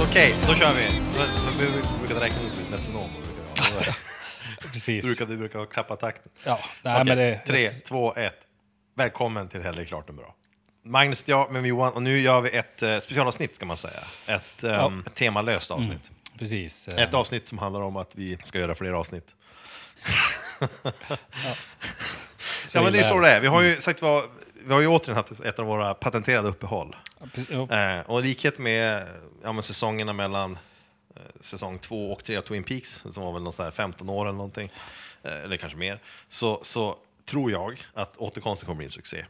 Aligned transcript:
Okej, 0.00 0.34
då 0.48 0.54
kör 0.54 0.74
vi. 0.74 1.00
Men 1.58 1.58
Vi 1.58 1.98
brukade 1.98 2.20
räkna 2.20 2.42
ut 2.42 2.70
med 2.70 2.80
metronom. 2.80 3.10
brukar. 3.54 3.96
Du 4.62 4.68
Precis. 4.68 5.04
brukade, 5.04 5.32
du 5.32 5.38
brukade 5.38 5.66
klappa 5.66 5.96
takten. 5.96 6.32
Ja, 6.44 6.60
nej, 6.82 6.94
Okej, 6.94 7.04
men 7.04 7.18
det, 7.18 7.40
Tre, 7.46 7.68
två, 7.68 8.14
ett. 8.14 8.34
Välkommen 8.94 9.48
till 9.48 9.62
Hellre 9.62 9.84
klart 9.84 10.08
än 10.08 10.16
bra. 10.16 10.34
Magnus 10.86 11.22
och 11.22 11.28
jag 11.28 11.52
med 11.52 11.66
Johan 11.66 11.92
och 11.92 12.02
nu 12.02 12.18
gör 12.18 12.40
vi 12.40 12.50
ett 12.50 12.82
eh, 12.82 12.98
specialavsnitt 12.98 13.58
kan 13.58 13.68
man 13.68 13.76
säga. 13.76 14.00
Ett, 14.26 14.64
um, 14.64 15.04
ett 15.06 15.14
temalöst 15.14 15.70
avsnitt. 15.70 16.10
Precis. 16.38 16.88
eh, 16.88 17.02
Ett 17.02 17.14
avsnitt 17.14 17.48
som 17.48 17.58
handlar 17.58 17.80
om 17.80 17.96
att 17.96 18.10
vi 18.16 18.38
ska 18.44 18.58
göra 18.58 18.74
fler 18.74 18.92
avsnitt. 18.92 19.34
så 22.66 22.78
ja 22.78 22.82
men 22.82 22.92
det 22.92 22.98
är 22.98 23.00
illa 23.00 23.08
så 23.08 23.20
det 23.20 23.28
är. 23.28 23.40
Vi 23.40 23.46
har 23.46 23.62
ju 23.62 23.80
sagt 23.80 24.02
vad, 24.02 24.24
vi 24.66 24.72
har 24.72 24.80
ju 24.80 24.86
återigen 24.86 25.16
haft 25.16 25.40
ett 25.40 25.58
av 25.58 25.66
våra 25.66 25.94
patenterade 25.94 26.48
uppehåll. 26.48 26.96
Jo. 27.50 27.70
Eh, 27.72 28.00
och 28.00 28.22
likhet 28.22 28.58
med 28.58 29.06
ja, 29.42 29.62
säsongerna 29.62 30.12
mellan 30.12 30.58
eh, 31.16 31.22
säsong 31.40 31.78
två 31.78 32.12
och 32.12 32.24
tre 32.24 32.36
av 32.36 32.42
Twin 32.42 32.64
Peaks, 32.64 33.02
som 33.10 33.24
var 33.24 33.32
väl 33.32 33.42
någon 33.42 33.52
här 33.58 33.70
15 33.70 34.08
år 34.08 34.26
eller 34.26 34.36
någonting, 34.36 34.72
eh, 35.22 35.32
eller 35.32 35.56
kanske 35.56 35.78
mer, 35.78 36.00
så, 36.28 36.60
så 36.62 36.98
tror 37.24 37.50
jag 37.50 37.86
att 37.94 38.16
återkomsten 38.16 38.66
kommer 38.66 38.76
bli 38.76 38.86
en 38.86 38.90
succé. 38.90 39.24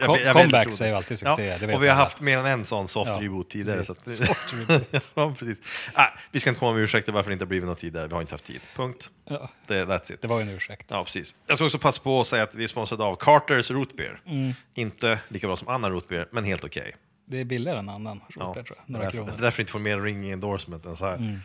Com- 0.00 0.18
jag 0.24 0.32
comebacks 0.36 0.80
är 0.80 0.86
ju 0.86 0.92
alltid 0.94 1.18
succé, 1.18 1.46
Ja, 1.60 1.74
och 1.76 1.82
vi 1.82 1.88
har 1.88 1.94
haft 1.96 2.20
mer 2.20 2.38
än 2.38 2.46
en 2.46 2.64
sån 2.64 2.88
soft 2.88 3.10
Ja, 3.14 3.20
reboot 3.22 3.50
tidigare. 3.50 3.84
Så 3.84 3.92
att, 3.92 4.08
Soft 4.08 4.54
reboot. 4.68 5.12
ja, 5.16 5.34
precis. 5.38 5.58
Ah, 5.94 6.06
vi 6.32 6.40
ska 6.40 6.50
inte 6.50 6.58
komma 6.60 6.72
med 6.72 6.82
ursäkter 6.82 7.12
varför 7.12 7.30
det 7.30 7.32
inte 7.32 7.44
har 7.44 7.48
blivit 7.48 7.68
något 7.68 7.78
tidigare, 7.78 8.06
vi 8.06 8.14
har 8.14 8.20
inte 8.20 8.34
haft 8.34 8.44
tid. 8.44 8.60
Punkt. 8.76 9.10
Ja, 9.30 9.50
Det, 9.66 9.84
that's 9.84 10.12
it. 10.12 10.22
det 10.22 10.28
var 10.28 10.36
ju 10.36 10.42
en 10.42 10.48
ursäkt. 10.48 10.86
Ja, 10.90 11.04
precis. 11.04 11.34
Jag 11.46 11.56
ska 11.56 11.64
också 11.64 11.78
passa 11.78 12.02
på 12.02 12.20
att 12.20 12.26
säga 12.26 12.42
att 12.42 12.54
vi 12.54 12.64
är 12.64 12.68
sponsrade 12.68 13.04
av 13.04 13.16
Carters 13.16 13.70
Root 13.70 13.96
Beer. 13.96 14.20
Mm. 14.26 14.52
Inte 14.74 15.18
lika 15.28 15.46
bra 15.46 15.56
som 15.56 15.68
annan 15.68 15.90
root 15.92 16.08
beer, 16.08 16.28
men 16.32 16.44
helt 16.44 16.64
okej. 16.64 16.94
Det 17.26 17.40
är 17.40 17.44
billigare 17.44 17.78
än 17.78 17.88
annan 17.88 18.20
Ja, 18.36 18.42
rotbeer, 18.44 18.64
tror 18.64 18.78
jag. 18.78 18.84
det 18.86 18.90
är 18.90 18.92
Några 18.92 19.04
därför, 19.04 19.16
kronor. 19.18 19.30
det 19.30 19.38
är 19.40 19.42
därför 19.42 19.62
inte 19.62 19.72
får 19.72 19.78
mer 19.78 20.00
ringing 20.00 20.30
endorsement 20.32 20.86
än 20.86 20.96
så 20.96 21.06
här. 21.06 21.40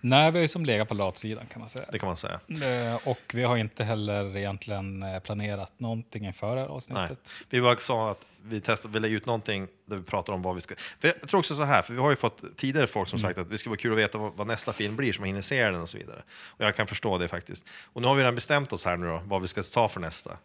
Nej, 0.00 0.30
vi 0.30 0.38
har 0.38 0.42
ju 0.42 0.48
som 0.48 0.64
legat 0.64 0.88
på 0.88 0.94
latsidan 0.94 1.46
kan 1.46 1.60
man 1.60 1.68
säga. 1.68 1.86
Det 1.92 1.98
kan 1.98 2.06
man 2.06 2.16
säga. 2.16 2.40
Eh, 2.48 3.08
Och 3.08 3.20
vi 3.34 3.42
har 3.44 3.56
inte 3.56 3.84
heller 3.84 4.36
egentligen 4.36 5.02
eh, 5.02 5.18
planerat 5.18 5.80
någonting 5.80 6.26
inför 6.26 6.54
det 6.54 6.60
här 6.60 6.68
Nej. 6.68 6.76
avsnittet. 6.76 7.32
Vi 7.50 7.60
bara 7.60 7.76
sa 7.76 8.10
att 8.10 8.26
vi 8.42 8.60
testar, 8.60 8.88
vi 8.90 9.00
lägger 9.00 9.16
ut 9.16 9.26
någonting 9.26 9.68
där 9.86 9.96
vi 9.96 10.02
pratar 10.02 10.32
om 10.32 10.42
vad 10.42 10.54
vi 10.54 10.60
ska... 10.60 10.74
För 11.00 11.08
jag 11.08 11.28
tror 11.28 11.38
också 11.40 11.54
så 11.54 11.62
här, 11.64 11.82
för 11.82 11.94
vi 11.94 12.00
har 12.00 12.10
ju 12.10 12.16
fått 12.16 12.56
tidigare 12.56 12.86
folk 12.86 13.08
som 13.08 13.18
sagt 13.18 13.38
att 13.38 13.50
det 13.50 13.58
skulle 13.58 13.70
vara 13.70 13.80
kul 13.80 13.92
att 13.92 13.98
veta 13.98 14.18
vad, 14.18 14.32
vad 14.32 14.46
nästa 14.46 14.72
film 14.72 14.96
blir, 14.96 15.16
man 15.18 15.26
hinner 15.26 15.40
se 15.40 15.64
den 15.64 15.80
och 15.80 15.88
så 15.88 15.98
vidare. 15.98 16.22
Och 16.46 16.64
jag 16.64 16.76
kan 16.76 16.86
förstå 16.86 17.18
det 17.18 17.28
faktiskt. 17.28 17.64
Och 17.92 18.02
nu 18.02 18.08
har 18.08 18.14
vi 18.14 18.20
redan 18.22 18.34
bestämt 18.34 18.72
oss 18.72 18.84
här 18.84 18.96
nu 18.96 19.06
då, 19.06 19.22
vad 19.24 19.42
vi 19.42 19.48
ska 19.48 19.62
ta 19.62 19.88
för 19.88 20.00
nästa. 20.00 20.38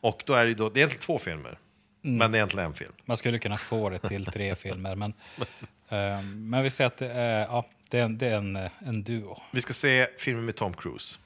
Och 0.00 0.22
då 0.26 0.32
är 0.34 0.44
det 0.44 0.48
ju 0.48 0.54
då, 0.54 0.68
det 0.68 0.78
är 0.78 0.80
egentligen 0.80 1.02
två 1.02 1.18
filmer, 1.18 1.58
men 2.00 2.32
det 2.32 2.36
är 2.36 2.38
egentligen 2.38 2.66
en 2.66 2.74
film. 2.74 2.92
Man 3.04 3.16
skulle 3.16 3.38
kunna 3.38 3.56
få 3.56 3.90
det 3.90 3.98
till 3.98 4.26
tre 4.26 4.54
filmer, 4.64 4.94
men, 4.94 5.14
eh, 5.88 6.22
men 6.22 6.62
vi 6.62 6.70
säger 6.70 6.86
att 6.88 6.96
det 6.96 7.12
är, 7.12 7.40
ja, 7.40 7.66
det 7.88 7.98
är, 7.98 8.02
en, 8.04 8.18
det 8.18 8.26
är 8.26 8.36
en, 8.36 8.56
eh, 8.56 8.70
en 8.86 9.02
duo. 9.02 9.42
Vi 9.50 9.60
ska 9.60 9.72
se 9.72 10.06
filmen 10.18 10.44
med 10.44 10.56
Tom 10.56 10.74
Cruise. 10.74 11.18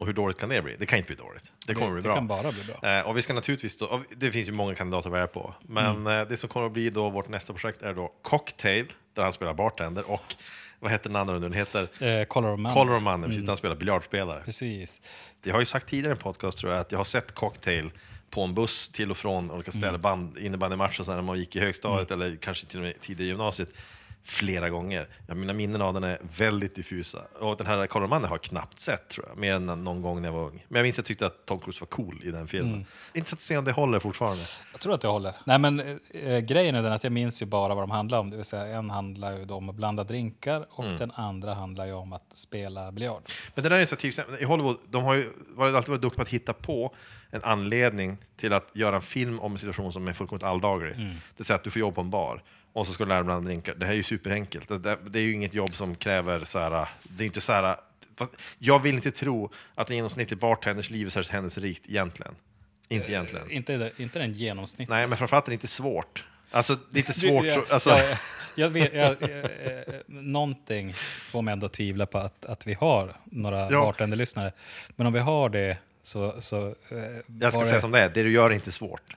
Och 0.00 0.06
hur 0.06 0.12
dåligt 0.14 0.38
kan 0.38 0.48
det 0.48 0.62
bli? 0.62 0.76
Det 0.78 0.86
kan 0.86 0.98
inte 0.98 1.06
bli 1.06 1.16
dåligt. 1.16 1.44
Det 1.66 1.74
kommer 1.74 1.86
det, 1.86 1.92
bli 1.92 2.02
det 2.02 2.08
bra. 2.08 2.14
kan 2.14 2.26
bara 2.26 2.52
bli 2.52 2.64
bra. 2.64 2.98
Eh, 2.98 3.06
och 3.06 3.16
vi 3.16 3.22
ska 3.22 3.32
naturligtvis 3.34 3.76
då, 3.76 4.02
det 4.16 4.30
finns 4.30 4.48
ju 4.48 4.52
många 4.52 4.74
kandidater 4.74 5.08
att 5.08 5.14
välja 5.14 5.26
på, 5.26 5.54
men 5.62 5.96
Mm. 5.96 6.20
eh, 6.20 6.28
det 6.28 6.36
som 6.36 6.48
kommer 6.48 6.66
att 6.66 6.72
bli 6.72 6.90
då 6.90 7.10
vårt 7.10 7.28
nästa 7.28 7.52
projekt 7.52 7.82
är 7.82 7.94
då 7.94 8.12
Cocktail, 8.22 8.86
där 9.14 9.22
han 9.22 9.32
spelar 9.32 9.54
bartender, 9.54 10.10
och 10.10 10.34
vad 10.80 10.90
heter 10.90 11.08
den 11.08 11.16
andra 11.16 11.34
nu? 11.34 11.40
Den 11.40 11.52
heter 11.52 11.88
Eh, 12.04 12.24
Color 12.24 12.52
of 12.54 12.60
Man. 12.60 12.74
Color 12.74 12.96
of 12.96 13.02
Mm. 13.02 13.22
precis, 13.22 13.40
där 13.42 13.46
han 13.48 13.56
spelar 13.56 13.76
biljardspelare. 13.76 14.42
Precis. 14.44 15.00
Jag 15.42 15.52
har 15.54 15.60
ju 15.60 15.66
sagt 15.66 15.88
tidigare 15.88 16.10
i 16.12 16.16
en 16.16 16.18
podcast 16.22 16.58
tror 16.58 16.72
jag, 16.72 16.80
att 16.80 16.92
jag 16.92 16.98
har 16.98 17.04
sett 17.04 17.34
Cocktail 17.34 17.90
på 18.30 18.42
en 18.42 18.54
buss 18.54 18.88
till 18.88 19.10
och 19.10 19.16
från 19.16 19.50
olika 19.50 19.70
ställen, 19.70 19.88
Mm. 19.88 20.00
band, 20.00 20.38
innebandymatcher 20.38 21.04
när 21.14 21.22
man 21.22 21.38
gick 21.38 21.56
i 21.56 21.60
högstadiet 21.60 22.10
eller 22.10 22.36
kanske 22.36 22.66
till 22.66 22.78
och 22.78 22.84
med 22.84 23.00
tidigare 23.00 23.26
i 23.26 23.28
gymnasiet 23.28 23.68
flera 24.30 24.70
gånger. 24.70 25.06
Ja, 25.26 25.34
mina 25.34 25.52
minnen 25.52 25.82
av 25.82 25.94
den 25.94 26.04
är 26.04 26.18
väldigt 26.36 26.74
diffusa. 26.74 27.18
Och 27.40 27.56
den 27.56 27.66
här 27.66 28.06
Money 28.06 28.28
har 28.28 28.34
jag 28.36 28.42
knappt 28.42 28.80
sett 28.80 29.08
tror 29.08 29.26
jag, 29.28 29.38
mer 29.38 29.54
än 29.54 29.66
någon 29.66 30.02
gång 30.02 30.22
när 30.22 30.28
jag 30.28 30.32
var 30.32 30.44
ung. 30.44 30.64
Men 30.68 30.78
jag 30.78 30.82
minns 30.84 30.94
att 30.94 30.98
jag 30.98 31.04
tyckte 31.06 31.26
att 31.26 31.46
Tom 31.46 31.58
Cruise 31.58 31.80
var 31.80 31.86
cool 31.86 32.20
i 32.24 32.30
den 32.30 32.46
filmen. 32.48 32.72
Mm. 32.72 32.84
Intressant 33.14 33.38
att 33.38 33.42
se 33.42 33.56
om 33.56 33.64
det 33.64 33.72
håller 33.72 33.98
fortfarande. 33.98 34.42
Jag 34.72 34.80
tror 34.80 34.94
att 34.94 35.00
det 35.00 35.08
håller. 35.08 35.34
Nej, 35.44 35.58
men 35.58 35.80
eh, 36.10 36.38
grejen 36.38 36.74
är 36.74 36.82
den 36.82 36.92
att 36.92 37.04
jag 37.04 37.12
minns 37.12 37.42
ju 37.42 37.46
bara 37.46 37.74
vad 37.74 37.82
de 37.82 37.90
handlar 37.90 38.18
om. 38.18 38.30
Det 38.30 38.36
vill 38.36 38.44
säga, 38.44 38.66
en 38.78 38.90
handlar 38.90 39.36
ju 39.36 39.44
om 39.44 39.68
att 39.68 39.74
blanda 39.74 40.04
drinkar 40.04 40.66
och 40.70 40.84
Mm. 40.84 40.96
den 40.96 41.10
andra 41.14 41.54
handlar 41.54 41.86
ju 41.86 41.92
om 41.92 42.12
att 42.12 42.36
spela 42.36 42.92
biljard. 42.92 43.22
Men 43.54 43.62
det 43.62 43.68
där 43.68 43.80
är 43.80 43.86
så 43.86 43.96
typiskt, 43.96 44.22
i 44.40 44.44
Hollywood, 44.44 44.76
de 44.90 45.04
har 45.04 45.14
ju 45.14 45.28
varit, 45.56 45.74
alltid 45.74 45.88
varit 45.88 46.02
duktiga 46.02 46.16
på 46.16 46.22
att 46.22 46.28
hitta 46.28 46.52
på 46.52 46.94
en 47.30 47.42
anledning 47.44 48.16
till 48.36 48.52
att 48.52 48.70
göra 48.72 48.96
en 48.96 49.02
film 49.02 49.40
om 49.40 49.52
en 49.52 49.58
situation 49.58 49.92
som 49.92 50.08
är 50.08 50.12
fullkomligt 50.12 50.42
alldaglig. 50.44 50.94
Det 50.96 51.14
vill 51.36 51.44
säga 51.46 51.56
att 51.56 51.64
du 51.64 51.70
får 51.70 51.80
jobb 51.80 51.94
på 51.94 52.00
en 52.00 52.10
bar 52.10 52.42
och 52.72 52.86
så 52.86 52.92
ska 52.92 53.04
du 53.04 53.08
lära 53.08 53.18
dig 53.18 53.24
blanda 53.24 53.46
drinkar. 53.46 53.74
Det 53.74 53.86
här 53.86 53.92
är 53.92 53.96
ju 53.96 54.02
superenkelt. 54.02 54.68
Det, 54.68 54.78
det, 54.78 54.98
det 55.10 55.18
är 55.18 55.22
ju 55.22 55.32
inget 55.32 55.54
jobb 55.54 55.74
som 55.76 55.94
kräver 55.94 56.44
så 56.44 56.58
här, 56.58 56.88
det 57.02 57.24
är 57.24 57.26
inte 57.26 57.40
så 57.40 57.52
här, 57.52 57.76
jag 58.58 58.82
vill 58.82 58.94
inte 58.94 59.10
tro 59.10 59.50
att 59.74 59.90
en 59.90 59.96
genomsnittlig 59.96 60.38
bartenders 60.38 60.90
liv 60.90 61.06
är 61.06 61.10
särskilt 61.10 61.32
händelserikt 61.32 61.82
egentligen. 61.88 62.34
Inte 62.88 63.08
egentligen. 63.12 63.50
Inte, 63.50 63.76
det- 63.76 63.92
inte 63.96 64.18
den 64.18 64.32
genomsnittliga. 64.32 64.96
Nej, 64.96 65.06
men 65.06 65.18
framförallt 65.18 65.44
är 65.46 65.50
det 65.50 65.54
inte 65.54 65.66
svårt. 65.68 66.24
Alltså, 66.50 66.74
det 66.90 66.98
är 66.98 67.00
inte 67.00 67.12
svårt. 67.20 67.44
Jag, 67.44 67.66
så, 67.66 67.74
alltså, 67.74 67.90
jag, 67.90 68.16
jag 68.54 68.68
vet, 68.70 68.94
jag, 68.94 69.22
eh, 69.22 69.94
någonting 70.06 70.92
får 71.28 71.42
mig 71.42 71.52
ändå 71.52 71.66
att 71.66 71.72
tvivla 71.72 72.06
på 72.06 72.18
att, 72.18 72.44
att 72.46 72.66
vi 72.66 72.74
har 72.74 73.16
några 73.24 73.60
Ja. 73.60 73.80
bartenderlyssnare. 73.80 74.52
Men 74.96 75.06
om 75.06 75.12
vi 75.12 75.18
har 75.18 75.48
det 75.48 75.78
så... 76.02 76.40
så 76.40 76.66
eh, 76.66 76.74
jag 77.40 77.52
ska 77.52 77.58
var 77.58 77.64
säga 77.64 77.74
det, 77.74 77.80
som 77.80 77.90
det 77.90 77.98
är, 78.00 78.08
det 78.10 78.22
du 78.22 78.30
gör 78.32 78.50
är 78.50 78.54
inte 78.54 78.72
svårt. 78.72 79.16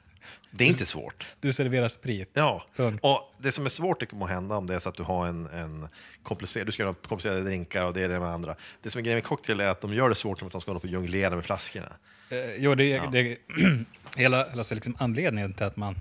Det 0.52 0.64
är 0.64 0.68
inte 0.68 0.86
svårt. 0.86 1.26
Du 1.40 1.54
serverar 1.54 1.88
sprit. 1.88 2.30
Ja, 2.34 2.66
Punkt. 2.76 3.00
och 3.04 3.34
det 3.42 3.52
som 3.52 3.66
är 3.66 3.70
svårt 3.70 4.00
det 4.00 4.12
må 4.12 4.26
hända 4.26 4.56
om 4.56 4.68
det 4.68 4.76
är 4.76 4.80
så 4.80 4.90
att 4.90 4.96
du 4.96 5.04
har 5.04 5.28
en, 5.28 5.46
en 5.46 5.88
komplicerad, 6.24 6.68
du 6.68 6.72
ska 6.72 6.84
göra 6.84 6.94
komplicerade 7.08 7.42
drinkar 7.44 7.84
och 7.84 7.94
det 7.94 8.02
är 8.02 8.10
det 8.10 8.20
med 8.20 8.30
andra. 8.30 8.56
Det 8.82 8.90
som 8.90 9.00
är 9.00 9.04
grejen 9.04 9.16
med 9.18 9.24
cocktail 9.24 9.60
är 9.60 9.68
att 9.68 9.82
de 9.82 9.94
gör 9.94 10.10
det 10.10 10.16
svårt 10.16 10.38
genom 10.40 10.48
att 10.48 10.52
de 10.52 10.62
ska 10.62 10.72
hålla 10.72 10.80
på 10.80 10.88
och 10.88 10.94
jonglera 10.94 11.36
med 11.36 11.46
flaskorna. 11.46 11.92
Eh, 12.30 12.38
jo, 12.58 12.76
det, 12.76 13.02
det, 13.12 13.38
hela 14.16 14.46
alltså 14.46 14.76
liksom 14.76 14.96
anledningen 15.00 15.54
till 15.54 15.66
att 15.66 15.78
man 15.78 15.96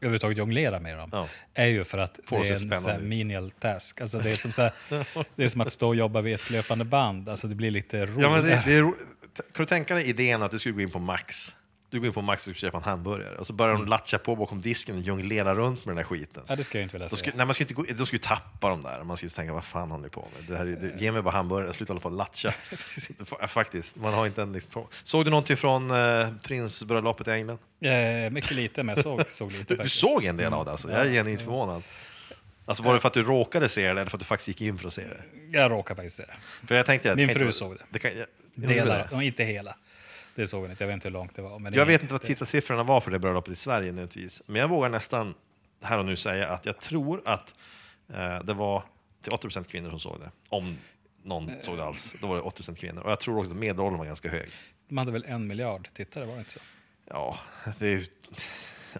överhuvudtaget 0.00 0.38
jonglerar 0.38 0.80
med 0.80 0.96
dem 0.98 1.10
Ja. 1.12 1.28
är 1.54 1.66
ju 1.66 1.84
för 1.84 1.98
att 1.98 2.20
Får 2.24 2.40
det 2.40 2.48
är 2.48 2.72
en 2.74 2.80
så 2.80 2.88
här 2.88 2.98
menial 2.98 3.50
task. 3.50 4.00
Alltså 4.00 4.18
det, 4.18 4.30
är 4.30 4.36
som 4.36 4.52
så 4.52 4.62
här, 4.62 4.72
det 5.36 5.44
är 5.44 5.48
som 5.48 5.60
att 5.60 5.72
stå 5.72 5.88
och 5.88 5.96
jobba 5.96 6.20
vid 6.20 6.34
ett 6.34 6.50
löpande 6.50 6.84
band. 6.84 7.28
Alltså 7.28 7.48
det 7.48 7.54
blir 7.54 7.70
lite 7.70 8.06
roligt. 8.06 8.22
Ja, 8.22 8.30
men 8.30 8.44
det, 8.44 8.62
det 8.66 8.74
är, 8.74 8.80
ro- 8.82 8.94
kan 9.36 9.44
du 9.64 9.66
tänka 9.66 9.94
dig 9.94 10.04
idén 10.08 10.42
att 10.42 10.50
du 10.50 10.58
skulle 10.58 10.74
gå 10.74 10.80
in 10.80 10.90
på 10.90 10.98
Max? 10.98 11.54
Du 11.90 11.98
går 11.98 12.06
in 12.06 12.12
på 12.12 12.22
Max 12.22 12.46
och 12.46 12.54
köpa 12.54 12.76
en 12.78 12.82
hamburgare 12.84 13.36
och 13.36 13.46
så 13.46 13.52
börjar 13.52 13.74
de 13.74 13.86
latcha 13.86 14.18
på 14.18 14.36
bakom 14.36 14.60
disken 14.60 14.96
och 14.96 15.02
jonglera 15.02 15.54
runt 15.54 15.84
med 15.84 15.90
den 15.90 15.96
där 15.96 16.04
skiten. 16.04 16.42
Ja, 16.46 16.56
det 16.56 16.64
ska 16.64 16.78
jag 16.78 16.82
inte 16.82 16.92
vilja 16.94 17.04
Då 17.04 17.08
säga. 17.08 17.18
skulle, 17.18 17.36
nej, 17.36 17.46
man 17.46 17.54
skulle 17.54 17.64
inte 17.64 17.74
gå, 17.74 17.84
då 17.98 18.06
skulle 18.06 18.18
ju 18.18 18.22
tappa 18.28 18.68
dem 18.68 18.82
där. 18.82 19.04
Man 19.04 19.16
skulle 19.16 19.30
tänka, 19.30 19.52
vad 19.52 19.64
fan 19.64 19.90
håller 19.90 20.04
ni 20.04 20.10
på 20.10 20.20
med? 20.36 20.48
Det 20.48 20.56
här 20.56 20.66
är, 20.66 20.76
det, 20.76 21.00
ge 21.02 21.12
mig 21.12 21.22
bara 21.22 21.30
hamburgare, 21.34 21.72
sluta 21.72 21.92
hålla 21.92 22.00
på 22.00 22.08
och 22.08 22.14
latcha. 22.16 22.54
Faktiskt, 23.48 23.96
man 23.96 24.14
har 24.14 24.26
inte 24.26 24.42
en 24.42 24.52
liksom, 24.52 24.86
Såg 25.02 25.24
du 25.24 25.30
någonting 25.30 25.56
från 25.56 25.90
eh, 25.90 26.28
prinsbröllopet 26.42 27.28
i 27.28 27.30
England? 27.30 27.58
Eh, 27.80 28.30
mycket 28.30 28.50
lite, 28.50 28.82
men 28.82 28.94
jag 28.94 29.02
såg, 29.04 29.22
såg 29.28 29.52
lite 29.52 29.64
Du, 29.64 29.74
du 29.74 29.76
faktiskt. 29.76 30.00
såg 30.00 30.24
en 30.24 30.36
del 30.36 30.54
av 30.54 30.64
det 30.64 30.70
alltså? 30.70 30.90
Jag 30.90 31.06
är 31.06 31.10
genuint 31.10 31.42
förvånad. 31.42 31.82
Alltså 32.66 32.82
var 32.82 32.94
det 32.94 33.00
för 33.00 33.08
att 33.08 33.14
du 33.14 33.22
råkade 33.22 33.68
se 33.68 33.82
det 33.84 33.88
eller 33.90 34.04
för 34.04 34.16
att 34.16 34.20
du 34.20 34.24
faktiskt 34.26 34.48
gick 34.48 34.60
in 34.60 34.78
för 34.78 34.86
att 34.88 34.94
se 34.94 35.02
det? 35.02 35.22
Jag 35.58 35.72
råkade 35.72 35.96
faktiskt 35.96 36.16
se 36.16 36.22
det. 36.22 36.66
För 36.66 36.74
jag 36.74 36.86
tänkte 36.86 37.10
att 37.10 37.16
Min 37.16 37.28
kan 37.28 37.36
inte 37.36 37.44
fru 37.46 37.52
såg 37.52 37.76
det. 37.90 37.98
kan, 37.98 38.10
jag, 38.18 38.26
jag, 38.54 38.68
Delar, 38.68 39.08
ja, 39.12 39.22
inte 39.22 39.44
hela. 39.44 39.76
Det 40.38 40.46
såg 40.46 40.60
hon 40.62 40.70
inte. 40.70 40.84
Jag 40.84 40.88
vet 40.88 40.94
inte 40.94 41.08
hur 41.08 41.12
långt 41.12 41.34
det 41.34 41.42
var. 41.42 41.58
Men 41.58 41.74
jag 41.74 41.86
vet 41.86 42.02
inte 42.02 42.14
vad 42.14 42.20
tittarsiffrorna 42.22 42.82
var 42.82 43.00
för 43.00 43.10
det 43.10 43.18
bröllopet 43.18 43.52
i 43.52 43.56
Sverige 43.56 43.86
nödvändigtvis. 43.86 44.42
Men 44.46 44.60
jag 44.60 44.68
vågar 44.68 44.88
nästan 44.88 45.34
här 45.82 45.98
och 45.98 46.04
nu 46.04 46.16
säga 46.16 46.48
att 46.48 46.66
jag 46.66 46.80
tror 46.80 47.22
att 47.24 47.54
eh, 48.14 48.40
det 48.44 48.54
var 48.54 48.82
till 49.22 49.32
80% 49.32 49.64
kvinnor 49.64 49.90
som 49.90 50.00
såg 50.00 50.20
det. 50.20 50.30
Om 50.48 50.76
någon 51.22 51.50
såg 51.60 51.76
det 51.76 51.84
alls. 51.84 52.14
Då 52.20 52.26
var 52.26 52.36
det 52.36 52.42
80% 52.42 52.74
kvinnor. 52.74 53.02
Och 53.02 53.10
jag 53.10 53.20
tror 53.20 53.38
också 53.38 53.50
att 53.50 53.56
medelåldern 53.56 53.98
var 53.98 54.06
ganska 54.06 54.28
hög. 54.28 54.48
De 54.88 54.98
hade 54.98 55.12
väl 55.12 55.24
en 55.28 55.46
miljard 55.48 55.88
tittare, 55.92 56.24
var 56.24 56.32
det 56.34 56.38
inte 56.38 56.52
så? 56.52 56.60
Ja, 57.04 57.38
det 57.78 57.86
är... 57.86 57.92
Jag 57.96 58.04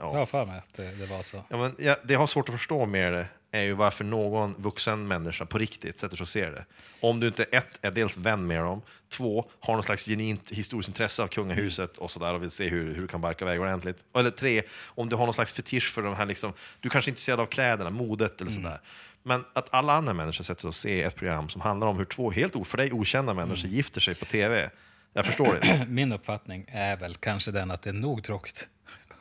Ja. 0.01 0.19
har 0.19 0.27
för 0.27 0.47
mig 0.47 0.59
att 0.59 0.75
det, 0.75 0.95
det 0.95 1.07
var 1.07 1.23
så. 1.23 1.45
Ja, 1.49 1.57
men 1.57 1.75
jag, 1.79 1.97
det 2.05 2.13
jag 2.13 2.21
har 2.21 2.27
svårt 2.27 2.49
att 2.49 2.55
förstå 2.55 2.87
det 2.87 3.27
är 3.59 3.63
ju 3.65 3.73
varför 3.73 4.05
någon 4.05 4.55
vuxen 4.59 5.09
människa 5.09 5.47
på 5.47 5.59
riktigt 5.59 5.99
sätter 5.99 6.17
sig 6.17 6.25
och 6.25 6.29
ser 6.29 6.51
det. 6.51 6.65
Om 7.01 7.21
du 7.21 7.27
inte 7.27 7.45
ett, 7.45 7.79
är 7.83 7.91
dels 7.91 8.17
vän 8.17 8.47
med 8.47 8.63
dem, 8.63 8.83
två, 9.09 9.51
har 9.61 9.75
någon 9.75 9.83
slags 9.83 10.05
genuint 10.05 10.51
historiskt 10.51 10.89
intresse 10.89 11.23
av 11.23 11.27
kungahuset 11.27 11.99
och 11.99 12.11
sådär 12.11 12.35
och 12.35 12.43
vill 12.43 12.51
se 12.51 12.69
hur, 12.69 12.95
hur 12.95 13.03
du 13.03 13.09
kan 13.09 13.21
barka 13.21 13.45
iväg 13.45 13.61
ordentligt. 13.61 13.97
Eller 14.15 14.31
tre, 14.31 14.63
om 14.85 15.09
du 15.09 15.17
har 15.17 15.25
någon 15.25 15.35
slags 15.35 15.53
fetisch 15.53 15.93
för 15.93 16.03
de 16.03 16.15
här, 16.15 16.27
liksom, 16.27 16.53
du 16.81 16.89
kanske 16.89 17.09
är 17.09 17.13
intresserad 17.13 17.41
av 17.41 17.47
kläderna, 17.47 17.91
modet 17.91 18.41
eller 18.41 18.51
sådär. 18.51 18.81
Men 19.23 19.45
att 19.53 19.75
alla 19.75 19.93
andra 19.93 20.15
människor 20.15 20.45
sätter 20.45 20.61
sig 20.61 20.69
och 20.69 20.75
ser 20.75 21.07
ett 21.07 21.17
program 21.17 21.49
som 21.49 21.61
handlar 21.61 21.87
om 21.87 21.99
hur 21.99 22.05
två 22.05 22.31
helt 22.31 22.67
för 22.67 22.77
dig 22.77 22.93
okända 22.93 23.35
människor 23.35 23.71
gifter 23.71 24.01
sig 24.01 24.15
på 24.15 24.25
tv. 24.25 24.71
Jag 25.13 25.27
förstår 25.27 25.59
det. 25.61 25.87
Min 25.89 26.13
uppfattning 26.13 26.65
är 26.69 26.97
väl 26.97 27.15
kanske 27.15 27.51
den 27.51 27.71
att 27.71 27.83
det 27.83 27.91
är 27.91 27.95
nog 27.95 28.25
tråkigt 28.25 28.69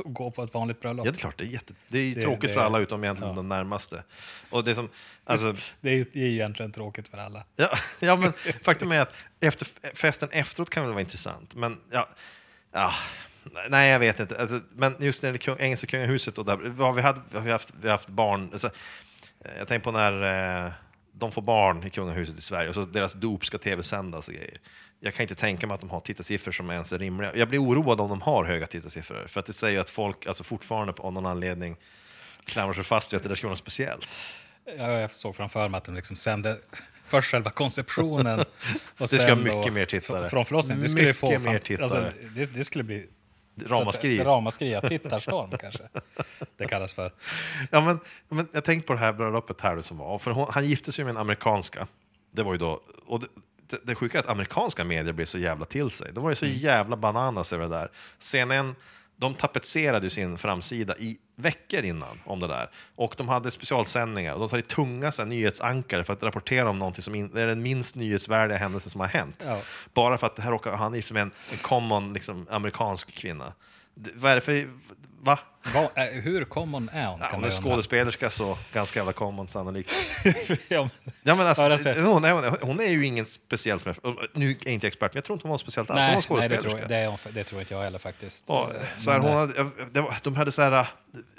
att 0.05 0.13
gå 0.13 0.31
på 0.31 0.43
ett 0.43 0.53
vanligt 0.53 0.79
bröllop. 0.79 1.05
Ja, 1.05 1.11
det 1.11 1.17
är 1.17 1.19
klart, 1.19 1.37
det 1.37 1.43
är, 1.43 1.47
jätte, 1.47 1.73
det 1.87 1.97
är 1.99 2.15
Det- 2.15 2.21
tråkigt 2.21 2.49
det- 2.49 2.53
för 2.53 2.61
alla 2.61 2.79
utom 2.79 3.03
egentligen 3.03 3.29
ja. 3.29 3.35
de 3.35 3.49
närmaste. 3.49 4.03
Och 4.49 4.63
det 4.63 4.75
som, 4.75 4.89
alltså, 5.23 5.53
Det 5.81 5.89
är 5.89 6.05
det 6.13 6.19
är 6.19 6.25
egentligen 6.27 6.71
tråkigt 6.71 7.07
för 7.07 7.17
alla. 7.17 7.43
Ja, 7.55 7.69
ja, 7.99 8.15
men 8.15 8.33
faktum 8.63 8.91
är 8.91 8.99
att 8.99 9.13
efter, 9.39 9.67
festen 9.95 10.29
efteråt 10.31 10.69
kan 10.69 10.83
väl 10.83 10.91
vara 10.91 11.01
intressant. 11.01 11.55
Men 11.55 11.77
ja, 11.91 12.07
ja, 12.71 12.93
nej, 13.69 13.91
jag 13.91 13.99
vet 13.99 14.19
inte. 14.19 14.41
Alltså, 14.41 14.59
men 14.75 14.95
just 14.99 15.23
när 15.23 15.31
det 15.31 15.35
är 15.35 15.39
kung, 15.39 15.55
engelska 15.59 15.87
kungahuset 15.87 16.37
och 16.37 16.45
där, 16.45 16.55
vad 16.57 16.95
vi 16.95 17.01
hade, 17.01 17.21
vi 17.31 17.37
har 17.39 17.47
haft, 17.49 17.73
vi 17.81 17.89
haft 17.89 18.07
barn. 18.09 18.49
Alltså, 18.53 18.69
Eh, 19.45 19.57
Jag 19.57 19.67
tänker 19.67 19.83
på 19.83 19.91
när 19.91 20.65
eh, 20.65 20.71
de 21.11 21.31
får 21.31 21.41
barn 21.41 21.83
i 21.83 21.89
kungahuset 21.89 22.37
i 22.39 22.41
Sverige 22.41 22.69
och 22.69 22.75
så 22.75 22.81
deras 22.81 23.13
dop 23.13 23.45
ska 23.45 23.57
tv-sändas 23.57 24.27
och 24.27 24.33
grejer. 24.33 24.57
Jag 24.99 25.13
kan 25.13 25.23
inte 25.23 25.35
tänka 25.35 25.67
mig 25.67 25.75
att 25.75 25.81
de 25.81 25.89
har 25.89 25.99
tittarsiffror 25.99 26.51
som 26.51 26.69
ens 26.69 26.91
är 26.91 26.99
rimliga. 26.99 27.35
Jag 27.35 27.49
blir 27.49 27.61
oroad 27.61 28.01
om 28.01 28.09
de 28.09 28.21
har 28.21 28.45
höga 28.45 28.67
tittarsiffror, 28.67 29.27
för 29.27 29.39
att 29.39 29.45
det 29.45 29.53
säger 29.53 29.79
att 29.79 29.89
folk 29.89 30.25
alltså 30.27 30.43
fortfarande 30.43 30.93
på 30.93 31.11
någon 31.11 31.25
anledning 31.25 31.77
klamrar 32.45 32.73
sig 32.73 32.83
fast 32.83 33.13
vid 33.13 33.17
att 33.17 33.23
det 33.23 33.29
där 33.29 33.35
ska 33.35 33.47
vara 33.47 33.51
något 33.51 33.59
speciellt. 33.59 34.07
Ja, 34.77 34.91
jag 34.99 35.13
såg 35.13 35.35
framför 35.35 35.69
mig 35.69 35.77
att 35.77 35.83
de 35.83 35.95
liksom 35.95 36.15
sände 36.15 36.57
först 37.07 37.31
själva 37.31 37.51
konceptionen. 37.51 38.39
Och 38.97 39.09
ska 39.09 39.19
sen 39.19 39.43
mycket 39.43 39.63
då 39.65 39.71
mer 39.71 39.85
tittare. 39.85 40.25
fr- 40.25 40.29
Från 40.29 40.45
förlossningen. 40.45 40.83
Det 40.83 40.89
skulle 40.89 41.13
få 41.13 41.27
Mycket 41.29 41.41
mer 41.41 41.59
tittare. 41.59 41.83
Alltså, 41.83 42.11
det, 42.35 42.45
det 42.53 42.63
skulle 42.63 42.83
bli... 42.83 43.09
Ramaskri. 43.65 44.23
Ramaskri. 44.23 44.79
Tittarstorm 44.89 45.51
kanske 45.59 45.83
det 46.57 46.65
kallas 46.65 46.93
för. 46.93 47.13
Ja, 47.71 47.81
men, 47.81 47.99
men 48.29 48.47
jag 48.53 48.63
tänkte 48.63 48.87
på 48.87 48.93
det 48.93 48.99
här 48.99 49.13
bröllopet 49.13 49.61
här 49.61 49.81
som 49.81 49.97
var. 49.97 50.17
För 50.17 50.31
hon, 50.31 50.47
han 50.51 50.65
gifte 50.67 50.91
sig 50.91 51.05
med 51.05 51.11
en 51.11 51.17
amerikanska. 51.17 51.87
Det 52.31 52.43
var 52.43 52.51
ju 52.51 52.57
då... 52.57 52.81
Och 53.05 53.19
det, 53.19 53.27
det, 53.69 53.79
det 53.83 53.95
sjuka 53.95 54.17
är 54.17 54.23
att 54.23 54.29
amerikanska 54.29 54.83
medier 54.83 55.13
blev 55.13 55.25
så 55.25 55.37
jävla 55.37 55.65
till 55.65 55.89
sig. 55.89 56.11
De 56.13 56.23
var 56.23 56.29
ju 56.29 56.35
så 56.35 56.45
jävla 56.45 56.97
bananas 56.97 57.53
över 57.53 57.63
det 57.63 57.75
där. 57.75 57.91
CNN, 58.19 58.75
de 59.17 59.33
tapetserade 59.33 60.09
sin 60.09 60.37
framsida 60.37 60.97
i 60.97 61.17
veckor 61.35 61.83
innan 61.83 62.19
om 62.25 62.39
det 62.39 62.47
där. 62.47 62.69
Och 62.95 63.13
de 63.17 63.27
hade 63.27 63.51
specialsändningar. 63.51 64.33
Och 64.33 64.39
de 64.39 64.49
tar 64.49 64.57
i 64.57 64.61
tunga 64.61 65.11
så 65.11 65.21
här, 65.21 65.29
nyhetsankare 65.29 66.03
för 66.03 66.13
att 66.13 66.23
rapportera 66.23 66.69
om 66.69 66.79
någonting 66.79 67.03
som 67.03 67.15
in, 67.15 67.37
är 67.37 67.47
den 67.47 67.61
minst 67.61 67.95
nyhetsvärdiga 67.95 68.57
händelse 68.57 68.89
som 68.89 69.01
har 69.01 69.07
hänt. 69.07 69.43
Ja. 69.45 69.61
Bara 69.93 70.17
för 70.17 70.27
att 70.27 70.35
det 70.35 70.41
här 70.41 70.51
råkar, 70.51 70.71
han 70.71 70.95
är 70.95 71.01
som 71.01 71.17
en, 71.17 71.31
en 71.51 71.57
common 71.57 72.13
liksom, 72.13 72.47
amerikansk 72.49 73.15
kvinna. 73.15 73.53
Det, 73.95 74.11
vad 74.15 74.31
är 74.31 74.35
det 74.35 74.41
för... 74.41 74.67
Va? 75.21 75.39
Vad, 75.73 75.83
äh, 75.83 76.03
hur 76.05 76.43
common 76.43 76.89
är 76.93 77.05
hon? 77.07 77.19
Ja, 77.19 77.29
hon 77.31 77.43
är 77.43 77.49
skådespelerska 77.49 78.29
så 78.29 78.57
ganska 78.73 78.99
jävla 78.99 79.13
common 79.13 79.47
sannolikt. 79.47 79.91
ja, 80.69 80.81
men- 81.03 81.13
Ja, 81.23 81.35
men 81.35 81.47
alltså, 81.47 81.89
jag 81.89 82.03
hon, 82.05 82.23
är, 82.23 82.65
hon 82.65 82.79
är 82.79 82.89
ju 82.89 83.05
ingen 83.05 83.25
speciell 83.25 83.79
Nu 84.33 84.49
är 84.51 84.55
jag 84.63 84.73
inte 84.73 84.87
expert, 84.87 85.13
men 85.13 85.17
jag 85.17 85.23
tror 85.25 85.35
inte 85.35 85.43
hon 85.47 85.51
var 85.51 85.57
speciellt 85.57 85.91
alls. 85.91 85.99
Hon 85.99 86.35
var 86.35 86.39
nej, 86.39 86.49
nej 86.49 86.49
det, 86.49 86.57
skådespelerska. 86.57 86.69
tror, 86.79 86.87
det, 86.89 86.95
är 86.97 87.07
hon, 87.07 87.17
det 87.31 87.43
tror 87.43 87.61
inte 87.61 87.73
jag 87.73 87.81
heller 87.81 87.99
faktiskt. 87.99 88.45
Ja, 88.47 88.71
Eh, 88.75 88.81
så 88.99 89.11
här, 89.11 89.19
hon 89.19 89.29
eh, 89.31 89.35
hade, 89.37 89.53
det 89.91 90.01
var, 90.01 90.15
de 90.23 90.35
hade 90.35 90.51
så 90.51 90.61
här, 90.61 90.87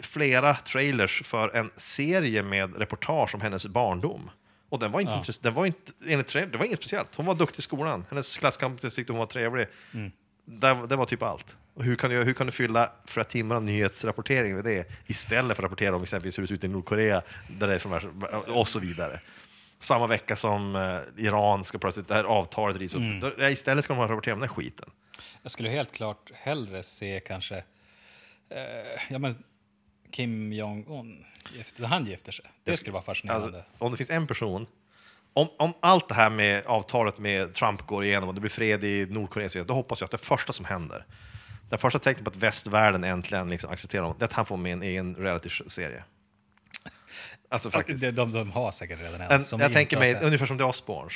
flera 0.03 0.55
trailers 0.55 1.23
för 1.25 1.57
en 1.57 1.71
serie 1.77 2.43
med 2.43 2.79
reportage 2.79 3.35
om 3.35 3.41
hennes 3.41 3.67
barndom. 3.67 4.31
Och 4.71 4.79
den 4.79 4.93
var 4.93 5.01
inte, 5.01 5.13
Ja. 5.27 5.33
den 5.43 5.55
var 5.55 5.67
inte 5.67 5.93
enligt 6.09 6.33
det 6.33 6.59
var 6.59 6.65
inget 6.65 6.79
speciellt. 6.79 7.15
Hon 7.15 7.27
var 7.27 7.35
duktig 7.35 7.59
i 7.59 7.63
skolan. 7.63 8.05
Hennes 8.11 8.37
klasskamrater 8.37 8.91
tyckte 8.91 9.13
hon 9.13 9.19
var 9.21 9.27
trevlig. 9.27 9.67
Mm. 9.95 10.11
Det, 10.45 10.87
det 10.87 10.97
var 10.97 11.05
typ 11.07 11.23
allt. 11.23 11.57
Och 11.79 11.85
hur 11.85 11.97
kan, 11.97 12.11
du, 12.11 12.25
hur 12.25 12.35
kan 12.35 12.47
du 12.47 12.53
fylla 12.53 12.93
flera 13.05 13.25
timmar 13.25 13.57
av 13.57 13.63
nyhetsrapportering 13.65 14.55
med 14.55 14.65
det 14.65 14.89
istället 15.07 15.57
för 15.57 15.63
att 15.63 15.65
rapportera 15.65 15.97
om 15.97 16.03
exempelvis 16.03 16.39
hur 16.39 16.43
det 16.43 16.47
ser 16.49 16.55
ut 16.55 16.65
i 16.65 16.69
Nordkorea 16.69 17.23
där 17.49 17.69
det 17.69 17.75
är 17.75 17.79
som 17.79 17.93
är, 17.93 18.11
och 18.59 18.69
så 18.69 18.79
vidare. 18.79 19.21
Samma 19.79 20.07
vecka 20.07 20.37
som 20.37 20.77
eh, 20.77 21.25
Iran 21.25 21.65
ska 21.65 21.79
plötsligt, 21.79 22.09
det 22.09 22.15
här 22.15 22.25
avtalet 22.25 22.77
rivs 22.77 22.95
upp. 22.95 23.01
Mm. 23.01 23.21
Då- 23.21 23.49
Istället 23.49 23.85
ska 23.85 23.95
de 23.95 24.09
rapportera 24.09 24.35
om 24.35 24.41
den 24.41 24.49
här 24.49 24.57
skiten. 24.57 24.91
Jag 25.43 25.51
skulle 25.51 25.69
helt 25.69 25.93
klart 25.93 26.31
hellre 26.35 26.83
se 26.83 27.21
kanske... 27.27 27.57
Eh, 28.51 28.63
ja, 29.11 29.19
men 29.19 29.35
Kim 30.11 30.53
Jong-Un, 30.53 31.25
när 31.77 31.87
han 31.87 32.07
gifter 32.07 32.33
sig. 32.33 32.45
Det 32.65 32.77
skulle 32.77 32.93
vara 32.93 33.03
fascinerande. 33.03 33.47
Alltså, 33.47 33.63
om 33.79 33.91
det 33.91 33.97
finns 33.97 34.11
en 34.11 34.27
person, 34.27 34.67
om, 35.33 35.49
om 35.59 35.73
allt 35.81 36.09
det 36.09 36.15
här 36.15 36.31
med 36.31 36.67
avtalet 36.67 37.19
med 37.19 37.55
Trump 37.55 37.87
går 37.87 38.05
igenom 38.05 38.29
och 38.29 38.35
det 38.35 38.41
blir 38.41 38.51
fred 38.51 38.85
i 38.85 39.07
Nordkorea, 39.11 39.65
då 39.65 39.75
hoppas 39.75 40.01
jag 40.01 40.05
att 40.07 40.11
det 40.11 40.19
första 40.19 40.53
som 40.53 40.65
händer, 40.65 41.05
det 41.69 41.79
första 41.79 41.99
tecknet 41.99 42.25
på 42.25 42.31
att 42.31 42.37
västvärlden 42.37 43.05
äntligen 43.05 43.51
liksom 43.51 43.71
accepterar 43.71 44.03
honom, 44.03 44.17
det 44.19 44.25
är 44.25 44.27
att 44.27 44.33
han 44.33 44.47
får 44.47 44.57
med 44.57 44.73
en 44.73 44.83
egen 44.83 45.17
reality-serie. 45.17 46.05
Alltså 47.49 47.71
faktiskt. 47.71 48.01
de, 48.01 48.11
de, 48.11 48.33
de 48.33 48.51
har 48.51 48.71
säkert 48.71 49.01
redan 49.01 49.21
en. 49.21 49.31
En, 49.31 49.61
jag 49.61 49.73
tänker 49.73 49.99
mig 49.99 50.19
ungefär 50.23 50.47
som 50.47 50.59
The 50.59 50.65
Osbournes, 50.65 51.13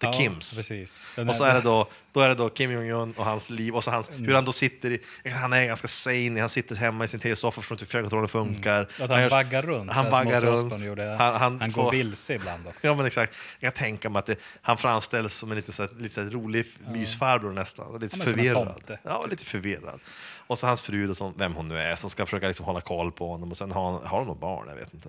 The 0.00 0.06
Ja, 0.06 0.12
Kims. 0.12 0.54
Precis. 0.56 1.04
Den 1.14 1.28
Och 1.28 1.36
så 1.36 1.44
är 1.44 1.54
det 1.54 1.60
då, 1.60 1.88
då 2.12 2.20
är 2.20 2.28
det 2.28 2.34
då 2.34 2.48
Kim 2.48 2.72
Jong-Un 2.72 3.14
och 3.16 3.24
hans 3.24 3.50
liv 3.50 3.74
och 3.74 3.84
så 3.84 3.90
hans, 3.90 4.08
Mm. 4.10 4.24
hur 4.24 4.34
han 4.34 4.44
då 4.44 4.52
sitter 4.52 4.90
i, 4.90 5.28
han 5.30 5.52
är 5.52 5.66
ganska 5.66 5.88
sane, 5.88 6.40
han 6.40 6.48
sitter 6.48 6.74
hemma 6.76 7.04
i 7.04 7.08
sin 7.08 7.20
tv-soffa 7.20 7.60
för 7.62 7.74
att 7.74 7.82
fjärrkontrollen 7.82 8.28
funkar. 8.28 8.76
Mm. 8.78 8.88
Att 9.04 9.10
han 9.10 9.22
gör- 9.22 9.30
baggar 9.30 9.62
runt. 9.62 9.92
Han 9.92 10.12
här 10.12 10.26
Ozzy 10.36 10.46
runt. 10.46 10.84
Gjorde. 10.84 11.02
Han- 11.02 11.18
Han, 11.18 11.32
han 11.40 11.60
han, 11.60 11.72
får- 11.72 11.82
går 11.82 11.90
vilse 11.90 12.34
ibland 12.34 12.66
också. 12.66 12.86
Ja 12.86 12.94
men 12.94 13.06
exakt. 13.06 13.34
Jag 13.60 13.74
kan 13.74 13.84
tänka 13.84 14.10
mig 14.10 14.18
att 14.20 14.26
det, 14.26 14.36
han 14.62 14.78
framställs 14.78 15.34
som 15.34 15.50
en 15.50 15.56
lite, 15.56 15.72
så 15.72 15.82
här, 15.82 15.90
lite 15.98 16.14
så 16.14 16.22
här 16.22 16.30
rolig 16.30 16.66
mysfarbror 16.92 17.52
nästan. 17.52 18.00
Lite 18.00 18.16
Ja, 18.18 18.24
förvirrad. 18.24 18.66
tomte, 18.74 18.98
Ja, 19.02 19.26
lite 19.30 19.44
förvirrad. 19.44 20.00
Och 20.46 20.58
så 20.58 20.66
hans 20.66 20.82
fru, 20.82 21.06
då, 21.06 21.14
som, 21.14 21.34
vem 21.36 21.54
hon 21.54 21.68
nu 21.68 21.78
är, 21.78 21.96
som 21.96 22.10
ska 22.10 22.26
försöka 22.26 22.46
liksom 22.46 22.66
hålla 22.66 22.80
koll 22.80 23.12
på 23.12 23.28
honom. 23.28 23.50
Och 23.50 23.56
sen 23.56 23.72
har, 23.72 23.92
han- 23.92 24.06
har 24.06 24.18
de 24.18 24.26
några 24.26 24.40
barn, 24.40 24.68
jag 24.68 24.76
vet 24.76 24.94
inte. 24.94 25.08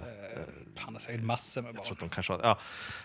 Han 0.78 0.94
har 0.94 1.00
säkert 1.00 1.22
massor 1.24 1.62
med 1.62 1.70
Jag 1.70 1.76
tror 1.76 1.84
barn. 1.86 1.94
att 1.94 2.00
de 2.00 2.10
kanske 2.10 2.34
har, 2.34 2.40
ja. 2.44 2.58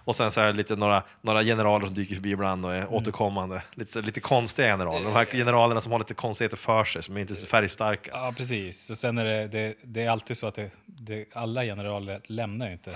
Och 0.05 0.17
sen 0.17 0.31
så 0.31 0.41
är 0.41 0.47
det 0.47 0.53
lite 0.53 0.77
några, 0.77 1.03
några 1.21 1.43
generaler 1.43 1.87
som 1.87 1.95
dyker 1.95 2.15
förbi 2.15 2.31
ibland 2.31 2.65
och 2.67 2.75
är 2.75 2.79
Mm. 2.83 2.93
återkommande. 2.95 3.63
Lite, 3.75 4.03
lite 4.03 4.21
konstiga 4.21 4.69
generaler. 4.69 5.05
De 5.05 5.13
här 5.13 5.25
generalerna 5.25 5.81
som 5.81 5.93
har 5.93 5.99
lite 5.99 6.15
konstigheter 6.15 6.57
för 6.57 6.85
sig, 6.85 7.03
som 7.03 7.17
är 7.17 7.21
inte 7.21 7.35
så 7.37 7.47
färgstarka. 7.47 8.11
Ja, 8.15 8.35
precis. 8.37 8.91
Och 8.91 8.99
sen 8.99 9.19
är 9.19 9.25
det, 9.25 9.47
det, 9.49 9.75
det 9.83 10.03
är 10.03 10.11
alltid 10.11 10.37
så 10.39 10.47
att 10.47 10.55
det, 10.55 10.71
det, 10.87 11.25
alla 11.35 11.63
generaler 11.65 12.21
lämnar 12.25 12.67
ju 12.67 12.73
inte 12.73 12.95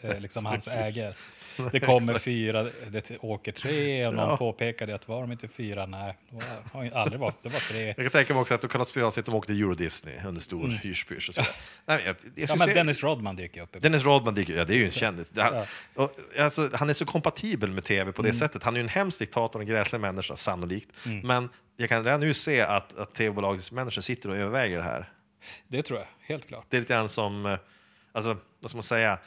eh, 0.00 0.18
liksom 0.20 0.46
hans 0.52 0.68
ägare. 0.68 1.14
Det 1.72 1.80
kommer 1.80 2.18
fyra, 2.18 2.66
det 2.88 3.10
åker 3.20 3.52
tre 3.52 4.06
och 4.06 4.14
någon 4.14 4.28
Ja. 4.28 4.36
påpekade 4.36 4.94
att 4.94 5.08
var 5.08 5.20
de 5.20 5.32
inte 5.32 5.48
fyra? 5.48 5.86
Nej, 5.86 6.18
det 6.30 6.44
har 6.72 6.90
aldrig 7.00 7.20
varit, 7.20 7.36
det 7.42 7.48
var 7.48 7.60
tre. 7.60 7.86
Jag 7.86 7.96
kan 7.96 8.10
tänka 8.10 8.34
mig 8.34 8.40
också 8.40 8.54
att 8.54 8.60
de 8.60 8.68
kan 8.68 8.80
ha 8.80 8.86
spelat 8.86 9.18
att 9.18 9.24
de 9.24 9.34
åkte 9.34 9.52
Euro 9.52 9.74
Disney 9.74 10.14
under 10.26 10.40
stor 10.40 10.64
mm. 10.64 10.78
Nej, 10.82 10.94
jag, 11.86 11.98
jag 12.06 12.16
Ja, 12.34 12.46
men 12.48 12.58
säga- 12.58 12.74
Dennis 12.74 13.02
Rodman 13.02 13.36
dyker 13.36 13.62
upp. 13.62 13.76
Dennis 13.82 14.04
Rodman 14.04 14.34
dyker 14.34 14.56
ja, 14.56 14.64
det 14.64 14.74
är 14.74 14.78
ju 14.78 14.84
en 14.84 14.90
kändis. 14.90 15.32
Han, 15.36 15.66
och, 15.94 16.16
alltså, 16.38 16.70
han 16.74 16.90
är 16.90 16.94
så 16.94 17.04
kompatibel 17.04 17.70
med 17.70 17.84
tv 17.84 18.12
på 18.12 18.22
det 18.22 18.32
sättet. 18.32 18.62
Han 18.62 18.74
är 18.74 18.78
ju 18.78 18.82
en 18.82 18.88
hemsk 18.88 19.18
diktator 19.18 19.60
en 19.60 19.66
gräslig 19.66 20.00
människa, 20.00 20.36
sannolikt. 20.36 20.90
Men 21.22 21.48
jag 21.76 21.88
kan 21.88 22.04
redan 22.04 22.20
nu 22.20 22.34
se 22.34 22.60
att, 22.60 22.98
att 22.98 23.14
tv-bolagsmänniskor 23.14 24.02
sitter 24.02 24.28
och 24.28 24.36
överväger 24.36 24.76
det 24.76 24.82
här. 24.82 25.12
Det 25.68 25.82
tror 25.82 25.98
jag, 25.98 26.08
helt 26.20 26.48
klart. 26.48 26.66
Det 26.68 26.76
är 26.76 26.80
lite 26.80 26.94
grann 26.94 27.08
som, 27.08 27.46
eh, 27.46 27.58
alltså, 28.12 28.36
vad 28.60 28.70
ska 28.70 28.76
man 28.76 28.82
säga, 28.82 29.18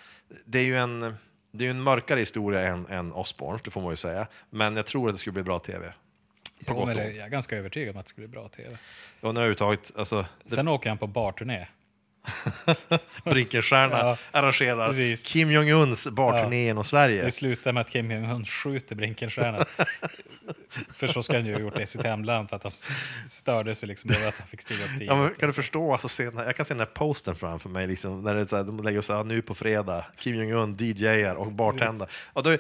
det 0.46 0.60
är 0.60 0.64
ju 0.64 0.78
en, 0.78 1.16
det 1.58 1.64
är 1.64 1.66
ju 1.66 1.72
en 1.72 1.82
mörkare 1.82 2.20
historia 2.20 2.62
än, 2.68 2.86
än 2.88 3.12
Osborns, 3.12 3.62
det 3.62 3.72
får 3.72 3.82
man 3.82 3.90
ju 3.92 3.96
säga. 3.96 4.28
Men 4.50 4.76
jag 4.76 4.86
tror 4.86 5.10
att 5.10 5.16
det 5.16 5.20
skulle 5.20 5.34
bli 5.34 5.44
bra 5.44 5.60
tv. 5.60 5.88
På 5.88 5.94
Jo, 6.68 6.74
gott 6.76 6.88
men 6.88 6.98
och 6.98 7.04
det, 7.04 7.08
ont. 7.08 7.16
jag 7.18 7.26
är 7.26 7.30
ganska 7.30 7.58
övertygad 7.58 7.96
om 7.96 8.00
att 8.00 8.06
det 8.06 8.10
skulle 8.10 8.28
bli 8.28 8.38
bra 8.38 8.48
tv. 8.48 8.78
Och 9.22 9.34
nu 9.34 9.40
överhuvudtaget, 9.40 9.92
alltså, 9.98 10.26
det, 10.44 10.56
Sen 10.56 10.68
åker 10.68 10.90
han 10.90 10.98
på 10.98 11.08
barturné. 11.08 11.68
Brinkenstierna 13.24 13.98
Ja, 13.98 14.18
arrangerar 14.32 14.88
precis. 14.88 15.24
Kim 15.24 15.52
Jong-Uns 15.52 16.12
barturné 16.12 16.64
genom 16.64 16.84
Sverige. 16.84 17.26
Det 17.26 17.32
slutar 17.32 17.72
med 17.72 17.82
att 17.82 17.90
Kim 17.90 18.12
Jong-Un 18.12 18.46
skjuter 18.46 18.96
Brinkenstierna. 18.96 19.66
för 20.94 21.08
så 21.08 21.24
ska 21.24 21.36
han 21.36 21.46
ju 21.46 21.54
ha 21.54 21.60
gjort 21.60 21.76
det 21.76 21.84
i 21.84 21.88
sitt 21.88 22.04
hemland 22.04 22.50
för 22.50 22.56
att 22.56 22.64
han 22.64 22.72
störde 23.28 23.76
sig 23.76 23.88
liksom 23.88 24.12
över 24.12 24.28
att 24.28 24.38
han 24.38 24.48
fick 24.48 24.62
stiga 24.62 24.84
upp 24.84 24.92
tidigt. 24.92 25.08
Ja, 25.08 25.30
kan 25.40 25.50
du 25.50 25.54
förstå? 25.54 25.92
Alltså, 25.92 26.10
se, 26.10 26.24
jag 26.24 26.56
kan 26.56 26.66
se 26.66 26.74
den 26.74 26.80
här 26.80 26.86
postern 26.86 27.36
framför 27.36 27.70
mig. 27.70 27.88
Liksom, 27.88 28.24
när 28.24 28.36
det 28.36 28.46
så 28.46 28.56
här, 28.56 28.64
de 28.64 28.84
lägger 28.84 29.00
upp 29.00 29.06
så 29.06 29.14
här, 29.14 29.24
nu 29.24 29.42
på 29.42 29.56
fredag, 29.56 30.06
Kim 30.18 30.36
Jong-Un 30.36 30.78
DJar 30.80 31.36
och 31.36 31.52
bartendar. 31.52 32.10
Och 32.34 32.44
då, 32.44 32.58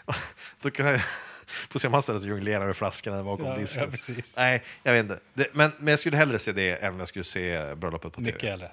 då 0.62 0.70
kan 0.70 0.86
jag 0.86 1.00
få 1.70 1.78
se 1.78 1.86
om 1.88 1.92
han 1.92 2.02
ställer 2.02 2.20
sig 2.20 2.30
och 2.32 2.36
jonglerar 2.38 2.66
med 2.66 2.76
flaskorna 2.76 3.24
bakom 3.24 3.46
Ja, 3.46 3.56
disken. 3.56 3.84
ja, 3.84 3.90
precis. 3.90 4.36
Nej, 4.38 4.62
jag 4.82 4.92
vet 4.92 5.00
inte. 5.02 5.18
Det, 5.34 5.46
men, 5.54 5.70
men 5.78 5.88
jag 5.92 5.98
skulle 5.98 6.16
hellre 6.16 6.38
se 6.38 6.52
det 6.52 6.70
än 6.82 6.98
jag 6.98 7.08
skulle 7.08 7.24
se 7.24 7.74
bröllopet 7.74 8.12
på 8.12 8.20
Mycket 8.20 8.40
tv. 8.40 8.50
hellre. 8.50 8.66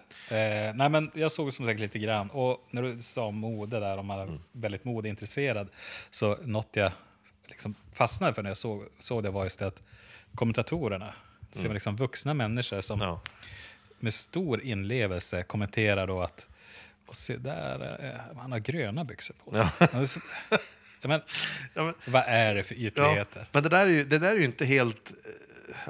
Eh, 0.70 0.76
nej, 0.76 0.90
men 0.90 1.12
jag 1.14 1.32
såg 1.32 1.54
som 1.54 1.66
sagt 1.66 1.80
lite 1.80 2.00
grann. 2.00 2.30
Och 2.30 2.68
när 2.70 2.82
du 2.82 3.02
sa 3.02 3.32
mode 3.32 3.80
där, 3.80 3.98
om 3.98 4.06
man 4.06 4.20
är 4.20 4.24
Mm. 4.24 4.40
väldigt 4.52 4.86
modeintresserad, 4.86 5.68
så 6.12 6.38
något 6.44 6.70
jag 6.74 6.92
liksom 7.48 7.76
fastnade 7.94 8.34
för 8.34 8.44
när 8.44 8.50
jag 8.50 8.58
såg, 8.58 8.86
såg 9.00 9.24
det 9.24 9.30
var 9.30 9.44
just 9.44 9.60
det 9.60 9.68
att 9.68 9.82
kommentatorerna, 10.36 11.14
ser 11.52 11.64
man 11.68 11.74
liksom 11.74 11.96
vuxna 11.96 12.34
människor 12.34 12.82
som 12.82 13.02
Mm. 13.02 13.10
Ja. 13.14 13.22
med 14.00 14.14
stor 14.14 14.62
inlevelse 14.62 15.44
kommenterar 15.44 16.08
då 16.08 16.22
att 16.22 16.48
och 17.06 17.16
se 17.16 17.38
där, 17.38 17.98
eh, 18.34 18.38
han 18.42 18.52
har 18.52 18.60
gröna 18.60 19.04
byxor 19.04 19.36
på 19.46 19.54
sig. 19.54 19.68
Ja. 19.80 20.58
Ja, 21.02 21.08
men, 21.08 21.22
Ja, 21.74 21.84
men, 21.84 21.94
vad 22.06 22.24
är 22.28 22.56
det 22.56 22.64
för 22.64 22.76
ja, 22.76 22.82
ytligheter? 22.88 23.46
men 23.52 23.64
det 23.64 23.70
där 23.70 23.88
är 23.88 23.92
ju, 23.92 24.04
det 24.04 24.20
där 24.20 24.32
är 24.32 24.36
ju 24.36 24.46
inte 24.46 24.66
helt... 24.66 25.12
eh, 25.26 25.32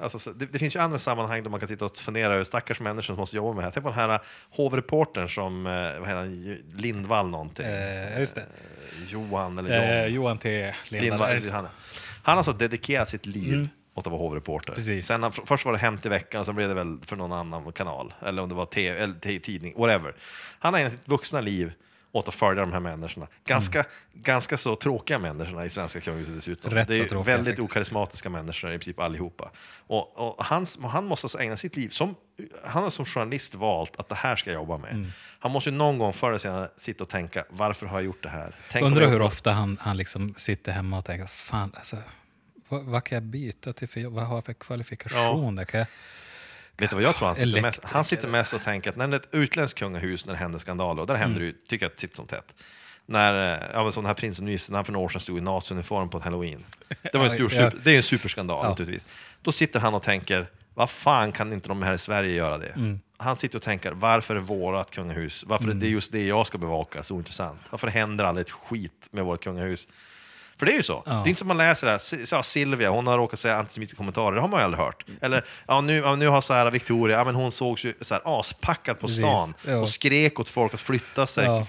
Alltså, 0.03 0.19
så- 0.19 0.31
det, 0.31 0.45
det 0.45 0.59
finns 0.59 0.75
ju 0.75 0.79
andra 0.79 0.99
sammanhang 0.99 1.43
där 1.43 1.49
man 1.49 1.59
kan 1.59 1.67
sitta 1.69 1.85
och 1.85 1.95
fundera 1.97 2.33
över 2.33 2.43
stackars 2.43 2.79
människor 2.79 3.01
som 3.03 3.15
måste 3.15 3.35
jobba 3.35 3.53
med 3.53 3.57
det 3.57 3.63
här. 3.65 3.71
Tänk 3.71 3.83
på 3.83 3.89
den 3.89 3.99
här 4.09 4.19
hovreportern 4.49 5.29
som, 5.29 5.65
eh, 5.65 5.71
vad 5.71 6.07
heter 6.07 6.15
han, 6.15 6.57
Lindvall 6.75 7.29
någonting. 7.29 7.65
Eh, 7.65 8.19
just 8.19 8.35
det. 8.35 8.41
Eh, 8.41 8.47
Johan 9.11 9.57
eller 9.57 9.69
John. 9.75 9.83
Eh, 9.97 10.05
Johan 10.05 10.37
T. 10.37 10.73
Lindvall, 10.89 11.41
så? 11.41 11.55
han, 11.55 11.65
han 11.65 11.71
har 12.23 12.37
alltså 12.37 12.53
dedikerat 12.53 13.09
sitt 13.09 13.25
liv 13.25 13.67
åt 13.93 14.07
att 14.07 14.11
vara 14.11 14.21
hovreporter. 14.21 14.73
Precis. 14.73 15.07
Sen, 15.07 15.23
han- 15.23 15.31
först 15.31 15.65
var 15.65 15.71
det 15.73 15.79
Hänt 15.79 16.05
i 16.05 16.09
veckan, 16.09 16.45
sen 16.45 16.55
blev 16.55 16.67
det 16.67 16.75
väl 16.75 16.97
för 17.05 17.15
någon 17.15 17.31
annan 17.33 17.71
kanal. 17.71 18.13
Eller 18.25 18.41
om 18.41 18.49
det 18.49 18.55
var 18.55 18.65
TV, 18.65 18.99
eller 18.99 19.39
tidning, 19.39 19.73
whatever. 19.77 20.13
Han 20.59 20.73
har 20.73 20.79
ägnat 20.81 20.91
sitt 20.93 21.07
vuxna 21.07 21.41
liv 21.41 21.71
åt 22.11 22.27
att 22.27 22.33
följa 22.33 22.61
de 22.61 22.73
här 22.73 22.79
människorna. 22.79 23.27
Ganska, 23.45 23.79
Mm. 23.79 23.91
ganska 24.13 24.57
så 24.57 24.75
tråkiga 24.75 25.19
människorna 25.19 25.65
i 25.65 25.69
svenska 25.69 26.01
kungahuset 26.01 26.35
dessutom. 26.35 26.71
Rätt 26.71 26.87
det 26.87 26.97
är 26.97 27.05
tråkiga 27.05 27.35
väldigt 27.35 27.51
faktiskt. 27.57 27.71
okarismatiska 27.71 28.29
människor 28.29 28.71
i 28.73 28.77
princip 28.77 28.99
allihopa. 28.99 29.51
Och, 29.87 30.17
och 30.17 30.45
hans, 30.45 30.79
han 30.83 31.05
måste 31.05 31.25
alltså 31.25 31.39
ägna 31.39 31.57
sitt 31.57 31.75
liv, 31.75 31.89
som, 31.89 32.15
han 32.65 32.83
har 32.83 32.89
som 32.89 33.05
journalist 33.05 33.55
valt 33.55 33.99
att 33.99 34.09
det 34.09 34.15
här 34.15 34.35
ska 34.35 34.49
jag 34.49 34.59
jobba 34.59 34.77
med. 34.77 34.91
Mm. 34.91 35.11
Han 35.39 35.51
måste 35.51 35.69
ju 35.69 35.75
någon 35.75 35.97
gång 35.97 36.13
förr 36.13 36.27
eller 36.29 36.37
senare 36.37 36.69
sitta 36.77 37.03
och 37.03 37.09
tänka, 37.09 37.45
varför 37.49 37.85
har 37.85 37.97
jag 37.97 38.05
gjort 38.05 38.23
det 38.23 38.29
här? 38.29 38.55
Tänk 38.71 38.85
Undrar 38.85 39.09
hur 39.09 39.21
ofta 39.21 39.51
han, 39.51 39.77
han 39.81 39.97
liksom 39.97 40.33
sitter 40.37 40.71
hemma 40.71 40.97
och 40.97 41.05
tänker, 41.05 41.25
fan 41.27 41.71
alltså, 41.75 41.97
vad, 42.69 42.83
vad 42.83 43.03
kan 43.03 43.15
jag 43.15 43.23
byta 43.23 43.73
till 43.73 43.87
för? 43.87 44.05
Vad 44.07 44.23
har 44.25 44.35
jag 44.37 44.45
för 44.45 44.53
kvalifikationer? 44.53 45.65
Kan 45.65 45.77
jag, 45.79 45.87
Vet 46.79 46.89
du 46.89 46.95
vad 46.95 47.03
jag 47.03 47.15
tror 47.15 47.27
han 47.27 47.35
sitter 47.35 47.47
mest? 47.61 47.63
Elektriker. 47.77 47.93
Han 47.95 48.03
sitter 48.03 48.27
mest 48.27 48.53
och 48.53 48.61
tänker 48.61 48.89
att 48.89 48.95
när 48.95 49.07
det 49.07 49.15
är 49.15 49.19
ett 49.19 49.27
utländskt 49.31 49.79
kungahus, 49.79 50.25
när 50.25 50.33
det 50.33 50.39
händer 50.39 50.59
skandaler, 50.59 51.01
och 51.01 51.07
där 51.07 51.15
händer 51.15 51.41
Mm. 51.41 51.53
det 51.53 51.59
ju, 51.59 51.67
tycker 51.67 51.85
jag, 51.85 51.95
titt 51.95 52.15
som 52.15 52.27
tätt. 52.27 52.53
När, 53.05 53.53
eh, 53.61 53.65
ja, 53.73 53.83
men 53.83 53.91
som 53.91 54.03
den 54.03 54.07
här 54.07 54.13
prinsen 54.13 54.45
när 54.45 54.73
han 54.75 54.85
för 54.85 54.93
några 54.93 55.05
år 55.05 55.09
sedan 55.09 55.21
stod 55.21 55.37
i 55.37 55.41
naziuniform 55.41 56.09
på 56.09 56.17
en 56.17 56.23
halloween. 56.23 56.63
Det 57.11 57.17
var 57.17 57.25
en 57.25 57.31
stor, 57.35 57.49
super, 57.49 57.73
det 57.83 57.91
är 57.93 57.97
en 57.97 58.03
superskandal 58.03 58.59
Ja. 58.63 58.69
naturligtvis. 58.69 59.05
Då 59.41 59.51
sitter 59.51 59.79
han 59.79 59.93
och 59.95 60.03
tänker, 60.03 60.47
vad 60.73 60.89
fan 60.89 61.31
kan 61.31 61.53
inte 61.53 61.67
de 61.67 61.81
här 61.83 61.93
i 61.93 61.97
Sverige 61.97 62.33
göra 62.35 62.57
det? 62.57 62.67
Mm. 62.75 62.99
Han 63.17 63.35
sitter 63.35 63.57
och 63.57 63.63
tänker, 63.63 63.91
varför 63.91 64.35
är 64.35 64.39
vårat 64.39 64.91
kungahus, 64.91 65.43
varför 65.47 65.69
är 65.69 65.73
det 65.73 65.87
just 65.87 66.11
det 66.11 66.25
jag 66.25 66.47
ska 66.47 66.57
bevaka 66.57 67.03
så 67.03 67.15
intressant? 67.15 67.59
Varför 67.69 67.87
händer 67.87 68.25
aldrig 68.25 68.45
ett 68.45 68.51
skit 68.51 69.07
med 69.11 69.25
vårt 69.25 69.43
kungahus? 69.43 69.87
För 70.59 70.65
det 70.65 70.71
är 70.71 70.77
ju 70.77 70.83
så. 70.83 71.01
Det 71.05 71.11
är 71.11 71.27
inte 71.27 71.39
som 71.39 71.47
man 71.47 71.57
läser 71.57 71.87
det 71.87 71.93
här, 71.93 72.25
ja, 72.31 72.43
Silvia, 72.43 72.89
hon 72.89 73.07
har 73.07 73.17
råkat 73.17 73.39
säga 73.39 73.55
antisemitiska 73.57 73.97
kommentarer, 73.97 74.35
det 74.35 74.41
har 74.41 74.47
man 74.47 74.59
ju 74.59 74.63
aldrig 74.63 74.83
hört. 74.83 75.05
Eller, 75.21 75.43
ja 75.67 75.81
nu, 75.81 75.95
ja, 75.97 76.15
nu 76.15 76.27
har 76.27 76.41
så 76.41 76.53
här 76.53 76.71
Victoria, 76.71 77.17
ja, 77.17 77.23
men 77.23 77.35
hon 77.35 77.51
sågs 77.51 77.85
ju 77.85 77.93
så 78.01 78.13
här 78.13 78.21
aspackad 78.39 78.99
på 78.99 79.07
Precis, 79.07 79.17
stan 79.19 79.53
ja. 79.67 79.75
och 79.75 79.89
skrek 79.89 80.39
åt 80.39 80.49
folk 80.49 80.73
att 80.73 80.79
flytta 80.81 81.27
sig, 81.27 81.45
Ja. 81.45 81.65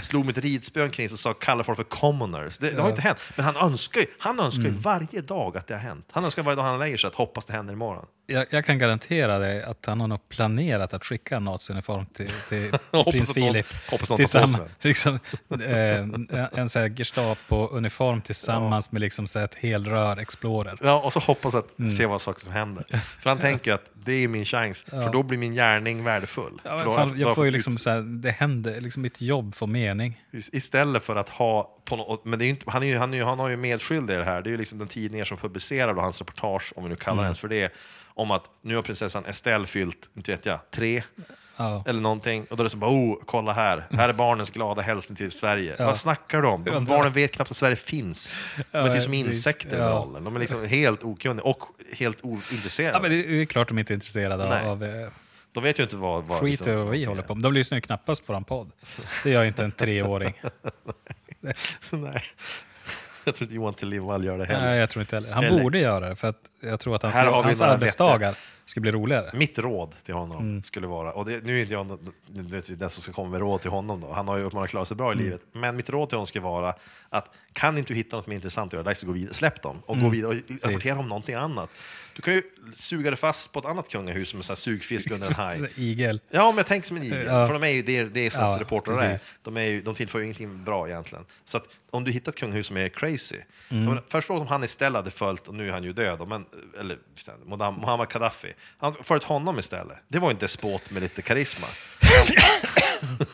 slog 0.00 0.26
med 0.26 0.38
ett 0.38 0.44
ridspö 0.44 0.84
omkring 0.84 1.08
sig 1.08 1.14
och 1.14 1.18
sa, 1.20 1.32
kallade 1.32 1.64
folk 1.64 1.76
för 1.76 1.84
commoners. 1.84 2.58
Det, 2.58 2.70
det 2.70 2.82
har 2.82 2.90
inte 2.90 3.02
hänt, 3.02 3.18
men 3.36 3.44
han 3.44 3.56
önskar 3.56 4.00
ju, 4.00 4.06
han 4.18 4.40
önskar 4.40 4.62
Mm. 4.62 4.74
ju 4.74 4.80
varje 4.80 5.20
dag 5.20 5.56
att 5.56 5.66
det 5.66 5.74
har 5.74 5.80
hänt. 5.80 6.08
Han 6.12 6.24
önskar 6.24 6.42
varje 6.42 6.56
dag 6.56 6.62
han 6.62 6.78
lägger 6.78 6.96
sig 6.96 7.08
att 7.08 7.14
hoppas 7.14 7.46
det 7.46 7.52
händer 7.52 7.72
imorgon. 7.72 8.04
jag, 8.26 8.46
jag 8.50 8.64
kan 8.64 8.78
garantera 8.78 9.38
dig 9.38 9.62
att 9.62 9.86
han 9.86 10.00
har 10.00 10.08
nog 10.08 10.28
planerat 10.28 10.94
att 10.94 11.04
skicka 11.04 11.36
en 11.36 11.44
naziuniform 11.44 12.06
till, 12.06 12.30
till 12.48 12.72
prins 13.12 13.32
Filip. 13.32 13.66
hoppas 13.90 14.10
någon 14.10 14.18
tar 14.18 14.40
på 14.42 14.48
sig 14.48 14.60
liksom, 14.80 15.18
eh, 15.66 15.96
en, 15.98 16.48
en 16.52 16.68
så 16.68 16.78
här 16.78 16.88
Gestapo-uniform 16.88 18.20
tillsammans 18.34 18.92
med 18.92 19.00
liksom 19.00 19.26
så 19.26 19.38
ett 19.38 19.54
helrör 19.54 20.16
Explorer. 20.16 20.78
Ja, 20.82 21.00
och 21.00 21.12
så 21.12 21.18
hoppas 21.20 21.54
att 21.54 21.78
Mm. 21.78 21.90
se 21.90 22.06
vad 22.06 22.22
saker 22.22 22.40
som 22.40 22.52
händer. 22.52 22.84
För 23.20 23.30
han 23.30 23.38
tänker 23.38 23.72
att 23.72 23.90
det 23.94 24.12
är 24.12 24.28
min 24.28 24.44
chans, 24.44 24.84
för 24.90 25.12
då 25.12 25.22
blir 25.22 25.38
min 25.38 25.54
gärning 25.54 26.04
värdefull. 26.04 26.60
Ja, 26.64 26.84
då- 26.84 26.94
fan, 26.94 27.18
jag 27.18 27.34
får 27.34 27.44
ju 27.44 27.50
liksom 27.50 27.72
ut- 27.72 27.80
så 27.80 27.90
här, 27.90 28.00
det 28.00 28.30
händer, 28.30 28.80
liksom 28.80 29.02
mitt 29.02 29.20
jobb 29.20 29.54
får 29.54 29.66
mening. 29.66 30.22
Is- 30.32 30.50
Istället 30.52 31.02
för 31.02 31.16
att 31.16 31.28
ha, 31.28 31.78
på 31.84 32.20
men 32.24 32.38
det 32.38 32.44
är 32.46 32.48
inte, 32.48 32.70
han, 32.70 32.82
är 32.82 32.86
ju, 32.86 32.96
han, 32.98 33.12
är 33.14 33.18
ju, 33.18 33.24
han 33.24 33.38
har 33.38 33.48
ju 33.48 33.56
medskyldig 33.56 34.14
i 34.14 34.16
det 34.16 34.24
här, 34.24 34.42
det 34.42 34.48
är 34.48 34.52
ju 34.52 34.56
liksom 34.56 34.78
den 34.78 34.88
tidningar 34.88 35.24
som 35.24 35.36
publicerar 35.38 35.94
då 35.94 36.00
hans 36.00 36.20
reportage, 36.20 36.72
om 36.76 36.82
vi 36.84 36.90
nu 36.90 36.96
kallar 36.96 37.12
Mm. 37.12 37.22
det 37.22 37.26
ens 37.26 37.40
för 37.40 37.48
det, 37.48 37.72
om 38.14 38.30
att 38.30 38.44
nu 38.62 38.74
har 38.74 38.82
prinsessan 38.82 39.24
Estelle 39.24 39.66
fyllt, 39.66 40.10
inte 40.16 40.30
vet 40.30 40.46
jag, 40.46 40.58
tre, 40.70 41.02
Ja. 41.58 41.84
eller 41.86 42.00
någonting. 42.00 42.46
Och 42.50 42.56
då 42.56 42.62
är 42.62 42.64
det 42.64 42.70
så 42.70 42.76
bara, 42.76 42.90
oh, 42.90 43.16
kolla 43.26 43.52
här, 43.52 43.86
här 43.90 44.08
är 44.08 44.12
barnens 44.12 44.50
glada 44.50 44.82
hälsning 44.82 45.16
till 45.16 45.30
Sverige. 45.32 45.76
Vad 45.78 45.98
snackar 45.98 46.42
du 46.42 46.48
om? 46.48 46.64
De 46.64 46.84
barnen 46.84 47.12
vet 47.12 47.32
knappt 47.32 47.50
att 47.50 47.56
Sverige 47.56 47.76
finns. 47.76 48.34
De 48.56 48.62
Ja, 48.78 48.86
är 48.88 48.94
typ 48.94 49.02
som 49.02 49.14
insekter 49.14 49.76
i 49.76 49.80
Ja. 49.80 49.88
rollen. 49.90 50.24
De 50.24 50.36
är 50.36 50.40
liksom 50.40 50.66
helt 50.66 51.04
okunniga 51.04 51.42
och 51.44 51.62
helt 51.92 52.24
ointresserade. 52.24 52.96
Ja, 52.96 53.02
men 53.02 53.10
det 53.10 53.42
är 53.42 53.44
klart 53.44 53.68
de 53.68 53.78
inte 53.78 53.92
är 53.92 53.94
intresserade 53.94 54.48
Nej. 54.48 54.66
av, 54.66 54.84
eh, 54.84 55.08
De 55.52 55.62
vet 55.64 55.78
ju 55.78 55.82
inte 55.82 55.96
vad... 55.96 56.24
vad 56.24 56.38
skit 56.40 56.50
liksom- 56.50 56.76
vad 56.76 56.88
vi 56.88 57.04
håller 57.04 57.22
på 57.22 57.34
med. 57.34 57.42
De 57.42 57.52
lyssnar 57.52 57.76
ju 57.76 57.82
knappast 57.82 58.26
på 58.26 58.32
vår 58.32 58.40
podd. 58.40 58.70
Det 59.24 59.30
gör 59.30 59.44
inte 59.44 59.64
en 59.64 59.72
treåring. 59.72 60.34
Nej. 61.90 62.22
Jag 63.24 63.34
tror 63.34 63.46
inte 63.46 63.54
Johan 63.54 63.74
Tillivall 63.74 64.24
gör 64.24 64.38
det 64.38 64.44
heller. 64.44 64.66
Nej, 64.66 64.78
jag 64.78 64.90
tror 64.90 65.00
inte 65.00 65.16
heller. 65.16 65.32
Han 65.32 65.44
Eller- 65.44 65.62
borde 65.62 65.78
göra 65.78 66.08
det, 66.08 66.16
för 66.16 66.28
att 66.28 66.36
jag 66.60 66.80
tror 66.80 66.96
att 66.96 67.02
hans, 67.02 67.16
hans 67.16 67.60
arbetsdagar 67.62 68.34
skulle 68.70 68.82
bli 68.82 68.90
roligare. 68.92 69.30
Mitt 69.34 69.58
råd 69.58 69.94
till 70.04 70.14
honom 70.14 70.38
Mm. 70.38 70.62
skulle 70.62 70.86
vara, 70.86 71.12
och 71.12 71.24
det, 71.24 71.44
nu 71.44 71.56
är 71.58 71.62
inte 71.62 71.74
jag 71.74 71.98
den 72.78 72.90
som 72.90 73.02
ska 73.02 73.12
komma 73.12 73.30
med 73.30 73.40
råd 73.40 73.60
till 73.60 73.70
honom 73.70 74.00
då, 74.00 74.12
han 74.12 74.28
har 74.28 74.36
ju 74.36 74.42
uppenbarligen 74.44 74.68
klarat 74.70 74.88
sig 74.88 74.96
bra 74.96 75.10
i 75.10 75.14
Mm. 75.14 75.24
livet, 75.24 75.40
men 75.52 75.76
mitt 75.76 75.90
råd 75.90 76.08
till 76.08 76.16
honom 76.16 76.26
skulle 76.26 76.44
vara 76.44 76.74
att 77.08 77.30
kan 77.52 77.78
inte 77.78 77.92
du 77.92 77.96
hitta 77.96 78.16
något 78.16 78.26
mer 78.26 78.34
intressant 78.36 78.74
att 78.74 78.78
göra, 78.80 78.90
att 78.90 79.02
gå 79.02 79.12
vidare, 79.12 79.34
släpp 79.34 79.62
dem 79.62 79.82
och 79.86 79.94
Mm. 79.94 80.04
gå 80.04 80.10
vidare 80.10 80.30
och 80.30 80.66
rapportera 80.68 80.98
om 80.98 81.08
någonting 81.08 81.34
annat. 81.34 81.70
Du 82.18 82.22
kan 82.22 82.34
ju 82.34 82.42
suga 82.76 83.10
dig 83.10 83.18
fast 83.18 83.52
på 83.52 83.58
ett 83.58 83.64
annat 83.64 83.88
kungahus 83.88 84.28
som 84.28 84.38
en 84.38 84.42
sån 84.42 84.50
här 84.50 84.56
sugfisk 84.56 85.10
under 85.10 85.26
en 85.26 85.34
haj. 85.34 85.72
Igel. 85.76 86.20
Ja, 86.30 86.50
men 86.50 86.56
jag 86.56 86.66
tänker 86.66 86.88
som 86.88 86.96
en 86.96 87.02
igel. 87.02 87.26
Ja. 87.26 87.46
För 87.46 87.52
de 87.52 87.62
är 87.62 87.68
ju 87.68 87.82
det, 87.82 88.04
det 88.04 88.20
är 88.20 88.32
Ja, 88.34 88.52
ja, 88.52 88.60
reportrar 88.60 89.02
är. 89.02 89.20
De, 89.42 89.56
är 89.56 89.64
ju, 89.64 89.80
de 89.80 89.94
tillför 89.94 90.18
ju 90.18 90.24
ingenting 90.24 90.64
bra 90.64 90.88
egentligen. 90.88 91.24
Så 91.44 91.56
att 91.56 91.64
om 91.90 92.04
du 92.04 92.10
hittar 92.10 92.32
ett 92.32 92.38
kungahus 92.38 92.66
som 92.66 92.76
är 92.76 92.88
crazy. 92.88 93.36
Mm. 93.36 93.82
Jag 93.82 93.88
menar, 93.88 94.04
Först 94.08 94.30
om 94.30 94.46
han 94.46 94.64
istället 94.64 94.96
hade 94.96 95.10
följt, 95.10 95.48
och 95.48 95.54
nu 95.54 95.68
är 95.68 95.72
han 95.72 95.84
ju 95.84 95.92
död, 95.92 96.28
men, 96.28 96.46
eller 96.80 96.98
Muhammad 97.80 98.08
Gaddafi. 98.08 98.52
Han 98.78 98.94
följt 99.02 99.24
honom 99.24 99.58
istället. 99.58 99.98
Det 100.08 100.18
var 100.18 100.28
ju 100.28 100.34
en 100.34 100.38
despot 100.38 100.90
med 100.90 101.02
lite 101.02 101.22
karisma. 101.22 101.66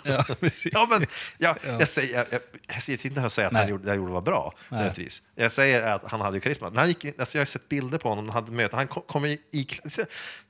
Ja. 0.03 0.25
Ja, 0.65 0.87
men, 0.91 1.07
ja, 1.39 1.57
Jag, 1.67 1.89
säger, 1.89 2.17
jag, 2.17 2.27
jag, 2.31 2.41
jag 2.67 2.83
sitter 2.83 3.07
inte 3.09 3.21
här 3.21 3.27
och 3.27 3.33
säger 3.33 3.47
att 3.47 3.53
Nej. 3.53 3.63
han 3.63 3.71
gjorde, 3.71 3.85
det 3.85 3.91
han 3.91 3.99
gjorde 3.99 4.13
var 4.13 4.21
bra. 4.21 4.55
nödvändigtvis. 4.69 5.23
Jag 5.35 5.53
säger 5.53 5.83
att 5.83 6.11
han 6.11 6.21
hade 6.21 6.37
ju 6.37 6.41
karisma. 6.41 6.71
När 6.71 6.79
han 6.81 6.89
gick, 6.89 7.05
alltså 7.19 7.39
jag 7.39 7.41
har 7.41 7.47
sett 7.47 7.69
bilder 7.69 7.99
på 7.99 8.09
honom, 8.09 8.27
när 8.27 8.33
han 8.33 8.43
hade 8.45 8.57
möten. 8.57 8.79
Han 8.79 8.89
kom, 8.89 9.03
kom 9.03 9.25
i, 9.25 9.41
i, 9.53 9.69
det 9.85 9.91
ser 9.91 10.07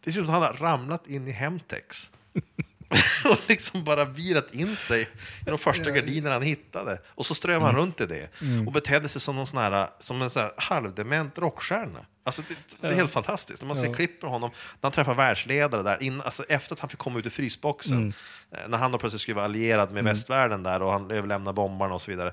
ut 0.07 0.15
som 0.15 0.25
att 0.25 0.31
han 0.31 0.43
har 0.43 0.53
ramlat 0.53 1.07
in 1.07 1.29
i 1.29 1.31
Hemtex. 1.31 2.11
och 3.25 3.39
liksom 3.49 3.85
bara 3.85 4.05
virat 4.05 4.55
in 4.55 4.77
sig 4.77 5.03
i 5.47 5.51
de 5.51 5.59
första 5.59 5.91
gardinerna 5.91 6.35
han 6.35 6.43
hittade. 6.43 6.99
Och 7.07 7.27
så 7.27 7.35
strömmade 7.35 7.67
han 7.73 7.77
runt 7.81 8.01
i 8.01 8.07
det. 8.07 8.29
Och 8.67 8.73
betedde 8.73 9.09
sig 9.09 9.21
som, 9.21 9.37
någon 9.37 9.47
sån 9.47 9.59
här, 9.59 9.91
som 10.01 10.23
en 10.23 10.31
sån 10.31 10.51
halvdement 10.57 11.39
rockstjärna. 11.39 12.07
Alltså 12.25 12.43
det, 12.49 12.55
det 12.81 12.87
är 12.87 12.95
helt 12.97 13.13
fantastiskt. 13.13 13.63
När 13.63 13.67
man 13.67 13.77
ser 13.77 13.95
klipp 13.95 14.21
på 14.21 14.27
honom, 14.27 14.51
när 14.51 14.83
han 14.83 14.93
träffar 14.93 15.15
världsledare 15.15 15.83
där, 15.83 16.03
in, 16.03 16.21
alltså 16.21 16.45
efter 16.49 16.75
att 16.75 16.81
han 16.81 16.91
fick 16.91 16.99
komma 16.99 17.19
ut 17.19 17.27
ur 17.27 17.31
frysboxen, 17.31 18.15
eh, 18.53 18.59
när 18.69 18.79
han 18.79 18.93
då 18.93 18.99
plötsligt 18.99 19.23
skulle 19.23 19.35
vara 19.35 19.45
allierad 19.45 19.93
med 19.93 20.05
västvärlden 20.05 20.63
där 20.63 20.83
och 20.83 20.93
han 20.93 21.11
överlämnar 21.11 21.53
bombarna 21.53 21.95
och 21.95 22.03
så 22.03 22.11
vidare. 22.11 22.33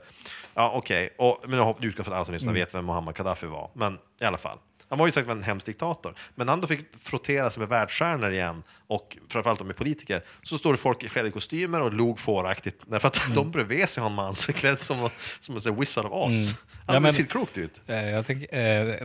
Ja, 0.53 0.71
okej. 0.75 1.15
Och 1.17 1.43
Men 1.47 1.57
jag 1.57 1.65
hoppas- 1.65 1.83
utgår 1.83 2.03
från 2.03 2.13
att 2.13 2.17
alla 2.17 2.25
som 2.25 2.33
lyssnar 2.33 2.53
vet 2.53 2.73
vem 2.75 2.85
Muammar 2.85 3.13
Gaddafi 3.13 3.45
var. 3.45 3.69
Men 3.73 3.97
i 4.21 4.25
alla 4.25 4.37
fall. 4.37 4.57
Han 4.89 4.97
var 4.99 5.05
ju 5.05 5.11
säkert 5.11 5.31
en 5.31 5.43
hemsk 5.43 5.65
diktator. 5.65 6.15
Men 6.35 6.45
när 6.45 6.51
han 6.53 6.61
då 6.61 6.67
fick 6.67 6.79
frottera 7.03 7.49
sig 7.49 7.59
med 7.59 7.69
världsstjärnor 7.69 8.31
igen, 8.31 8.63
och 8.87 9.17
framförallt 9.29 9.65
med 9.65 9.75
politiker, 9.75 10.23
så 10.43 10.57
står 10.57 10.71
det 10.71 10.77
folk 10.77 11.03
i 11.03 11.31
kostymer 11.31 11.81
och 11.81 11.93
log 11.93 12.19
fåraktigt. 12.19 12.81
Därför 12.87 13.07
att 13.07 13.21
de 13.35 13.51
bredvid 13.51 13.89
sig 13.89 14.01
har 14.03 14.09
en 14.09 14.15
man 14.15 14.35
som 14.35 14.53
är 14.53 14.57
klädd 14.57 14.79
som, 14.79 15.09
som 15.39 15.57
en 15.67 15.79
Wizard 15.79 16.05
of 16.05 16.11
Oz. 16.11 16.55
Ja, 16.87 16.93
Han 16.93 17.03
men- 17.03 17.13
ser 17.13 17.23
klokt 17.23 17.57
ut. 17.57 17.71
Eh, 17.87 18.09
Jag 18.09 18.25
tänker, 18.25 18.57
eh, 18.89 18.95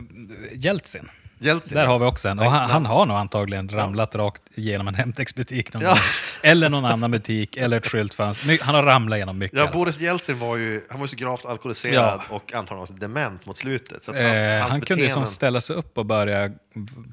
Jeltsin. 0.53 1.09
Jeltsin. 1.39 1.77
Där 1.77 1.85
har 1.85 1.99
vi 1.99 2.05
också 2.05 2.29
en. 2.29 2.39
Och 2.39 2.45
han, 2.51 2.69
han 2.69 2.85
har 2.85 3.05
nog 3.05 3.17
antagligen 3.17 3.69
ramlat 3.69 4.15
rakt 4.15 4.41
igenom 4.55 4.87
en 4.87 4.95
Hemtex-butik 4.95 5.73
någon 5.73 5.83
Ja. 5.83 5.89
gång. 5.89 5.97
Eller 6.43 6.69
någon 6.69 6.85
annan 6.85 7.11
butik, 7.11 7.57
eller 7.57 7.77
ett 7.77 7.87
skyltfönster. 7.87 8.59
Han 8.61 8.75
har 8.75 8.83
ramlat 8.83 9.15
igenom 9.17 9.37
mycket. 9.37 9.57
Ja, 9.59 9.65
fall. 9.65 9.73
Boris 9.73 9.99
Jeltsin 9.99 10.39
var 10.39 10.57
ju, 10.57 10.81
han 10.89 10.99
var 10.99 11.05
ju 11.05 11.09
så 11.09 11.15
gravt 11.15 11.45
alkoholiserad 11.45 12.21
och 12.29 12.53
antagligen 12.53 12.83
också 12.83 12.93
dement 12.93 13.45
mot 13.45 13.57
slutet. 13.57 14.03
Så 14.03 14.11
att 14.11 14.17
Eh, 14.17 14.67
han 14.69 14.81
kunde 14.81 15.03
ju 15.03 15.09
som 15.09 15.21
beteenden 15.21 15.25
ställa 15.27 15.61
sig 15.61 15.75
upp 15.75 15.97
och 15.97 16.05
börja 16.05 16.51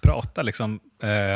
prata. 0.02 0.42
Liksom, 0.42 0.80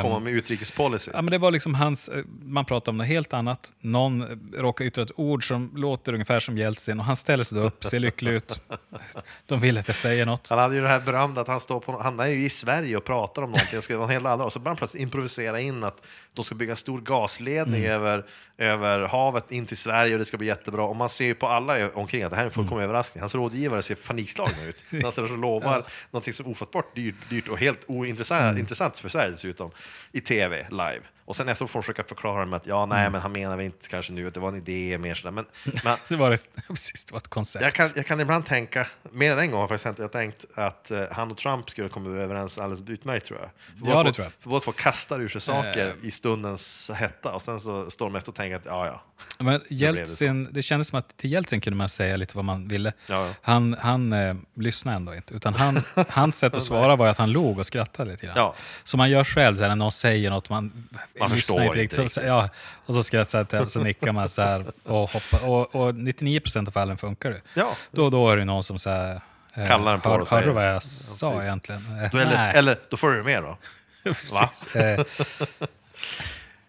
komma 0.03 0.19
med 0.21 0.33
utrikespolicy. 0.33 1.11
Ja, 1.15 1.23
men 1.23 1.31
det 1.31 1.39
var 1.39 1.51
liksom 1.51 1.75
hans, 1.75 2.09
eh, 2.09 2.25
man 2.43 2.65
pratade 2.65 2.91
om 2.91 2.97
något 2.97 3.07
helt 3.07 3.33
annat. 3.33 3.73
Någon 3.81 4.23
eh, 4.23 4.61
råkar 4.61 4.85
yttra 4.85 5.03
ett 5.03 5.11
ord 5.17 5.49
som 5.49 5.73
låter 5.77 6.13
ungefär 6.13 6.41
som 6.41 6.59
Jeltsin 6.59 6.99
och 6.99 7.05
han 7.05 7.17
ställer 7.17 7.45
sig 7.45 7.59
då 7.59 7.65
upp, 7.65 7.85
ser 7.85 8.01
lycklig 8.01 8.33
ut. 8.33 8.61
De 9.47 9.61
vill 9.61 9.79
att 9.79 9.89
jag 9.89 9.97
säger 9.97 10.27
något. 10.27 10.51
Han 10.51 10.59
hade 10.59 10.75
ju 10.75 10.83
det 10.83 10.89
här 10.89 11.01
berömda 11.01 11.41
att 11.41 11.49
han 11.49 11.61
står 11.61 11.81
på, 11.81 11.99
han 11.99 12.21
är 12.21 12.27
ju 12.27 12.45
i 12.45 12.51
Sverige 12.51 12.97
och 12.97 13.05
pratar 13.05 13.43
om 13.43 13.51
någonting, 13.51 13.83
ska 13.83 13.99
vara 13.99 14.09
helt 14.09 14.27
och 14.41 14.53
så 14.53 14.59
börjar 14.59 14.71
han 14.71 14.77
plötsligt 14.77 15.03
improvisera 15.03 15.61
in 15.61 15.85
att 15.85 16.03
de 16.39 16.45
ska 16.45 16.55
bygga 16.55 16.71
en 16.73 16.77
stor 16.77 17.01
gasledning 17.01 17.81
Mm. 17.85 17.93
över, 17.93 18.27
över 18.59 19.01
havet 19.01 19.53
in 19.53 19.67
till 19.67 19.77
Sverige 19.77 20.13
och 20.13 20.19
det 20.19 20.25
ska 20.25 20.37
bli 20.37 20.47
jättebra. 20.47 20.83
Och 20.83 20.97
man 20.97 21.09
ser 21.09 21.25
ju 21.25 21.35
på 21.35 21.47
alla 21.47 21.91
omkring 21.91 22.23
att 22.23 22.31
det 22.31 22.37
här 22.37 22.43
är 22.43 22.47
en 22.47 22.51
fullkomlig 22.53 22.83
Mm. 22.85 22.91
överraskning. 22.91 23.21
Hans 23.23 23.35
rådgivare 23.35 23.83
ser 23.83 23.95
panikslagna 23.95 24.65
ut. 24.65 24.77
Han 25.03 25.13
står 25.13 25.33
och 25.33 25.39
lovar 25.39 25.85
någonting 26.11 26.35
som 26.35 26.47
ofattbart 26.47 26.95
dyrt, 26.97 27.15
dyrt 27.31 27.49
och 27.49 27.59
helt 27.59 27.81
ointressant 27.87 28.43
Mm. 28.43 28.59
intressant 28.59 28.99
för 28.99 29.09
Sverige 29.09 29.31
dessutom, 29.31 29.71
i 30.13 30.21
tv, 30.21 30.67
live. 30.71 31.01
Och 31.29 31.37
sen 31.37 31.49
efteråt 31.49 31.71
får 31.71 31.83
försöka 31.83 32.05
förklara 32.05 32.45
med 32.47 32.57
att 32.57 32.67
ja, 32.67 32.87
nej, 32.87 33.01
Mm. 33.01 33.13
men 33.13 33.21
han 33.21 33.33
menar 33.33 33.57
väl 33.57 33.67
inte 33.67 33.89
kanske 33.89 34.13
nu 34.13 34.27
att 34.29 34.35
det 34.35 34.41
var 34.41 34.49
en 34.49 34.57
idé 34.57 34.99
mer 34.99 35.15
sådär. 35.15 35.31
Men, 35.31 35.45
men 35.85 35.97
Det 36.09 36.17
var 36.17 36.31
ett, 36.31 36.43
precis, 36.69 37.05
det 37.05 37.13
var 37.13 37.19
ett 37.19 37.29
koncept. 37.29 37.63
jag 37.63 37.73
kan, 37.73 37.89
jag 37.97 38.07
kan 38.07 38.21
ibland 38.21 38.47
tänka, 38.47 38.87
mer 39.11 39.33
än 39.33 39.39
en 39.39 39.51
gång 39.51 39.61
har 39.61 39.69
jag 39.69 39.81
faktiskt 39.81 40.13
tänkt 40.13 40.45
att 40.55 40.91
eh, 40.91 41.03
han 41.13 41.31
och 41.31 41.37
Trump 41.37 41.71
skulle 41.71 41.89
komma 41.89 42.11
överens 42.11 42.59
alldeles 42.59 42.89
utmärkt 42.89 43.27
tror 43.27 43.41
jag. 43.41 43.51
För 43.79 43.85
båda 43.87 44.03
det 44.03 44.11
två- 44.11 44.15
tror 44.15 44.25
jag. 44.25 44.33
För 44.41 44.49
båda 44.51 44.61
två 44.61 44.73
kastar 44.73 45.21
ur 45.21 45.29
sig 45.29 45.41
saker 45.41 45.87
Eh. 45.87 45.93
i 46.07 46.11
stundens 46.11 46.91
hetta 46.95 47.33
och 47.33 47.43
sen 47.43 47.61
så 47.61 47.91
står 47.91 48.07
de 48.07 48.17
efter 48.17 48.29
och 48.31 48.37
tänker 48.37 48.57
att 48.57 48.67
ja, 48.67 48.87
ja, 48.87 49.03
Men 49.39 49.61
det 49.69 49.75
Jeltsin, 49.75 50.49
det, 50.51 50.63
kändes 50.63 50.89
som 50.89 50.99
att 50.99 51.17
till 51.17 51.33
Jeltsin 51.33 51.61
kunde 51.61 51.77
man 51.77 51.89
säga 51.89 52.17
lite 52.17 52.37
vad 52.37 52.45
man 52.45 52.69
ville. 52.69 52.93
Ja, 53.07 53.27
ja. 53.27 53.35
Han, 53.43 53.77
han 53.81 54.13
eh, 54.13 54.35
lyssnade 54.55 54.97
ändå 54.97 55.15
inte. 55.15 55.35
Utan 55.35 55.55
han, 55.55 55.83
hans 56.09 56.39
sätt 56.39 56.57
att 56.57 56.63
svara 56.63 56.97
var 56.97 57.09
att 57.09 57.19
han 57.19 57.33
log 57.33 57.59
och 57.59 57.67
skrattade 57.67 58.11
lite 58.11 58.27
grann. 58.27 58.35
Ja. 58.37 58.55
Som 58.85 58.99
man 58.99 59.11
gör 59.11 59.25
själv 59.25 59.57
så 59.57 59.63
här, 59.63 59.69
när 59.69 59.77
någon 59.77 59.93
säger 59.93 60.31
något 60.31 60.51
man, 60.51 60.89
Man 61.21 61.35
lyssnar 61.35 61.65
inte 61.65 61.79
riktigt. 61.79 62.13
Så, 62.13 62.21
ja, 62.25 62.49
och 62.87 62.95
så 62.95 63.03
skrattar 63.03 63.47
jag 63.51 63.63
och 63.63 63.71
så 63.71 63.81
nickar 63.81 64.13
man 64.13 64.29
så 64.29 64.43
här 64.43 64.67
och 64.85 65.11
hoppar. 65.11 65.45
Och, 65.49 65.75
och 65.75 65.93
99% 65.93 66.67
av 66.69 66.73
fallen 66.73 66.99
funkar 66.99 67.31
det. 67.31 67.41
Ja, 67.55 67.73
Då 67.91 68.05
och 68.05 68.11
då 68.11 68.31
är 68.31 68.37
det 68.37 68.45
någon 68.45 68.65
som 68.65 68.79
så 68.79 68.91
här, 68.91 69.21
eh, 69.55 69.67
Kallar 69.67 69.93
den 69.93 70.01
på 70.01 70.09
hör, 70.09 70.19
och 70.19 70.29
säger- 70.29 70.43
Hörde 70.43 70.55
vad 70.55 70.69
jag 70.75 70.83
sa 70.83 71.31
precis. 71.31 71.45
egentligen? 71.45 72.09
Då, 72.13 72.19
eller, 72.19 72.53
eller 72.53 72.79
då 72.91 72.97
får 72.97 73.11
du 73.11 73.23
med 73.23 73.43
då. 73.43 73.59
Va? 74.33 74.51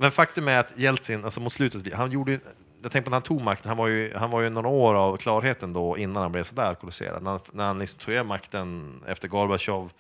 Men 0.02 0.12
faktum 0.12 0.48
är 0.48 0.58
att 0.60 0.72
Jeltsin, 0.76 1.26
alltså 1.26 1.40
mot 1.40 1.54
slutet, 1.54 1.94
han 1.94 2.12
gjorde 2.12 2.32
ju, 2.32 2.40
jag 2.82 2.92
tänker 2.92 3.06
på 3.06 3.10
när 3.10 3.16
han 3.16 3.22
tog 3.24 3.42
makten, 3.42 3.70
han 3.70 3.78
var 3.78 3.88
ju, 3.88 4.14
han 4.16 4.30
var 4.30 4.42
ju 4.42 4.50
några 4.50 4.68
år 4.68 4.96
av 4.96 5.18
klarheten 5.18 5.74
då 5.74 5.98
innan 5.98 6.24
han 6.24 6.32
blev 6.32 6.44
sådär 6.44 6.64
alkoholiserad. 6.64 7.24
När 7.24 7.32
han, 7.32 7.40
när 7.52 7.68
han 7.68 7.80
liksom 7.80 8.00
tog 8.00 8.14
över 8.14 8.24
makten 8.24 9.00
efter 9.08 9.28
Gorbatjov, 9.28 9.92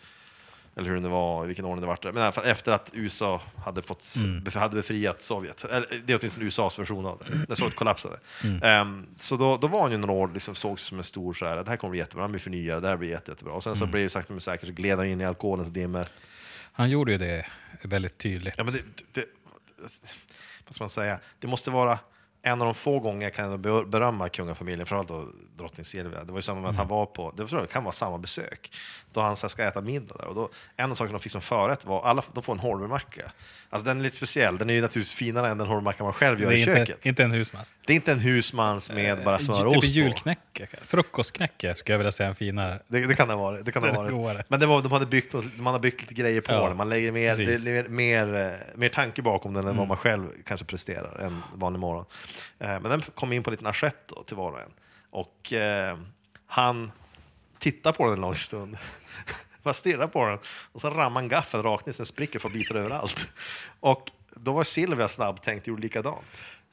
eller 0.75 0.88
hur 0.88 0.96
det 0.96 1.01
nu 1.01 1.08
var, 1.08 1.44
i 1.44 1.48
vilken 1.48 1.65
ordning 1.65 1.82
det 1.82 1.88
var, 1.88 1.98
men 2.03 2.18
i 2.18 2.22
alla 2.22 2.32
fall 2.32 2.46
efter 2.46 2.72
att 2.72 2.89
USA 2.94 3.41
hade, 3.65 3.82
fått, 3.82 4.00
bef- 4.44 4.58
hade 4.60 4.75
befriat 4.75 5.22
Sovjet. 5.22 5.65
Eller, 5.65 5.88
det 6.06 6.13
är 6.13 6.20
åtminstone 6.20 6.46
USAs 6.46 6.79
version 6.79 7.06
av 7.06 7.22
det, 7.25 7.46
när 7.50 7.56
Sovjet 7.56 7.75
kollapsade. 7.75 8.20
Ehm, 8.62 9.06
så 9.18 9.36
då, 9.38 9.58
då 9.58 9.68
var 9.68 9.82
han 9.82 9.91
ju 9.91 9.98
några 9.98 10.13
år, 10.13 10.32
liksom, 10.34 10.56
sågs 10.56 10.82
som 10.84 10.98
en 10.98 11.03
stor 11.03 11.34
så 11.34 11.46
här, 11.46 11.56
det 11.56 11.70
här 11.70 11.77
kommer 11.77 11.91
bli 11.91 12.00
jättebra, 12.00 12.24
han 12.24 12.32
blir 12.32 12.41
förnyad, 12.41 12.82
det 12.84 12.88
här 12.89 12.98
blir 12.98 13.10
jätte, 13.10 13.32
jättebra. 13.32 13.53
Och 13.53 13.63
sen 13.63 13.75
så 13.75 13.86
blev 13.86 14.03
det 14.03 14.10
sakta 14.10 14.34
men 14.34 14.41
säkert, 14.41 14.68
så 14.68 14.74
gled 14.74 14.98
han 14.98 15.08
in 15.08 15.22
i 15.22 15.25
alkoholens 15.25 15.70
dimmer. 15.70 16.08
han 16.72 16.89
gjorde 16.89 17.12
ju 17.12 17.18
det 17.18 17.46
väldigt 17.84 18.18
tydligt. 18.18 18.53
Ja, 18.58 18.63
men 18.63 18.74
det, 18.74 18.82
det, 19.13 19.25
vad 20.65 20.74
ska 20.74 20.83
man 20.83 20.89
säga? 20.89 21.19
Det 21.39 21.48
måste 21.48 21.71
vara 21.71 22.00
en 22.41 22.62
av 22.62 22.65
de 22.65 22.74
få 22.75 23.00
gånger 23.00 23.25
jag 23.25 23.33
kan 23.33 23.62
be- 23.62 23.86
berömma 23.86 24.29
kungafamiljen, 24.29 24.86
framförallt 24.86 25.25
då 25.25 25.31
drottning 25.57 25.86
Silvia. 25.86 26.24
Det 26.24 26.31
var 26.31 26.38
ju 26.39 26.41
samma 26.41 26.62
med 26.62 26.69
att 26.69 26.75
han 26.75 26.88
var 26.88 27.05
på, 27.05 27.33
det, 27.38 27.48
tror 27.48 27.62
jag 27.62 27.69
kan 27.69 27.83
vara 27.83 27.91
samma 27.93 28.17
besök, 28.17 28.71
då 29.13 29.21
han 29.21 29.36
så 29.36 29.50
ska 29.50 29.63
äta 29.63 29.81
middag 29.81 30.15
där. 30.17 30.25
Och 30.25 30.36
då, 30.36 30.50
en 30.75 30.91
av 30.91 30.95
sakerna 30.95 31.17
de 31.17 31.24
fick 31.24 31.31
som 31.31 31.41
förrätt 31.41 31.86
var 31.86 32.03
alla 32.03 32.24
de 32.33 32.43
får 32.43 32.53
en 32.53 32.59
Holmermacka. 32.59 33.31
Alltså 33.72 33.86
den 33.86 34.00
är 34.00 34.04
lite 34.04 34.16
speciell, 34.16 34.58
den 34.58 34.70
är 34.70 34.74
ju 34.74 34.82
naturligtvis 34.82 35.14
finare 35.14 35.50
än 35.50 35.58
den 35.58 35.68
Holmermacka 35.68 36.04
man 36.04 36.14
själv 36.14 36.42
gör 36.42 36.50
det 36.50 36.56
i 36.58 36.60
inte, 36.60 36.76
köket. 36.76 37.06
inte 37.06 37.24
en 37.24 37.32
husmans. 37.32 37.76
Det 37.86 37.94
är 37.94 37.96
inte 37.96 38.12
en 38.12 38.20
husmans 38.20 38.92
med 38.92 39.24
bara 39.24 39.38
smör 39.40 39.66
och 39.66 39.72
typ 39.74 39.78
ost 39.80 39.88
på. 39.94 40.00
julknäcke. 40.00 40.42
kanske. 40.54 40.78
Frukostknäcke 40.82 41.76
skulle 41.76 41.94
jag 41.94 41.98
vilja 42.00 42.12
säga 42.12 42.30
en 42.30 42.36
finare. 42.36 42.80
Det, 42.88 43.08
det 43.08 43.16
kan 43.16 43.28
det 43.28 43.36
varit. 43.36 43.66
Det 43.66 43.72
kan 43.72 43.82
det 43.84 43.92
godare. 44.12 44.44
Men 44.48 44.60
det 44.60 44.66
var, 44.66 44.82
de 44.82 44.92
hade 44.92 45.06
byggt, 45.06 45.34
man 45.58 45.74
har 45.74 45.80
byggt 45.80 46.02
lite 46.02 46.14
grejer 46.14 46.42
på 46.42 46.52
Ja, 46.54 46.68
den. 46.68 46.78
Man 46.78 46.90
lägger 46.90 47.12
mer, 47.12 47.36
det, 47.36 47.64
mer, 47.66 47.88
mer, 47.88 48.36
eh, 48.36 48.78
mer 48.78 48.90
tanke 48.90 49.22
bakom 49.22 49.54
den 49.54 49.64
än 49.64 49.68
Mm. 49.70 49.78
vad 49.78 49.88
man 49.88 49.98
själv 49.98 50.28
kanske 50.46 50.66
presterar 50.66 51.20
en 51.20 51.42
vanlig 51.56 51.80
morgon. 51.80 52.06
Eh, 52.60 52.68
Men 52.68 52.84
den 52.84 53.02
kom 53.02 53.34
in 53.34 53.44
på 53.44 53.50
en 53.50 53.52
liten 53.52 53.68
assiett 53.68 54.12
till 54.28 54.36
var 54.38 54.52
och 54.52 54.60
en. 54.60 54.72
Och 55.12 55.54
eh, 55.54 55.98
han 56.48 56.92
tittar 57.60 57.92
på 57.92 58.04
den 58.06 58.14
en 58.14 58.22
lång 58.22 58.36
stund. 58.36 58.78
Bara 59.63 59.74
stirrar 59.74 60.08
på 60.08 60.25
den. 60.25 60.39
Och 60.72 60.82
så 60.82 60.89
rammar 60.89 61.22
han 61.22 61.30
gaffeln 61.30 61.63
rakt 61.63 61.86
ner 61.86 61.94
så 61.94 61.98
den 61.98 62.06
spricker 62.06 62.39
för 62.39 62.50
bitar 62.50 62.75
överallt. 62.75 63.34
Och 63.80 64.10
då 64.36 64.54
var 64.54 64.63
Silvia 64.63 65.08
snabbtänkt 65.08 65.62
och 65.63 65.68
gjorde 65.68 65.82
likadant. 65.82 66.25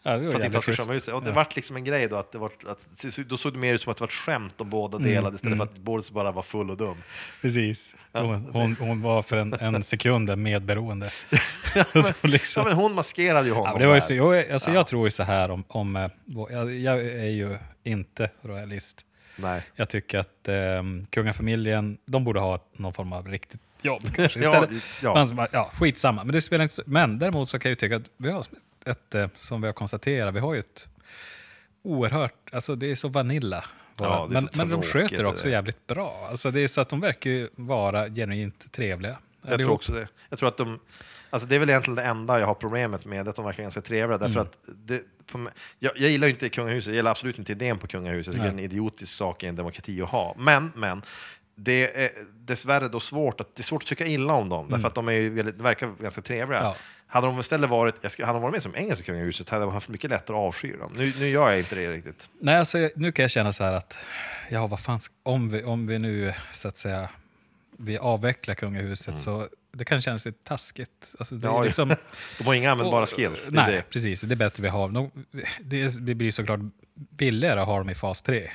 Ja, 0.02 0.16
det 0.16 0.32
För 0.32 0.40
att 0.40 0.46
inte 0.46 0.72
skämma 0.72 0.94
ut 0.94 1.04
sig. 1.04 1.14
Och 1.14 1.22
det 1.22 1.28
Ja. 1.28 1.34
vart 1.34 1.56
liksom 1.56 1.76
en 1.76 1.84
grej 1.84 2.08
då 2.08 2.16
att 2.16 2.32
det 2.32 2.38
var, 2.38 2.50
att, 2.66 3.04
då 3.26 3.36
såg 3.36 3.52
det 3.52 3.58
mer 3.58 3.74
ut 3.74 3.82
som 3.82 3.90
att 3.90 3.96
det 3.96 4.00
var 4.00 4.08
ett 4.08 4.12
skämt 4.14 4.60
om 4.60 4.70
båda 4.70 4.96
Mm, 4.96 5.10
delade 5.10 5.34
istället 5.34 5.56
för 5.58 5.64
att 5.64 5.78
båda 5.78 6.02
bara 6.12 6.32
var 6.32 6.42
full 6.42 6.70
och 6.70 6.76
dum. 6.76 6.96
Precis. 7.42 7.96
Hon, 8.12 8.46
hon, 8.52 8.76
hon 8.80 9.02
var 9.02 9.22
för 9.22 9.36
en, 9.36 9.52
en 9.52 9.82
sekund 9.82 10.30
en 10.30 10.42
medberoende. 10.42 11.10
Så 11.92 12.12
liksom. 12.26 12.60
Ja, 12.62 12.68
men 12.68 12.78
hon 12.78 12.94
maskerade 12.94 13.46
ju 13.46 13.52
honom. 13.52 13.66
Ja, 13.66 13.72
men 13.72 13.80
det 13.82 13.86
var 13.88 13.94
ju 13.94 14.00
så, 14.00 14.14
jag, 14.14 14.50
alltså 14.50 14.70
jag 14.70 14.86
tror 14.86 15.06
ju 15.06 15.10
så 15.10 15.22
här 15.22 15.50
om... 15.50 15.64
om 15.68 15.96
eh, 15.96 16.10
jag, 16.50 16.74
jag 16.74 16.98
är 17.00 17.28
ju 17.30 17.58
inte 17.84 18.30
royalist. 18.42 19.04
Nej. 19.36 19.62
Jag 19.74 19.88
tycker 19.88 20.18
att 20.18 20.48
eh, 20.48 20.82
kungafamiljen, 21.10 21.98
de 22.06 22.24
borde 22.24 22.40
ha 22.40 22.64
någon 22.72 22.92
form 22.92 23.12
av 23.12 23.28
riktigt 23.28 23.60
jobb 23.82 24.02
kanske. 24.14 24.40
Ja, 24.40 24.64
Istället, 24.64 24.82
ja. 25.02 25.26
Som 25.26 25.36
bara, 25.36 25.48
ja, 25.52 25.70
skitsamma. 25.74 26.24
Men, 26.24 26.32
det 26.32 26.40
spelar 26.40 26.62
inte 26.62 26.74
så, 26.74 26.82
men 26.86 27.18
däremot 27.18 27.48
så 27.48 27.58
kan 27.58 27.68
jag 27.68 27.72
ju 27.72 27.76
tycka 27.76 27.96
att 27.96 28.02
vi 28.16 28.30
har 28.30 28.44
ett, 28.84 29.14
eh, 29.14 29.28
som 29.36 29.60
vi 29.60 29.66
har 29.66 29.72
konstaterat, 29.72 30.34
vi 30.34 30.40
har 30.40 30.54
ju 30.54 30.60
ett 30.60 30.88
oerhört, 31.82 32.50
alltså 32.52 32.74
det 32.74 32.90
är 32.90 32.94
så 32.94 33.08
vanilla. 33.08 33.64
Ja, 33.98 34.24
är 34.24 34.28
men, 34.28 34.42
så 34.42 34.48
men 34.58 34.68
de 34.68 34.82
sköter 34.82 35.24
också 35.24 35.48
jävligt 35.48 35.86
bra. 35.86 36.26
Alltså 36.30 36.50
det 36.50 36.60
är 36.60 36.68
så 36.68 36.80
att 36.80 36.88
de 36.88 37.00
verkar 37.00 37.30
ju 37.30 37.48
vara 37.54 38.08
genuint 38.08 38.72
trevliga. 38.72 39.18
Jag 39.42 39.60
tror 39.60 39.72
också 39.72 39.92
det. 39.92 40.08
Jag 40.28 40.38
tror 40.38 40.48
att 40.48 40.56
de... 40.56 40.80
Alltså 41.30 41.48
det 41.48 41.54
är 41.54 41.58
väl 41.58 41.70
egentligen 41.70 41.96
det 41.96 42.02
enda 42.02 42.40
jag 42.40 42.46
har 42.46 42.54
problemet 42.54 43.04
med, 43.04 43.28
att 43.28 43.36
de 43.36 43.44
verkar 43.44 43.62
ganska 43.62 43.80
trevliga. 43.80 44.18
Därför 44.18 44.40
Mm. 44.40 44.42
att 44.42 44.68
det, 44.86 45.02
mig- 45.32 45.52
jag, 45.78 45.92
jag 45.96 46.10
gillar 46.10 46.28
inte 46.28 46.48
kungahuset, 46.48 46.86
jag 46.86 46.96
gillar 46.96 47.10
absolut 47.10 47.38
inte 47.38 47.52
idén 47.52 47.78
på 47.78 47.86
kungahuset. 47.86 48.26
Jag 48.26 48.34
tycker 48.34 48.44
Nej. 48.44 48.56
det 48.56 48.62
är 48.62 48.64
en 48.64 48.72
idiotisk 48.72 49.12
sak 49.12 49.42
i 49.42 49.46
en 49.46 49.56
demokrati 49.56 50.02
att 50.02 50.08
ha. 50.08 50.34
Men, 50.38 50.72
men, 50.74 51.02
det 51.56 52.04
är 52.04 52.10
dessvärre 52.44 52.88
då 52.88 53.00
svårt 53.00 53.40
att, 53.40 53.56
det 53.56 53.60
är 53.60 53.64
svårt 53.64 53.82
att 53.82 53.88
tycka 53.88 54.06
illa 54.06 54.32
om 54.32 54.48
dem, 54.48 54.70
därför 54.70 54.88
att 54.88 54.94
de 54.94 55.08
är 55.08 55.12
ju 55.12 55.30
väldigt, 55.30 55.54
verkar 55.54 55.90
ganska 56.00 56.22
trevliga. 56.22 56.58
Mm. 56.58 56.70
Ja. 56.70 56.76
Hade 57.06 57.26
de 57.26 57.40
istället 57.40 57.70
varit, 57.70 57.94
jag 58.00 58.12
skulle, 58.12 58.26
hade 58.26 58.36
de 58.36 58.42
varit 58.42 58.52
med 58.52 58.62
som 58.62 58.74
engelska 58.74 59.04
kungahuset 59.04 59.48
hade 59.48 59.64
jag 59.64 59.70
haft 59.70 59.88
mycket 59.88 60.10
lättare 60.10 60.36
att 60.36 60.42
avsky 60.42 60.76
dem. 60.76 60.92
Nu, 60.96 61.12
nu 61.18 61.28
gör 61.28 61.50
jag 61.50 61.58
inte 61.58 61.74
det 61.74 61.92
riktigt. 61.92 62.28
Nej, 62.40 62.56
alltså, 62.56 62.90
nu 62.96 63.12
kan 63.12 63.22
jag 63.22 63.30
känna 63.30 63.52
så 63.52 63.64
här 63.64 63.72
att, 63.72 63.98
ja 64.48 64.66
vad 64.66 64.80
fan, 64.80 65.00
om 65.22 65.50
vi, 65.50 65.64
om 65.64 65.86
vi 65.86 65.98
nu 65.98 66.34
så 66.52 66.68
att 66.68 66.76
säga, 66.76 67.08
vi 67.78 67.98
avvecklar 67.98 68.54
kungahuset 68.54 69.18
så 69.18 69.48
det 69.72 69.84
kan 69.84 70.00
kännas 70.02 70.26
lite 70.26 70.38
taskigt. 70.44 71.14
Alltså, 71.18 71.34
det, 71.34 71.46
Mm. 71.48 71.56
Ja, 71.56 71.64
liksom, 71.64 71.88
De 72.38 72.44
har 72.44 72.54
inga 72.54 72.70
användbara 72.72 73.02
Och- 73.02 73.08
skills. 73.08 73.48
Nej, 73.50 73.72
det. 73.72 73.82
precis. 73.90 74.20
Det 74.20 74.34
är 74.34 74.36
bättre 74.36 74.62
vi 74.62 74.68
har. 74.68 74.88
De, 74.88 75.10
det, 75.60 76.06
det 76.06 76.14
blir 76.14 76.30
såklart 76.30 76.60
billigare 76.94 77.60
att 77.60 77.66
ha 77.66 77.78
dem 77.78 77.90
i 77.90 77.94
fas 77.94 78.22
3. 78.22 78.50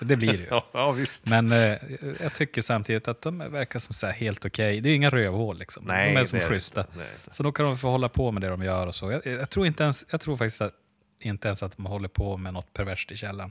Det 0.00 0.16
blir 0.16 0.32
det 0.32 0.38
ju. 0.38 0.46
Ja, 0.50 0.66
ja, 0.72 0.92
visst. 0.92 1.26
Men 1.26 1.52
eh, 1.52 1.76
jag 2.20 2.34
tycker 2.34 2.62
samtidigt 2.62 3.08
att 3.08 3.22
de 3.22 3.38
verkar 3.38 3.78
som 3.78 3.94
så 3.94 4.06
helt 4.06 4.44
okej. 4.44 4.80
Det 4.80 4.88
är 4.90 4.94
inga 4.94 5.10
rövhål 5.10 5.58
liksom. 5.58 5.84
Nej, 5.86 6.14
de 6.14 6.20
är 6.20 6.24
som 6.24 6.40
schyssta. 6.40 6.80
inte. 6.80 6.92
Är. 7.00 7.34
Så 7.34 7.42
då 7.42 7.52
kan 7.52 7.66
de 7.66 7.78
få 7.78 7.88
hålla 7.90 8.08
på 8.08 8.32
med 8.32 8.42
det 8.42 8.48
de 8.48 8.62
gör 8.62 8.86
och 8.86 8.94
så. 8.94 9.10
Jag, 9.10 9.26
jag 9.26 9.50
tror, 9.50 9.66
inte 9.66 9.82
ens, 9.82 10.04
jag 10.10 10.20
tror 10.20 10.36
faktiskt 10.36 10.60
att, 10.60 10.72
inte 11.20 11.48
ens 11.48 11.62
att 11.62 11.76
de 11.76 11.86
håller 11.86 12.08
på 12.08 12.36
med 12.36 12.52
något 12.54 12.72
perverst 12.72 13.12
i 13.12 13.16
källaren. 13.16 13.50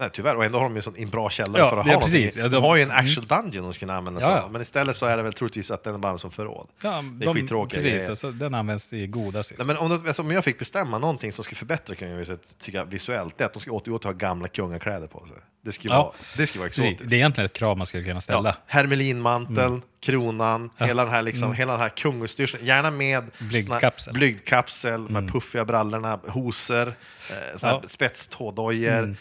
Nej, 0.00 0.10
tyvärr, 0.12 0.36
och 0.36 0.44
ändå 0.44 0.58
har 0.58 0.64
de 0.64 0.72
ju 0.72 0.78
en 0.78 0.82
sån 0.82 1.10
bra 1.10 1.30
källare 1.30 1.62
Ja, 1.62 1.70
för 1.70 1.76
att 1.76 1.86
ja, 1.86 1.94
ha 1.94 2.00
precis. 2.00 2.14
någonting. 2.36 2.42
Ja, 2.42 2.48
de, 2.48 2.54
de- 2.56 2.62
har 2.62 2.76
ju 2.76 2.82
en 2.82 2.90
actual 2.90 3.26
dungeon 3.26 3.64
de 3.64 3.74
skulle 3.74 3.92
använda 3.92 4.20
sig 4.20 4.28
Ja, 4.30 4.36
av. 4.36 4.42
ja. 4.44 4.48
Men 4.48 4.62
istället 4.62 4.96
så 4.96 5.06
är 5.06 5.16
det 5.16 5.22
väl 5.22 5.32
troligtvis 5.32 5.70
att 5.70 5.84
den 5.84 5.94
är 5.94 5.98
bara 5.98 6.18
som 6.18 6.30
förråd. 6.30 6.68
Ja, 6.82 7.04
det 7.12 7.26
är 7.26 7.34
skittråkiga 7.34 7.76
Precis, 7.78 7.92
grejer. 7.92 8.08
alltså, 8.10 8.30
den 8.32 8.54
används 8.54 8.92
i 8.92 9.06
goda 9.06 9.42
syften. 9.42 9.66
Men 9.66 9.76
om, 9.76 9.92
alltså, 10.06 10.22
om 10.22 10.30
jag 10.30 10.44
fick 10.44 10.58
bestämma 10.58 10.98
någonting 10.98 11.32
som 11.32 11.44
skulle 11.44 11.56
förbättra 11.58 11.94
kungahuset 11.94 12.58
tycker 12.58 12.78
jag, 12.78 12.86
visuellt, 12.86 13.38
det 13.38 13.44
är 13.44 13.46
att 13.46 13.52
de 13.52 13.60
ska 13.60 13.70
återgå 13.70 13.98
till 13.98 14.08
att 14.08 14.14
ha 14.14 14.18
gamla 14.28 14.48
kungakläder 14.48 15.06
på 15.06 15.26
sig. 15.26 15.36
Det 15.64 15.72
skulle 15.72 15.94
Ja. 15.94 16.02
vara, 16.02 16.12
det 16.36 16.46
skulle 16.46 16.60
vara 16.60 16.68
Precis, 16.68 16.84
exotiskt. 16.84 17.10
det 17.10 17.16
är 17.16 17.18
egentligen 17.18 17.44
ett 17.44 17.52
krav 17.52 17.76
man 17.78 17.86
skulle 17.86 18.04
kunna 18.04 18.20
ställa. 18.20 18.48
Ja, 18.48 18.54
hermelinmanteln, 18.66 19.82
kronan, 20.00 20.70
hela 20.76 21.02
den 21.04 21.12
här, 21.12 21.22
liksom, 21.22 21.54
hela 21.54 21.72
den 21.72 21.80
här 21.80 21.88
kungastyrseln. 21.88 22.66
Gärna 22.66 22.90
med 22.90 23.24
Blygdkapsel. 23.38 24.14
blygdkapsel, 24.14 25.06
de 25.06 25.14
här 25.16 25.28
puffiga 25.32 25.64
brallorna, 25.64 26.20
hoser, 26.28 26.86
eh, 26.86 27.58
Ja. 27.62 27.82
spetstådojor. 27.86 29.16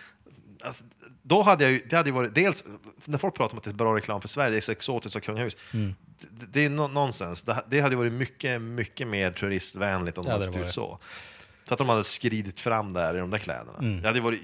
Alltså, 0.67 0.84
då 1.21 1.41
hade 1.41 1.63
jag 1.63 1.73
ju, 1.73 1.82
det 1.89 1.95
hade 1.95 2.10
ju 2.10 2.13
varit, 2.15 2.36
dels 2.36 2.63
när 3.06 3.17
folk 3.17 3.36
pratar 3.36 3.53
om 3.53 3.58
att 3.58 3.63
det 3.63 3.69
är 3.69 3.73
bra 3.73 3.95
reklam 3.95 4.21
för 4.21 4.27
Sverige, 4.27 4.51
det 4.51 4.58
är 4.58 4.62
så 4.62 4.71
exotiskt 4.71 5.15
och 5.15 5.23
kungahus. 5.23 5.58
Det, 5.71 6.45
det 6.51 6.65
är 6.65 6.69
no, 6.69 6.88
nonsens. 6.88 7.41
Det, 7.41 7.63
det 7.69 7.80
hade 7.80 7.95
varit 7.95 8.13
mycket, 8.13 8.62
mycket 8.62 9.08
mer 9.08 9.32
turistvänligt 9.32 10.17
om 10.17 10.23
de 10.25 10.30
Ja, 10.32 10.34
hade 10.39 10.51
det 10.51 10.60
ut 10.60 10.65
det. 10.65 10.71
så. 10.71 10.99
Så 11.67 11.73
att 11.73 11.77
de 11.77 11.89
hade 11.89 12.03
skridit 12.03 12.60
fram 12.60 12.93
där 12.93 13.15
i 13.15 13.19
de 13.19 13.30
där 13.30 13.38
kläderna. 13.38 13.77
Mm. 13.80 14.01
Det 14.01 14.08
hade 14.08 14.21
varit 14.21 14.41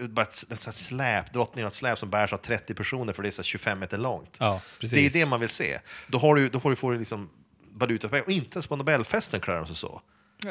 bara 0.00 0.22
ett, 0.22 0.44
ett, 0.50 0.74
släp, 0.74 1.32
drottningen 1.32 1.64
har 1.64 1.68
ett 1.70 1.74
släp 1.74 1.98
som 1.98 2.10
bärs 2.10 2.32
av 2.32 2.36
30 2.38 2.74
personer 2.74 3.12
för 3.12 3.22
det 3.22 3.28
är 3.28 3.30
så 3.30 3.42
här 3.42 3.44
25 3.44 3.78
meter 3.78 3.98
långt. 3.98 4.34
Ja, 4.38 4.60
Det 4.80 5.06
är 5.06 5.10
det 5.12 5.26
man 5.26 5.40
vill 5.40 5.48
se. 5.48 5.80
Då, 6.08 6.18
har 6.18 6.34
du, 6.34 6.48
då 6.48 6.60
får 6.60 6.70
du, 6.70 6.76
får 6.76 6.92
du 6.92 6.98
liksom 6.98 7.30
valuta 7.72 8.08
för. 8.08 8.22
Och 8.22 8.30
inte 8.30 8.56
ens 8.56 8.66
på 8.66 8.76
Nobelfesten 8.76 9.40
klär 9.40 9.56
de 9.56 9.66
sig 9.66 9.76
så. 9.76 10.02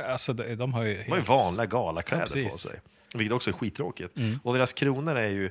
Alltså, 0.08 0.34
de, 0.34 0.74
har 0.74 0.84
ju... 0.84 1.04
De 1.04 1.10
har 1.10 1.18
ju 1.18 1.24
vanliga 1.24 1.66
galakläder 1.66 2.38
Ja, 2.38 2.50
på 2.50 2.58
sig. 2.58 2.80
Vilket 3.18 3.34
också 3.34 3.50
är 3.50 3.54
skittråkigt. 3.54 4.18
Mm. 4.18 4.40
Och 4.44 4.54
deras 4.54 4.74
kronor 4.74 5.16
är 5.16 5.30
ju... 5.30 5.50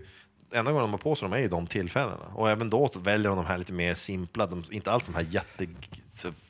Enda 0.53 0.73
gången 0.73 0.85
de 0.85 0.91
har 0.91 0.99
på 0.99 1.15
sig 1.15 1.29
dem 1.29 1.33
är 1.33 1.39
ju 1.39 1.49
de 1.49 1.67
tillfällena. 1.67 2.27
Och 2.35 2.51
även 2.51 2.71
då 2.71 2.91
väljer 3.03 3.29
de 3.29 3.37
de 3.37 3.47
här 3.47 3.59
lite 3.59 3.73
mer 3.73 3.95
simpla, 3.95 4.47
de, 4.47 4.65
inte 4.71 4.91
alls 4.93 5.07
de 5.07 5.15
här 5.15 5.27
jätte 5.31 5.67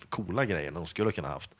coola 0.08 0.44
grejerna 0.44 0.78
de 0.78 0.86
skulle 0.86 1.12
kunna 1.12 1.28
haft. 1.28 1.50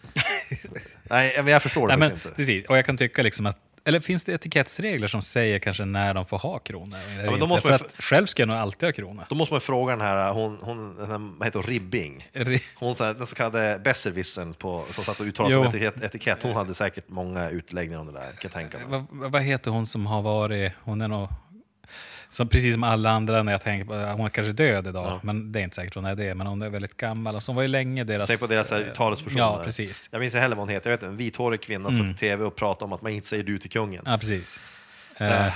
Nej, 1.03 1.43
jag 1.47 1.63
förstår 1.63 1.89
det 1.89 1.97
Nej, 1.97 2.09
men, 2.09 2.17
inte. 2.17 2.29
precis. 2.29 2.67
Och 2.67 2.79
jag 2.79 2.87
kan 2.87 2.97
tycka 2.97 3.23
liksom 3.23 3.47
att 3.47 3.59
eller 3.87 4.01
finns 4.01 4.25
det 4.25 4.33
etikettsregler 4.33 5.09
som 5.09 5.23
säger 5.23 5.59
kanske 5.59 5.85
när 5.85 6.15
de 6.15 6.27
får 6.27 6.39
ha 6.39 6.59
kronor? 6.59 6.99
Eller 7.19 7.31
men 7.31 7.41
då 7.41 7.47
måste 7.47 7.67
man 7.69 7.75
att 7.75 7.95
själv 7.99 8.27
ska 8.27 8.43
jag 8.43 8.49
nog 8.49 8.57
alltid 8.57 8.87
ha 8.87 8.93
krona. 8.93 9.27
Då 9.29 9.35
måste 9.35 9.55
man 9.55 9.61
fråga 9.61 9.97
den 9.97 10.07
här, 10.07 10.33
hon, 10.33 10.59
hon 10.63 10.97
den 10.97 11.11
här, 11.11 11.19
vad 11.39 11.47
heter 11.47 11.59
hon, 11.59 11.67
Ribbing? 11.69 12.29
Ri- 12.33 12.63
Hon, 12.77 12.95
den 12.99 13.27
så 13.27 13.37
kallade 13.37 13.81
besserwissern 13.85 14.55
på- 14.55 14.85
som 14.91 15.05
satt 15.05 15.21
och 15.21 15.27
uttalade 15.27 15.55
Jo. 15.55 15.65
som 15.65 15.71
etikett, 15.75 16.03
etikett, 16.05 16.43
hon 16.43 16.53
hade 16.53 16.75
säkert 16.75 17.09
många 17.09 17.51
utläggningar 17.51 18.01
om 18.01 18.07
det 18.07 18.13
där, 18.13 18.21
kan 18.27 18.37
jag 18.43 18.53
tänka 18.53 18.79
mig. 18.79 18.87
Vad, 18.89 19.33
vad 19.33 19.43
heter 19.43 19.71
hon 19.71 19.87
som 19.87 20.07
har 20.07 20.23
varit... 20.23 20.73
Hon 20.85 21.01
är 21.01 21.09
nog... 21.09 21.29
Som, 22.35 22.49
precis 22.49 22.75
som 22.75 22.83
alla 22.85 23.11
andra 23.11 23.43
när 23.43 23.53
jag 23.53 23.63
tänker 23.63 23.85
på 23.85 23.95
hon 23.95 24.27
är 24.27 24.31
kanske 24.31 24.53
död 24.53 24.87
idag, 24.87 25.21
men 25.23 25.53
det 25.53 25.61
är 25.61 25.65
inte 25.65 25.77
säkert 25.77 25.95
hon 25.95 26.05
är 26.05 26.15
det. 26.15 26.35
Men 26.35 26.47
hon 26.47 26.63
är 26.63 26.69
väldigt 26.71 26.97
gammal 26.97 27.37
och 27.37 27.43
så 27.43 27.51
hon 27.53 27.57
var 27.57 27.63
ju 27.63 27.69
länge 27.69 28.05
deras... 28.05 28.29
Tänk 28.29 28.41
på 28.41 28.47
deras 28.47 28.73
eh, 28.73 28.93
talespersoner. 28.93 29.45
Ja, 29.45 29.61
precis. 29.65 30.09
Jag 30.13 30.21
minns 30.21 30.35
inte 30.35 30.41
heller 30.43 30.57
vad 30.57 30.63
hon 30.63 30.69
heter. 30.69 30.91
Jag 30.91 30.97
vet 30.99 31.07
en 31.09 31.17
vithårig 31.17 31.61
kvinna 31.63 31.89
som 31.93 31.99
satt 32.09 32.17
i 32.17 32.19
tv 32.19 32.45
och 32.45 32.57
pratade 32.57 32.85
om 32.85 32.93
att 32.93 33.03
man 33.03 33.13
inte 33.13 33.27
säger 33.27 33.45
du 33.45 33.59
till 33.59 33.71
kungen. 33.71 34.03
Ja, 34.07 34.19
precis. 34.19 34.61
Eh, 35.17 35.53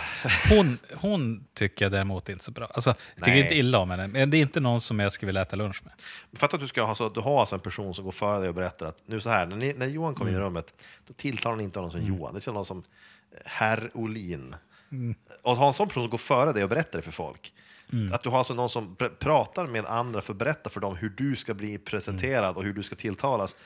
hon, 0.50 0.78
hon 0.94 1.44
tycker 1.54 1.84
jag 1.84 1.92
däremot 1.92 2.28
inte 2.28 2.44
så 2.44 2.50
bra. 2.50 2.66
Alltså, 2.74 2.94
jag 3.16 3.24
tycker 3.24 3.38
inte 3.38 3.54
illa 3.58 3.78
om 3.78 3.90
henne, 3.90 4.06
men 4.06 4.30
det 4.30 4.36
är 4.36 4.42
inte 4.42 4.60
någon 4.60 4.80
som 4.80 5.00
jag 5.00 5.12
skulle 5.12 5.28
vilja 5.28 5.42
äta 5.42 5.56
lunch 5.56 5.82
med. 5.84 5.92
Fatta 6.40 6.56
att 6.56 6.60
du 6.62 6.68
ska 6.68 6.82
ha 6.82 6.94
så 6.94 7.06
att 7.06 7.14
du 7.14 7.20
har 7.20 7.40
alltså 7.40 7.54
en 7.54 7.60
person 7.60 7.94
som 7.94 8.04
går 8.04 8.12
före 8.12 8.40
dig 8.40 8.48
och 8.48 8.54
berättar 8.54 8.86
att 8.86 8.96
nu 9.06 9.20
så 9.20 9.30
här, 9.30 9.46
när, 9.46 9.56
ni, 9.56 9.72
när 9.72 9.86
Johan 9.86 10.14
kommer 10.14 10.30
Mm. 10.30 10.40
in 10.40 10.44
i 10.44 10.46
rummet, 10.46 10.74
då 11.06 11.12
tilltalar 11.12 11.56
han 11.56 11.64
inte 11.64 11.78
honom 11.78 11.92
som 11.92 12.02
Johan, 12.02 12.34
det 12.34 12.46
är 12.46 12.52
någon 12.52 12.64
som 12.66 12.78
eh, 12.78 13.40
herr 13.44 13.90
Olin. 13.94 14.54
Mm. 14.92 15.14
Och 15.48 15.52
att 15.52 15.58
ha 15.58 15.66
en 15.66 15.72
sån 15.74 15.88
person 15.88 16.02
som 16.02 16.10
går 16.10 16.18
före 16.18 16.52
dig 16.52 16.62
och 16.62 16.68
berättar 16.70 16.98
det 16.98 17.02
för 17.02 17.12
folk. 17.12 17.52
Mm. 17.92 18.12
Att 18.12 18.22
du 18.22 18.28
har 18.28 18.38
alltså 18.38 18.54
någon 18.54 18.70
som 18.70 18.96
pr- 18.96 19.08
pratar 19.18 19.66
med 19.66 19.86
andra 19.86 20.20
för 20.20 20.32
att 20.32 20.38
berätta 20.38 20.70
för 20.70 20.80
dem 20.80 20.96
hur 20.96 21.08
du 21.08 21.36
ska 21.36 21.54
bli 21.54 21.78
presenterad 21.78 22.56
och 22.56 22.62
hur 22.64 22.72
du 22.72 22.82
ska 22.82 22.96
tilltalas. 22.96 23.56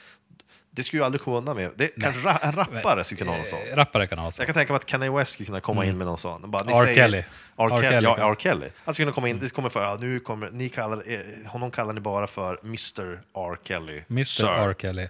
Det 0.70 0.82
skulle 0.82 1.00
ju 1.02 1.06
aldrig 1.06 1.20
komma 1.22 1.36
undan 1.38 1.56
med. 1.56 1.70
Det, 1.76 1.88
kanske 2.00 2.20
ra- 2.28 2.38
en 2.42 2.52
rappare 2.52 3.04
skulle 3.04 3.18
kunna 3.18 3.30
ha 3.30 3.36
någon 3.38 3.46
sån. 3.46 3.58
Eh, 3.70 3.76
Rappare 3.76 4.06
kan 4.06 4.18
ha 4.18 4.30
så. 4.30 4.40
Jag 4.42 4.46
kan 4.46 4.54
tänka 4.54 4.72
mig 4.72 4.76
att 4.76 4.86
Kanye 4.86 5.10
West 5.10 5.32
skulle 5.32 5.46
kunna 5.46 5.60
komma 5.60 5.84
in 5.84 5.98
med 5.98 6.06
någon 6.06 6.18
sån. 6.18 6.50
Bara, 6.50 6.62
R. 6.62 6.84
säger- 6.84 6.94
Kelly. 6.94 7.18
R. 7.18 7.24
R. 7.56 7.82
Kelly. 7.82 8.04
Ja. 8.18 8.30
R. 8.32 8.36
Kelly. 8.38 8.66
Han 8.84 8.94
skulle 8.94 9.04
kunna 9.06 9.14
komma 9.14 9.28
in, 9.28 9.38
det 9.38 9.50
kommer 9.54 9.68
för, 9.68 9.82
ja, 9.82 9.96
nu 10.00 10.20
kommer, 10.20 10.50
ni 10.50 10.68
kallar, 10.68 11.02
eh, 11.12 11.50
honom 11.50 11.70
kallar 11.70 11.92
ni 11.92 12.00
bara 12.00 12.26
för 12.26 12.58
Mr. 12.64 13.20
R. 13.34 13.56
Kelly. 13.64 14.02
Mr 14.10 14.24
Sir. 14.24 14.46
R. 14.46 14.74
Kelly. 14.78 15.08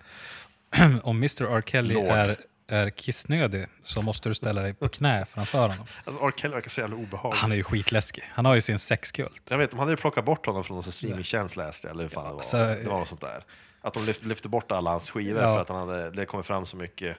Om 1.03 1.17
Mr 1.17 1.57
R. 1.57 1.63
Kelly 1.67 1.95
Lord. 1.95 2.05
är, 2.07 2.39
är 2.69 2.91
kissnödig 2.91 3.67
så 3.83 4.03
måste 4.03 4.29
du 4.29 4.35
ställa 4.35 4.63
dig 4.63 4.75
på 4.75 4.89
knä 4.89 5.27
framför 5.29 5.59
honom. 5.59 5.77
Alltså, 6.05 6.27
R. 6.27 6.33
Kelly 6.37 6.55
verkar 6.55 6.71
så 6.71 6.81
jävla 6.81 6.97
obehaglig. 6.97 7.39
Han 7.39 7.53
är 7.53 7.57
ju 7.57 7.65
skitläskig. 7.65 8.25
Han 8.35 8.45
har 8.45 8.55
ju 8.55 8.61
sin 8.61 8.79
sexkult. 8.79 9.43
Jag 9.51 9.59
vet, 9.59 9.71
de 9.71 9.79
hade 9.81 9.91
ju 9.91 9.97
plockat 9.97 10.25
bort 10.25 10.47
honom 10.47 10.65
från 10.65 10.75
någon 10.75 10.93
streamingtjänst 10.93 11.57
läste 11.57 11.87
jag, 11.87 11.95
eller 11.95 12.03
hur 12.03 12.11
fan 12.11 12.25
det 12.29 12.33
var. 12.35 12.43
så- 12.43 12.57
det 12.57 12.85
var 12.89 12.99
något 12.99 13.09
sånt 13.09 13.21
där. 13.21 13.45
Att 13.85 13.95
de 13.95 14.01
lyft- 14.01 14.27
lyfte 14.27 14.49
bort 14.49 14.73
alla 14.73 14.91
hans 14.91 15.11
skivor 15.11 15.41
Ja. 15.43 15.45
Mm. 15.49 15.55
för 15.55 15.63
att 15.63 15.69
han 15.69 15.89
hade, 15.89 16.11
det 16.11 16.27
kommer 16.27 16.43
fram 16.43 16.67
så 16.67 16.77
mycket 16.77 17.17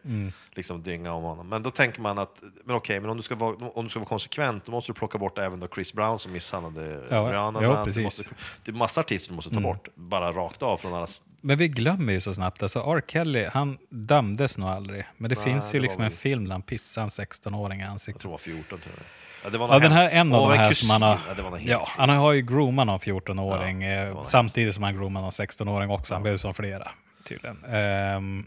liksom, 0.54 0.84
dynga 0.84 1.14
om 1.14 1.24
honom. 1.24 1.50
Men 1.50 1.64
då 1.64 1.72
tänker 1.72 2.02
man 2.02 2.20
att, 2.20 2.42
men 2.66 2.76
okej, 2.76 3.00
men 3.00 3.10
om 3.10 3.18
du, 3.18 3.24
ska 3.24 3.36
vara, 3.36 3.56
om 3.56 3.84
du 3.84 3.90
ska 3.90 4.00
vara 4.00 4.08
konsekvent, 4.10 4.66
då 4.66 4.72
måste 4.72 4.92
du 4.92 4.94
plocka 4.96 5.18
bort 5.18 5.38
även 5.38 5.60
då 5.60 5.68
Chris 5.76 5.94
Brown 5.94 6.20
som 6.20 6.32
misshandlade 6.32 7.04
Ja, 7.10 7.22
Rihanna. 7.32 7.64
ja, 7.64 7.70
annat. 7.70 7.86
precis. 7.86 7.98
Du 7.98 8.04
måste, 8.04 8.24
det 8.66 8.72
är 8.72 8.76
massa 8.76 9.02
artister 9.02 9.30
du 9.30 9.36
måste 9.36 9.52
ta 9.54 9.60
bort, 9.60 9.88
bara 9.96 10.32
rakt 10.32 10.62
av 10.64 10.78
från 10.78 10.94
alla 10.94 11.08
Men 11.46 11.58
vi 11.58 11.68
glömmer 11.68 12.14
ju 12.14 12.20
så 12.20 12.34
snabbt. 12.34 12.64
Alltså 12.64 12.80
R. 12.80 13.02
Kelly, 13.08 13.46
han 13.54 13.78
dömdes 13.90 14.58
nog 14.58 14.70
aldrig. 14.70 15.06
Men 15.18 15.30
det 15.30 15.36
Nej, 15.36 15.44
finns 15.46 15.76
ju 15.76 15.80
det 15.80 15.84
liksom 15.84 16.02
en 16.04 16.10
väl- 16.10 16.18
film 16.18 16.44
där 16.46 16.52
han 16.52 16.62
pissar 16.62 17.02
en 17.02 17.08
16-åring 17.10 17.80
i 17.80 17.84
Jag 17.84 17.92
ansiktet. 17.92 18.22
tror 18.22 18.30
det 18.30 18.34
var 18.34 18.38
14 18.38 18.80
tror 18.80 18.94
jag. 18.98 19.06
Ja, 19.46 19.50
det 19.50 19.58
var 19.58 19.68
Ja, 19.74 19.80
den 19.80 19.92
här 19.92 20.10
en 20.10 20.34
av 20.34 20.50
de 20.50 20.54
en 20.54 20.60
här 20.60 20.70
kusin. 20.70 20.88
som 20.88 21.02
han 21.02 21.02
har... 21.02 21.20
Ja, 21.62 21.88
han 21.98 22.10
har 22.10 22.32
ju 22.34 22.42
groomat 22.42 22.88
någon 22.88 23.00
14-åring 23.00 23.82
Ja, 23.82 24.02
eh, 24.08 24.24
samtidigt 24.24 24.76
som 24.76 24.84
han 24.84 24.96
groomar 24.98 25.22
någon 25.22 25.30
16-åring 25.30 25.90
också. 25.90 26.14
Han 26.14 26.24
behöver 26.24 26.38
som 26.38 26.54
flera, 26.54 26.92
tydligen. 27.28 27.64
Ehm, 27.66 28.46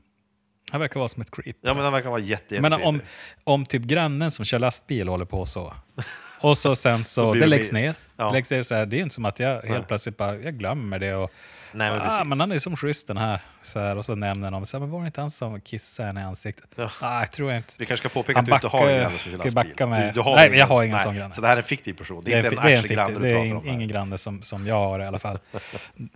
han 0.72 0.80
verkar 0.80 1.00
vara 1.00 1.08
som 1.08 1.22
ett 1.22 1.30
creep. 1.30 1.56
Ja, 1.60 1.74
men 1.74 1.84
han 1.84 1.92
verkar 1.92 2.10
vara 2.10 2.20
jätte, 2.20 2.54
jätte 2.54 2.68
Men 2.68 2.72
om, 2.82 3.00
om 3.44 3.66
typ 3.66 3.82
grannen 3.82 4.30
som 4.30 4.44
kör 4.44 4.58
lastbil 4.58 5.08
håller 5.08 5.24
på 5.24 5.46
så. 5.46 5.74
Och 6.50 6.58
så 6.58 6.76
sen 6.76 7.04
så, 7.04 7.34
det 7.34 7.46
läggs 7.46 7.72
ner. 7.72 7.94
Ja. 8.16 8.24
Det 8.26 8.32
läggs 8.32 8.50
ner 8.50 8.62
så 8.62 8.74
här, 8.74 8.86
det 8.86 8.96
är 8.96 9.00
inte 9.02 9.14
som 9.14 9.24
att 9.24 9.38
jag 9.40 9.62
helt 9.62 9.88
plötsligt 9.88 10.16
bara, 10.16 10.36
jag 10.36 10.58
glömmer 10.58 10.98
det 10.98 11.14
och 11.14 11.32
Nej, 11.72 11.90
men 11.90 12.00
ah, 12.02 12.24
men 12.24 12.40
han 12.40 12.52
är 12.52 12.58
som 12.58 12.76
schysst 12.76 13.06
den 13.06 13.16
här. 13.16 13.40
Så 13.62 13.80
här 13.80 13.96
och 13.96 14.04
så 14.04 14.14
nämner 14.14 14.50
de, 14.50 14.66
så 14.66 14.76
här, 14.76 14.80
men 14.80 14.90
var 14.90 15.00
det 15.00 15.06
inte 15.06 15.20
han 15.20 15.30
som 15.30 15.60
kissade 15.60 16.06
henne 16.06 16.20
i 16.20 16.24
ansiktet? 16.24 16.70
Ja. 16.76 16.90
Nej, 17.02 17.20
jag 17.20 17.32
tror 17.32 17.50
jag 17.50 17.58
inte. 17.58 17.74
Vi 17.78 17.86
kanske 17.86 18.08
ska 18.08 18.14
påpeka 18.20 18.38
Han 18.38 18.44
att 18.52 18.60
du 18.62 18.66
inte 18.66 18.76
har 18.76 18.78
backar- 18.82 18.92
en 18.92 19.00
granne 19.00 19.18
som 19.18 19.64
kör 19.78 19.86
med- 19.86 20.08
Du, 20.08 20.12
du 20.12 20.20
har 20.20 20.36
Nej, 20.36 20.46
ingen- 20.46 20.58
jag 20.58 20.66
har 20.66 20.82
ingen 20.82 20.94
nej. 20.96 21.04
sån 21.04 21.16
granne. 21.16 21.34
Så 21.34 21.40
det 21.40 21.46
här 21.46 21.54
är 21.54 21.58
en 21.58 21.62
fiktiv 21.64 21.92
person. 21.94 22.22
Det 22.24 22.32
är, 22.32 22.42
Det 22.42 22.48
är, 22.48 22.52
inte 22.52 22.62
en- 22.62 22.68
en 22.72 22.78
actual 22.78 22.94
granne 22.96 23.18
det 23.20 23.30
är 23.30 23.38
här. 23.38 23.68
ingen 23.74 23.88
granne 23.88 24.18
som, 24.18 24.42
som 24.42 24.66
jag 24.66 24.74
har 24.76 25.00
i 25.00 25.06
alla 25.06 25.18
fall. 25.18 25.38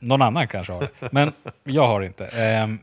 Någon 0.00 0.22
annan 0.22 0.48
kanske 0.48 0.72
har 0.72 0.80
det. 0.80 1.08
Men 1.12 1.32
jag 1.64 1.86
har 1.86 2.00
det 2.00 2.06
inte. 2.06 2.26
Ehm, 2.26 2.78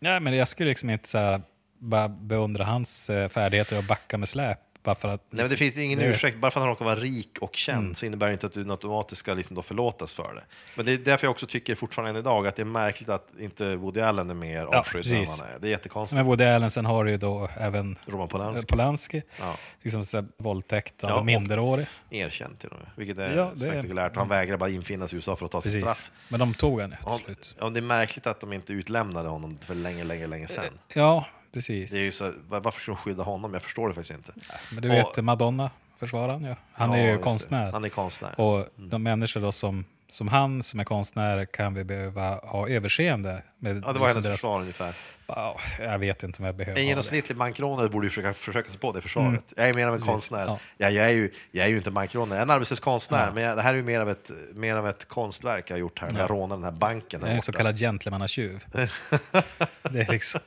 nej, 0.00 0.20
men 0.20 0.36
jag 0.36 0.48
skulle 0.48 0.68
liksom 0.68 0.90
inte 0.90 1.08
så 1.08 1.18
här, 1.18 1.40
bara 1.80 2.08
beundra 2.08 2.64
hans 2.64 3.10
eh, 3.10 3.28
färdigheter 3.28 3.78
att 3.78 3.86
backa 3.88 4.18
med 4.18 4.28
släp. 4.28 4.58
Bara 4.88 4.94
för 4.94 5.08
att, 5.08 5.20
Nej, 5.30 5.42
men 5.42 5.50
det 5.50 5.56
finns 5.56 5.76
ingen 5.76 5.98
det- 5.98 6.04
ursäkt. 6.06 6.38
Bara 6.38 6.50
för 6.50 6.60
att 6.60 6.62
han 6.62 6.68
råkar 6.70 6.84
vara 6.84 6.96
rik 6.96 7.38
och 7.40 7.56
känd 7.56 7.78
Mm. 7.82 7.94
så 7.94 8.06
innebär 8.06 8.26
det 8.26 8.32
inte 8.32 8.46
att 8.46 8.52
du 8.52 8.70
automatiskt 8.70 9.18
ska 9.18 9.34
liksom 9.34 9.56
då 9.56 9.62
förlåtas 9.62 10.12
för 10.12 10.34
det. 10.34 10.42
Men 10.76 10.86
det 10.86 10.92
är 10.92 10.98
därför 10.98 11.26
jag 11.26 11.30
också 11.30 11.46
tycker 11.46 11.74
fortfarande 11.74 12.10
än 12.10 12.16
idag 12.16 12.46
att 12.46 12.56
det 12.56 12.62
är 12.62 12.64
märkligt 12.64 13.08
att 13.08 13.26
inte 13.38 13.76
Woody 13.76 14.00
Allen 14.00 14.30
är 14.30 14.34
mer 14.34 14.68
Ja, 14.72 14.78
avskydd 14.78 15.06
än 15.06 15.20
precis. 15.20 15.40
han 15.40 15.48
är. 15.50 15.58
Det 15.58 15.66
är 15.68 15.70
jättekonstigt. 15.70 16.16
Men 16.16 16.26
Woody 16.26 16.44
Allen, 16.44 16.70
sen 16.70 16.84
har 16.86 17.04
du 17.04 17.10
ju 17.10 17.16
då 17.16 17.48
även 17.56 17.98
Roman 18.06 18.28
Polanski. 18.28 18.66
Polanski. 18.66 19.22
Ja. 19.40 19.56
Liksom 19.82 20.04
så 20.04 20.16
här, 20.16 20.26
våldtäkt 20.38 21.04
av 21.04 21.10
Ja, 21.10 21.22
minderårig. 21.22 21.86
Erkänd 22.10 22.58
till 22.58 22.68
och 22.70 22.78
med, 22.78 22.86
vilket 22.96 23.18
är 23.18 23.36
Ja, 23.36 23.50
det 23.54 23.66
är- 23.66 23.70
spektakulärt. 23.70 24.16
Han 24.16 24.28
vägrar 24.28 24.56
bara 24.56 24.70
infinna 24.70 25.08
sig 25.08 25.16
i 25.16 25.18
USA 25.18 25.36
för 25.36 25.46
att 25.46 25.52
ta 25.52 25.60
sitt 25.60 25.72
straff. 25.82 26.10
Men 26.28 26.40
de 26.40 26.54
tog 26.54 26.80
han 26.80 26.90
ju 26.90 26.96
Ja, 27.04 27.16
till 27.16 27.24
slut. 27.24 27.56
ja, 27.60 27.70
det 27.70 27.80
är 27.80 27.82
märkligt 27.82 28.26
att 28.26 28.40
de 28.40 28.52
inte 28.52 28.72
utlämnade 28.72 29.28
honom 29.28 29.58
för 29.58 29.74
länge, 29.74 30.04
länge, 30.04 30.26
länge 30.26 30.48
sedan. 30.48 30.64
Ja, 30.94 31.24
precis. 31.52 31.92
Det 31.92 31.98
är 32.00 32.04
ju 32.04 32.12
så, 32.12 32.32
var- 32.48 32.60
varför 32.60 32.80
ska 32.80 32.90
de 32.92 32.96
skydda 32.96 33.22
honom? 33.22 33.52
Jag 33.54 33.62
förstår 33.62 33.88
det 33.88 33.94
faktiskt 33.94 34.18
inte. 34.18 34.32
Men 34.72 34.82
du 34.82 34.88
Och- 34.88 34.94
vet, 34.94 35.24
Madonna 35.24 35.70
försvarar 35.98 36.32
han 36.32 36.44
ju. 36.44 36.54
Han 36.72 36.90
Ja, 36.92 36.96
är 36.96 37.12
ju 37.12 37.18
konstnär. 37.18 37.72
Han 37.72 37.84
är 37.84 37.88
konstnär. 37.88 38.40
Och 38.40 38.66
de 38.76 39.02
människor 39.02 39.40
då 39.40 39.52
som, 39.52 39.84
som 40.08 40.28
han 40.28 40.62
som 40.62 40.80
är 40.80 40.84
konstnär 40.84 41.44
kan 41.44 41.74
vi 41.74 41.84
behöva 41.84 42.34
ha 42.34 42.68
överseende 42.68 43.42
med. 43.58 43.70
Ja, 43.70 43.74
det 43.74 43.82
var 43.82 43.92
liksom 43.92 44.06
hennes 44.08 44.24
deras- 44.24 44.32
försvar 44.36 44.60
ungefär. 44.60 44.94
Ja, 45.26 45.58
jag 45.80 45.98
vet 45.98 46.22
inte 46.22 46.38
om 46.38 46.44
jag 46.46 46.56
behöver 46.56 46.80
En 46.80 46.86
genomsnittlig 46.86 47.38
bankrånare 47.38 47.88
borde 47.88 48.06
ju 48.06 48.10
försöka, 48.10 48.32
försöka 48.34 48.70
sig 48.70 48.78
på 48.80 48.92
det 48.92 49.00
försvaret. 49.02 49.44
Jag 49.56 49.68
är 49.68 49.74
mer 49.74 49.86
av 49.86 49.94
en 49.94 50.00
konstnär. 50.00 50.44
Ja. 50.46 50.58
Ja. 50.76 50.90
jag, 50.90 51.06
är 51.06 51.10
ju, 51.10 51.32
jag 51.50 51.66
är 51.66 51.70
ju 51.70 51.76
inte 51.76 51.90
bankrånare, 51.90 52.36
jag 52.36 52.38
är 52.38 52.42
en 52.42 52.50
arbetslös 52.50 52.80
konstnär. 52.80 53.26
Ja. 53.26 53.32
Men 53.34 53.42
jag, 53.42 53.56
det 53.56 53.62
här 53.62 53.70
är 53.70 53.76
ju 53.76 53.82
mer 53.82 54.00
av 54.00 54.10
ett, 54.10 54.30
mer 54.54 54.76
av 54.76 54.88
ett 54.88 55.08
konstverk 55.08 55.70
jag 55.70 55.74
har 55.74 55.80
gjort 55.80 55.98
här. 56.00 56.10
när 56.10 56.20
Jag 56.20 56.30
rånar 56.30 56.56
den 56.56 56.64
här 56.64 56.70
banken. 56.72 57.20
Jag 57.20 57.30
är 57.30 57.34
en 57.34 57.40
så 57.40 57.52
kallad 57.52 57.78
gentlemannatjuv. 57.78 58.64
det 58.72 60.00
är 60.00 60.10
liksom... 60.12 60.40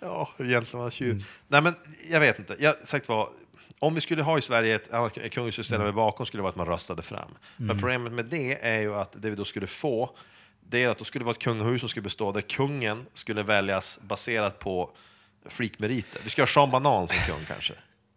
Ja, 0.00 0.28
egentligen 0.38 0.82
var 0.82 0.90
tjuv. 0.90 1.10
Mm. 1.12 1.24
Nej, 1.48 1.62
men 1.62 1.74
jag 2.10 2.20
vet 2.20 2.38
inte. 2.38 2.56
Jag, 2.58 2.74
sagt 2.88 3.08
vad, 3.08 3.28
om 3.78 3.94
vi 3.94 4.00
skulle 4.00 4.22
ha 4.22 4.38
i 4.38 4.42
Sverige 4.42 4.74
ett 4.74 4.92
annat 4.92 5.18
att 5.18 5.64
ställa 5.66 5.82
Mm. 5.82 5.94
bakom 5.94 6.26
skulle 6.26 6.38
det 6.38 6.42
vara 6.42 6.50
att 6.50 6.56
man 6.56 6.66
röstade 6.66 7.02
fram. 7.02 7.30
Men 7.56 7.78
problemet 7.78 8.12
med 8.12 8.24
det 8.24 8.58
är 8.62 8.80
ju 8.80 8.94
att 8.94 9.12
det 9.22 9.30
vi 9.30 9.36
då 9.36 9.44
skulle 9.44 9.66
få, 9.66 10.16
det 10.68 10.82
är 10.82 10.88
att 10.88 10.98
då 10.98 11.04
skulle 11.04 11.24
vara 11.24 11.32
ett 11.32 11.38
kungahus 11.38 11.80
som 11.80 11.88
skulle 11.88 12.02
bestå 12.02 12.32
där 12.32 12.40
kungen 12.40 13.06
skulle 13.14 13.42
väljas 13.42 13.98
baserat 14.02 14.58
på 14.58 14.90
freakmeriter. 15.48 16.20
Vi 16.24 16.30
skulle 16.30 16.42
ha 16.42 16.46
Sean 16.48 16.70
Banan 16.70 17.08
som 17.08 17.16
kung 17.16 17.44
kanske. 17.48 17.72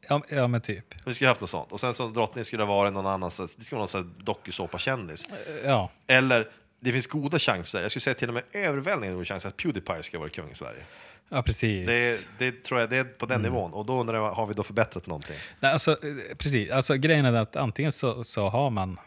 Ja, 0.10 0.22
ja 0.30 0.48
men 0.48 0.62
typ. 0.62 0.86
Vi 1.06 1.14
skulle 1.14 1.28
ha 1.28 1.32
haft 1.32 1.42
något 1.42 1.50
sånt. 1.50 1.72
Och 1.72 1.80
sen 1.80 1.94
som 1.94 2.14
drottning 2.14 2.46
skulle 2.46 2.64
det 2.64 2.68
vara 2.68 2.90
någon 2.90 3.06
annan, 3.06 3.32
det 3.40 3.48
skulle 3.48 3.80
vara 3.82 3.90
någon 3.94 4.14
dokusåpa-kändis. 4.24 5.32
Ja, 5.64 5.92
Eller, 6.08 6.48
det 6.80 6.92
finns 6.92 7.08
goda 7.08 7.40
chanser, 7.40 7.82
jag 7.82 7.92
skulle 7.92 8.02
säga 8.02 8.14
till 8.14 8.28
och 8.28 8.34
med 8.34 8.44
överväldigande 8.52 9.14
goda 9.16 9.26
chanser 9.26 9.50
att 9.50 9.58
Pewdiepie 9.58 10.04
ska 10.04 10.20
vara 10.20 10.30
kung 10.30 10.52
i 10.52 10.56
Sverige. 10.56 10.84
Ja 11.30 11.42
precis. 11.42 11.86
Det, 11.86 12.28
det 12.46 12.64
tror 12.64 12.80
jag, 12.80 12.90
det 12.90 12.98
är 12.98 13.04
på 13.04 13.26
den 13.26 13.42
nivån. 13.42 13.74
Och 13.74 13.86
då 13.86 14.00
undrar 14.00 14.16
jag, 14.16 14.32
har 14.34 14.48
vi 14.48 14.54
då 14.54 14.64
förbättrat 14.64 15.08
någonting? 15.08 15.36
Nej, 15.60 15.72
alltså, 15.72 15.92
eh, 15.92 16.36
precis. 16.38 16.72
Alltså, 16.72 16.96
grejen 16.96 17.26
är 17.26 17.34
att 17.34 17.56
antingen 17.56 17.92
så, 17.92 18.24
så 18.24 18.50
har 18.50 18.70
man 18.70 19.00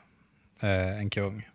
eh, 0.62 0.98
en 1.00 1.10
kung, 1.10 1.48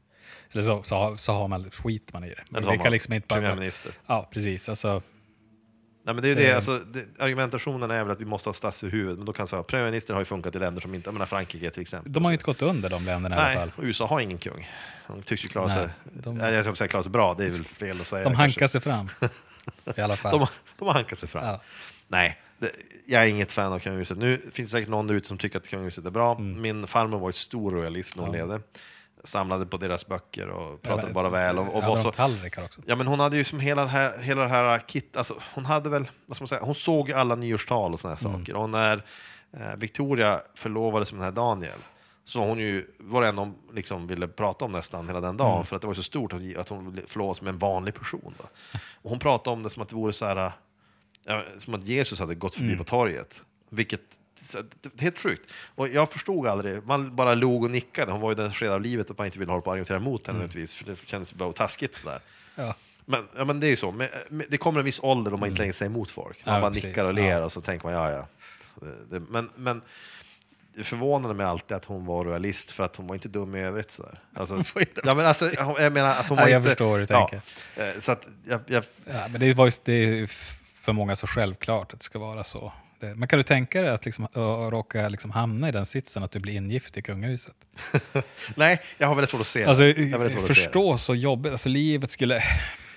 eller 0.52 0.62
så, 0.64 0.84
så, 0.84 0.96
har, 0.96 1.18
så 1.18 1.34
har 1.34 1.48
man 1.48 1.72
skit 1.72 2.14
man 2.14 2.24
i 2.24 2.30
det. 2.30 2.58
Eller 2.58 2.68
man 2.68 2.80
kan 2.80 2.92
liksom 2.92 3.14
inte 3.14 3.28
bara... 3.28 3.36
premiärminister. 3.40 3.92
Ja, 4.08 4.30
precis. 4.32 4.70
Alltså, 4.70 5.02
Nej, 6.06 6.14
men 6.16 6.22
det 6.24 6.28
är 6.28 6.30
ju 6.30 6.36
det, 6.36 6.50
Eh. 6.50 6.56
alltså, 6.56 6.80
det, 6.80 7.06
argumentationen 7.20 7.92
är 7.92 8.04
väl 8.04 8.12
att 8.12 8.22
vi 8.22 8.26
måste 8.26 8.50
ha 8.50 8.54
statsöverhuvud, 8.54 9.18
men 9.18 9.26
då 9.26 9.34
kan 9.34 9.48
säga 9.48 9.64
premiärminister 9.64 10.14
har 10.14 10.22
ju 10.22 10.26
funkat 10.26 10.56
i 10.56 10.60
länder 10.60 10.82
som 10.82 10.96
inte, 10.96 11.08
jag 11.08 11.14
menar 11.14 11.26
Frankrike 11.26 11.70
till 11.70 11.82
exempel. 11.82 12.14
de 12.14 12.24
har 12.26 12.32
ju 12.32 12.34
inte 12.36 12.46
gått 12.46 12.62
under 12.62 12.90
de 12.90 13.06
länderna 13.06 13.36
i 13.36 13.40
alla 13.40 13.48
Nej, 13.48 13.58
fall. 13.58 13.72
och 13.76 13.84
USA 13.84 14.06
har 14.08 14.20
ingen 14.20 14.38
kung. 14.38 14.70
De 15.08 15.22
tycks 15.24 15.44
ju 15.46 15.48
klara 15.48 15.68
Nej, 15.68 15.76
sig, 15.78 15.90
de- 16.14 16.38
Nej, 16.38 16.54
jag 16.54 16.66
ska 16.66 16.76
säga 16.76 16.88
klara 16.88 17.04
sig 17.04 17.12
bra, 17.12 17.36
det 17.38 17.44
är 17.46 17.50
väl 17.52 17.66
fel 17.66 18.02
att 18.02 18.08
säga. 18.08 18.24
De 18.24 18.26
kanske. 18.30 18.42
hankar 18.42 18.68
sig 18.68 18.82
fram. 18.82 19.10
I 19.98 20.02
alla 20.02 20.16
fall. 20.16 20.32
De, 20.32 20.40
har- 20.40 20.50
de 20.80 20.88
har 20.88 20.94
hankat 20.94 21.20
sig 21.20 21.30
fram. 21.30 21.46
Ja. 21.46 21.62
Nej, 22.08 22.40
det, 22.60 22.72
jag 23.08 23.24
är 23.24 23.28
inget 23.28 23.52
fan 23.52 23.74
av 23.74 23.80
kungahuset. 23.80 24.18
Nu 24.18 24.38
finns 24.38 24.72
det 24.72 24.78
säkert 24.78 24.90
någon 24.90 25.08
där 25.08 25.16
ute 25.16 25.28
som 25.28 25.38
tycker 25.38 25.58
att 25.60 25.68
kungahuset 25.68 26.06
är 26.06 26.10
bra. 26.12 26.36
Mm. 26.36 26.62
Min 26.62 26.88
farmor 26.88 27.20
var 27.20 27.30
ett 27.30 27.36
stor 27.36 27.72
royalist 27.72 28.16
när 28.16 28.24
hon 28.24 28.32
levde. 28.32 28.62
Samlade 29.24 29.66
på 29.66 29.78
deras 29.78 30.08
böcker 30.08 30.48
och 30.50 30.82
pratade 30.82 31.02
Även- 31.02 31.14
bara 31.14 31.30
väl. 31.30 31.60
Och, 31.60 31.66
och 31.68 31.74
hade 31.74 31.88
var 31.88 31.96
så, 31.96 32.12
tallrikar 32.12 32.64
också? 32.64 32.82
Ja, 32.86 32.96
men 32.96 33.08
hon 33.08 33.20
hade 33.20 33.38
ju 33.38 33.44
som 33.44 33.60
hela 33.60 33.82
det 33.82 33.88
här, 33.88 34.18
hela 34.18 34.42
det 34.42 34.48
här 34.50 34.80
kit, 34.80 35.18
alltså 35.18 35.36
hon 35.54 35.66
hade 35.66 35.90
väl, 35.90 36.08
vad 36.26 36.36
ska 36.36 36.44
man 36.44 36.48
säga, 36.48 36.62
hon 36.62 36.76
såg 36.76 37.10
ju 37.10 37.16
alla 37.16 37.36
nyårstal 37.36 37.94
och 37.94 38.00
såna 38.00 38.16
här 38.16 38.26
Mm. 38.26 38.40
saker. 38.40 38.56
Och 38.56 38.70
när 38.70 39.04
eh, 39.54 39.76
Victoria 39.78 40.42
förlovades 40.56 41.12
med 41.14 41.18
den 41.20 41.24
här 41.26 41.32
Daniel, 41.32 41.80
så 42.28 42.40
hon 42.46 42.60
ju, 42.60 42.88
var 42.98 43.22
det 43.22 43.28
en 43.28 43.36
de 43.36 43.56
liksom 43.74 44.08
ville 44.08 44.28
prata 44.28 44.66
om 44.66 44.72
nästan 44.72 45.08
hela 45.08 45.22
den 45.22 45.38
dagen, 45.38 45.54
Mm. 45.54 45.66
för 45.66 45.76
att 45.76 45.82
det 45.82 45.88
var 45.88 45.94
så 45.94 46.04
stort 46.04 46.34
att, 46.58 46.70
hon 46.70 47.00
förlovades 47.08 47.42
med 47.42 47.50
en 47.54 47.58
vanlig 47.60 47.94
person. 47.96 48.34
Då. 48.38 48.44
Och 49.02 49.10
hon 49.10 49.20
pratade 49.20 49.54
om 49.54 49.64
det 49.64 49.70
som 49.70 49.82
att 49.82 49.90
det 49.90 49.96
vore 49.96 50.14
så 50.14 50.26
här, 50.26 50.52
som 51.58 51.74
att 51.74 51.86
Jesus 51.86 52.20
hade 52.20 52.36
gått 52.36 52.56
förbi 52.56 52.68
Mm. 52.68 52.78
på 52.78 52.84
torget. 52.84 53.42
Vilket, 53.70 54.02
så- 54.42 54.62
det 54.82 54.96
är 54.98 55.02
helt 55.02 55.20
sjukt. 55.20 55.52
Och 55.76 55.88
jag 55.88 56.12
förstod 56.12 56.48
aldrig, 56.48 56.86
man 56.86 57.16
bara 57.16 57.34
log 57.36 57.64
och 57.64 57.72
nickade. 57.72 58.12
Hon 58.12 58.22
var 58.22 58.30
ju 58.32 58.36
den 58.36 58.54
sked 58.54 58.72
av 58.72 58.82
livet 58.82 59.10
att 59.12 59.18
man 59.18 59.26
inte 59.28 59.40
ville 59.40 59.52
hålla 59.52 59.62
på 59.62 59.68
och 59.68 59.74
argumentera 59.74 59.98
emot 59.98 60.28
henne 60.28 60.40
nödvändigtvis, 60.40 60.76
för 60.76 60.86
det 60.86 61.06
kändes 61.06 61.34
bara 61.34 61.52
taskigt 61.54 61.96
sådär. 61.96 62.20
Ja. 62.56 62.76
Men, 63.06 63.28
ja, 63.38 63.46
men 63.46 63.60
det 63.60 63.68
är 63.68 63.70
ju 63.70 63.76
så. 63.76 63.92
Men, 63.92 64.08
det 64.50 64.58
kommer 64.58 64.80
en 64.80 64.86
viss 64.86 65.00
ålder 65.04 65.32
då 65.32 65.38
man 65.38 65.50
inte 65.50 65.62
längre 65.62 65.74
säger 65.74 65.90
emot 65.90 66.12
folk. 66.12 66.46
Man 66.46 66.56
Mm. 66.56 66.62
Ja, 66.64 66.68
bara 66.68 66.74
precis. 66.74 66.84
nickar 66.84 67.08
och 67.08 67.14
ler 67.14 67.40
Ja. 67.40 67.46
och 67.46 67.52
så 67.52 67.62
tänker 67.62 67.86
man 67.86 67.94
ja, 67.94 68.12
ja. 68.12 68.28
Det, 68.82 69.20
det, 69.20 69.26
men, 69.30 69.50
men 69.56 69.82
det 70.78 70.84
förvånade 70.84 71.34
mig 71.34 71.46
alltid 71.46 71.78
att 71.78 71.86
hon 71.86 72.06
var 72.06 72.24
royalist 72.24 72.72
för 72.72 72.84
att 72.84 72.96
hon 72.96 73.08
var 73.08 73.16
inte 73.16 73.28
dum 73.28 73.56
i 73.56 73.62
övrigt. 73.62 73.92
Sådär. 73.92 74.20
Alltså, 74.36 74.56
inte- 74.80 75.02
ja, 75.04 75.16
men 75.16 75.26
alltså, 75.26 75.52
jag 75.80 75.94
menar 75.94 76.10
att 76.10 76.28
hon 76.28 76.38
Ja, 76.38 76.44
var 76.44 76.50
jag 76.50 76.60
inte... 76.60 76.70
förstår 76.70 76.98
hur 77.00 77.06
du 77.08 77.14
ja, 77.14 77.28
tänker. 77.30 77.42
eh, 77.96 78.00
Så 78.00 78.12
att 78.12 78.26
jag, 78.48 78.62
jag, 78.68 78.84
Ja, 79.06 79.28
men 79.28 79.42
det, 79.42 79.54
var 79.54 79.66
ju, 79.66 79.72
det 79.84 79.92
är 79.94 80.26
för 80.82 80.92
många 80.94 81.16
så 81.16 81.28
självklart 81.28 81.94
att 81.94 82.00
det 82.00 82.04
ska 82.06 82.20
vara 82.20 82.44
så. 82.44 82.74
Det, 83.00 83.16
men 83.16 83.28
kan 83.28 83.40
du 83.40 83.44
tänka 83.44 83.82
dig 83.82 83.90
att 83.92 84.06
liksom, 84.06 84.26
att 84.26 84.36
råka 84.72 85.10
liksom 85.10 85.32
hamna 85.32 85.70
i 85.70 85.72
den 85.72 85.86
sitsen 85.86 86.24
att 86.24 86.32
du 86.32 86.40
blir 86.40 86.54
ingift 86.54 86.98
i 86.98 87.02
kungahuset? 87.02 87.56
nej, 88.56 88.82
jag 88.98 89.08
har 89.08 89.16
väldigt 89.16 89.30
svårt 89.30 89.42
att 89.42 89.48
se 89.48 89.66
Alltså, 89.66 89.84
det. 89.84 89.92
Jag 90.04 90.26
att 90.26 90.32
se 90.32 90.38
förstå 90.40 90.98
så 90.98 91.16
jobbigt. 91.16 91.52
Alltså, 91.52 91.70
livet 91.70 92.12
skulle... 92.12 92.44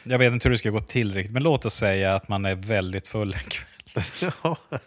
Jag 0.03 0.19
vet 0.19 0.33
inte 0.33 0.49
hur 0.49 0.53
det 0.53 0.59
ska 0.59 0.71
gå 0.71 0.81
till 0.81 1.15
riktigt, 1.15 1.33
men 1.33 1.43
låt 1.43 1.65
oss 1.65 1.75
säga 1.75 2.15
att 2.15 2.29
man 2.29 2.45
är 2.45 2.55
väldigt 2.55 3.09
full 3.09 3.33
en 3.35 3.39
kväll. 3.41 3.67
det. 4.71 4.81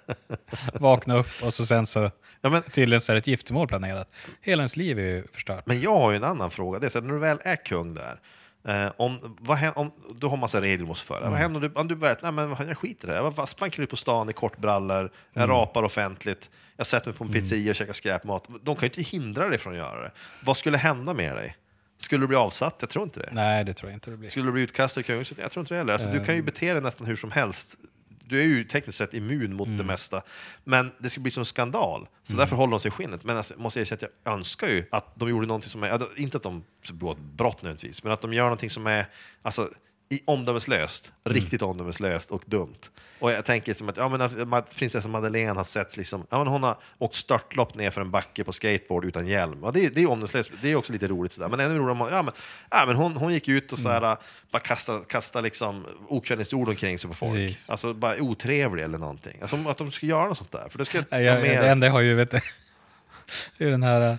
Vakna 0.74 1.16
upp 1.18 1.28
och 1.42 1.54
så 1.54 1.66
sen 1.66 1.86
så 1.86 2.12
Ja, 2.46 2.50
men, 2.50 2.62
tydligen 2.64 3.02
så 3.02 3.12
är 3.12 3.14
det 3.14 3.18
ett 3.20 3.28
giftermål 3.28 3.68
planerat. 3.68 4.16
Hela 4.42 4.62
ens 4.62 4.78
liv 4.78 5.00
är 5.00 5.04
ju 5.04 5.28
förstört. 5.32 5.66
men 5.66 5.82
jag 5.82 5.96
har 5.96 6.12
ju 6.12 6.18
en 6.18 6.24
annan 6.24 6.52
fråga. 6.52 6.80
Det 6.80 6.86
är 6.88 6.90
så 6.90 6.98
att 6.98 7.04
när 7.04 7.14
du 7.14 7.20
väl 7.20 7.40
är 7.44 7.56
kung 7.56 7.94
där, 7.94 8.20
eh, 8.68 8.92
om, 8.98 9.38
vad 9.40 9.58
händer, 9.58 9.80
om, 9.80 9.92
du 10.20 10.28
har 10.28 10.38
massa 10.38 10.62
regler 10.62 10.78
du 10.78 10.86
måste 10.86 11.06
följa. 11.06 11.22
Mm. 11.22 11.32
Vad 11.32 11.40
händer 11.40 11.60
om 11.64 11.74
du, 11.74 11.80
om 11.80 11.88
du 11.88 11.96
börjar, 11.96 12.18
nej 12.22 12.32
men 12.32 12.68
jag 12.68 12.78
skiter 12.78 13.08
i 13.08 13.12
det. 13.12 13.18
Jag 13.18 13.34
bara 13.34 13.48
spannkar 13.48 13.84
ut 13.84 13.90
på 13.90 13.96
stan 13.96 14.30
i 14.30 14.34
kortbrallor, 14.34 15.12
jag 15.34 15.44
Mm. 15.44 15.56
rapar 15.56 15.84
offentligt, 15.84 16.50
jag 16.78 16.88
sätter 16.88 17.08
mig 17.08 17.16
på 17.18 17.24
en 17.24 17.32
pizzeria 17.34 17.70
och 17.70 17.76
käkar 17.76 17.94
skräpmat. 17.94 18.48
De 18.62 18.76
kan 18.76 18.90
ju 18.90 19.02
inte 19.02 19.02
hindra 19.18 19.50
dig 19.50 19.58
från 19.58 19.74
att 19.74 19.80
göra 19.80 20.02
det. 20.02 20.12
Vad 20.46 20.58
skulle 20.58 20.78
hända 20.78 21.14
med 21.14 21.36
dig? 21.36 21.56
Skulle 22.00 22.24
du 22.24 22.28
bli 22.28 22.38
avsatt? 22.38 22.76
Jag 22.80 22.90
tror 22.90 23.04
inte 23.04 23.20
det. 23.20 23.30
Nej, 23.32 23.64
det 23.64 23.74
tror 23.74 23.92
jag 23.92 23.96
inte 23.98 24.12
det 24.12 24.18
blir. 24.18 24.30
Skulle 24.30 24.46
du 24.46 24.52
bli 24.52 24.62
utkastad 24.62 25.00
i 25.02 25.04
kungahuset? 25.04 25.38
Jag 25.42 25.52
tror 25.52 25.62
inte 25.62 25.74
det 25.74 25.78
heller. 25.78 25.94
Alltså, 25.94 26.08
du 26.10 26.24
kan 26.24 26.36
ju 26.36 26.40
Eh. 26.40 26.46
bete 26.46 26.74
dig 26.74 26.82
nästan 26.84 27.08
hur 27.08 27.16
som 27.16 27.32
helst. 27.32 27.76
Du 28.26 28.40
är 28.40 28.44
ju 28.46 28.64
tekniskt 28.64 28.98
sett 28.98 29.14
immun 29.14 29.56
mot 29.56 29.68
Mm. 29.68 29.78
det 29.78 29.84
mesta. 29.84 30.22
Men 30.64 30.92
det 31.00 31.10
skulle 31.10 31.22
bli 31.22 31.32
som 31.32 31.42
en 31.42 31.46
skandal. 31.46 32.08
Så 32.24 32.34
därför 32.38 32.56
håller 32.56 32.72
de 32.72 32.80
sig 32.80 32.90
i 32.90 32.92
skinnet. 32.92 33.24
Men 33.24 33.38
alltså, 33.38 33.54
jag 33.54 33.62
måste 33.62 33.80
erkänna 33.82 34.00
att 34.06 34.14
jag 34.24 34.34
önskar 34.34 34.68
ju 34.68 34.86
att 34.92 35.16
de 35.16 35.30
gjorde 35.30 35.48
någonting 35.48 35.70
som 35.70 35.84
är, 35.84 36.20
inte 36.20 36.38
att 36.38 36.44
de 36.44 36.64
begår 36.92 37.16
brott 37.16 37.62
nödvändigtvis, 37.62 38.04
men 38.04 38.12
att 38.14 38.22
de 38.22 38.34
gör 38.34 38.44
någonting 38.44 38.70
som 38.70 38.88
är 38.88 39.06
alltså, 39.42 39.70
omdömeslöst, 40.26 41.12
Mm. 41.26 41.36
riktigt 41.42 41.62
omdömeslöst 41.62 42.32
och 42.32 42.44
dumt. 42.46 42.76
Och 43.20 43.32
jag 43.32 43.46
tänker 43.46 43.74
som 43.74 43.90
att, 43.90 43.98
ja, 43.98 44.10
men 44.10 44.22
att, 44.22 44.54
att 44.54 44.76
prinsessa 44.76 45.08
Madeleine 45.10 45.52
har 45.60 45.64
sett 45.64 45.98
liksom, 45.98 46.26
ja, 46.30 46.38
men 46.38 46.48
hon 46.48 46.64
har 46.64 46.78
åkt 46.98 47.16
störtlopp 47.16 47.76
ner 47.76 47.92
för 47.92 48.02
en 48.02 48.12
backe 48.12 48.44
på 48.44 48.54
skateboard 48.54 49.06
utan 49.06 49.28
hjälm. 49.28 49.60
Ja, 49.64 49.72
det, 49.72 49.86
är- 49.86 49.90
det 49.90 50.02
är 50.04 50.10
omdömeslöst, 50.12 50.52
det 50.62 50.72
är 50.72 50.76
också 50.76 50.94
lite 50.94 51.08
roligt 51.08 51.32
sådär. 51.32 51.50
Men 51.50 51.60
ännu 51.60 51.74
roligare, 51.76 51.92
om 51.92 51.98
man- 51.98 52.12
ja, 52.14 52.22
men, 52.24 52.34
ja, 52.72 52.84
men 52.88 52.96
hon, 52.96 53.18
hon 53.18 53.34
gick 53.34 53.48
ut 53.48 53.72
och 53.72 53.80
sådär, 53.80 53.98
Mm. 53.98 54.18
bara 54.52 54.60
kastade, 54.60 55.06
kastade 55.06 55.44
liksom 55.44 55.86
okvädningsord 56.08 56.70
omkring 56.70 57.00
sig 57.00 57.08
på 57.10 57.16
folk. 57.16 57.32
Precis. 57.34 57.70
Alltså 57.70 57.94
bara 57.94 58.22
otrevlig 58.22 58.84
eller 58.84 58.98
någonting. 58.98 59.38
Alltså, 59.42 59.70
att 59.70 59.78
de 59.78 59.92
ska 59.92 60.06
göra 60.06 60.26
något 60.26 60.38
sånt 60.38 60.52
där. 60.52 60.68
För 60.70 60.78
det 60.78 60.86
ska 60.86 60.98
jag, 61.10 61.32
vara 61.34 61.42
mer- 61.44 61.62
Det 61.62 61.70
enda 61.70 61.88
jag 61.88 61.94
har 61.94 62.02
ju, 62.02 62.14
vet 62.16 62.32
du, 62.32 62.40
det 63.58 63.66
är 63.66 63.70
den 63.72 63.84
här, 63.84 64.02
äh, 64.12 64.16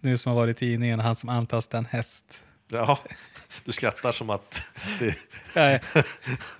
nu 0.00 0.16
som 0.16 0.30
har 0.32 0.36
varit 0.36 0.56
i 0.56 0.58
tidningen, 0.58 1.00
han 1.00 1.16
som 1.16 1.28
antastade 1.28 1.78
en 1.78 1.84
häst. 1.86 2.40
Ja, 2.72 2.98
du 3.64 3.72
skrattar 3.72 4.12
som 4.12 4.30
att, 4.30 4.62
det, 4.98 5.14
Ja, 5.54 5.78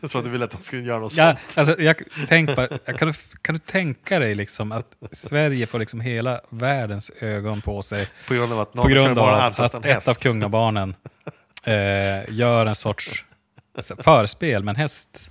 som 0.09 0.19
att 0.19 0.25
du 0.25 0.31
vill 0.31 0.43
att 0.43 0.51
de 0.51 0.63
ska 0.63 0.77
göra 0.77 0.99
något 0.99 1.17
ja, 1.17 1.37
sånt. 1.49 1.59
alltså, 1.69 1.83
jag, 1.83 1.97
tänk 2.29 2.57
bara, 2.57 2.67
kan, 2.69 3.09
du, 3.09 3.15
kan 3.43 3.55
du 3.55 3.59
tänka 3.59 4.19
dig 4.19 4.35
liksom 4.35 4.73
att 4.73 4.87
Sverige 5.13 5.67
får 5.67 5.79
liksom 5.79 6.01
hela 6.01 6.41
världens 6.51 7.11
ögon 7.21 7.61
på 7.61 7.83
sig 7.83 8.09
På 8.29 8.35
grund 8.35 8.53
av 8.53 8.61
att 8.61 8.75
någon 8.75 8.91
grund 8.91 9.19
av 9.19 9.29
att 9.59 9.75
en 9.75 9.85
ett 9.85 10.09
av 10.09 10.15
kungabarnen 10.15 10.95
eh, 11.65 11.75
gör 12.35 12.67
en 12.67 12.75
sorts 12.75 13.25
förspel 13.99 14.63
med 14.63 14.73
en 14.73 14.77
häst 14.77 15.31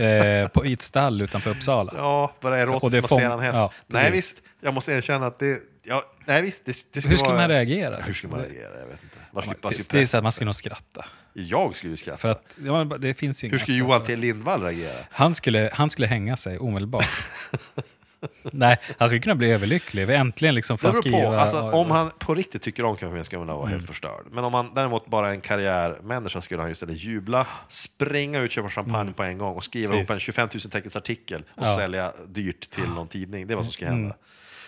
eh, 0.00 0.48
på, 0.48 0.66
i 0.66 0.72
ett 0.72 0.82
stall 0.82 1.20
utanför 1.22 1.50
Uppsala. 1.50 1.92
Ja, 1.96 2.32
bara 2.40 2.54
Och 2.54 2.60
erotiskt 2.60 2.92
det 2.92 2.98
är 2.98 3.02
fång- 3.28 3.32
en 3.34 3.40
häst. 3.40 3.56
ja, 3.56 3.72
nej 3.86 4.10
visst, 4.10 4.36
jag 4.60 4.74
måste 4.74 4.92
erkänna 4.92 5.26
att 5.26 5.38
det... 5.38 5.58
Ja, 5.84 6.04
nej 6.26 6.42
visst, 6.42 6.64
det, 6.64 6.72
det 6.92 7.08
Hur 7.08 7.16
skulle 7.16 7.28
vara, 7.34 7.40
man 7.40 7.48
reagera? 7.48 7.96
Hur 8.00 8.12
skulle 8.14 8.30
man 8.30 8.40
reagera? 8.40 8.80
Jag 8.80 8.86
vet 8.86 9.02
inte. 9.02 9.11
Skulle, 9.40 9.56
Det, 9.62 9.78
skulle 9.78 9.98
det 10.00 10.04
är 10.04 10.06
så 10.06 10.16
att 10.16 10.22
man 10.22 10.32
skulle 10.32 10.46
nog 10.46 10.54
skratta. 10.54 11.04
Jag 11.32 11.76
skulle 11.76 11.90
ju 11.92 11.96
skratta. 11.96 12.18
För 12.18 12.28
att 12.28 12.58
ja, 12.64 12.84
det 12.84 13.14
finns 13.14 13.44
ju 13.44 13.48
Hur 13.48 13.58
skulle 13.58 13.76
Johan. 13.76 14.04
T 14.04 14.16
Lindvall 14.16 14.62
reagera? 14.62 14.92
Han 15.10 15.34
skulle, 15.34 15.70
han 15.72 15.90
skulle 15.90 16.06
hänga 16.06 16.36
sig 16.36 16.58
omedelbart. 16.58 17.08
Nej, 18.52 18.76
han 18.98 19.08
skulle 19.08 19.20
kunna 19.22 19.34
bli 19.34 19.50
överlycklig. 19.52 20.06
Vi 20.06 20.14
äntligen 20.14 20.54
liksom 20.54 20.78
får 20.78 20.88
beror 20.88 20.94
på. 20.94 21.00
skriva... 21.08 21.40
Alltså, 21.40 21.60
om 21.60 21.90
han 21.90 22.10
på 22.18 22.34
riktigt 22.34 22.62
tycker 22.62 22.84
om 22.84 22.96
kungafamiljen 22.96 23.24
skulle 23.24 23.44
vara 23.44 23.58
Mm. 23.58 23.70
helt 23.72 23.86
förstörd. 23.86 24.24
Men 24.30 24.44
om 24.44 24.54
han 24.54 24.74
däremot 24.74 25.06
bara 25.06 25.28
är 25.30 25.34
en 25.34 25.40
karriärmänniska 25.40 26.40
skulle 26.40 26.62
han 26.62 26.70
istället 26.70 26.96
jubla, 27.04 27.46
springa 27.68 28.40
ut, 28.40 28.52
köpa 28.52 28.68
champagne 28.70 29.12
på 29.12 29.22
en 29.22 29.38
gång 29.38 29.56
och 29.56 29.64
skriva 29.64 29.94
Mm. 29.94 30.06
Precis. 30.06 30.10
ihop 30.10 30.14
en 30.16 30.20
25 30.20 30.48
000 30.54 30.60
teckens 30.70 30.96
artikel 30.96 31.40
och 31.48 31.62
Ja. 31.62 31.66
Mm. 31.66 31.76
sälja 31.76 32.12
dyrt 32.28 32.70
till 32.70 32.88
någon 32.88 33.08
tidning. 33.08 33.46
Det 33.46 33.54
är 33.54 33.56
vad 33.56 33.64
som 33.64 33.72
ska 33.72 33.86
hända. 33.86 34.14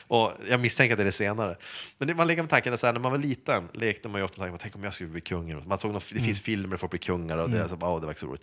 Och 0.08 0.32
jag 0.48 0.60
misstänker 0.60 0.92
att 0.94 0.98
det 0.98 1.02
är 1.02 1.04
det 1.04 1.12
senare. 1.12 1.56
Men 1.98 2.08
det, 2.08 2.14
man 2.14 2.26
leker 2.26 2.42
med 2.42 2.50
tanken, 2.50 2.78
så 2.78 2.86
här, 2.86 2.92
när 2.92 3.00
man 3.00 3.12
var 3.12 3.18
liten 3.18 3.68
lekte 3.72 4.08
man 4.08 4.20
ju 4.20 4.24
ofta 4.24 4.34
med 4.40 4.40
tanken, 4.50 4.58
tänk 4.62 4.76
om 4.76 4.84
jag 4.84 4.94
skulle 4.94 5.10
bli 5.10 5.20
kung. 5.20 5.68
Man 5.68 5.78
såg 5.78 5.92
någon, 5.92 6.00
det 6.08 6.12
Mm. 6.14 6.24
finns 6.24 6.40
filmer 6.40 6.68
där 6.68 6.76
folk 6.76 6.90
blir 6.90 7.00
kungar 7.00 7.38
och 7.38 7.50
det, 7.50 7.68
så, 7.68 7.76
bara, 7.76 7.90
åh, 7.90 8.00
det 8.00 8.06
var 8.06 8.14
så 8.14 8.26
roligt. 8.26 8.42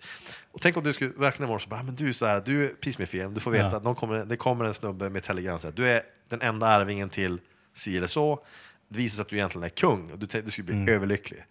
Och 0.52 0.60
tänk 0.62 0.76
om 0.76 0.84
du 0.84 0.92
skulle 0.92 1.10
vakna 1.16 1.44
imorgon 1.44 1.56
och 1.56 1.62
så 1.62 1.68
bara, 1.68 1.80
"Ah, 1.80 1.82
men 1.82 1.94
du 1.94 2.08
är 2.08 2.12
så 2.12 2.26
här, 2.26 2.42
du 2.46 2.64
är 2.64 2.68
precis 2.68 2.98
med 2.98 3.08
film, 3.08 3.34
du 3.34 3.40
får 3.40 3.50
veta 3.50 3.64
Ja. 3.70 3.76
att 3.76 3.84
någon 3.84 3.94
kommer, 3.94 4.24
det 4.24 4.36
kommer 4.36 4.64
en 4.64 4.74
snubbe 4.74 5.10
med 5.10 5.22
telegram 5.22 5.60
så 5.60 5.66
här, 5.66 5.74
du 5.74 5.88
är 5.88 6.02
den 6.28 6.40
enda 6.40 6.66
arvingen 6.66 7.08
till 7.10 7.38
si 7.74 7.96
eller 7.96 8.06
så. 8.06 8.44
Det 8.88 8.98
visar 8.98 9.14
sig 9.16 9.22
att 9.22 9.28
du 9.28 9.36
egentligen 9.36 9.64
är 9.64 9.68
kung 9.68 10.10
och 10.12 10.18
du, 10.18 10.26
du 10.40 10.50
skulle 10.50 10.64
bli 10.64 10.74
Mm. 10.74 10.88
överlycklig. 10.94 11.44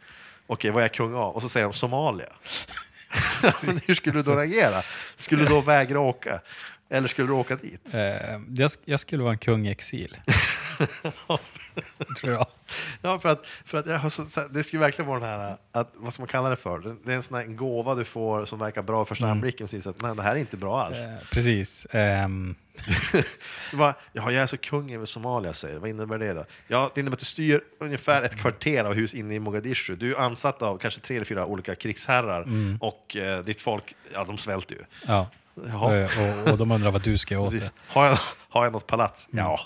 Okej, 0.47 0.71
vad 0.71 0.79
är 0.83 0.83
jag 0.87 0.93
kung 0.93 1.13
av? 1.15 1.35
Och 1.35 1.41
så 1.41 1.49
säger 1.49 1.65
de 1.67 1.73
Somalia. 1.73 2.27
Hur 3.87 3.95
skulle 3.95 4.19
du 4.19 4.23
då 4.23 4.35
reagera? 4.35 4.81
Skulle 5.15 5.43
du 5.43 5.49
då 5.49 5.61
vägra 5.61 5.99
åka? 5.99 6.41
Eller 6.91 7.07
skulle 7.07 7.27
du 7.27 7.33
åka 7.33 7.55
dit? 7.55 7.93
Eh, 7.93 8.01
jag, 8.49 8.71
jag 8.85 8.99
skulle 8.99 9.23
vara 9.23 9.33
en 9.33 9.37
kung 9.39 9.67
i 9.67 9.71
exil. 9.71 10.17
Tror 12.21 12.33
jag. 12.33 12.47
Ja, 13.01 13.19
för 13.19 13.29
att, 13.29 13.45
för 13.65 13.77
att 13.77 13.85
jag 13.87 13.99
har 13.99 14.09
så, 14.09 14.47
det 14.51 14.63
skulle 14.63 14.79
verkligen 14.79 15.09
vara 15.09 15.19
den 15.19 15.29
här, 15.29 15.57
att, 15.71 15.91
vad 15.95 16.13
ska 16.13 16.21
man 16.21 16.27
kalla 16.27 16.49
det 16.49 16.55
för? 16.55 16.79
Det- 17.03 17.11
är 17.11 17.15
en 17.15 17.23
sån 17.23 17.37
här 17.37 17.45
gåva 17.45 17.95
du 17.95 18.03
får 18.05 18.45
som 18.45 18.59
verkar 18.59 18.81
bra 18.83 19.05
första 19.05 19.27
anblicken 19.27 19.63
och 19.63 19.83
så 19.83 19.89
att 19.89 20.01
nej, 20.01 20.15
det 20.15 20.21
här 20.21 20.35
är 20.35 20.39
inte 20.39 20.57
bra 20.57 20.81
alls. 20.81 20.97
Eh, 20.97 21.13
precis. 21.31 21.87
Du 23.71 23.77
bara, 23.77 23.93
ja, 24.13 24.31
jag 24.31 24.43
är 24.43 24.47
så 24.47 24.57
kung 24.57 24.93
över 24.93 25.05
Somalia, 25.05 25.53
säger 25.53 25.79
Vad 25.79 25.89
innebär 25.89 26.17
det 26.17 26.33
då? 26.33 26.45
Ja, 26.67 26.91
det 26.95 27.01
innebär 27.01 27.15
att 27.15 27.19
du 27.19 27.25
styr 27.25 27.61
ungefär 27.79 28.23
ett 28.23 28.37
kvarter 28.37 28.83
av 28.83 28.93
hus 28.93 29.13
inne 29.13 29.35
i 29.35 29.39
Mogadishu. 29.39 29.95
Du 29.95 30.13
är 30.15 30.19
ansatt 30.19 30.61
av 30.61 30.77
kanske 30.77 31.01
tre 31.01 31.15
eller 31.15 31.25
fyra 31.25 31.45
olika 31.45 31.75
krigsherrar 31.75 32.45
och 32.79 33.15
eh, 33.15 33.43
ditt 33.43 33.61
folk, 33.61 33.95
ja, 34.13 34.23
de 34.23 34.37
svälter 34.37 34.75
ju. 34.75 34.81
ja. 35.07 35.29
Jaha. 35.55 35.95
Eh, 35.97 36.09
Och, 36.45 36.51
och 36.51 36.57
de 36.57 36.71
undrar 36.71 36.91
vad 36.91 37.01
du 37.01 37.17
ska 37.17 37.33
göra 37.33 37.43
åt 37.43 37.51
det. 37.53 37.71
Har, 37.87 38.05
jag, 38.05 38.17
har 38.49 38.63
jag 38.63 38.73
något 38.73 38.87
palats? 38.87 39.27
Ja. 39.31 39.59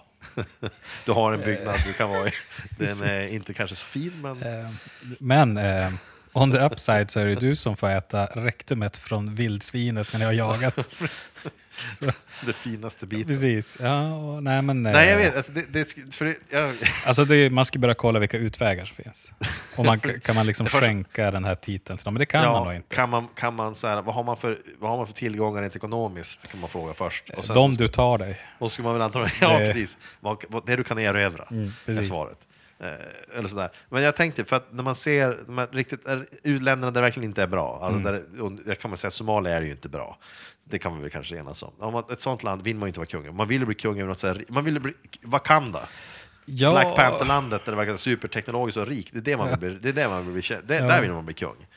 Du 1.06 1.12
har 1.12 1.34
en 1.34 1.40
byggnad 1.42 1.76
du 1.86 1.94
kan 1.94 2.10
vara 2.10 2.28
i. 2.28 2.32
Den 2.78 3.04
är 3.10 3.34
inte 3.34 3.54
kanske 3.54 3.76
så 3.76 3.86
fin, 3.86 4.12
men... 4.22 4.42
Eh, 4.44 4.70
Men 5.20 5.58
eh, 5.58 5.92
on 6.36 6.52
the 6.52 6.60
upside 6.66 7.12
så 7.12 7.20
är 7.20 7.26
det 7.26 7.36
du 7.36 7.56
som 7.56 7.78
får 7.78 7.90
äta 7.90 8.26
rektumet 8.26 8.98
från 8.98 9.36
vildsvinet 9.36 10.08
när 10.14 10.20
ni 10.20 10.26
har 10.26 10.34
jagat. 10.34 10.90
Så, 12.00 12.06
det 12.46 12.54
finaste 12.54 13.06
biten. 13.06 13.28
precis. 13.28 13.78
Ja, 13.82 14.14
och, 14.14 14.44
nej, 14.44 14.62
men, 14.62 14.86
eh, 14.86 14.92
Nej, 14.94 15.10
jag 15.10 15.18
vet. 15.18 15.36
Alltså, 15.36 15.52
det, 15.52 15.74
det, 15.74 16.14
för 16.16 16.26
det, 16.26 16.36
jag, 16.50 16.74
Alltså 17.06 17.26
det, 17.26 17.36
är- 17.36 17.50
man 17.50 17.66
ska 17.66 17.80
börja 17.80 17.94
kolla 17.96 18.20
vilka 18.20 18.38
utvägar 18.38 18.86
som 18.86 18.96
finns. 18.96 19.32
Och 19.76 19.86
man, 19.86 20.00
kan 20.24 20.36
man 20.36 20.48
liksom 20.48 20.68
skänka 20.68 21.32
den 21.32 21.44
här 21.46 21.56
titeln 21.56 21.98
till 21.98 22.06
dem? 22.06 22.14
Men 22.14 22.20
det 22.20 22.26
kan 22.26 22.52
man 22.52 22.64
nog 22.64 22.74
inte. 22.76 22.96
Kan 22.96 23.10
man, 23.10 23.28
kan 23.36 23.56
man, 23.56 23.76
så 23.76 23.88
här, 23.88 24.02
vad, 24.02 24.16
har 24.16 24.24
man 24.24 24.38
för, 24.38 24.60
vad 24.80 24.90
har 24.90 24.98
man 24.98 25.08
för 25.08 25.14
tillgångar 25.14 25.62
rent 25.62 25.76
ekonomiskt? 25.76 26.52
kan 26.52 26.60
man 26.60 26.70
fråga 26.70 26.94
först. 26.94 27.30
Och 27.30 27.46
sen 27.46 27.56
De 27.56 27.74
så, 27.74 27.82
du 27.82 27.88
tar 27.88 28.18
dig. 28.18 28.42
och 28.60 28.72
ska 28.72 28.84
man 28.84 28.94
väl 28.94 29.02
antagligen... 29.02 29.36
Ja, 29.42 29.58
precis. 29.58 29.98
Vad, 30.20 30.44
vad, 30.50 30.66
det 30.66 30.76
du 30.76 30.84
kan 30.84 31.00
erövra, 31.00 31.44
är 31.44 31.52
Mm, 31.52 31.74
precis. 31.86 32.08
svaret. 32.08 32.38
Eh, 32.80 33.38
eller 33.38 33.48
sådär. 33.48 33.70
Men 33.90 34.04
jag 34.04 34.16
tänkte, 34.16 34.46
för 34.46 34.56
att 34.56 34.74
när 34.74 34.84
man 34.84 34.96
ser 34.96 35.40
de 35.48 35.58
här 35.58 35.68
riktigt, 35.72 36.08
är, 36.08 36.60
länderna 36.60 36.92
där 36.92 36.92
det 36.92 37.02
verkligen 37.02 37.30
inte 37.30 37.44
är 37.44 37.48
bra, 37.48 37.80
alltså 37.82 38.00
Mm. 38.00 38.14
där, 38.14 38.42
och 38.42 38.52
jag 38.66 38.80
kan 38.80 38.92
man 38.92 38.98
säga 38.98 39.12
Somalia 39.12 39.58
är 39.58 39.62
ju 39.62 39.72
inte 39.72 39.90
bra. 39.90 40.18
Det 40.66 40.80
kan 40.80 40.92
man 40.92 41.02
väl 41.02 41.10
kanske 41.10 41.38
enas 41.38 41.64
om. 41.64 41.74
om 41.80 42.04
ett 42.12 42.22
sånt 42.22 42.44
land 42.44 42.62
vill 42.62 42.76
man 42.76 42.88
ju 42.88 42.90
inte 42.90 43.00
vara 43.00 43.08
kung. 43.08 43.36
Man 43.36 43.48
vill 43.48 43.66
bli 43.66 43.76
kung 43.76 44.00
över 44.00 44.10
något 44.10 44.20
så 44.20 44.28
här, 44.28 44.46
man 44.48 44.64
vill 44.66 44.80
bli 44.80 44.94
Wakanda. 45.22 45.82
Ja, 46.46 46.72
Black 46.72 46.96
Panther-landet 46.96 47.66
där 47.66 47.72
det 47.72 47.78
verkar 47.78 47.96
superteknologiskt 47.96 48.78
och 48.78 48.88
rikt. 48.88 49.10
Det 49.14 49.20
är 49.20 49.22
det 49.22 49.38
man 49.38 49.50
vill 49.50 49.58
bli, 49.60 49.70
det 49.70 49.90
är 49.90 49.94
det 50.04 50.10
man 50.10 50.24
vill 50.26 50.34
bli. 50.34 50.58
Det, 50.68 50.80
Där 50.80 51.02
vill 51.02 51.12
man 51.12 51.26
bli 51.26 51.34
kung. 51.34 51.68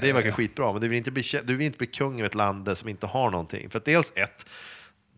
Det 0.00 0.12
verkar 0.12 0.30
skitbra, 0.30 0.72
men 0.72 0.82
du 0.82 0.88
vill, 0.88 0.98
inte 0.98 1.10
bli, 1.10 1.22
du 1.44 1.56
vill 1.56 1.66
inte 1.66 1.78
bli 1.78 1.86
kung 1.86 2.14
över 2.14 2.26
ett 2.26 2.34
land 2.34 2.78
som 2.78 2.88
inte 2.88 3.06
har 3.06 3.30
någonting. 3.30 3.70
För 3.70 3.82
dels 3.84 4.12
ett, 4.16 4.46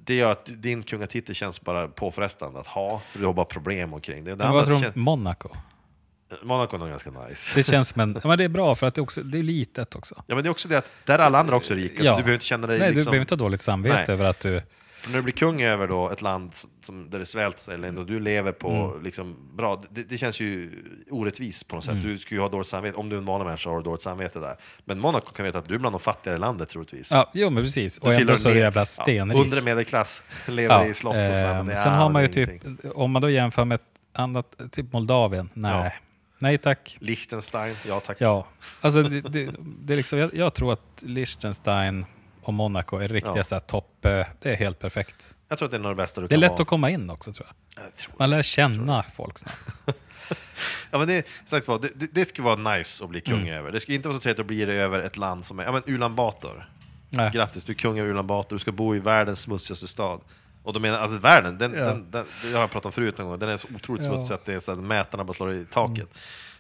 det 0.09 0.15
gör 0.15 0.33
att 0.33 0.49
din 0.63 0.83
kungatitel 0.83 1.35
känns 1.35 1.61
bara 1.61 1.89
påfrestande 1.89 2.61
att 2.61 2.67
ha, 2.67 3.01
för 3.11 3.19
du 3.19 3.27
har 3.27 3.33
bara 3.33 3.47
problem 3.47 3.95
omkring 3.95 4.25
det. 4.25 4.31
det 4.31 4.37
Men 4.37 4.53
vad 4.53 4.67
tror 4.67 4.81
du 4.81 4.87
om 4.87 4.93
Monaco? 4.95 5.49
Monaco 6.43 6.77
är 6.77 6.81
nog 6.81 6.89
ganska 6.89 7.11
nice. 7.11 7.53
Det 7.55 7.63
känns 7.63 7.89
som 7.89 8.01
en... 8.01 8.13
Ja, 8.23 8.29
men 8.29 8.39
det 8.39 8.45
är 8.45 8.49
bra 8.49 8.75
för 8.75 8.87
att 8.87 8.95
det, 8.95 9.01
också, 9.01 9.23
det 9.23 9.39
är 9.39 9.43
litet 9.43 9.95
också. 9.95 10.15
Ja, 10.27 10.35
men 10.35 10.45
det 10.45 10.49
är 10.49 10.51
också 10.51 10.69
det 10.69 10.79
att 10.79 10.91
där 11.05 11.19
är 11.19 11.23
alla 11.23 11.39
andra 11.39 11.57
också 11.57 11.75
rika, 11.75 11.97
så 11.97 12.03
du 12.03 12.05
behöver 12.05 12.33
inte 12.33 12.45
känna 12.45 12.67
dig 12.67 12.79
Nej, 12.79 12.89
du 12.89 12.95
liksom... 12.95 13.11
behöver 13.11 13.21
inte 13.21 13.35
ha 13.35 13.39
dåligt 13.39 13.63
samvete 13.63 13.97
Nej. 13.97 14.15
över 14.15 14.25
att 14.25 14.41
du 14.41 14.63
För 15.03 15.11
när 15.11 15.17
du 15.17 15.23
blir 15.23 15.35
kung 15.35 15.63
över 15.63 15.89
då 15.89 16.11
ett 16.11 16.23
land 16.23 16.53
som, 16.81 17.11
där 17.11 17.19
det 17.19 17.27
svälter 17.27 17.73
eller 17.73 17.99
och 17.99 18.07
du 18.07 18.21
lever 18.21 18.53
på 18.53 18.71
Mm. 18.71 19.03
liksom, 19.03 19.37
bra, 19.57 19.83
det, 19.91 20.03
det 20.03 20.19
känns 20.19 20.41
ju 20.41 20.71
orättvist 21.11 21.69
på 21.69 21.75
något 21.77 21.85
sätt. 21.85 21.95
Mm. 21.95 22.07
Du 22.07 22.19
ska 22.19 22.35
ju 22.35 22.41
ha 22.41 22.49
dåligt 22.49 22.67
samvete, 22.69 22.97
om 22.97 23.09
du 23.09 23.17
är 23.17 23.21
en 23.21 23.25
vanlig 23.27 23.47
människa 23.47 23.71
har 23.71 23.77
du 23.77 23.83
dåligt 23.83 24.03
samvete 24.03 24.39
där. 24.41 24.57
Men 24.85 24.99
Monaco 24.99 25.33
kan 25.33 25.45
veta 25.45 25.59
att 25.59 25.69
du 25.69 25.75
är 25.75 25.79
bland 25.79 25.95
de 25.95 26.01
fattigare 26.01 26.37
i 26.37 26.41
landet 26.41 26.69
troligtvis. 26.69 27.11
Ja, 27.11 27.31
jo 27.35 27.51
men 27.51 27.63
precis. 27.65 27.99
Och 27.99 28.15
ändå 28.15 28.37
så 28.37 28.51
jävla 28.51 28.81
Ja, 28.81 28.85
stenrik. 28.85 29.39
undre 29.45 29.61
medelklass, 29.61 30.23
lever 30.47 30.87
i 30.87 30.95
slott 30.95 31.11
och 31.11 31.17
sådär. 31.17 31.71
är- 31.71 31.75
sen 31.75 31.93
har 31.93 32.11
man 32.11 32.23
ju 32.23 32.29
typ, 32.29 32.49
ingenting. 32.49 32.91
om 32.95 33.11
man 33.11 33.23
då 33.23 33.31
jämför 33.31 33.65
med 33.65 33.75
ett 33.75 33.83
annat, 34.13 34.57
typ 34.73 34.93
Moldavien, 34.93 35.51
nej. 35.55 35.73
Ja. 35.85 35.91
Nej 36.41 36.59
tack. 36.59 36.97
Liechtenstein, 37.01 37.75
ja 37.89 38.01
tack. 38.01 38.17
Ja, 38.21 38.47
alltså 38.81 39.03
det, 39.03 39.21
det, 39.21 39.51
det 39.83 39.93
är 39.93 39.97
liksom, 39.97 40.19
jag, 40.19 40.35
jag 40.35 40.55
tror 40.55 40.73
att 40.73 41.03
Liechtenstein 41.03 42.07
och 42.49 42.55
Monaco 42.55 42.97
är 42.97 43.09
riktiga 43.09 43.37
Ja. 43.37 43.45
så 43.45 43.55
här 43.55 43.61
topp... 43.61 44.05
eh, 44.05 44.27
Det 44.41 44.53
är 44.53 44.57
helt 44.57 44.79
perfekt. 44.79 45.35
Jag 45.49 45.59
tror 45.59 45.67
att 45.67 45.71
det 45.71 45.77
är 45.77 45.81
nog 45.81 45.91
det 45.91 45.97
bästa 45.97 46.21
du 46.21 46.27
Det 46.27 46.31
är 46.33 46.37
kan 46.37 46.41
lätt 46.41 46.51
vara. 46.51 46.63
att 46.63 46.69
komma 46.69 46.91
in 46.91 47.11
också 47.11 47.33
tror 47.33 47.47
jag. 47.75 47.85
Jag 47.85 47.97
tror 47.97 48.15
Man 48.19 48.31
lär 48.31 48.43
känna 48.43 49.03
folk 49.03 49.39
snabbt. 49.39 49.59
Ja, 50.91 50.99
men 50.99 51.09
det, 51.09 51.27
sagt 51.47 51.69
vad, 51.69 51.83
det, 51.83 52.07
det, 52.13 52.29
skulle 52.29 52.45
vara 52.45 52.77
nice 52.77 53.05
att 53.05 53.11
bli 53.11 53.21
kung 53.21 53.41
Mm. 53.43 53.55
över. 53.55 53.73
Det 53.73 53.81
skulle 53.81 53.95
inte 53.97 54.09
vara 54.09 54.19
så 54.19 54.23
trevligt 54.23 54.41
att 54.41 54.47
bli 54.47 54.65
det 54.65 54.75
över 54.75 54.99
ett 54.99 55.17
land 55.17 55.47
som 55.47 55.59
är... 55.59 55.65
Ja, 55.65 55.73
men 55.73 55.83
Ulan 55.87 56.15
Bator. 56.15 56.71
Nej. 57.11 57.31
Grattis, 57.35 57.65
du 57.65 57.73
är 57.73 57.77
kung 57.77 57.99
över 57.99 58.11
Ulan 58.11 58.27
Bator. 58.27 58.57
Du 58.57 58.61
ska 58.61 58.73
bo 58.73 58.97
i 58.97 58.99
världens 58.99 59.41
smutsigaste 59.41 59.89
stad. 59.89 60.21
Och 60.63 60.73
då 60.73 60.81
menar 60.81 60.99
alltså 60.99 61.19
världen, 61.19 61.59
den, 61.59 61.73
Ja. 61.75 61.85
den, 61.85 62.11
den, 62.11 62.25
det 62.45 62.53
har 62.53 62.61
jag 62.61 62.71
pratat 62.71 62.87
om 62.87 62.93
förut 62.93 63.19
någon 63.19 63.29
gång, 63.29 63.39
den 63.39 63.49
är 63.49 63.57
så 63.57 63.69
otroligt 63.75 64.05
Ja. 64.05 64.11
smutsig 64.11 64.35
att 64.35 64.45
det 64.45 64.55
är 64.55 64.61
så 64.61 64.73
att 64.73 64.79
mätarna 64.79 65.25
bara 65.25 65.33
slår 65.33 65.53
i 65.53 65.65
taket. 65.65 66.09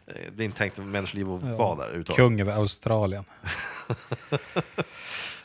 Eh, 0.06 0.14
Det 0.36 0.42
är 0.42 0.44
inte 0.44 0.58
tänkt 0.58 0.78
människoliv 0.78 1.32
att 1.32 1.42
vara 1.42 1.74
där 1.76 1.82
överhuvudtaget. 1.84 2.16
Kung 2.16 2.40
över 2.40 2.52
Australien. 2.52 3.24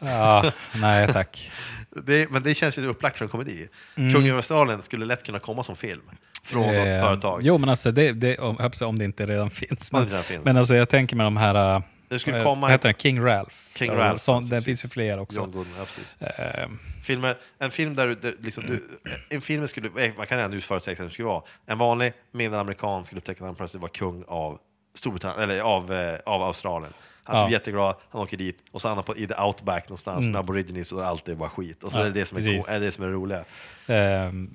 ja, 0.05 0.51
nej 0.75 1.07
tack. 1.13 1.51
Det, 1.95 2.29
men 2.31 2.43
det 2.43 2.53
känns 2.55 2.77
ju 2.77 2.87
upplagt 2.87 3.17
för 3.17 3.25
en 3.25 3.29
komedi. 3.29 3.67
Mm. 3.95 4.13
Kung 4.13 4.25
över 4.27 4.37
Australien 4.37 4.81
skulle 4.81 5.05
lätt 5.05 5.23
kunna 5.23 5.39
komma 5.39 5.63
som 5.63 5.75
film. 5.75 6.01
Från 6.43 6.61
något 6.61 6.73
Eh, 6.95 7.01
företag. 7.01 7.39
Jo, 7.43 7.57
men 7.57 7.69
alltså 7.69 7.91
det, 7.91 8.11
det, 8.11 8.37
om, 8.37 8.69
om 8.81 8.99
det 8.99 9.05
inte 9.05 9.25
redan 9.25 9.49
finns. 9.61 9.91
Men, 9.91 10.05
redan 10.07 10.23
finns. 10.23 10.45
men 10.45 10.57
alltså 10.57 10.75
jag 10.75 10.89
tänker 10.89 11.15
med 11.15 11.25
de 11.25 11.37
här... 11.37 11.75
äh, 11.75 11.81
Det 12.09 12.19
skulle 12.19 12.35
vad- 12.37 12.45
komma 12.45 12.67
heter 12.67 12.89
den? 12.89 12.95
King 12.97 13.21
Ralph. 13.25 13.55
King 13.77 13.91
Ja, 13.91 13.97
Ralph, 13.97 14.21
Sån, 14.23 14.49
precis. 14.49 14.65
finns 14.65 14.85
ju 14.85 14.89
fler 14.89 15.19
också. 15.19 15.39
John 15.39 15.51
Goodman, 15.51 15.75
ja, 15.79 15.85
precis. 15.85 16.17
Eh, 16.21 16.69
Filmer, 17.03 17.37
en 17.59 17.71
film 17.71 17.95
där, 17.95 18.07
du- 18.07 18.37
liksom 18.41 18.63
du, 18.67 18.83
en 19.29 19.41
film 19.41 19.67
skulle, 19.67 19.87
eh, 19.87 20.11
man 20.17 20.27
kan 20.27 20.37
redan 20.37 20.51
nu 20.51 20.61
förutsäga 20.61 20.97
hur 20.97 21.05
det 21.05 21.11
skulle 21.13 21.27
vara. 21.27 21.43
En 21.65 21.77
vanlig 21.77 22.13
medelamerikan 22.31 23.05
skulle 23.05 23.19
upptäcka 23.19 23.43
att 23.43 23.47
han 23.47 23.55
plötsligt 23.55 23.81
var 23.81 23.89
kung 23.89 24.23
av 24.27 24.59
Storbritannien, 24.95 25.49
eller 25.49 25.61
av, 25.61 25.93
eh, 25.93 26.19
av 26.25 26.43
Australien. 26.43 26.93
Han 27.23 27.38
Ja. 27.38 27.47
är 27.47 27.51
jätteglad, 27.51 27.95
han 28.09 28.21
åker 28.21 28.38
dit 28.38 28.57
och 28.71 28.81
så 28.81 28.88
är 28.88 28.95
han 28.95 29.03
på, 29.03 29.17
i 29.17 29.27
the 29.27 29.33
outback 29.41 29.83
någonstans 29.89 30.25
med 30.25 30.36
aborigines 30.36 30.91
och 30.91 31.05
allt 31.05 31.27
är 31.27 31.36
bara 31.36 31.49
skit. 31.49 31.83
Och 31.83 31.91
så 31.91 31.97
Mm. 31.97 32.05
Ja, 32.07 32.12
är 32.12 32.13
det 32.13 32.19
det 32.19 32.25
som 32.25 32.38
är, 32.38 32.41
precis. 32.41 32.69
är 32.69 32.79
det 32.79 32.91
som 32.91 33.03
är 33.03 33.07
det 33.07 33.13
roliga. 33.13 33.45
Ehm, 33.88 34.49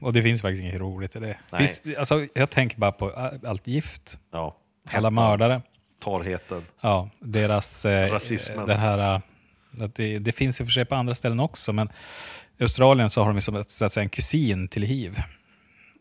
och 0.00 0.12
det 0.12 0.22
finns 0.22 0.42
faktiskt 0.42 0.62
inget 0.62 0.80
roligt 0.80 1.16
i 1.16 1.18
det. 1.18 1.38
Finns, 1.58 1.82
alltså, 1.98 2.26
jag 2.34 2.50
tänker 2.50 2.78
bara 2.78 2.92
på 2.92 3.30
allt 3.46 3.66
gift, 3.66 4.18
Ja. 4.32 4.56
alla 4.92 5.10
mördare, 5.10 5.62
Torrheten. 6.00 6.62
ja, 6.80 7.10
deras... 7.20 7.84
Eh, 7.84 8.12
Rasismen. 8.12 8.66
Det, 8.66 8.74
här, 8.74 8.98
att 9.80 9.94
det, 9.94 10.18
det 10.18 10.32
finns 10.32 10.60
i 10.60 10.62
och 10.62 10.66
för 10.66 10.72
sig 10.72 10.84
på 10.84 10.94
andra 10.94 11.14
ställen 11.14 11.40
också, 11.40 11.72
men 11.72 11.88
i 12.58 12.62
Australien 12.62 13.10
så 13.10 13.22
har 13.24 13.32
de 13.32 13.40
som 13.40 13.64
så 13.64 13.84
att 13.84 13.92
säga, 13.92 14.02
en 14.02 14.08
kusin 14.08 14.68
till 14.68 14.82
hiv. 14.82 15.18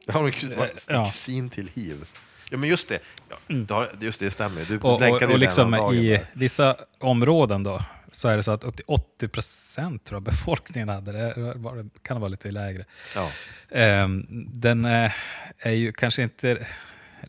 Har 0.07 0.19
en, 0.27 0.33
vad- 0.57 0.67
en 0.67 0.95
ja. 0.95 1.05
kusin 1.11 1.49
till 1.49 1.69
hiv. 1.75 2.05
Ja 2.51 2.57
men 2.57 2.69
just 2.69 2.89
det, 2.89 2.99
ja, 3.29 3.75
har, 3.75 3.89
just 3.99 4.19
det 4.19 4.31
stämmer. 4.31 4.65
Du 4.65 4.77
Och, 4.77 4.93
och, 4.93 4.99
länkade 4.99 5.25
och 5.25 5.31
den 5.31 5.39
liksom 5.39 5.93
i 5.93 6.07
där. 6.09 6.25
vissa 6.33 6.75
områden 6.99 7.63
då, 7.63 7.81
så 8.11 8.27
är 8.27 8.37
det 8.37 8.43
så 8.43 8.51
att 8.51 8.63
upp 8.63 8.75
till 8.75 8.85
80 8.87 9.27
procent 9.27 10.09
jag 10.11 10.21
befolkningen 10.21 10.89
hade 10.89 11.11
det. 11.11 11.19
det. 11.19 11.89
kan 12.01 12.21
vara 12.21 12.29
lite 12.29 12.51
lägre. 12.51 12.85
Ja. 13.15 13.29
Ehm, 13.69 14.25
den 14.53 14.85
eh, 14.85 15.11
är 15.59 15.71
ju 15.71 15.91
kanske 15.91 16.23
inte 16.23 16.67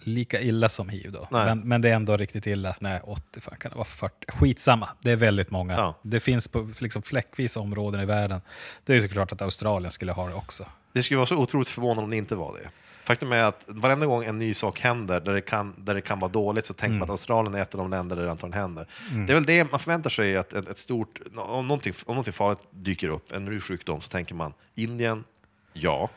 lika 0.01 0.41
illa 0.41 0.69
som 0.69 0.89
hiv 0.89 1.13
då. 1.13 1.29
Men, 1.31 1.61
men 1.61 1.81
det 1.81 1.91
är 1.91 1.95
ändå 1.95 2.17
riktigt 2.17 2.47
illa. 2.47 2.77
Nej, 2.79 3.01
80, 3.05 3.41
fan, 3.41 3.57
kan 3.59 3.71
det 3.71 3.77
vara 3.77 3.85
40? 3.85 4.15
Skitsamma, 4.29 4.89
det 5.01 5.11
är 5.11 5.17
väldigt 5.17 5.51
många. 5.51 5.73
Ja. 5.73 5.99
Det 6.03 6.21
finns 6.21 6.49
på 6.49 6.71
liksom 6.81 7.03
fläckvis 7.03 7.57
områden 7.57 8.01
i 8.01 8.05
världen. 8.05 8.41
Det 8.85 8.93
är 8.93 8.97
ju 8.97 9.03
såklart 9.03 9.33
att 9.33 9.43
Australien 9.43 9.91
skulle 9.91 10.13
ha 10.13 10.29
det 10.29 10.35
också. 10.35 10.67
Det 10.93 11.03
skulle 11.03 11.19
vara 11.19 11.27
så 11.27 11.37
otroligt 11.37 11.69
förvånande 11.69 12.03
om 12.03 12.11
det 12.11 12.17
inte 12.17 12.35
var 12.35 12.59
det. 12.59 12.71
Faktum 13.05 13.33
är 13.33 13.45
att 13.45 13.65
varenda 13.67 14.07
gång 14.07 14.25
en 14.25 14.38
ny 14.38 14.55
sak 14.55 14.81
händer 14.81 15.21
där 15.21 15.33
det 15.35 15.41
kan, 15.41 15.75
där 15.79 15.95
det 15.95 16.01
kan 16.01 16.19
vara 16.19 16.31
dåligt 16.33 16.67
så 16.67 16.75
tänker 16.75 16.95
man 16.95 17.03
att 17.03 17.11
Australien 17.11 17.55
är 17.55 17.62
ett 17.62 17.75
av 17.75 17.79
de 17.79 17.91
länder 17.91 18.17
där 18.17 18.25
det 18.25 18.31
antagligen 18.31 18.62
händer. 18.62 18.87
Det 19.27 19.33
är 19.33 19.35
väl 19.35 19.45
det 19.47 19.71
man 19.71 19.81
förväntar 19.81 20.11
sig, 20.11 20.37
att 20.37 20.53
ett, 20.53 20.69
ett 20.69 20.79
stort, 20.79 21.21
om 21.37 21.69
någonting, 21.69 21.93
om 22.07 22.15
någonting 22.15 22.33
farligt 22.33 22.61
dyker 22.71 23.09
upp, 23.09 23.33
en 23.33 23.45
ny 23.45 23.61
sjukdom, 23.61 24.01
så 24.01 24.09
tänker 24.09 24.35
man 24.35 24.53
Indien, 24.75 25.25
ja. 25.73 26.11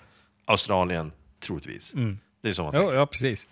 Australien, 0.46 1.12
troligtvis. 1.40 1.92
Det 2.42 2.50
är 2.50 2.54
så 2.54 2.64
man 2.64 2.72
tänker. 2.72 2.88
Ja, 2.88 2.94
ja, 2.94 3.06
precis. 3.06 3.48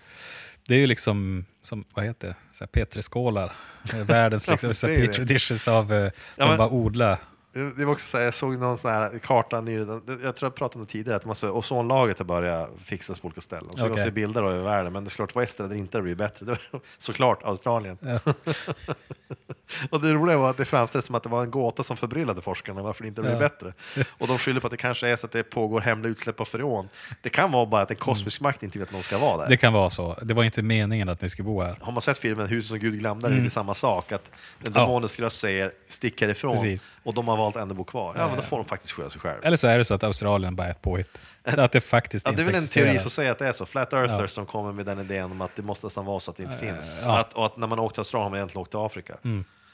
Det 0.67 0.75
är 0.75 0.79
ju 0.79 0.87
liksom, 0.87 1.45
som, 1.63 1.83
vad 1.93 2.05
heter 2.05 2.35
det, 2.59 2.67
petriskålar. 2.67 3.51
Världens 4.05 4.47
Ja, 4.47 4.57
liksom, 4.61 4.89
det. 4.89 5.07
petri 5.07 5.25
dishes 5.25 5.67
av, 5.67 5.93
eh, 5.93 6.11
Ja, 6.37 6.57
bara 6.57 6.69
odla. 6.69 7.17
Det 7.53 7.71
det 7.77 7.85
var 7.85 7.91
också 7.93 8.07
så 8.07 8.17
här, 8.17 8.25
jag 8.25 8.33
såg 8.33 8.57
någon 8.57 8.77
sån 8.77 8.91
här 8.91 9.19
karta 9.19 9.61
nyligen, 9.61 10.01
jag 10.23 10.35
tror 10.35 10.47
jag 10.47 10.55
pratade 10.55 10.79
om 10.79 10.85
det 10.85 10.91
tidigare, 10.91 11.17
att 11.17 11.25
man 11.25 11.35
så, 11.35 11.51
ozonlaget 11.51 12.17
har 12.17 12.25
börjat 12.25 12.69
fixas 12.85 13.19
på 13.19 13.25
olika 13.27 13.41
ställen. 13.41 13.65
Så 13.71 13.71
okay. 13.85 13.89
Man 13.89 13.97
se 13.97 14.11
bilder 14.11 14.43
över 14.43 14.63
världen, 14.63 14.93
men 14.93 15.03
det 15.03 15.07
är 15.07 15.15
klart 15.15 15.35
var 15.35 15.47
eller 15.59 15.75
inte 15.75 15.97
det 15.97 16.01
blir 16.01 16.15
bättre. 16.15 16.45
Det 16.45 16.51
var 16.71 16.81
såklart 16.97 17.43
Australien. 17.43 17.97
och 19.89 20.01
det 20.01 20.13
roliga 20.13 20.37
var 20.37 20.49
att 20.49 20.57
det 20.57 20.65
framställs 20.65 21.05
som 21.05 21.15
att 21.15 21.23
det 21.23 21.29
var 21.29 21.43
en 21.43 21.51
gåta 21.51 21.83
som 21.83 21.97
förbryllade 21.97 22.41
forskarna 22.41 22.81
varför 22.83 23.03
det 23.03 23.07
inte 23.07 23.21
blev 23.21 23.33
Ja. 23.33 23.39
bättre. 23.39 23.73
Och 24.17 24.27
de 24.27 24.37
skyller 24.37 24.59
på 24.59 24.67
att 24.67 24.71
det 24.71 24.77
kanske 24.77 25.07
är 25.07 25.15
så 25.15 25.25
att 25.25 25.31
det 25.31 25.43
pågår 25.43 25.79
hemliga 25.81 26.11
utsläpp 26.11 26.41
av 26.41 26.45
freon. 26.45 26.89
Det 27.21 27.29
kan 27.29 27.51
vara 27.51 27.65
bara 27.65 27.81
att 27.81 27.91
en 27.91 27.97
kosmisk 27.97 28.41
makt 28.41 28.63
inte 28.63 28.79
vet 28.79 28.87
att 28.87 28.93
någon 28.93 29.03
ska 29.03 29.17
vara 29.17 29.37
där. 29.37 29.47
Det 29.47 29.57
kan 29.57 29.73
vara 29.73 29.89
så. 29.89 30.17
Det 30.21 30.33
var 30.33 30.43
inte 30.43 30.61
meningen 30.61 31.09
att 31.09 31.21
ni 31.21 31.29
skulle 31.29 31.45
bo 31.45 31.61
här. 31.61 31.77
Har 31.81 31.91
man 31.91 32.01
sett 32.01 32.17
filmen 32.17 32.47
Huset 32.47 32.69
som 32.69 32.79
Gud 32.79 32.99
glömde, 32.99 33.29
det 33.29 33.35
är 33.35 33.37
lite 33.37 33.53
samma 33.53 33.73
sak. 33.73 34.11
Att 34.11 34.21
en 34.59 34.67
Mm. 34.67 34.73
Ja. 34.75 34.81
demonisk 34.81 35.19
röst 35.19 35.39
säger 35.39 35.71
stick 35.87 36.21
härifrån, 36.21 36.53
Precis. 36.53 36.91
och 37.03 37.13
de 37.13 37.27
har 37.27 37.37
valt 37.43 37.55
ändå 37.55 37.75
bo 37.75 37.83
kvar. 37.83 38.15
Ja, 38.17 38.27
men 38.27 38.35
då 38.35 38.41
får 38.41 38.57
de 38.57 38.65
faktiskt 38.65 38.91
skylla 38.93 39.09
sig 39.09 39.21
själva. 39.21 39.41
Eller 39.43 39.57
så 39.57 39.67
är 39.67 39.77
det 39.77 39.85
så 39.85 39.93
att 39.93 40.03
Australien 40.03 40.55
bara 40.55 40.67
är 40.67 40.71
ett 40.71 40.81
påhitt. 40.81 41.21
Att 41.43 41.71
det 41.71 41.81
faktiskt 41.81 42.25
Ja, 42.25 42.31
det 42.31 42.33
inte 42.33 42.41
är 42.41 42.45
väl 42.45 42.55
en 42.55 42.59
existerar. 42.61 42.85
teori 42.85 42.99
som 42.99 43.09
säger 43.11 43.31
att 43.31 43.39
det 43.39 43.47
är 43.47 43.51
så. 43.51 43.65
Flat 43.65 43.93
Earthers 43.93 44.19
Ja. 44.21 44.27
som 44.27 44.45
kommer 44.45 44.71
med 44.71 44.85
den 44.85 44.99
idén 44.99 45.31
om 45.31 45.41
att 45.41 45.51
det 45.55 45.61
måste 45.63 45.85
nästan 45.85 46.05
vara 46.05 46.19
så 46.19 46.31
att 46.31 46.37
det 46.37 46.43
inte 46.43 46.57
finns. 46.57 47.03
ja. 47.05 47.19
Att, 47.19 47.33
och 47.33 47.45
att 47.45 47.57
när 47.57 47.67
man 47.67 47.79
åkte 47.79 47.93
till 47.95 47.99
Australien 48.01 48.23
har 48.23 48.29
man 48.29 48.37
egentligen 48.37 48.61
åkt 48.61 48.71
till 48.71 48.79
Afrika. 48.79 49.15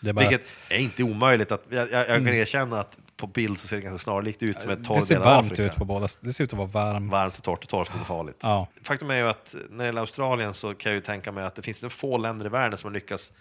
Det, 0.01 0.09
är 0.09 0.13
bara, 0.13 0.29
Vilket 0.29 0.47
är 0.69 0.77
inte 0.77 1.03
omöjligt. 1.03 1.51
Att, 1.51 1.61
jag, 1.69 1.91
jag, 1.91 1.99
jag 2.09 2.17
kan 2.17 2.27
erkänna 2.27 2.79
att 2.79 2.97
på 3.17 3.27
bild 3.27 3.59
så 3.59 3.67
ser 3.67 3.75
det 3.75 3.81
ganska 3.81 4.03
snarlikt 4.03 4.43
ut 4.43 4.65
med 4.65 4.85
torr 4.85 4.95
det 4.95 5.01
ser 5.01 5.19
varmt 5.19 5.45
Afrika. 5.51 5.63
ut 5.63 5.75
på 5.75 5.85
båda. 5.85 6.07
Det 6.21 6.33
ser 6.33 6.43
ut 6.43 6.53
att 6.53 6.57
vara 6.59 6.67
varmt. 6.67 7.11
Varmt 7.11 7.37
och 7.37 7.43
torrt 7.43 7.63
och 7.63 7.69
torrt 7.69 7.89
och 8.01 8.07
farligt. 8.07 8.39
Ja. 8.43 8.67
Faktum 8.83 9.09
är 9.09 9.15
ju 9.17 9.27
att 9.29 9.55
när 9.69 9.77
det 9.77 9.85
gäller 9.85 10.01
Australien 10.01 10.53
så 10.53 10.73
kan 10.73 10.91
jag 10.91 10.95
ju 10.95 11.01
tänka 11.01 11.31
mig 11.31 11.43
att 11.43 11.55
det 11.55 11.61
finns 11.61 11.85
få 11.89 12.17
länder 12.17 12.45
i 12.45 12.49
världen 12.49 12.77
som 12.77 12.87
har 12.87 12.93
lyckats 12.93 13.33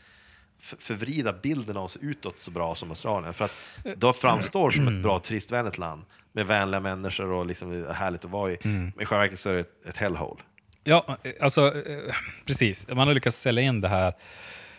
förvrida 0.60 1.32
bilden 1.32 1.76
av 1.76 1.88
sig 1.88 2.02
utåt 2.04 2.40
så 2.40 2.50
bra 2.50 2.74
som 2.74 2.90
Australien. 2.90 3.34
För 3.34 3.44
att 3.44 3.52
de 3.96 4.14
framstår 4.14 4.70
som 4.70 4.88
ett 4.88 5.02
bra 5.02 5.18
turistvänligt 5.18 5.78
land 5.78 6.02
med 6.32 6.46
vänliga 6.46 6.80
människor 6.80 7.32
och 7.32 7.46
liksom 7.46 7.86
härligt 7.94 8.24
att 8.24 8.30
vara 8.30 8.52
i. 8.52 8.58
Mm. 8.64 8.92
Men 8.96 9.02
i 9.02 9.06
själva 9.06 9.22
verket 9.22 9.38
så 9.38 9.48
är 9.48 9.54
det 9.54 9.60
ett, 9.60 9.86
ett 9.86 9.96
hellhole. 9.96 10.40
Ja, 10.84 11.16
alltså 11.40 11.66
eh, 11.66 12.14
precis. 12.46 12.88
Man 12.88 13.06
har 13.06 13.14
lyckats 13.14 13.36
sälja 13.36 13.62
in 13.62 13.80
det 13.80 13.88
här. 13.88 14.14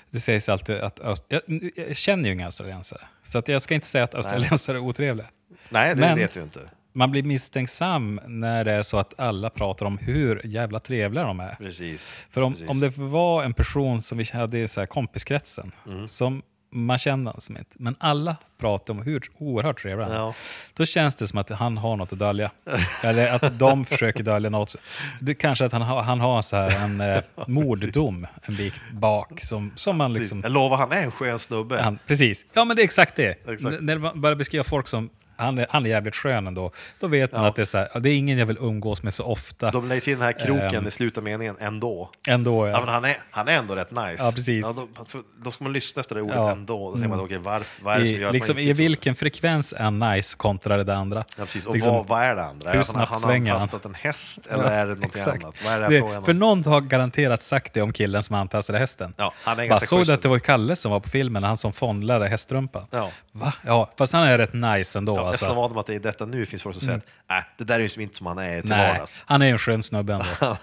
Det 0.09 0.19
sägs 0.19 0.49
alltid 0.49 0.75
att... 0.75 0.99
Jag, 1.27 1.41
jag 1.75 1.97
känner 1.97 2.25
ju 2.29 2.33
inga 2.33 2.45
australiensare. 2.45 3.01
Så 3.23 3.37
att 3.37 3.47
jag 3.47 3.61
ska 3.61 3.75
inte 3.75 3.87
säga 3.87 4.03
att 4.03 4.15
australiensare 4.15 4.77
är 4.77 4.81
otrevliga. 4.81 5.27
Nej, 5.69 5.95
det 5.95 6.01
Men- 6.01 6.17
vet 6.17 6.33
du 6.33 6.41
inte. 6.41 6.69
Man 6.99 7.11
blir 7.11 7.23
misstänksam 7.23 8.19
när 8.25 8.63
det 8.65 8.71
är 8.73 8.83
så 8.83 8.97
att 8.97 9.19
alla 9.19 9.49
pratar 9.49 9.85
om 9.85 9.97
hur 9.97 10.41
jävla 10.45 10.79
trevliga 10.79 11.23
de 11.23 11.39
är. 11.39 11.55
Precis. 11.55 12.25
För 12.29 12.41
om, 12.41 12.53
Precis. 12.53 12.69
om 12.69 12.79
det 12.79 12.97
var 12.97 13.43
en 13.43 13.53
person 13.53 14.01
som 14.01 14.17
vi 14.17 14.23
hade 14.33 14.59
i 14.59 14.67
så 14.67 14.79
här 14.79 14.87
kompiskretsen, 14.87 15.71
Mm. 15.87 16.07
som 16.07 16.41
man 16.71 16.97
känner 16.97 17.33
som 17.37 17.57
inte, 17.57 17.75
men 17.79 17.95
alla 17.99 18.35
pratar 18.59 18.93
om 18.93 19.01
hur 19.01 19.21
oerhört 19.37 19.81
trevlig 19.81 20.03
han 20.03 20.13
är. 20.13 20.17
Ja. 20.17 20.33
Då 20.73 20.85
känns 20.85 21.15
det 21.15 21.27
som 21.27 21.39
att 21.39 21.49
han 21.49 21.77
har 21.77 21.95
något 21.95 22.13
att 22.13 22.19
dölja. 22.19 22.51
Eller 23.03 23.27
att 23.35 23.59
de 23.59 23.85
försöker 23.85 24.23
dölja 24.23 24.49
något. 24.49 24.75
Det 25.21 25.33
kanske 25.35 25.65
att 25.65 25.71
han 25.71 25.81
har, 25.81 26.01
han 26.01 26.19
har 26.19 26.41
så 26.41 26.55
här 26.55 26.83
en 26.83 27.01
eh, 27.01 27.21
morddom 27.47 28.27
en 28.43 28.55
bit 28.55 28.73
bak 28.93 29.41
som, 29.41 29.71
som 29.75 29.97
man 29.97 30.13
liksom... 30.13 30.41
Jag 30.43 30.51
lovar, 30.51 30.77
han 30.77 30.91
är 30.91 31.03
en 31.03 31.11
skön 31.11 31.39
snubbe. 31.39 31.81
Han, 31.81 31.99
precis. 32.07 32.45
Ja, 32.53 32.65
men 32.65 32.75
det 32.75 32.81
är 32.81 32.83
exakt 32.83 33.15
det. 33.15 33.29
Exakt. 33.29 33.63
N- 33.65 33.77
När 33.81 33.97
man 33.97 34.21
börjar 34.21 34.35
beskriva 34.35 34.63
folk 34.63 34.87
som 34.87 35.09
han 35.39 35.57
är, 35.57 35.65
han 35.69 35.85
är 35.85 35.89
jävligt 35.89 36.15
skön 36.15 36.47
ändå, 36.47 36.71
då 36.99 37.07
vet 37.07 37.31
man 37.31 37.41
Ja. 37.43 37.47
att 37.49 37.55
det 37.55 37.61
är, 37.61 37.65
så 37.65 37.77
här, 37.77 37.89
ja, 37.93 37.99
det 37.99 38.09
är 38.09 38.17
ingen 38.17 38.37
jag 38.37 38.45
vill 38.45 38.57
umgås 38.59 39.03
med 39.03 39.13
så 39.13 39.23
ofta. 39.23 39.71
De 39.71 39.87
lägger 39.87 40.01
till 40.01 40.13
den 40.13 40.21
här 40.21 40.31
kroken 40.39 40.75
Ehm. 40.75 40.87
i 40.87 40.91
slutet 40.91 41.17
av 41.17 41.23
meningen 41.23 41.55
ändå. 41.59 42.09
ändå, 42.27 42.67
Ja, 42.67 42.79
men 42.79 42.89
han, 42.89 43.05
är, 43.05 43.17
han 43.31 43.47
är 43.47 43.57
ändå 43.57 43.75
rätt 43.75 43.91
nice. 43.91 44.15
Ja, 44.23 44.31
precis. 44.35 44.75
då, 44.77 44.87
alltså, 44.99 45.17
då 45.43 45.51
ska 45.51 45.63
man 45.63 45.73
lyssna 45.73 45.99
efter 45.99 46.15
det 46.15 46.21
ordet 46.21 46.35
Ja. 46.35 46.51
ändå. 46.51 46.87
Då 46.87 46.93
tänker 46.93 47.09
man, 47.09 47.19
okej, 47.19 47.37
var, 47.37 47.61
vad 47.83 47.95
är 47.95 47.99
det 47.99 48.05
som 48.05 48.15
gör 48.15 48.21
I, 48.21 48.25
att 48.25 48.33
liksom, 48.33 48.57
I 48.57 48.73
vilken 48.73 49.15
frekvens 49.15 49.73
är 49.77 49.91
nice 50.15 50.37
kontra 50.37 50.83
det 50.83 50.95
andra? 50.95 51.23
Ja, 51.37 51.43
precis. 51.45 51.65
Och 51.65 51.75
Liksom, 51.75 51.93
vad, 51.93 52.07
vad 52.07 52.23
är 52.23 52.35
det 52.35 52.43
andra? 52.45 52.69
Hur 52.69 52.71
det 52.71 52.77
han, 52.77 52.85
snabbt 52.85 53.11
han 53.11 53.19
svänger 53.19 53.51
har 53.51 53.59
han? 53.59 53.63
antastat 53.63 53.85
en 53.85 53.95
häst 53.95 54.47
eller 54.49 54.63
är 54.63 54.87
det 54.87 54.95
något 54.95 55.05
Exakt. 55.05 55.43
annat? 55.43 55.55
Vad 55.65 55.73
är 55.73 55.79
det, 55.89 55.99
Det, 56.15 56.25
för 56.25 56.33
någon 56.33 56.63
har 56.65 56.81
garanterat 56.81 57.41
sagt 57.41 57.73
det 57.73 57.81
om 57.81 57.93
killen 57.93 58.23
som 58.23 58.35
antastade 58.35 58.79
hästen. 58.79 59.13
Ja, 59.17 59.33
han 59.43 59.59
är 59.59 59.69
Bara 59.69 59.79
såg 59.79 60.05
du 60.05 60.13
att 60.13 60.21
det 60.21 60.27
var 60.27 60.39
Kalle 60.39 60.75
som 60.75 60.91
var 60.91 60.99
på 60.99 61.09
filmen, 61.09 61.43
han 61.43 61.57
som 61.57 61.73
fondlade 61.73 62.27
hästrumpan? 62.27 62.85
Ja. 62.91 63.09
Va? 63.31 63.53
Ja, 63.65 63.89
fast 63.97 64.13
han 64.13 64.23
är 64.23 64.37
rätt 64.37 64.53
nice 64.53 64.97
ändå 64.99 65.15
Ja, 65.17 65.28
Jag 65.29 65.33
Alltså. 65.33 65.53
vad 65.53 65.71
om 65.71 65.77
att 65.77 65.85
det 65.87 65.93
i 65.93 65.99
detta 65.99 66.25
nu 66.25 66.45
finns 66.45 66.63
folk 66.63 66.75
som 66.75 66.85
säger 66.85 66.97
att 66.97 67.05
nej, 67.29 67.43
det 67.57 67.63
där 67.63 67.75
är 67.75 67.79
ju 67.79 67.89
som 67.89 68.01
inte 68.01 68.15
som 68.17 68.25
han 68.27 68.37
är 68.37 68.61
till 68.61 68.69
Nej, 68.69 68.91
vardags. 68.91 69.23
han 69.27 69.41
är 69.41 69.51
en 69.51 69.57
skön 69.57 69.83
snubbe 69.83 70.13
ändå. 70.13 70.25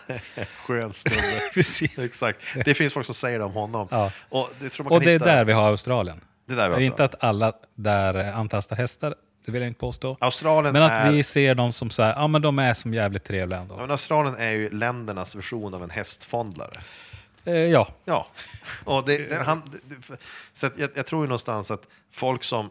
Skön 0.66 0.92
snubbe. 0.92 1.40
Precis. 1.54 1.98
Exakt. 1.98 2.40
Det 2.64 2.74
finns 2.74 2.92
folk 2.92 3.06
som 3.06 3.14
säger 3.14 3.38
det 3.38 3.44
om 3.44 3.52
honom. 3.52 3.88
Ja. 3.90 4.10
Och 4.28 4.50
det, 4.60 4.80
Och 4.80 5.00
det 5.00 5.10
är 5.10 5.12
hitta. 5.12 5.24
där 5.24 5.44
vi 5.44 5.52
har 5.52 5.68
Australien. 5.70 6.20
Det 6.46 6.52
är 6.52 6.56
där 6.56 6.64
vi 6.68 6.72
har 6.72 6.78
Det 6.80 6.84
är 6.84 6.86
inte 6.86 7.04
att 7.04 7.24
alla 7.24 7.52
där 7.74 8.32
antastar 8.32 8.76
hästar, 8.76 9.14
det 9.46 9.52
vill 9.52 9.62
jag 9.62 9.68
inte 9.68 9.80
påstå. 9.80 10.16
Australien 10.20 10.72
Men 10.72 10.82
att 10.82 10.90
är... 10.92 11.12
vi 11.12 11.22
ser 11.22 11.54
dem 11.54 11.72
som 11.72 11.90
så 11.90 12.02
här, 12.02 12.14
ja 12.16 12.26
men 12.26 12.42
de 12.42 12.58
är 12.58 12.74
som 12.74 12.94
jävligt 12.94 13.24
trevliga 13.24 13.58
ändå. 13.60 13.74
Ja, 13.74 13.80
men 13.80 13.90
Australien 13.90 14.36
är 14.38 14.50
ju 14.50 14.70
ländernas 14.70 15.34
version 15.34 15.74
av 15.74 15.82
en 15.84 15.90
hästfondlare. 15.90 16.76
Eh, 17.44 17.54
ja, 17.54 17.88
Ja, 18.04 18.26
och 18.84 19.04
det, 19.06 19.18
det, 19.28 19.36
han, 19.36 19.62
det, 19.88 19.94
det- 20.08 20.16
så 20.54 20.66
att 20.66 20.78
jag, 20.78 20.90
jag 20.94 21.06
tror 21.06 21.22
ju 21.24 21.28
någonstans 21.28 21.70
att 21.70 21.82
folk 22.12 22.44
som, 22.44 22.70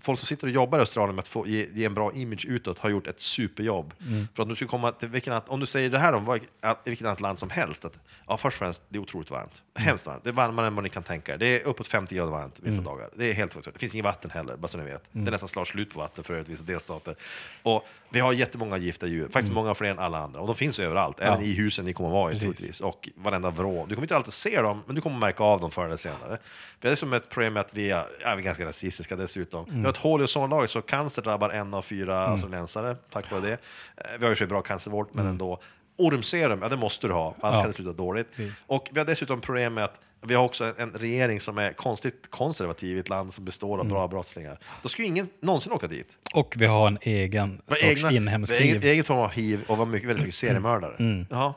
folk 0.00 0.18
som 0.18 0.26
sitter 0.26 0.46
och 0.46 0.52
jobbar 0.52 0.78
i 0.78 0.80
Australien 0.80 1.14
med 1.14 1.22
att 1.22 1.28
få, 1.28 1.46
ge, 1.46 1.68
ge 1.72 1.84
en 1.84 1.94
bra 1.94 2.12
image 2.12 2.44
utåt 2.44 2.78
har 2.78 2.90
gjort 2.90 3.06
ett 3.06 3.20
superjobb. 3.20 3.94
Mm. 4.06 4.28
För 4.34 4.42
att 4.42 4.48
du 4.48 4.56
ska 4.56 4.66
komma 4.66 4.92
till 4.92 5.08
vilken, 5.08 5.40
om 5.46 5.60
du 5.60 5.66
säger 5.66 5.90
det 5.90 5.98
här 5.98 6.12
om 6.12 6.38
vilket 6.84 7.06
annat 7.06 7.20
land 7.20 7.38
som 7.38 7.50
helst, 7.50 7.84
att 7.84 7.98
ja, 8.26 8.36
först 8.36 8.54
och 8.54 8.58
främst, 8.58 8.82
det 8.88 8.98
är 8.98 9.02
otroligt 9.02 9.30
varmt. 9.30 9.62
Mm. 9.74 9.86
Hemskt 9.88 10.06
varmt. 10.06 10.24
Det 10.24 10.30
är 10.30 10.34
varmare 10.34 10.66
än 10.66 10.74
vad 10.74 10.82
ni 10.84 10.90
kan 10.90 11.02
tänka 11.02 11.34
er. 11.34 11.38
Det 11.38 11.62
är 11.62 11.66
uppåt 11.66 11.86
50 11.86 12.14
grader 12.14 12.32
varmt 12.32 12.54
vissa 12.56 12.72
Mm. 12.72 12.84
dagar. 12.84 13.10
Det 13.16 13.30
är 13.30 13.34
helt. 13.34 13.64
Det 13.64 13.78
finns 13.78 13.94
inget 13.94 14.04
vatten 14.04 14.30
heller, 14.30 14.56
bara 14.56 14.68
så 14.68 14.78
ni 14.78 14.84
vet. 14.84 15.02
Det 15.12 15.28
är 15.28 15.30
nästan 15.30 15.48
snart 15.48 15.68
slut 15.68 15.94
på 15.94 16.00
vatten 16.00 16.24
för 16.24 16.34
övrigt 16.34 16.48
vissa 16.48 16.64
delstater. 16.64 17.14
Och 17.62 17.86
vi 18.14 18.20
har 18.20 18.32
jättemånga 18.32 18.76
gifta 18.76 19.06
djur, 19.06 19.28
faktiskt 19.32 19.52
många 19.52 19.74
fler 19.74 19.88
än 19.90 19.98
alla 19.98 20.18
andra. 20.18 20.40
Och 20.40 20.46
de 20.46 20.56
finns 20.56 20.80
överallt, 20.80 21.20
även 21.20 21.32
Mm. 21.32 21.44
Ja. 21.44 21.50
i 21.50 21.54
husen 21.54 21.84
ni 21.84 21.92
kommer 21.92 22.10
vara 22.10 22.32
i 22.32 22.36
troligtvis. 22.38 22.80
Och 22.80 23.08
varenda 23.16 23.50
vrå. 23.50 23.86
Du 23.86 23.94
kommer 23.94 24.04
inte 24.04 24.16
alltid 24.16 24.32
se 24.32 24.60
dem, 24.62 24.82
men 24.86 24.94
du 24.94 25.00
kommer 25.00 25.18
märka 25.18 25.44
av 25.44 25.60
dem 25.60 25.70
förr 25.70 25.84
eller 25.86 25.96
senare. 25.96 26.38
Vi 26.80 26.88
har 26.88 26.96
som 26.96 27.12
ett 27.12 27.30
problem 27.30 27.52
med 27.52 27.60
att 27.60 27.74
vi 27.74 27.90
är, 27.90 28.04
ja, 28.22 28.34
vi 28.34 28.40
är 28.42 28.44
ganska 28.44 28.66
rasistiska 28.66 29.16
dessutom. 29.16 29.64
Mm. 29.64 29.76
Vi 29.76 29.82
har 29.82 29.90
ett 29.90 29.96
hål 29.96 30.20
i 30.20 30.24
ozonlagret 30.24 30.70
så 30.70 30.82
cancer 30.82 31.22
drabbar 31.22 31.50
en 31.50 31.74
av 31.74 31.82
fyra 31.82 32.26
australiensare 32.26 32.96
tack 33.10 33.30
vare 33.30 33.40
det. 33.40 33.52
Eh, 33.96 34.04
Vi 34.18 34.24
har 34.24 34.30
ju 34.30 34.36
sig 34.36 34.46
bra 34.46 34.62
cancervård, 34.62 35.08
men 35.12 35.26
ändå. 35.26 35.60
Ormserum, 35.96 36.58
ja 36.62 36.68
det 36.68 36.76
måste 36.76 37.06
du 37.06 37.12
ha, 37.12 37.26
annars 37.40 37.42
Mm. 37.42 37.54
Ja. 37.54 37.60
kan 37.62 37.70
det 37.70 37.76
sluta 37.76 37.92
dåligt. 37.92 38.36
Precis. 38.36 38.64
Och 38.66 38.88
vi 38.92 38.98
har 39.00 39.06
dessutom 39.06 39.40
problem 39.40 39.74
med 39.74 39.84
att 39.84 40.00
vi 40.26 40.34
har 40.34 40.44
också 40.44 40.74
en, 40.78 40.90
regering 40.92 41.40
som 41.40 41.58
är 41.58 41.72
konstigt 41.72 42.30
konservativ 42.30 42.96
i 42.96 43.00
ett 43.00 43.08
land 43.08 43.34
som 43.34 43.44
består 43.44 43.74
Mm. 43.74 43.86
av 43.86 43.92
bra 43.92 44.08
brottslingar. 44.08 44.58
Då 44.82 44.88
skulle 44.88 45.08
ingen 45.08 45.28
någonsin 45.40 45.72
åka 45.72 45.86
dit. 45.86 46.08
och 46.34 46.54
vi 46.56 46.66
har 46.66 46.86
en 46.86 46.98
egen 47.02 47.62
sorts 47.68 48.12
inhemsk 48.12 48.52
med 48.52 48.60
eget, 48.60 48.74
hiv. 48.74 48.84
eget 48.84 49.06
form 49.06 49.18
av 49.18 49.30
hiv 49.30 49.64
och 49.68 49.78
var 49.78 49.86
mycket, 49.86 50.08
väldigt 50.08 50.24
mycket 50.26 50.38
seriemördare. 50.38 50.96
Mm. 50.98 51.26
Jaha. 51.30 51.54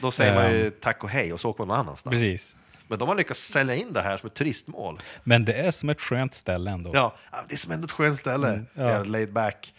Då 0.00 0.10
säger 0.10 0.34
man 0.34 0.50
ju 0.52 0.70
tack 0.70 1.04
och 1.04 1.10
hej 1.10 1.32
och 1.32 1.40
så 1.40 1.50
åker 1.50 1.58
man 1.58 1.68
någon 1.68 1.78
annanstans. 1.86 2.12
Precis. 2.14 2.56
Men 2.88 2.98
de 2.98 3.08
har 3.08 3.14
lyckats 3.14 3.40
sälja 3.40 3.74
in 3.74 3.92
det 3.92 4.02
här 4.02 4.16
som 4.16 4.26
ett 4.26 4.34
turistmål. 4.34 4.98
Men 5.24 5.44
det 5.44 5.52
är 5.52 5.70
som 5.70 5.88
ett 5.88 6.00
skönt 6.00 6.34
ställe 6.34 6.70
ändå. 6.70 6.90
Ja, 6.94 7.14
det 7.48 7.54
är 7.54 7.58
som 7.58 7.72
ändå 7.72 7.84
ett 7.84 7.92
skönt 7.92 8.18
ställe. 8.18 8.48
Mm, 8.48 8.66
ja. 8.74 9.04
Laid 9.04 9.32
back. 9.32 9.74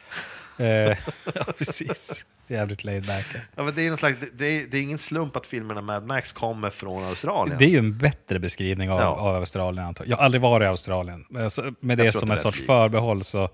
Eh, 0.60 0.66
ja, 1.36 1.44
precis. 1.58 2.26
Jävligt 2.48 2.84
laid 2.84 3.06
back. 3.06 3.26
Ja, 3.56 3.64
men 3.64 3.76
det, 3.76 3.86
är 3.86 3.90
någon 3.90 3.98
slags, 3.98 4.18
det, 4.34 4.46
är, 4.46 4.68
det 4.68 4.78
är 4.78 4.82
ingen 4.82 5.00
slump 5.00 5.36
att 5.36 5.46
filmerna 5.46 5.82
Mad 5.82 6.08
Max 6.08 6.34
kommer 6.34 6.70
från 6.70 7.04
Australien. 7.04 7.58
Det 7.60 7.66
är 7.66 7.70
ju 7.70 7.78
en 7.78 7.98
bättre 7.98 8.40
beskrivning 8.40 8.92
av, 8.92 9.00
Ja. 9.00 9.06
av 9.06 9.36
Australien 9.36 9.86
antar 9.88 10.06
jag. 10.06 10.18
Har 10.18 10.24
aldrig 10.26 10.42
varit 10.42 10.66
i 10.66 10.68
Australien. 10.68 11.26
Alltså, 11.38 11.74
med 11.80 11.98
det 11.98 12.06
Jag 12.06 12.14
som 12.14 12.32
en 12.32 12.38
sorts 12.38 12.66
förbehåll 12.66 13.24
så... 13.24 13.50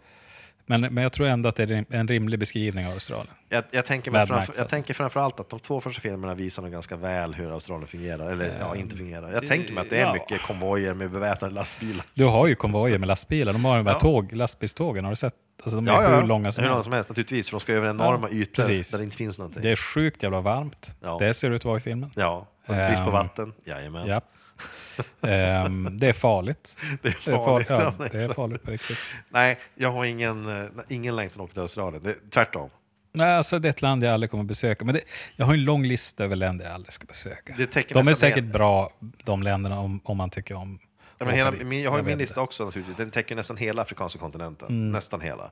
Men, 0.65 0.81
men 0.81 1.03
jag 1.03 1.13
tror 1.13 1.27
ändå 1.27 1.49
att 1.49 1.55
det 1.55 1.63
är 1.63 1.85
en 1.89 2.07
rimlig 2.07 2.39
beskrivning 2.39 2.85
av 2.87 2.93
Australien. 2.93 3.33
Jag, 3.49 3.63
jag, 3.71 3.85
tänker 3.85 4.11
mig 4.11 4.27
framför, 4.27 4.45
alltså. 4.45 4.61
jag 4.61 4.69
tänker 4.69 4.93
framförallt 4.93 5.39
att 5.39 5.49
de 5.49 5.59
två 5.59 5.81
första 5.81 6.01
filmerna 6.01 6.35
visar 6.35 6.61
nog 6.63 6.71
ganska 6.71 6.95
väl 6.95 7.33
hur 7.33 7.51
Australien 7.53 7.87
fungerar, 7.87 8.31
eller 8.31 8.51
ja, 8.59 8.75
inte 8.75 8.97
fungerar. 8.97 9.33
Jag 9.33 9.47
tänker 9.47 9.73
mig 9.73 9.81
att 9.81 9.89
det 9.89 9.97
är 9.97 10.05
ja. 10.05 10.13
mycket 10.13 10.41
konvojer 10.41 10.93
med 10.93 11.11
beväpnade 11.11 11.53
lastbilar. 11.53 12.05
Du 12.13 12.25
har 12.25 12.47
ju 12.47 12.55
konvojer 12.55 12.97
med 12.97 13.07
lastbilar. 13.07 13.53
De 13.53 13.65
har 13.65 13.77
ju 13.77 13.83
de 13.83 13.87
här 13.87 13.95
Ja. 13.95 13.99
tåg, 13.99 14.33
lastbilstågen. 14.33 15.03
Har 15.05 15.11
du 15.11 15.15
sett? 15.15 15.33
Alltså, 15.63 15.75
de 15.75 15.87
är 15.87 15.91
Ja, 15.91 16.03
ja, 16.03 16.19
hur 16.19 16.27
långa 16.27 16.51
som 16.51 16.63
hur 16.63 16.71
långa 16.71 16.83
som 16.83 16.93
helst 16.93 17.09
naturligtvis, 17.09 17.49
för 17.49 17.57
de 17.57 17.61
ska 17.61 17.73
över 17.73 17.89
enorma 17.89 18.27
Ja, 18.31 18.37
ytor 18.37 18.53
precis. 18.55 18.91
där 18.91 18.97
det 18.97 19.03
inte 19.03 19.17
finns 19.17 19.37
någonting. 19.39 19.61
Det 19.61 19.69
är 19.69 19.75
sjukt 19.75 20.23
jävla 20.23 20.41
varmt. 20.41 20.95
Det 21.19 21.33
ser 21.33 21.49
det 21.49 21.55
ut 21.55 21.61
att 21.61 21.65
vara 21.65 21.77
i 21.77 21.81
filmen. 21.81 22.11
Ja, 22.15 22.47
och 22.67 22.75
brist 22.75 22.97
på 23.01 23.07
Ehm, 23.07 23.11
vatten. 23.11 23.53
Jajamän. 23.65 24.07
Ja. 24.07 24.21
Ehm, 25.21 25.97
det 25.97 26.07
är 26.07 26.13
farligt. 26.13 26.77
Det 27.01 27.07
är 27.09 27.45
farligt. 27.45 27.67
ja, 27.69 27.93
Ja, 27.99 28.07
det 28.11 28.23
är 28.23 28.33
farligt 28.33 28.63
på 28.63 28.71
riktigt. 28.71 28.97
Nej, 29.29 29.59
jag 29.75 29.91
har 29.91 30.05
ingen, 30.05 30.47
eh, 30.61 30.69
ingen 30.89 31.15
längtan 31.15 31.41
att 31.41 31.45
åka 31.45 31.53
till 31.53 31.61
Australien. 31.61 32.03
Det, 32.03 32.15
tvärtom. 32.29 32.69
Nej, 33.15 33.33
alltså 33.33 33.59
det 33.59 33.67
är 33.67 33.69
ett 33.69 33.81
land 33.81 34.03
jag 34.03 34.13
aldrig 34.13 34.31
kommer 34.31 34.43
besöka. 34.43 34.85
Men 34.85 34.95
det, 34.95 35.01
jag 35.35 35.45
har 35.45 35.53
en 35.53 35.63
lång 35.63 35.85
lista 35.85 36.23
över 36.23 36.35
länder 36.35 36.65
jag 36.65 36.73
aldrig 36.73 36.93
ska 36.93 37.05
besöka. 37.05 37.53
Det 37.57 37.93
De 37.93 38.07
är 38.07 38.13
säkert 38.13 38.37
hela- 38.37 38.53
bra, 38.53 38.91
de 39.23 39.43
länderna, 39.43 39.79
om, 39.79 40.01
om 40.03 40.17
man 40.17 40.29
tycker 40.29 40.55
om 40.55 40.79
Ja, 41.17 41.25
men 41.25 41.27
att 41.27 41.39
hela, 41.39 41.51
min, 41.51 41.81
jag 41.83 41.91
har 41.91 41.97
vet 41.97 42.05
min 42.05 42.17
lista 42.17 42.41
också 42.41 42.65
naturligtvis. 42.65 42.97
Den 42.97 43.11
täcker 43.11 43.35
nästan 43.35 43.57
hela 43.57 43.81
afrikanska 43.81 44.19
kontinenten. 44.19 44.67
Mm. 44.69 44.91
Nästan 44.91 45.21
hela. 45.21 45.43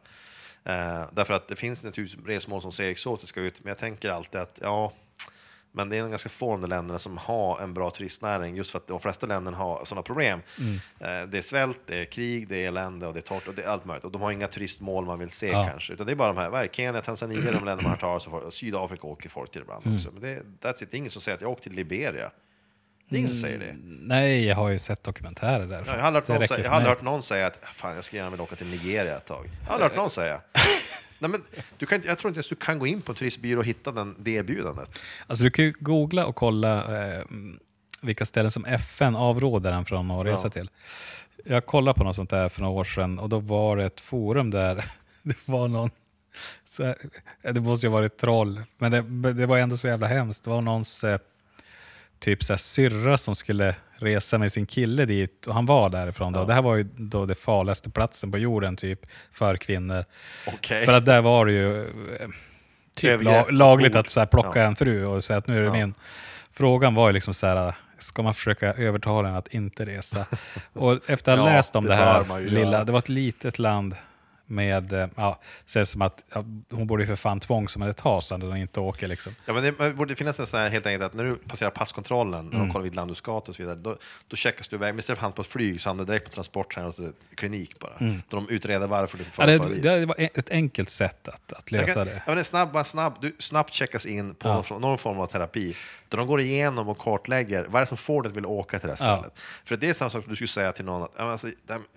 Eh, 0.65 1.03
därför 1.11 1.33
att 1.33 1.47
det 1.47 1.55
finns 1.55 1.83
naturligtvis 1.83 2.25
resmål 2.27 2.61
som 2.61 2.71
ser 2.71 2.89
exotiska 2.89 3.41
ut, 3.41 3.63
men 3.63 3.69
jag 3.69 3.77
tänker 3.77 4.09
alltid 4.09 4.41
att 4.41 4.59
ja, 4.61 4.93
men 5.71 5.89
det 5.89 5.97
är 5.97 6.03
en 6.03 6.09
ganska 6.09 6.29
få 6.29 6.53
av 6.53 6.61
de 6.61 6.67
länderna 6.69 6.99
som 6.99 7.17
har 7.17 7.59
en 7.59 7.73
bra 7.73 7.89
turistnäring, 7.91 8.55
just 8.55 8.71
för 8.71 8.77
att 8.77 8.87
de 8.87 8.99
flesta 8.99 9.27
länderna 9.27 9.57
har 9.57 9.85
sådana 9.85 10.03
problem. 10.03 10.39
Mm. 10.59 10.73
Eh, 10.99 11.29
det 11.29 11.37
är 11.37 11.41
svält, 11.41 11.79
det 11.85 11.97
är 12.01 12.05
krig, 12.05 12.47
det 12.47 12.63
är 12.63 12.67
elände 12.67 13.07
och 13.07 13.13
det 13.13 13.19
är 13.19 13.21
torrt 13.21 13.47
och 13.47 13.53
det 13.53 13.63
är 13.63 13.67
allt 13.67 13.85
möjligt. 13.85 14.05
Och 14.05 14.11
de 14.11 14.21
har 14.21 14.31
inga 14.31 14.47
turistmål 14.47 15.05
man 15.05 15.19
vill 15.19 15.29
se 15.29 15.47
Ja. 15.47 15.65
kanske, 15.69 15.93
utan 15.93 16.05
det 16.05 16.11
är 16.11 16.15
bara 16.15 16.33
de 16.33 16.37
här, 16.37 16.49
vad? 16.49 16.75
Kenya, 16.75 17.01
Tanzania, 17.01 17.37
de 17.51 17.65
länder 17.65 17.75
man 17.83 17.85
har 17.85 17.95
talas 17.97 18.27
om. 18.27 18.33
Och 18.33 18.53
Sydafrika 18.53 19.07
åker 19.07 19.29
folk 19.29 19.51
till 19.51 19.61
ibland 19.61 19.85
Mm. 19.85 19.95
också. 19.97 20.09
Men 20.11 20.21
det, 20.21 20.39
that's 20.67 20.83
it. 20.83 20.91
det 20.91 20.95
är 20.95 20.97
ingen 20.97 21.11
som 21.11 21.21
säger 21.21 21.35
att 21.35 21.41
jag 21.41 21.51
åkte 21.51 21.63
till 21.63 21.73
Liberia. 21.77 22.31
Det 23.11 23.17
är 23.17 23.19
ingen 23.19 23.29
som 23.31 23.39
säger 23.39 23.59
det. 23.59 23.75
Nej, 23.83 24.45
jag 24.45 24.55
har 24.55 24.69
ju 24.69 24.79
sett 24.79 25.03
dokumentärer 25.03 25.65
där. 25.67 25.83
Ja, 25.87 25.93
jag 25.93 25.99
har 26.01 26.07
aldrig 26.07 26.23
hört, 26.23 26.39
någon, 26.39 26.47
säga, 26.47 26.63
jag 26.63 26.71
har 26.71 26.81
hört 26.81 27.01
någon 27.01 27.23
säga 27.23 27.47
att 27.47 27.59
fan, 27.73 27.95
jag 27.95 28.03
skulle 28.03 28.17
gärna 28.19 28.29
vilja 28.29 28.43
åka 28.43 28.55
till 28.55 28.67
Nigeria 28.67 29.17
ett 29.17 29.25
tag. 29.25 29.49
Jag 29.61 29.67
har 29.67 29.73
aldrig 29.73 29.89
hört 29.91 29.97
någon 29.97 30.09
säga. 30.09 30.41
Nej, 31.19 31.31
men, 31.31 31.41
du 31.77 31.85
kan, 31.85 32.01
jag 32.05 32.19
tror 32.19 32.29
inte 32.29 32.37
ens 32.37 32.47
du 32.47 32.55
kan 32.55 32.79
gå 32.79 32.87
in 32.87 33.01
på 33.01 33.11
en 33.11 33.15
turistbyrå 33.15 33.59
och 33.59 33.65
hitta 33.65 33.91
den, 33.91 34.15
det 34.19 34.31
erbjudandet. 34.31 34.99
Alltså, 35.27 35.43
du 35.43 35.51
kan 35.51 35.65
ju 35.65 35.73
googla 35.79 36.25
och 36.25 36.35
kolla 36.35 37.03
eh, 37.17 37.23
vilka 38.01 38.25
ställen 38.25 38.51
som 38.51 38.65
FN 38.65 39.15
avråder 39.15 39.71
en 39.71 39.85
från 39.85 40.11
att 40.11 40.25
resa 40.25 40.45
Ja. 40.47 40.49
till. 40.49 40.69
Jag 41.45 41.65
kollade 41.65 41.97
på 41.97 42.03
något 42.03 42.15
sånt 42.15 42.29
där 42.29 42.49
för 42.49 42.61
några 42.61 42.73
år 42.79 42.83
sedan 42.83 43.19
och 43.19 43.29
då 43.29 43.39
var 43.39 43.77
det 43.77 43.85
ett 43.85 43.99
forum 43.99 44.51
där 44.51 44.75
det 45.23 45.47
var 45.47 45.67
någon 45.67 45.89
här, 46.79 46.95
det 47.53 47.61
måste 47.61 47.85
ju 47.87 47.91
ha 47.91 47.97
varit 47.97 48.17
troll, 48.17 48.61
men 48.77 48.91
det, 48.91 49.33
det 49.33 49.45
var 49.45 49.57
ändå 49.57 49.77
så 49.77 49.87
jävla 49.87 50.07
hemskt. 50.07 50.43
Det 50.43 50.49
var 50.49 50.61
någons 50.61 51.03
eh, 51.03 51.17
typ 52.21 52.43
så 52.43 52.53
här, 52.53 52.57
syrra 52.57 53.17
som 53.17 53.35
skulle 53.35 53.75
resa 53.95 54.37
med 54.37 54.51
sin 54.51 54.65
kille 54.65 55.05
dit 55.05 55.47
och 55.47 55.53
han 55.53 55.65
var 55.65 55.89
därifrån. 55.89 56.33
Då. 56.33 56.39
Ja. 56.39 56.45
Det 56.45 56.53
här 56.53 56.61
var 56.61 56.75
ju 56.75 56.83
då 56.83 57.25
det 57.25 57.35
farligaste 57.35 57.89
platsen 57.89 58.31
på 58.31 58.37
jorden 58.37 58.75
typ 58.75 58.99
för 59.33 59.55
kvinnor. 59.57 60.05
Okej. 60.47 60.85
För 60.85 60.93
att 60.93 61.05
där 61.05 61.21
var 61.21 61.45
det 61.45 61.51
ju 61.51 61.79
eh, 61.81 61.85
typ 62.95 63.09
Övergrepp 63.09 63.45
la, 63.51 63.51
lagligt 63.51 63.95
att 63.95 64.09
så 64.09 64.19
här, 64.19 64.27
plocka 64.27 64.59
Ja. 64.59 64.65
en 64.65 64.75
fru 64.75 65.05
och 65.05 65.23
säga 65.23 65.37
att 65.37 65.47
nu 65.47 65.55
är 65.55 65.59
det 65.59 65.65
Ja. 65.65 65.73
min. 65.73 65.93
Frågan 66.53 66.95
var 66.95 67.07
ju 67.09 67.13
liksom 67.13 67.33
så 67.33 67.47
här, 67.47 67.75
ska 67.99 68.21
man 68.23 68.33
försöka 68.33 68.73
övertala 68.73 69.27
henne 69.27 69.39
att 69.39 69.47
inte 69.47 69.85
resa? 69.85 70.25
Och 70.73 71.09
efter 71.09 71.33
att 71.33 71.39
ha 71.39 71.45
läst 71.45 71.75
om 71.75 71.83
det 71.83 71.89
det, 71.89 71.95
här 71.95 72.39
lilla, 72.39 72.83
det 72.83 72.91
var 72.91 72.99
ett 72.99 73.09
litet 73.09 73.59
land 73.59 73.95
med, 74.51 74.93
eh, 74.93 75.07
ja, 75.15 75.39
sägs 75.65 75.89
som 75.89 76.01
att 76.01 76.23
ja, 76.33 76.43
hon 76.71 76.87
borde 76.87 77.03
ju 77.03 77.07
för 77.07 77.15
fan 77.15 77.39
tvångsomhändertas 77.39 78.25
så 78.27 78.35
att 78.35 78.41
hon 78.41 78.57
inte 78.57 78.79
åker 78.79 79.07
liksom. 79.07 79.35
Ja, 79.45 79.53
men 79.53 79.63
det 79.63 79.71
det 79.71 79.93
borde 79.93 80.15
finnas 80.15 80.39
en 80.39 80.47
sån 80.47 80.59
här 80.59 80.69
helt 80.69 80.85
enkelt 80.85 81.03
att 81.03 81.13
när 81.13 81.23
du 81.23 81.35
passerar 81.35 81.69
passkontrollen, 81.69 82.45
när 82.45 82.55
Mm. 82.55 82.67
de 82.67 82.71
kollar 82.73 82.83
vilket 82.83 82.95
land 82.95 83.11
du 83.11 83.15
ska 83.15 83.39
till 83.41 83.49
och 83.49 83.55
så 83.55 83.61
vidare, 83.63 83.75
då, 83.75 83.97
då 84.27 84.35
checkas 84.35 84.67
du 84.67 84.75
iväg. 84.75 84.93
Men 84.93 84.99
istället 84.99 85.17
för 85.19 85.21
hamna 85.21 85.35
på 85.35 85.41
ett 85.41 85.47
flyg 85.47 85.81
så 85.81 85.89
hamnar 85.89 86.05
du 86.05 86.07
direkt 86.11 86.25
på 86.25 86.31
transport 86.35 86.75
här, 86.75 86.83
alltså, 86.83 87.03
klinik 87.35 87.79
bara. 87.79 87.93
Då 87.99 88.37
de 88.37 88.49
utreder 88.49 88.87
varför 88.87 89.17
du 89.17 89.23
får 89.23 89.43
Mm. 89.43 89.61
Ja, 89.83 89.91
det, 89.91 89.99
det 89.99 90.05
var 90.05 90.15
ett 90.19 90.49
enkelt 90.49 90.89
sätt 90.89 91.27
att, 91.27 91.53
att 91.53 91.71
lösa 91.71 91.93
kan- 91.93 92.07
det. 92.07 92.13
Ja, 92.13 92.21
men 92.27 92.35
det 92.35 92.41
är 92.41 92.83
snabb, 92.83 93.15
du 93.21 93.35
snabbt 93.39 93.73
checkas 93.73 94.05
in 94.05 94.35
på 94.35 94.47
Ja. 94.49 94.63
någon, 94.69 94.81
någon 94.81 94.97
form 94.97 95.19
av 95.19 95.27
terapi. 95.27 95.75
Där 96.11 96.17
de 96.17 96.27
går 96.27 96.41
igenom 96.41 96.89
och 96.89 96.97
kartlägger 96.97 97.63
vad 97.63 97.75
är 97.75 97.79
det 97.79 97.85
som 97.85 97.97
får 97.97 98.21
dig 98.23 98.29
att 98.29 98.35
vilja 98.37 98.49
åka 98.49 98.79
till 98.79 98.89
det 98.89 98.95
här 98.99 99.07
Ja. 99.07 99.17
stället. 99.17 99.33
För 99.65 99.75
det 99.77 99.89
är 99.89 99.93
samma 99.93 100.09
sak 100.09 100.23
som 100.23 100.29
du 100.29 100.35
skulle 100.35 100.47
säga 100.47 100.71
till 100.71 100.85
någon 100.85 101.03
att 101.03 101.11
"Ja, 101.17 101.31
alltså, 101.31 101.47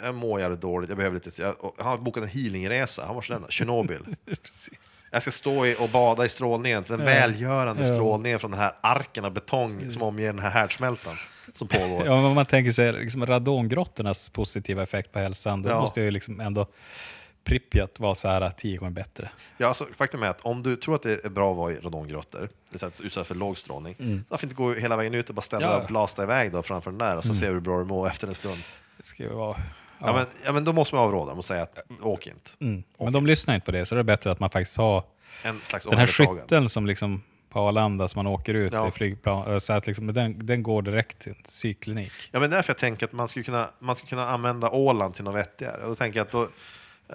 jag 0.03 0.15
mår 0.15 0.41
jävligt 0.41 0.61
dåligt, 0.61 0.89
jag 0.89 0.97
behöver 0.97 1.15
lite... 1.25 1.43
Jag, 1.43 1.55
han 1.79 1.87
har 1.87 1.99
bokat 1.99 2.23
en 2.23 2.29
healingresa, 2.29 3.05
han 3.07 3.15
var 3.15 3.23
sådär, 3.23 3.41
Tjernobyl. 3.49 3.99
Jag 5.13 5.23
ska 5.23 5.31
stå 5.31 5.67
i 5.67 5.77
och 5.81 5.89
bada 5.89 6.25
i 6.25 6.29
strålningen, 6.29 6.85
den 6.89 7.01
välgörande 7.05 7.89
Ja. 7.89 7.95
strålningen 7.95 8.39
från 8.39 8.51
den 8.51 8.61
här 8.61 8.73
arken 8.81 9.25
av 9.25 9.31
betong 9.33 9.91
som 9.91 10.03
omger 10.03 10.27
den 10.27 10.39
här 10.39 10.51
härdsmältan 10.51 11.15
som 11.53 11.69
pågår. 11.69 12.07
Ja, 12.07 12.13
om 12.29 12.35
man 12.35 12.47
tänker 12.47 12.73
sig 12.73 12.93
liksom 12.93 13.27
radongrottornas 13.27 14.31
positiva 14.31 14.83
effekt 14.83 15.13
på 15.13 15.19
hälsan, 15.19 15.63
då 15.63 15.69
Ja. 15.71 15.81
måste 15.81 16.01
ju 16.01 16.11
liksom 16.11 16.41
ändå 16.41 16.67
Pripyat 17.45 18.01
vara 18.01 18.15
så 18.15 18.29
här 18.29 18.51
tio 18.51 18.77
gånger 18.77 18.93
bättre. 18.93 19.31
Ja, 19.57 19.67
alltså, 19.69 19.87
faktum 19.97 20.23
är 20.23 20.29
att 20.29 20.41
om 20.41 20.63
du 20.63 20.77
tror 20.77 20.95
att 20.95 21.03
det 21.03 21.25
är 21.25 21.31
bra 21.31 21.51
att 21.51 21.57
vara 21.57 21.73
i 21.73 21.77
radongrottor, 21.77 22.49
utsatt 23.03 23.27
för 23.27 23.35
låg 23.35 23.59
strålning, 23.59 24.25
varför 24.29 24.47
inte 24.47 24.55
gå 24.57 24.73
hela 24.73 24.97
vägen 24.97 25.15
ut 25.15 25.29
och 25.29 25.35
bara 25.35 25.43
ställa 25.43 25.65
Mm. 25.67 25.71
Ja. 25.71 25.75
Mm. 25.77 25.85
och 25.85 25.89
blasta 25.89 26.23
iväg 26.23 26.53
då 26.53 26.63
framför 26.63 26.91
den 26.91 26.99
där 26.99 27.17
och 27.17 27.25
så 27.25 27.35
ser 27.35 27.47
du 27.47 27.53
hur 27.53 27.61
bra 27.61 27.79
du 27.79 27.85
mår 27.85 28.07
efter 28.07 28.29
en 28.29 28.35
stund. 28.35 28.63
Det 28.97 29.07
ska 29.07 29.35
vara... 29.35 29.63
Ja. 29.99 30.13
men, 30.13 30.27
ja, 30.45 30.53
men 30.53 30.65
då 30.65 30.73
måste 30.73 30.95
man 30.95 31.05
avråda 31.05 31.27
dem 31.31 31.39
och 31.39 31.45
säga 31.45 31.63
att 31.63 31.79
åk 32.03 32.27
inte. 32.27 32.51
Mm. 32.61 32.83
Men 32.99 33.13
de 33.13 33.27
lyssnar 33.27 33.55
inte 33.55 33.65
på 33.65 33.73
det, 33.73 33.87
så 33.87 33.95
det 33.95 34.01
är 34.01 34.03
bättre 34.03 34.31
att 34.31 34.41
man 34.41 34.51
faktiskt 34.51 34.77
har 34.77 35.05
En 35.43 35.61
slags 35.61 35.85
den 35.85 35.99
här 35.99 36.07
skytteln 36.07 36.69
som 36.69 36.87
liksom 36.87 37.23
på 37.51 37.61
Arlanda 37.61 38.09
som 38.09 38.19
man 38.19 38.27
åker 38.27 38.55
ut 38.55 38.73
Ja. 38.73 38.89
i 38.89 38.91
flygplan, 38.91 39.53
eh, 39.53 39.59
så 39.59 39.73
att 39.73 39.87
liksom, 39.87 40.13
den, 40.13 40.47
den 40.47 40.63
går 40.63 40.83
direkt 40.83 41.19
till 41.19 41.33
en 41.33 41.43
psykklinik. 41.43 42.13
Ja, 42.31 42.41
men 42.41 42.51
därför 42.51 42.71
jag 42.71 42.79
tänker 42.79 43.07
att 43.07 43.13
man 43.13 43.29
skulle 43.29 43.45
kunna, 43.45 43.69
man 43.79 43.97
skulle 43.97 44.11
kunna 44.11 44.29
använda 44.31 44.71
Åland 44.71 45.15
till 45.15 45.25
något 45.25 45.35
vettigare. 45.35 45.83
Och 45.83 45.89
då 45.89 45.95
tänker 45.95 46.19
jag 46.19 46.27
att 46.27 46.33
då, 46.33 46.49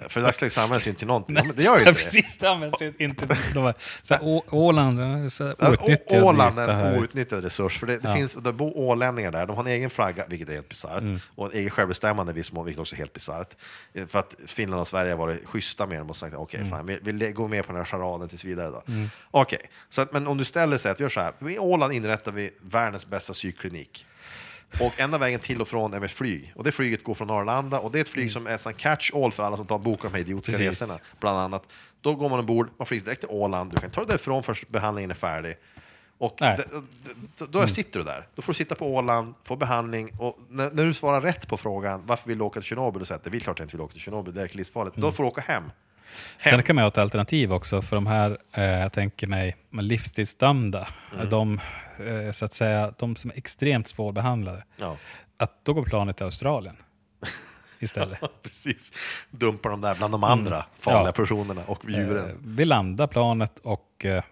För 0.08 0.20
dagsläget 0.22 0.58
används 0.64 0.86
inte 0.86 0.98
till 0.98 1.06
någonting. 1.08 1.36
Ja, 1.36 1.44
men 1.44 1.56
det 1.56 1.62
gör 1.62 1.76
ju 1.78 1.82
Ja, 1.84 1.88
inte 1.88 1.92
precis, 2.02 2.38
det 2.38 2.50
används 2.50 2.82
inte. 2.82 3.38
De 3.54 3.62
var, 3.64 3.74
så 4.02 4.14
här, 4.14 4.22
Å- 4.24 4.44
Åland, 4.50 5.00
ja, 5.00 5.30
så 5.30 5.46
här, 5.46 5.54
Ja, 5.58 5.70
outnyttjad 5.70 6.22
Åland 6.22 6.58
är 6.58 6.68
en 6.68 6.76
här. 6.76 6.98
outnyttjad 6.98 7.44
resurs. 7.44 7.78
För 7.78 7.86
det, 7.86 7.98
det, 7.98 8.14
finns, 8.14 8.34
det 8.34 8.52
bor 8.52 8.76
ålänningar 8.78 9.32
där, 9.32 9.46
de 9.46 9.56
har 9.56 9.64
en 9.64 9.70
egen 9.70 9.90
flagga, 9.90 10.24
vilket 10.28 10.48
är 10.48 10.52
helt 10.52 10.68
bisarrt. 10.68 11.02
Mm. 11.02 11.20
Och 11.34 11.46
en 11.52 11.58
egen 11.58 11.70
självbestämmande 11.70 12.32
viss 12.32 12.52
mån, 12.52 12.64
vilket 12.64 12.80
också 12.80 12.94
är 12.94 12.98
helt 12.98 13.12
bisarrt. 13.12 13.56
Eh, 13.94 14.06
För 14.06 14.18
att 14.18 14.34
Finland 14.46 14.80
och 14.80 14.88
Sverige 14.88 15.12
har 15.12 15.18
varit 15.18 15.46
schyssta 15.48 15.86
med 15.86 15.98
dem 15.98 16.10
och 16.10 16.16
sagt 16.16 16.34
okej, 16.34 16.60
Mm. 16.60 16.70
fan, 16.70 16.86
vi, 16.86 16.98
vi 17.12 17.32
går 17.32 17.48
med 17.48 17.66
på 17.66 17.72
den 17.72 17.80
här 17.82 17.86
charaden 17.86 18.28
tills 18.28 18.44
vidare. 18.44 18.70
Då. 18.70 18.82
Okej, 19.30 19.60
så 19.90 20.00
att, 20.02 20.12
men 20.12 20.26
om 20.26 20.36
du 20.36 20.44
ställer 20.44 20.78
sig 20.78 20.90
att 20.90 21.00
vi 21.00 21.04
gör 21.04 21.08
så 21.08 21.20
här, 21.20 21.32
i 21.50 21.58
Åland 21.58 21.92
inrättar 21.92 22.32
vi 22.32 22.50
världens 22.62 23.06
bästa 23.06 23.32
psykklinik. 23.32 24.06
Och 24.80 25.00
enda 25.00 25.18
vägen 25.18 25.40
till 25.40 25.60
och 25.60 25.68
från 25.68 25.94
är 25.94 26.00
med 26.00 26.10
flyg. 26.10 26.52
Och 26.56 26.64
det 26.64 26.72
flyget 26.72 27.04
går 27.04 27.14
från 27.14 27.30
Arlanda 27.30 27.78
och 27.80 27.92
det 27.92 27.98
är 27.98 28.00
ett 28.00 28.08
flyg 28.08 28.32
som 28.32 28.46
är 28.46 28.50
en 28.50 28.74
catch-all 28.74 29.30
för 29.30 29.42
alla 29.42 29.56
som 29.56 29.66
tar 29.66 29.78
bokar 29.78 30.08
de 30.08 30.14
här 30.14 30.20
idiotiska 30.20 30.64
Precis. 30.64 30.82
resorna. 30.82 31.00
Bland 31.20 31.38
annat. 31.38 31.62
Då 32.00 32.14
går 32.14 32.28
man 32.28 32.38
ombord, 32.38 32.68
man 32.78 32.86
flyger 32.86 33.04
direkt 33.04 33.20
till 33.20 33.30
Åland, 33.30 33.70
du 33.70 33.76
kan 33.76 33.90
ta 33.90 34.00
dig 34.00 34.08
därifrån 34.08 34.42
först 34.42 34.68
behandlingen 34.68 35.10
är 35.10 35.14
färdig. 35.14 35.56
Och 36.18 36.38
då 37.48 37.68
sitter 37.68 37.98
du 37.98 38.04
där. 38.04 38.26
Då 38.34 38.42
får 38.42 38.52
du 38.52 38.56
sitta 38.56 38.74
på 38.74 38.86
Åland, 38.94 39.34
få 39.44 39.56
behandling 39.56 40.12
och 40.18 40.36
när, 40.48 40.70
när 40.70 40.84
du 40.84 40.94
svarar 40.94 41.20
rätt 41.20 41.48
på 41.48 41.56
frågan 41.56 42.02
varför 42.06 42.28
vill 42.28 42.38
du 42.38 42.44
åka 42.44 42.60
till 42.60 42.68
Tjernobyl 42.68 43.02
och 43.02 43.08
säger 43.08 43.18
att 43.18 43.24
det 43.24 43.36
är 43.36 43.40
klart 43.40 43.58
jag 43.58 43.64
inte 43.64 43.76
vill 43.76 43.84
åka 43.84 43.92
till 43.92 44.00
Tjernobyl, 44.00 44.34
det 44.34 44.42
är 44.42 44.56
livsfarligt. 44.56 44.96
Då 44.96 45.12
får 45.12 45.22
du 45.22 45.28
åka 45.28 45.40
hem. 45.40 45.64
Sen 46.44 46.62
kan 46.62 46.76
man 46.76 46.82
ha 46.82 46.88
ett 46.88 46.98
alternativ 46.98 47.52
också 47.52 47.82
för 47.82 47.96
de 47.96 48.06
här, 48.06 48.38
eh, 48.52 48.64
jag 48.64 48.92
tänker 48.92 49.26
mig, 49.26 49.56
livstidsdömda. 49.70 50.88
Mm. 51.14 51.30
De, 51.30 51.60
så 52.32 52.44
att 52.44 52.52
säga, 52.52 52.94
de 52.98 53.16
som 53.16 53.30
är 53.30 53.36
extremt 53.38 53.88
svårbehandlade. 53.88 54.64
Ja. 54.76 54.96
Att 55.36 55.64
då 55.64 55.72
går 55.74 55.84
planet 55.84 56.16
till 56.16 56.24
Australien 56.26 56.76
istället. 57.78 58.18
Precis. 58.42 58.92
Dumpar 59.30 59.70
de 59.70 59.80
där 59.80 59.94
bland 59.94 60.14
de 60.14 60.24
andra 60.24 60.66
farliga 60.78 60.98
Mm. 61.00 61.06
Ja. 61.06 61.12
personerna 61.12 61.62
och 61.66 61.84
djuren. 61.90 62.30
Eh, 62.30 62.36
vi 62.44 62.64
landar 62.64 63.06
planet 63.06 63.58
och 63.58 64.04
eh, 64.04 64.22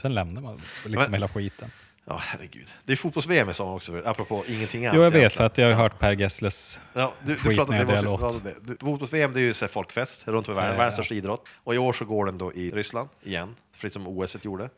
sen 0.00 0.14
lämnar 0.14 0.42
man 0.42 0.60
liksom 0.84 1.02
Men- 1.04 1.14
hela 1.14 1.28
skiten. 1.28 1.70
Ja, 2.10 2.16
herregud. 2.22 2.66
Det 2.84 2.92
är 2.92 2.96
fotbolls-VM 2.96 3.50
i 3.50 3.54
sommar 3.54 3.72
också, 3.74 4.02
apropå 4.04 4.44
ingenting 4.48 4.86
annat. 4.86 4.96
Jo, 4.96 5.02
jag 5.02 5.10
vet, 5.10 5.18
egentligen. 5.18 5.36
för 5.38 5.44
att 5.44 5.58
jag 5.58 5.66
har 5.76 5.82
hört 5.82 5.98
Per 5.98 6.12
Gessles 6.12 6.80
Ja, 6.92 7.12
du, 7.24 7.36
skit 7.36 7.44
när 7.46 7.54
jag 7.56 7.66
vi 7.66 7.74
delar 7.74 7.86
måste 7.86 8.08
åt. 8.08 8.20
prata 8.20 8.48
om 8.48 8.54
det. 8.64 8.70
Du- 8.72 8.76
Fotbolls-VM 8.86 9.32
det 9.32 9.40
är 9.40 9.42
ju 9.42 9.54
så 9.54 9.68
folkfest 9.68 10.28
runt 10.28 10.48
om 10.48 10.52
i 10.54 10.56
världen, 10.56 10.70
Ja, 10.72 10.78
världens 10.78 10.92
ja. 10.92 10.96
största 10.96 11.14
idrott. 11.14 11.44
Och 11.54 11.74
i 11.74 11.78
år 11.78 11.92
så 11.92 12.04
går 12.04 12.26
den 12.26 12.38
då 12.38 12.52
i 12.54 12.70
Ryssland 12.70 13.08
igen, 13.22 13.56
precis 13.72 13.92
som 13.92 14.06
OS 14.08 14.36
gjorde. 14.44 14.70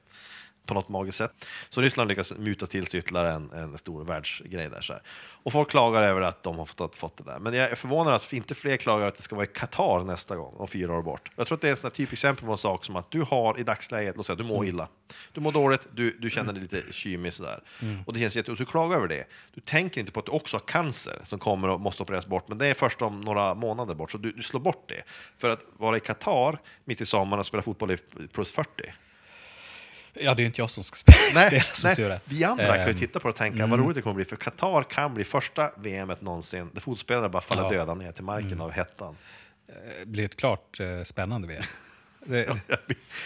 På 0.71 0.75
något 0.75 0.89
magiskt 0.89 1.19
sätt. 1.19 1.47
Så 1.69 1.81
Ryssland 1.81 2.09
lyckas 2.09 2.33
muta 2.39 2.67
till 2.67 2.87
sig 2.87 3.01
ytterligare 3.01 3.33
en, 3.33 3.51
en 3.53 3.79
stor 3.79 4.05
världsgrej 4.05 4.69
där. 4.71 4.81
Så 4.81 4.93
här. 4.93 5.03
Och 5.43 5.53
folk 5.53 5.71
klagar 5.71 6.03
över 6.03 6.21
att 6.21 6.43
de 6.43 6.59
har 6.59 6.67
fått, 6.67 6.97
fått 6.97 7.17
det 7.17 7.25
där. 7.25 7.39
Men 7.39 7.55
jag 7.55 7.71
är 7.71 7.75
förvånad 7.75 8.15
att 8.15 8.33
inte 8.33 8.55
fler 8.55 8.77
klagar 8.77 9.09
att 9.09 9.15
det 9.15 9.23
ska 9.23 9.37
vara 9.37 9.47
i 9.47 9.49
Qatar 9.49 10.05
nästa 10.05 10.37
gång, 10.37 10.55
om 10.57 10.69
fyra 10.69 10.99
år 10.99 11.03
bort. 11.03 11.31
Jag 11.37 11.47
tror 11.47 11.57
att 11.57 11.63
det 11.63 11.69
är 11.69 11.83
här 11.83 11.91
typexempel 11.91 12.47
på 12.47 12.53
en 12.53 12.59
sak 12.59 12.85
som 12.85 12.97
att 12.97 13.11
du 13.11 13.23
har 13.23 13.61
i 13.61 13.63
dagsläget, 13.63 14.17
låt 14.17 14.27
säga 14.27 14.37
du 14.37 14.45
mår 14.45 14.67
illa. 14.67 14.89
Du 15.33 15.41
mår 15.41 15.53
dåligt, 15.53 15.89
du, 15.95 16.17
du 16.19 16.31
känner 16.31 16.53
dig 16.53 16.63
lite 16.63 16.83
kymig 16.93 17.33
sådär. 17.33 17.61
Och 18.07 18.13
det 18.13 18.21
känns 18.21 18.37
jätte... 18.37 18.55
du 18.55 18.65
klagar 18.65 18.97
över 18.97 19.09
det. 19.09 19.25
Du 19.55 19.61
tänker 19.61 20.01
inte 20.01 20.13
på 20.13 20.21
att 20.21 20.27
du 20.27 20.33
också 20.33 20.57
har 20.57 20.63
cancer 20.67 21.21
som 21.25 21.39
kommer 21.39 21.69
och 21.69 21.81
måste 21.81 22.03
opereras 22.03 22.27
bort, 22.27 22.49
men 22.49 22.59
det 22.59 22.67
är 22.67 22.75
först 22.75 23.03
om 23.03 23.21
några 23.21 23.55
månader 23.55 23.95
bort, 23.95 24.11
så 24.11 24.19
du, 24.19 24.33
du 24.33 24.43
slår 24.43 24.61
bort 24.61 24.89
det. 24.89 25.03
För 25.39 25.51
att 25.51 25.61
vara 25.77 25.97
i 25.97 26.01
Qatar 26.01 26.59
mitt 26.85 27.01
i 27.01 27.07
sommaren 27.07 27.41
och 27.41 27.47
spela 27.47 27.63
fotboll 27.63 27.91
i 27.91 27.99
plus 28.33 28.53
40. 28.53 28.71
Ja, 30.15 30.35
det 30.35 30.41
är 30.41 30.43
ju 30.43 30.47
inte 30.47 30.61
jag 30.61 30.71
som 30.71 30.85
ska 30.85 30.97
spela, 30.97 31.17
Nej, 31.51 31.61
spela 31.61 31.63
som 31.63 31.97
tur 31.97 32.09
nej. 32.09 32.13
är. 32.17 32.21
vi 32.25 32.45
andra 32.45 32.67
kan 32.77 32.85
ju 32.87 32.91
Ehm, 32.91 32.99
titta 32.99 33.21
på 33.21 33.29
det 33.29 33.33
och 33.33 33.37
tänka 33.37 33.67
vad 33.67 33.79
roligt 33.81 33.95
det 33.95 34.03
kommer 34.03 34.15
bli, 34.15 34.25
för 34.25 34.37
Qatar 34.37 34.83
kan 34.83 35.15
bli 35.15 35.25
första 35.25 35.71
VMet 35.77 36.21
någonsin 36.21 36.71
där 36.73 36.81
fotbollsspelare 36.81 37.29
bara 37.29 37.43
faller 37.43 37.63
Ja. 37.63 37.71
döda 37.71 37.95
ner 37.95 38.13
till 38.13 38.25
marken 38.25 38.61
av 38.61 38.71
hettan. 38.71 39.17
Det 40.01 40.07
blir 40.07 40.25
ett 40.25 40.37
klart 40.37 40.81
eh, 40.81 41.03
spännande 41.05 41.49
VM. 41.49 41.63
Det, 42.25 42.47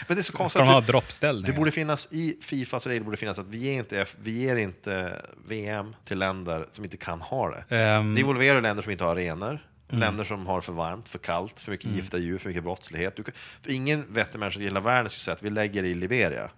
Men 0.09 0.17
det 0.17 0.21
är 0.21 0.23
så 0.23 0.33
konstigt 0.33 0.51
ska 0.51 0.65
de 0.65 0.69
ha 0.73 0.81
droppställningar? 0.81 1.47
Det 1.47 1.57
borde 1.59 1.71
finnas 1.71 2.09
i 2.11 2.39
Fifas 2.43 2.87
regler 2.87 3.05
borde 3.05 3.17
finnas 3.17 3.39
att 3.39 3.47
vi 3.47 3.59
ger 3.59 3.79
inte, 3.79 4.07
vi 4.23 4.31
ger 4.31 4.57
inte 4.57 5.23
VM 5.49 5.97
till 6.05 6.19
länder 6.19 6.67
som 6.71 6.85
inte 6.85 6.97
kan 6.97 7.21
ha 7.21 7.51
det. 7.51 7.77
Ehm, 7.77 8.15
Det 8.15 8.21
involverar 8.21 8.61
länder 8.61 8.83
som 8.83 8.93
inte 8.93 9.05
har 9.05 9.13
arenor, 9.13 9.67
Mm. 9.89 10.01
länder 10.01 10.25
som 10.25 10.47
har 10.47 10.61
för 10.61 10.73
varmt, 10.73 11.09
för 11.09 11.19
kallt, 11.19 11.61
för 11.61 11.73
mycket 11.73 11.91
gifta 11.91 12.19
djur, 12.19 12.39
för 12.39 12.49
mycket 12.49 12.63
brottslighet. 12.63 13.17
Du 13.17 13.25
för 13.63 13.71
ingen 13.73 14.13
vettig 14.15 14.39
människa 14.39 14.61
i 14.61 14.65
hela 14.65 14.81
världen 14.81 15.11
skulle 15.11 15.21
säga 15.21 15.35
att 15.35 15.43
vi 15.43 15.51
lägger 15.51 15.83
det 15.83 15.89
i 15.89 15.95
Liberia. 15.95 16.51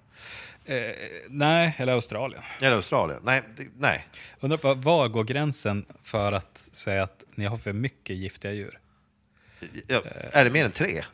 eh, 0.64 0.76
nej, 1.28 1.74
eller 1.78 1.92
Australien. 1.92 2.42
Eller 2.60 2.76
Australien. 2.76 3.20
Nej, 3.24 3.42
det, 3.56 3.66
nej. 3.78 4.06
Undrar 4.40 4.58
på 4.58 4.74
var 4.74 5.08
går 5.08 5.24
gränsen 5.24 5.86
för 6.02 6.32
att 6.32 6.68
säga 6.72 7.02
att 7.02 7.24
ni 7.34 7.44
har 7.44 7.56
för 7.56 7.72
mycket 7.72 8.16
giftiga 8.16 8.52
djur? 8.52 8.78
Ja, 9.86 10.02
är 10.32 10.44
det 10.44 10.50
mer 10.50 10.64
än 10.64 10.72
tre? 10.72 11.04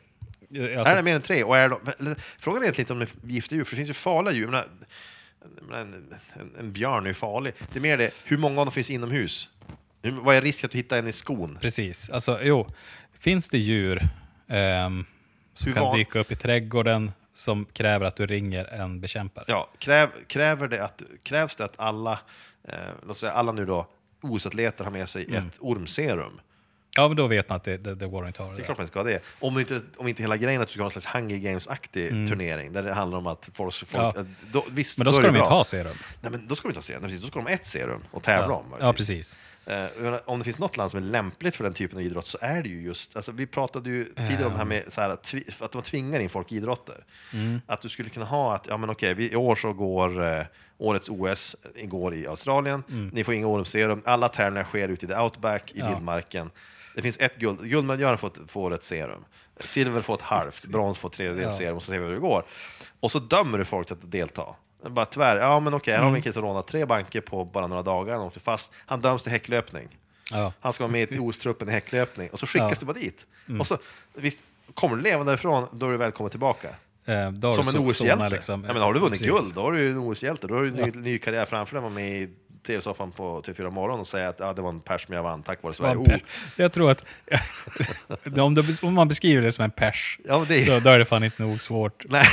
Alltså, 0.77 0.93
är 0.93 0.95
det 0.95 1.03
mer 1.03 1.15
än 1.15 1.21
tre? 1.21 1.43
Och 1.43 1.57
är 1.57 1.69
de, 1.69 2.15
frågan 2.39 2.63
är 2.63 2.79
inte 2.79 2.93
om 2.93 2.99
det 2.99 3.05
är 3.05 3.29
giftiga 3.29 3.57
djur, 3.57 3.65
för 3.65 3.71
det 3.71 3.77
finns 3.77 3.89
ju 3.89 3.93
farliga 3.93 4.33
djur. 4.33 4.45
Menar, 4.45 4.67
en, 5.73 6.13
en, 6.33 6.55
en 6.59 6.71
björn 6.73 7.03
är 7.03 7.07
ju 7.07 7.13
farlig. 7.13 7.53
Det 7.73 7.79
är 7.79 7.81
mer 7.81 7.97
det, 7.97 8.13
hur 8.23 8.37
många 8.37 8.59
av 8.59 8.65
dem 8.65 8.73
finns 8.73 8.89
inomhus? 8.89 9.49
Vad 10.11 10.35
är 10.35 10.41
risken 10.41 10.67
att 10.67 10.71
du 10.71 10.77
hittar 10.77 10.97
en 10.97 11.07
i 11.07 11.11
skon? 11.13 11.57
Precis. 11.61 12.09
Alltså, 12.09 12.39
jo, 12.41 12.67
finns 13.19 13.49
det 13.49 13.57
djur 13.57 14.07
ehm, 14.47 15.05
som 15.53 15.67
Hur 15.67 15.73
kan 15.73 15.83
van- 15.83 15.97
dyka 15.97 16.19
upp 16.19 16.31
i 16.31 16.35
trädgården 16.35 17.11
som 17.33 17.65
kräver 17.65 18.05
att 18.05 18.15
du 18.15 18.25
ringer 18.25 18.65
en 18.65 18.99
bekämpare? 19.01 19.45
Ja, 19.47 19.69
kräv, 19.77 20.09
kräver 20.27 20.67
det 20.67 20.83
att, 20.85 21.01
krävs 21.23 21.55
det 21.55 21.65
att 21.65 21.79
alla, 21.79 22.19
eh, 22.67 22.73
låt 23.07 23.17
säga 23.17 23.31
alla 23.31 23.51
nu 23.51 23.65
då, 23.65 23.87
OS-atleter 24.21 24.83
har 24.83 24.91
med 24.91 25.09
sig 25.09 25.25
Mm. 25.29 25.47
ett 25.47 25.57
ormserum? 25.59 26.39
Ja, 26.95 27.07
men 27.07 27.17
då 27.17 27.27
vet 27.27 27.49
man 27.49 27.55
att 27.55 27.63
det, 27.63 27.77
det, 27.77 27.95
det 27.95 28.07
går 28.07 28.27
inte 28.27 28.41
att 28.43 28.47
ha 28.47 28.51
det 28.53 28.57
Det 28.59 28.63
är 28.63 28.65
klart 28.65 28.77
man 28.77 28.87
ska 28.87 28.99
ha 28.99 29.03
det. 29.03 29.19
Om 29.39 29.59
inte, 29.59 29.81
om 29.97 30.07
inte 30.07 30.21
hela 30.23 30.37
grejen 30.37 30.61
att 30.61 30.67
du 30.67 30.71
ska 30.73 30.81
ha 30.81 30.85
en 30.85 30.91
slags 30.91 31.05
Hunger 31.05 31.37
Games-aktig 31.37 32.07
Mm. 32.11 32.27
turnering, 32.29 32.73
där 32.73 32.83
det 32.83 32.93
handlar 32.93 33.17
om 33.17 33.27
att 33.27 33.49
folk... 33.53 33.73
folk 33.75 34.15
Ja. 34.15 34.21
eh, 34.21 34.25
då, 34.51 34.65
visst, 34.71 34.97
Men 34.97 35.05
då 35.05 35.09
är 35.09 35.13
ska 35.13 35.21
de 35.21 35.27
inte 35.37 35.49
ha 35.49 35.63
serum. 35.63 35.97
Nej, 36.21 36.31
men 36.31 36.47
då 36.47 36.55
ska 36.55 36.67
de 36.67 36.69
inte 36.69 36.77
ha 36.77 36.83
serum. 36.83 37.01
Nej, 37.01 37.07
precis, 37.09 37.21
Då 37.21 37.27
ska 37.27 37.39
de 37.39 37.45
ha 37.45 37.51
ett 37.53 37.65
serum 37.65 38.03
och 38.11 38.23
tävla 38.23 38.53
om. 38.53 38.65
Ja, 38.79 38.93
precis. 38.93 39.37
Eh, 39.65 40.15
om 40.25 40.39
det 40.39 40.45
finns 40.45 40.59
något 40.59 40.77
land 40.77 40.91
som 40.91 40.97
är 40.97 41.01
lämpligt 41.03 41.55
för 41.55 41.63
den 41.63 41.73
typen 41.73 41.97
av 41.97 42.03
idrott 42.03 42.27
så 42.27 42.37
är 42.41 42.63
det 42.63 42.69
ju 42.69 42.81
just, 42.81 43.15
alltså, 43.15 43.31
vi 43.31 43.47
pratade 43.47 43.89
ju 43.89 44.05
tidigare 44.15 44.45
om 44.45 44.51
det 44.51 44.57
här 44.57 44.65
med 44.65 44.83
så 44.93 45.01
här, 45.01 45.09
att, 45.09 45.33
att 45.59 45.71
de 45.71 45.81
tvingar 45.81 46.19
in 46.19 46.29
folk 46.29 46.51
i 46.51 46.55
idrotter. 46.55 47.03
Mm. 47.33 47.61
Att 47.67 47.81
du 47.81 47.89
skulle 47.89 48.09
kunna 48.09 48.25
ha 48.25 48.55
att, 48.55 48.67
ja 48.67 48.77
men 48.77 48.89
okej, 48.89 49.15
i 49.31 49.35
år 49.35 49.55
så 49.55 49.73
går 49.73 50.23
eh, 50.23 50.45
årets 50.77 51.09
OS, 51.09 51.55
igår 51.75 52.13
i 52.15 52.27
Australien, 52.27 52.83
ni 53.13 53.23
får 53.23 53.33
inga 53.33 53.47
ormserum, 53.47 54.01
alla 54.05 54.27
tävlingar 54.29 54.63
sker 54.65 54.89
ute 54.89 55.05
i 55.05 55.09
the 55.09 55.15
outback, 55.17 55.71
i 55.71 55.79
Mm. 55.79 55.87
Ja. 55.91 55.95
vildmarken. 55.95 56.51
Det 56.95 57.01
finns 57.01 57.17
ett 57.19 57.35
guld, 57.37 57.59
guldmedaljören 57.69 58.17
får, 58.17 58.31
får 58.47 58.73
ett 58.73 58.83
serum, 58.83 59.25
silver 59.59 60.01
får 60.01 60.13
ett 60.15 60.21
halvt, 60.21 60.65
brons 60.67 60.97
får 60.97 61.09
ett 61.09 61.15
tredjedels 61.15 61.53
Ja. 61.53 61.57
serum 61.57 61.75
och 61.77 61.83
så 61.83 61.91
ser 61.91 61.99
vi 61.99 62.05
hur 62.05 62.13
det 62.13 62.19
går. 62.19 62.43
Och 62.99 63.11
så 63.11 63.19
dömer 63.19 63.57
du 63.57 63.65
folk 63.65 63.87
till 63.87 63.95
att 63.95 64.11
delta. 64.11 64.45
Bara 64.89 65.05
tvär, 65.05 65.35
ja 65.37 65.59
men 65.59 65.73
okej, 65.73 65.93
här 65.93 65.99
har 66.01 66.05
vi 66.05 66.09
Mm. 66.09 66.15
en 66.15 66.21
kille 66.21 66.33
som 66.33 66.43
rånat 66.43 66.67
tre 66.67 66.85
banker 66.85 67.21
på 67.21 67.45
bara 67.45 67.67
några 67.67 67.81
dagar, 67.81 68.13
han 68.13 68.23
åkte 68.27 68.39
fast, 68.39 68.71
han 68.85 69.01
döms 69.01 69.23
till 69.23 69.31
häcklöpning. 69.31 69.87
Ja. 70.31 70.53
Han 70.59 70.73
ska 70.73 70.83
vara 70.83 70.91
med 70.91 71.11
i 71.11 71.19
OS-truppen 71.19 71.69
i 71.69 71.71
häcklöpning 71.71 72.29
och 72.29 72.39
så 72.39 72.45
skickas 72.45 72.71
Ja. 72.71 72.77
du 72.79 72.85
bara 72.85 72.93
dit. 72.93 73.25
Och 73.59 73.67
så, 73.67 73.77
visst, 74.13 74.39
kommer 74.73 74.95
du 74.95 75.01
levande 75.01 75.31
därifrån, 75.31 75.67
då 75.71 75.85
är 75.87 75.91
du 75.91 75.97
välkommen 75.97 76.29
tillbaka. 76.29 76.67
Eh, 77.05 77.31
Som 77.53 77.67
en 77.67 77.77
OS-hjälte. 77.87 78.29
liksom- 78.29 78.63
ja, 78.67 78.73
men 78.73 78.81
har 78.81 78.93
du 78.93 78.99
vunnit 78.99 79.19
Precis. 79.21 79.29
guld, 79.41 79.53
då 79.55 79.61
har 79.61 79.71
du 79.71 79.91
en 79.91 79.97
OS-hjälte. 79.97 80.47
Då 80.47 80.55
har 80.55 80.61
du 80.61 80.67
en 80.67 80.73
ny, 80.73 80.91
ny 81.01 81.17
karriär 81.17 81.45
framför 81.45 81.81
dig, 81.81 81.89
med 81.89 82.11
i 82.21 82.29
TV-soffan 82.67 83.11
på 83.11 83.41
TV4 83.41 83.69
morgon 83.69 83.99
och 83.99 84.07
säga 84.07 84.29
att 84.29 84.39
ja, 84.39 84.53
det 84.53 84.61
var 84.61 84.69
en 84.69 84.79
pers 84.79 85.05
som 85.05 85.15
jag 85.15 85.23
vann 85.23 85.43
tack 85.43 85.63
vare 85.63 85.73
Sverige. 85.73 85.95
Oh, 85.95 86.15
Jag 86.55 86.71
tror 86.71 86.91
att 86.91 87.05
om, 88.39 88.65
om 88.81 88.93
man 88.93 89.07
beskriver 89.07 89.41
det 89.41 89.51
som 89.51 89.63
en 89.65 89.71
pers, 89.71 90.19
ja, 90.25 90.37
men 90.37 90.47
det 90.47 90.65
då, 90.65 90.71
är, 90.73 90.81
då 90.81 90.89
är 90.89 90.99
det 90.99 91.05
fan 91.05 91.23
inte 91.23 91.43
nog 91.43 91.61
svårt. 91.61 92.03
nej, 92.09 92.25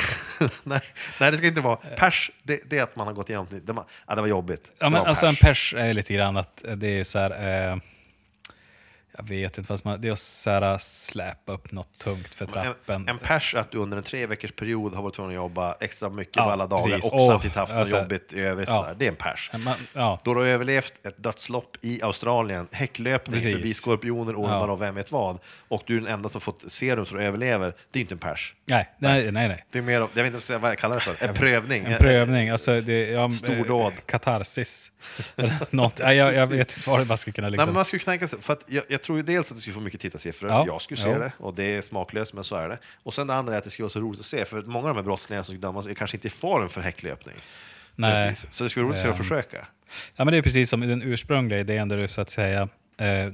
nej, 0.64 0.81
nej, 1.20 1.31
det 1.31 1.39
ska 1.39 1.47
inte 1.47 1.61
vara. 1.61 1.76
Pers, 1.76 2.31
det, 2.43 2.61
det 2.70 2.78
är 2.78 2.83
att 2.83 2.97
man 2.97 3.07
har 3.07 3.14
gått 3.14 3.28
igenom, 3.28 3.47
det, 3.64 3.72
man, 3.72 3.85
ja, 4.07 4.14
det 4.14 4.20
var 4.20 4.28
jobbigt. 4.28 4.72
Ja, 4.78 4.85
Det 4.87 4.91
men 4.91 5.01
var 5.01 5.09
alltså 5.09 5.26
en 5.26 5.35
pers. 5.37 5.72
pers 5.72 5.74
är 5.74 5.95
lite 5.95 6.14
grann 6.14 6.37
att 6.37 6.64
det 6.76 6.99
är 7.01 7.05
så 7.05 7.18
här... 7.18 7.70
Eh, 7.72 7.76
jag 9.21 9.29
vet 9.29 9.59
inte, 9.59 9.68
fast 9.68 9.85
man, 9.85 10.01
det 10.01 10.09
är 10.09 10.12
att 10.12 10.18
så 10.18 10.51
här, 10.51 10.79
släpa 10.79 11.53
upp 11.53 11.73
något 11.73 11.99
tungt 11.99 12.35
för 12.35 12.47
trappen. 12.47 13.03
En, 13.03 13.09
en 13.09 13.18
pers 13.18 13.55
att 13.55 13.71
du 13.71 13.79
under 13.79 13.97
en 13.97 14.03
tre 14.03 14.27
veckors 14.27 14.53
period 14.53 14.95
har 14.95 15.03
varit 15.03 15.14
tvungen 15.14 15.31
att 15.31 15.37
jobba 15.37 15.75
extra 15.81 16.09
mycket 16.11 16.37
Ja, 16.37 16.53
alla 16.53 16.66
dagar 16.66 16.85
precis. 16.85 17.11
och 17.12 17.21
samtidigt 17.21 17.57
haft 17.57 17.73
något 17.73 17.79
alltså, 17.81 17.97
jobbigt 17.99 18.33
i 18.33 18.41
övrigt. 18.41 18.68
ja. 18.68 18.89
Det 18.99 19.05
är 19.05 19.09
en 19.09 19.16
pers. 19.16 19.51
Man, 19.59 19.75
ja, 19.93 20.21
Då 20.25 20.35
du 20.35 20.41
har 20.41 20.47
överlevt 20.47 20.93
ett 21.07 21.23
dödslopp 21.23 21.77
i 21.83 22.03
Australien, 22.03 22.68
häcklöpning 22.73 23.35
Precis. 23.35 23.53
förbi 23.55 23.75
skorpioner, 23.75 24.35
ormar 24.35 24.68
Ja. 24.68 24.73
och 24.73 24.83
vem 24.83 24.95
vet 24.95 25.12
vad, 25.12 25.39
och 25.68 25.83
du 25.87 25.97
är 25.97 26.01
den 26.01 26.11
enda 26.12 26.29
som 26.29 26.41
fått 26.41 26.62
serum 26.66 27.07
så 27.07 27.14
du 27.16 27.23
överlever, 27.23 27.75
det 27.91 27.99
är 27.99 28.01
inte 28.01 28.14
en 28.14 28.18
pers. 28.18 28.55
nej, 28.64 28.91
nej, 28.99 29.33
nej. 29.33 29.49
nej. 29.49 29.64
Det 29.71 29.79
är 29.79 29.83
mer 29.83 30.09
jag 30.14 30.25
vet 30.25 30.35
inte 30.35 30.59
vad 30.59 30.71
jag 30.71 30.79
kallar 30.79 30.95
det 30.95 31.01
för, 31.01 31.16
en 31.29 31.35
prövning. 31.35 31.85
En 31.85 31.99
prövning, 31.99 32.49
alltså 32.51 32.81
det, 32.81 33.11
ja, 33.11 33.31
Stordåd. 33.31 33.93
eh, 33.93 33.99
Katarsis. 34.07 34.91
Något, 35.71 35.99
nej, 36.05 36.16
jag, 36.16 36.35
jag 36.35 36.47
vet 36.47 36.77
inte 36.77 36.91
vad 36.91 37.07
man 37.07 37.16
skulle 37.16 37.33
kunna 37.35 37.47
Nej, 37.47 37.53
liksom... 37.53 37.66
men 37.66 37.75
man 37.75 37.85
skulle 37.85 38.03
tänka 38.03 38.29
sig, 38.29 38.41
för 38.43 38.53
att 38.53 38.62
jag, 38.66 38.85
jag 38.89 39.03
tror 39.03 39.10
ju 39.17 39.23
dels 39.23 39.51
att 39.51 39.57
det 39.57 39.61
skulle 39.61 39.75
få 39.75 39.81
mycket 39.81 40.01
tittarsiffror, 40.01 40.51
Ja. 40.51 40.65
jag 40.67 40.83
skulle 40.83 41.01
se 41.01 41.09
Ja. 41.11 41.19
det, 41.19 41.33
och 41.39 41.55
det 41.55 41.77
är 41.77 41.83
smaklöst, 41.83 42.33
men 42.35 42.45
så 42.45 42.57
är 42.57 42.69
det. 42.69 42.79
Och 43.03 43.15
sen 43.15 43.27
det 43.27 43.35
andra 43.35 43.55
är 43.55 43.59
att 43.59 43.65
det 43.65 43.71
skulle 43.71 43.85
vara 43.85 43.91
så 43.93 44.01
roligt 44.01 44.21
att 44.21 44.27
se, 44.27 44.45
för 44.45 44.63
många 44.63 44.89
av 44.89 44.95
de 44.95 44.97
här 44.97 45.05
brottslingarna 45.05 45.45
som 45.45 45.61
dömas 45.61 45.87
är 45.87 45.95
kanske 45.95 46.17
inte 46.17 46.27
i 46.27 46.31
form 46.31 46.69
för 46.69 46.81
häcklöpning. 46.81 47.35
nej. 47.97 48.37
Så 48.51 48.65
det 48.65 48.71
skulle 48.71 48.85
vara 48.85 48.93
roligt 48.93 48.97
att 48.99 49.03
se 49.03 49.09
dem 49.09 49.17
Ehm, 49.17 49.23
försöka. 49.25 49.67
Ja, 50.17 50.25
men 50.25 50.33
det 50.33 50.39
är 50.39 50.43
precis 50.43 50.71
som 50.71 50.83
i 50.83 50.87
den 50.87 51.03
ursprungliga 51.03 51.61
idén 51.61 51.89
där 51.89 51.97
du 51.97 52.09
så 52.09 52.21
att 52.21 52.31
säga, 52.31 52.69
eh, 52.99 53.33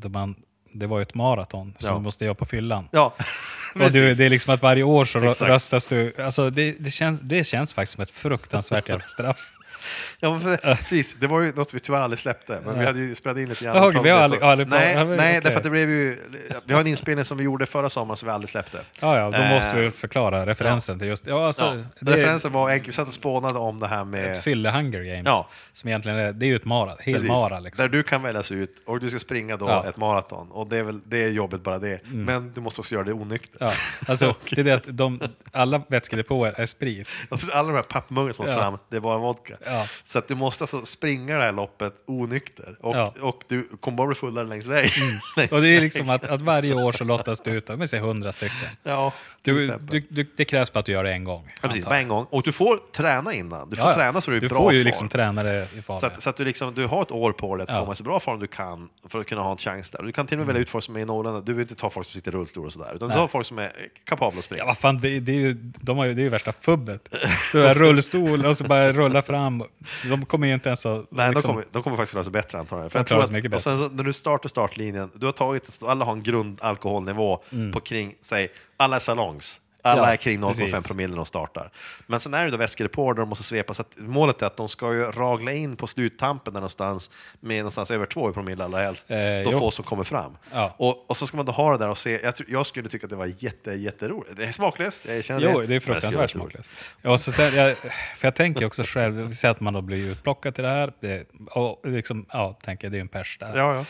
då 0.00 0.08
man 0.08 0.34
det 0.74 0.86
var 0.86 0.98
ju 0.98 1.02
ett 1.02 1.14
maraton 1.14 1.74
som 1.78 1.88
Ja. 1.88 1.94
du 1.94 2.00
måste 2.00 2.24
göra 2.24 2.34
på 2.34 2.44
fyllan. 2.44 2.88
Ja, 2.92 3.14
Och 3.74 3.90
du, 3.92 4.14
det 4.14 4.24
är 4.24 4.30
liksom 4.30 4.54
att 4.54 4.62
varje 4.62 4.82
år 4.82 5.04
så 5.04 5.18
Exakt. 5.18 5.48
röstas 5.50 5.86
du... 5.86 6.14
Alltså 6.18 6.50
det, 6.50 6.72
det, 6.80 6.90
känns, 6.90 7.20
det 7.20 7.44
känns 7.44 7.74
faktiskt 7.74 7.92
som 7.94 8.02
ett 8.02 8.10
fruktansvärt 8.10 8.88
jävla 8.88 9.04
straff. 9.06 9.52
Ja, 10.22 10.38
men 10.38 10.58
precis. 10.62 11.14
Det 11.20 11.26
var 11.26 11.40
ju 11.40 11.52
något 11.52 11.74
vi 11.74 11.80
tyvärr 11.80 12.00
aldrig 12.00 12.18
släppte, 12.18 12.60
men 12.64 12.78
vi 12.78 12.84
hade 12.86 12.98
ju 12.98 13.14
spelat 13.14 13.38
in 13.38 13.48
lite 13.48 13.64
grann. 13.64 13.76
Jaha, 13.76 14.02
vi 14.02 14.10
har 14.10 14.20
aldrig- 14.20 14.42
aldrig- 14.42 14.68
Nej, 14.68 14.94
nej 14.94 15.14
okej. 15.14 15.40
därför 15.42 15.56
att 15.56 15.62
det 15.62 15.70
blev 15.70 15.90
ju... 15.90 16.18
Vi 16.64 16.74
har 16.74 16.80
en 16.80 16.86
inspelning 16.86 17.24
som 17.24 17.38
vi 17.38 17.44
gjorde 17.44 17.66
förra 17.66 17.90
sommaren 17.90 18.16
som 18.16 18.26
vi 18.26 18.32
aldrig 18.32 18.50
släppte. 18.50 18.78
Ja, 19.00 19.18
ja, 19.18 19.30
då 19.30 19.36
Eh, 19.36 19.50
måste 19.54 19.76
vi 19.80 19.90
förklara 19.90 20.46
referensen 20.46 20.98
till 20.98 21.08
just... 21.08 21.26
Ja, 21.26 21.46
alltså, 21.46 21.64
Ja, 21.64 21.84
det 22.00 22.12
referensen 22.12 22.52
var, 22.52 22.80
vi 22.86 22.92
satt 22.92 23.08
och 23.08 23.14
spånade 23.14 23.58
om 23.58 23.80
det 23.80 23.86
här 23.88 24.04
med... 24.04 24.32
ett 24.32 24.42
fylle 24.44 24.70
Hunger 24.70 25.02
Games. 25.02 25.26
Ja. 25.26 25.48
Som 25.72 25.88
egentligen 25.88 26.18
är, 26.18 26.32
det 26.32 26.46
är 26.46 26.48
ju 26.48 26.56
ett 26.56 26.64
mara, 26.64 26.96
helmara 27.00 27.60
liksom. 27.60 27.82
Där 27.82 27.88
du 27.88 28.02
kan 28.02 28.22
väljas 28.22 28.52
ut 28.52 28.82
och 28.86 29.00
du 29.00 29.08
ska 29.10 29.18
springa 29.18 29.56
då 29.56 29.68
Ja. 29.68 29.86
ett 29.88 29.96
maraton. 29.96 30.50
Och 30.50 30.66
det 30.66 30.76
är, 30.78 30.82
väl, 30.82 31.00
det 31.04 31.22
är 31.24 31.28
jobbet 31.30 31.62
bara 31.62 31.78
det. 31.78 32.00
Men 32.04 32.52
du 32.52 32.60
måste 32.60 32.80
också 32.80 32.94
göra 32.94 33.04
det 33.04 33.12
onykter. 33.12 33.58
Ja, 33.60 33.72
alltså, 34.08 34.34
det 34.50 34.60
är 34.60 34.64
det 34.64 34.72
att 34.72 34.84
de, 34.88 35.20
alla 35.52 35.82
vätskedepåer 35.88 36.54
är 36.56 36.66
sprit. 36.66 37.08
Alla 37.52 37.68
de 37.68 37.74
här 37.74 37.82
pappmuggarna 37.82 38.32
som 38.34 38.46
Ja. 38.46 38.56
fram, 38.58 38.78
det 38.88 38.96
är 38.96 39.00
bara 39.00 39.18
vodka. 39.18 39.54
Ja. 39.66 39.86
Så 40.12 40.18
att 40.18 40.28
du 40.28 40.34
måste 40.34 40.64
alltså 40.64 40.84
springa 40.84 41.36
det 41.36 41.42
här 41.42 41.52
loppet 41.52 41.94
onykter. 42.06 42.76
Och, 42.80 42.96
Ja. 42.96 43.14
och 43.20 43.42
du 43.48 43.68
kommer 43.80 43.96
bara 43.96 44.06
bli 44.06 44.14
fullare 44.16 44.46
längs 44.46 44.66
vägen. 44.66 44.90
Längs 45.36 45.52
Och 45.52 45.60
det 45.60 45.76
är 45.76 45.80
liksom 45.80 46.10
att, 46.10 46.26
att 46.26 46.42
varje 46.42 46.74
år 46.74 46.92
så 46.92 47.04
lottas 47.04 47.40
du 47.40 47.50
ut, 47.50 47.68
med 47.68 47.90
sig 47.90 48.00
hundra 48.00 48.32
stycken. 48.32 48.68
Ja, 48.82 49.12
Du, 49.42 49.66
du, 49.90 50.00
du, 50.10 50.26
det 50.36 50.44
krävs 50.44 50.72
bara 50.72 50.80
att 50.80 50.86
du 50.86 50.92
gör 50.92 51.04
det 51.04 51.12
en 51.12 51.24
gång. 51.24 51.52
Ja, 51.62 51.68
precis, 51.68 51.84
bara 51.84 51.98
en 51.98 52.08
gång. 52.08 52.26
Och 52.30 52.42
du 52.42 52.52
får 52.52 52.78
träna 52.92 53.34
innan. 53.34 53.70
Du 53.70 53.76
får 53.76 53.86
Ja, 53.86 53.94
träna 53.94 54.20
så 54.20 54.30
du 54.30 54.36
är 54.36 54.38
i 54.38 54.40
Du 54.40 54.48
bra 54.48 54.58
får 54.58 54.72
ju 54.72 54.78
form. 54.80 54.86
liksom 54.86 55.08
tränare 55.08 55.66
i 55.78 55.82
form. 55.82 55.96
Så 55.98 56.06
att, 56.06 56.22
så 56.22 56.30
att 56.30 56.36
du, 56.36 56.44
liksom, 56.44 56.74
du 56.74 56.86
har 56.86 57.02
ett 57.02 57.10
år 57.10 57.32
på 57.32 57.56
dig 57.56 57.66
att 57.68 57.78
komma 57.80 57.92
i 57.92 57.96
så 57.96 58.02
bra 58.04 58.20
form 58.20 58.40
du 58.40 58.46
kan 58.46 58.88
för 59.08 59.18
att 59.20 59.26
kunna 59.26 59.42
ha 59.42 59.50
en 59.52 59.56
chans 59.58 59.90
där. 59.90 60.02
Du 60.02 60.12
kan 60.12 60.26
till 60.26 60.34
och 60.36 60.38
med 60.38 60.46
välja 60.46 60.62
ut 60.62 60.70
folk 60.70 60.84
som 60.84 60.96
är 60.96 61.00
i 61.00 61.04
Norrland. 61.04 61.44
Du 61.46 61.52
vill 61.52 61.62
inte 61.62 61.74
ta 61.74 61.90
folk 61.90 62.06
som 62.06 62.14
sitter 62.14 62.30
i 62.32 62.34
rullstol 62.34 62.66
och 62.66 62.72
sådär. 62.72 62.92
Utan 62.94 63.08
Nej. 63.08 63.16
du 63.16 63.20
har 63.20 63.28
folk 63.28 63.46
som 63.46 63.58
är 63.58 63.72
kapabla 64.04 64.38
att 64.38 64.44
springa. 64.44 64.60
Ja, 64.62 64.66
vad 64.66 64.78
fan, 64.78 64.98
det, 64.98 65.20
det, 65.20 65.32
är 65.32 65.36
ju, 65.40 65.52
de 65.80 65.98
har 65.98 66.04
ju, 66.04 66.14
det 66.14 66.20
är 66.20 66.24
ju 66.24 66.28
värsta 66.28 66.52
fubbet. 66.52 67.14
Du 67.52 67.62
har 67.66 67.74
rullstol 67.74 68.46
och 68.46 68.56
så 68.56 68.64
bara 68.64 68.92
rulla 68.92 69.22
fram. 69.22 69.62
De 70.10 70.24
kommer 70.26 70.46
ju 70.46 70.54
inte 70.54 70.68
ens 70.68 70.86
att... 70.86 71.06
Nej, 71.10 71.30
liksom, 71.30 71.48
de, 71.48 71.54
kommer, 71.54 71.64
de 71.72 71.82
kommer 71.82 71.96
faktiskt 71.96 72.12
klara 72.12 72.24
sig 72.24 72.32
bättre 72.32 72.58
antagligen. 72.58 72.90
För 72.90 72.98
De 72.98 73.00
jag 73.00 73.06
tror 73.06 73.22
att, 73.22 73.30
mycket 73.30 73.54
och 73.54 73.62
sen 73.62 73.90
när 73.92 74.04
du 74.04 74.12
startar 74.12 74.48
startlinjen, 74.48 75.10
du 75.14 75.26
har 75.26 75.32
tagit, 75.32 75.78
alla 75.82 76.04
har 76.04 76.12
en 76.12 76.22
grundalkoholnivå 76.22 77.42
på 77.72 77.80
kring, 77.80 78.14
säg, 78.20 78.48
alla 78.76 78.96
är 78.96 79.00
salongs. 79.00 79.60
Alla. 79.84 80.02
Ja, 80.02 80.12
är 80.12 80.16
kring 80.16 80.40
0,5 80.40 80.70
precis. 80.70 80.86
promille 80.86 81.08
när 81.08 81.16
de 81.16 81.26
startar. 81.26 81.70
Men 82.06 82.20
sen 82.20 82.34
är 82.34 82.44
det 82.44 82.50
då 82.50 82.56
vätskedepåer 82.56 83.14
där 83.14 83.20
de 83.20 83.28
måste 83.28 83.44
svepa. 83.44 83.74
Så 83.74 83.82
att 83.82 83.94
målet 83.96 84.42
är 84.42 84.46
att 84.46 84.56
de 84.56 84.68
ska 84.68 84.94
ju 84.94 85.04
ragla 85.04 85.52
in 85.52 85.76
på 85.76 85.86
sluttampen 85.86 86.52
där 86.52 86.60
någonstans 86.60 87.10
med 87.40 87.58
någonstans 87.58 87.90
över 87.90 88.06
2 88.06 88.32
promille 88.32 88.64
allra 88.64 88.80
helst. 88.80 89.10
Eh, 89.10 89.16
de 89.16 89.44
jo. 89.52 89.58
få 89.58 89.70
som 89.70 89.84
kommer 89.84 90.04
fram. 90.04 90.36
Ja. 90.52 90.74
Och, 90.78 91.10
och 91.10 91.16
så 91.16 91.26
ska 91.26 91.36
man 91.36 91.46
då 91.46 91.52
ha 91.52 91.72
det 91.72 91.78
där 91.78 91.88
och 91.88 91.98
se. 91.98 92.20
Jag, 92.22 92.34
jag 92.48 92.66
skulle 92.66 92.88
tycka 92.88 93.06
att 93.06 93.10
det 93.10 93.16
var 93.16 93.32
jätte, 93.38 93.72
jätteroligt. 93.72 94.36
Det 94.36 94.44
är 94.44 94.52
smaklöst, 94.52 95.04
jag 95.08 95.24
känner 95.24 95.40
Jo, 95.40 95.60
det 95.60 95.64
är 95.64 95.68
Men 95.68 95.80
skulle 95.80 95.80
fruktansvärt 95.80 96.30
smaklöst. 96.30 96.72
Och 97.02 97.20
så 97.20 97.32
sen, 97.32 97.54
jag, 97.54 97.76
för 98.16 98.26
jag 98.26 98.34
tänker 98.34 98.66
också 98.66 98.82
själv, 98.86 99.14
vi 99.14 99.34
säger 99.34 99.52
att 99.52 99.60
man 99.60 99.72
då 99.72 99.80
blir 99.80 100.10
utplockad 100.10 100.54
till 100.54 100.64
det 100.64 100.70
här. 100.70 100.92
Det, 101.00 101.26
och 101.50 101.80
liksom, 101.84 102.26
ja, 102.32 102.58
tänker 102.62 102.90
det 102.90 102.94
är 102.94 102.98
ju 102.98 103.00
en 103.00 103.08
pers 103.08 103.38
där. 103.40 103.58
Ja, 103.58 103.74
ja. 103.74 103.84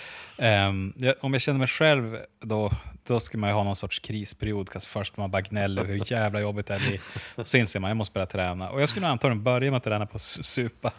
Jag, 0.97 1.15
om 1.21 1.33
jag 1.33 1.43
känner 1.43 1.59
mig 1.59 1.69
själv, 1.69 2.19
då, 2.41 2.73
då 3.07 3.21
ska 3.21 3.39
man 3.39 3.51
ju 3.51 3.55
ha 3.55 3.63
någon 3.65 3.77
sorts 3.77 3.99
krisperiod. 3.99 4.71
Kanske 4.71 4.91
först 4.91 5.17
man 5.17 5.31
bara 5.31 5.43
gnäller 5.43 5.85
hur 5.85 6.13
jävla 6.13 6.41
jobbigt 6.41 6.67
det 6.67 6.75
här 6.75 6.89
blir. 6.89 7.01
Och 7.35 7.49
så 7.49 7.57
inser 7.57 7.81
man 7.81 7.89
jag 7.91 7.97
måste 7.97 8.13
börja 8.13 8.27
träna. 8.27 8.71
Och 8.71 8.83
jag 8.83 8.89
skulle 8.89 9.07
nog 9.07 9.13
antagligen 9.13 9.43
börja 9.43 9.71
med 9.71 9.79
att 9.79 9.85
träna 9.85 10.07
på 10.07 10.17
att 10.17 10.21
su- 10.23 10.43
supa. 10.43 10.91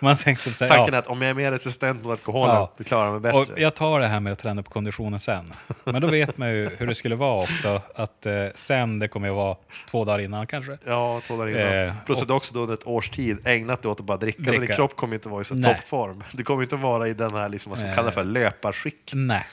Man 0.00 0.16
tänker 0.16 0.42
som 0.52 0.66
här, 0.68 0.76
Tanken 0.76 0.94
ja, 0.94 0.98
är 0.98 1.02
att 1.02 1.06
om 1.06 1.22
jag 1.22 1.30
är 1.30 1.34
mer 1.34 1.50
resistent 1.52 2.02
mot 2.04 2.10
alkoholen, 2.12 2.54
Ja. 2.54 2.72
då 2.78 2.84
klarar 2.84 3.04
jag 3.04 3.12
mig 3.12 3.20
bättre. 3.20 3.38
och 3.54 3.60
jag 3.60 3.74
tar 3.74 4.00
det 4.00 4.06
här 4.06 4.20
med 4.20 4.32
att 4.32 4.38
träna 4.38 4.62
på 4.62 4.70
konditionen 4.70 5.20
sen. 5.20 5.52
Men 5.84 6.00
då 6.02 6.06
vet 6.08 6.38
man 6.38 6.50
ju 6.50 6.70
hur 6.78 6.86
det 6.86 6.94
skulle 6.94 7.14
vara 7.14 7.42
också. 7.42 7.82
Att 7.94 8.26
eh, 8.26 8.32
sen, 8.54 8.98
det 8.98 9.08
kommer 9.08 9.28
ju 9.28 9.34
vara 9.34 9.56
två 9.90 10.04
dagar 10.04 10.18
innan 10.18 10.46
kanske. 10.46 10.78
Ja, 10.86 11.20
två 11.26 11.36
dagar 11.36 11.48
innan. 11.60 11.88
Eh, 11.88 11.94
Plus 12.06 12.22
att 12.22 12.28
du 12.28 12.34
också 12.34 12.54
då 12.54 12.60
under 12.60 12.74
ett 12.74 12.86
års 12.86 13.10
tid 13.10 13.38
ägnat 13.46 13.82
dig 13.82 13.90
åt 13.90 14.00
att 14.00 14.06
bara 14.06 14.18
dricka. 14.18 14.44
Så 14.44 14.50
Dricka. 14.50 14.66
din 14.66 14.76
kropp 14.76 14.96
kommer 14.96 15.14
inte 15.14 15.28
vara 15.28 15.42
i 15.42 15.44
toppform. 15.62 16.24
Du 16.32 16.42
kommer 16.44 16.62
inte 16.62 16.76
vara 16.76 17.08
i 17.08 17.14
den 17.14 17.34
här, 17.34 17.48
liksom, 17.48 17.70
vad 17.70 17.78
ska 17.78 17.84
man 17.86 17.90
Eh. 17.92 17.96
kalla 17.96 18.10
för, 18.10 18.24
löparskick. 18.24 19.10
Nej. 19.12 19.46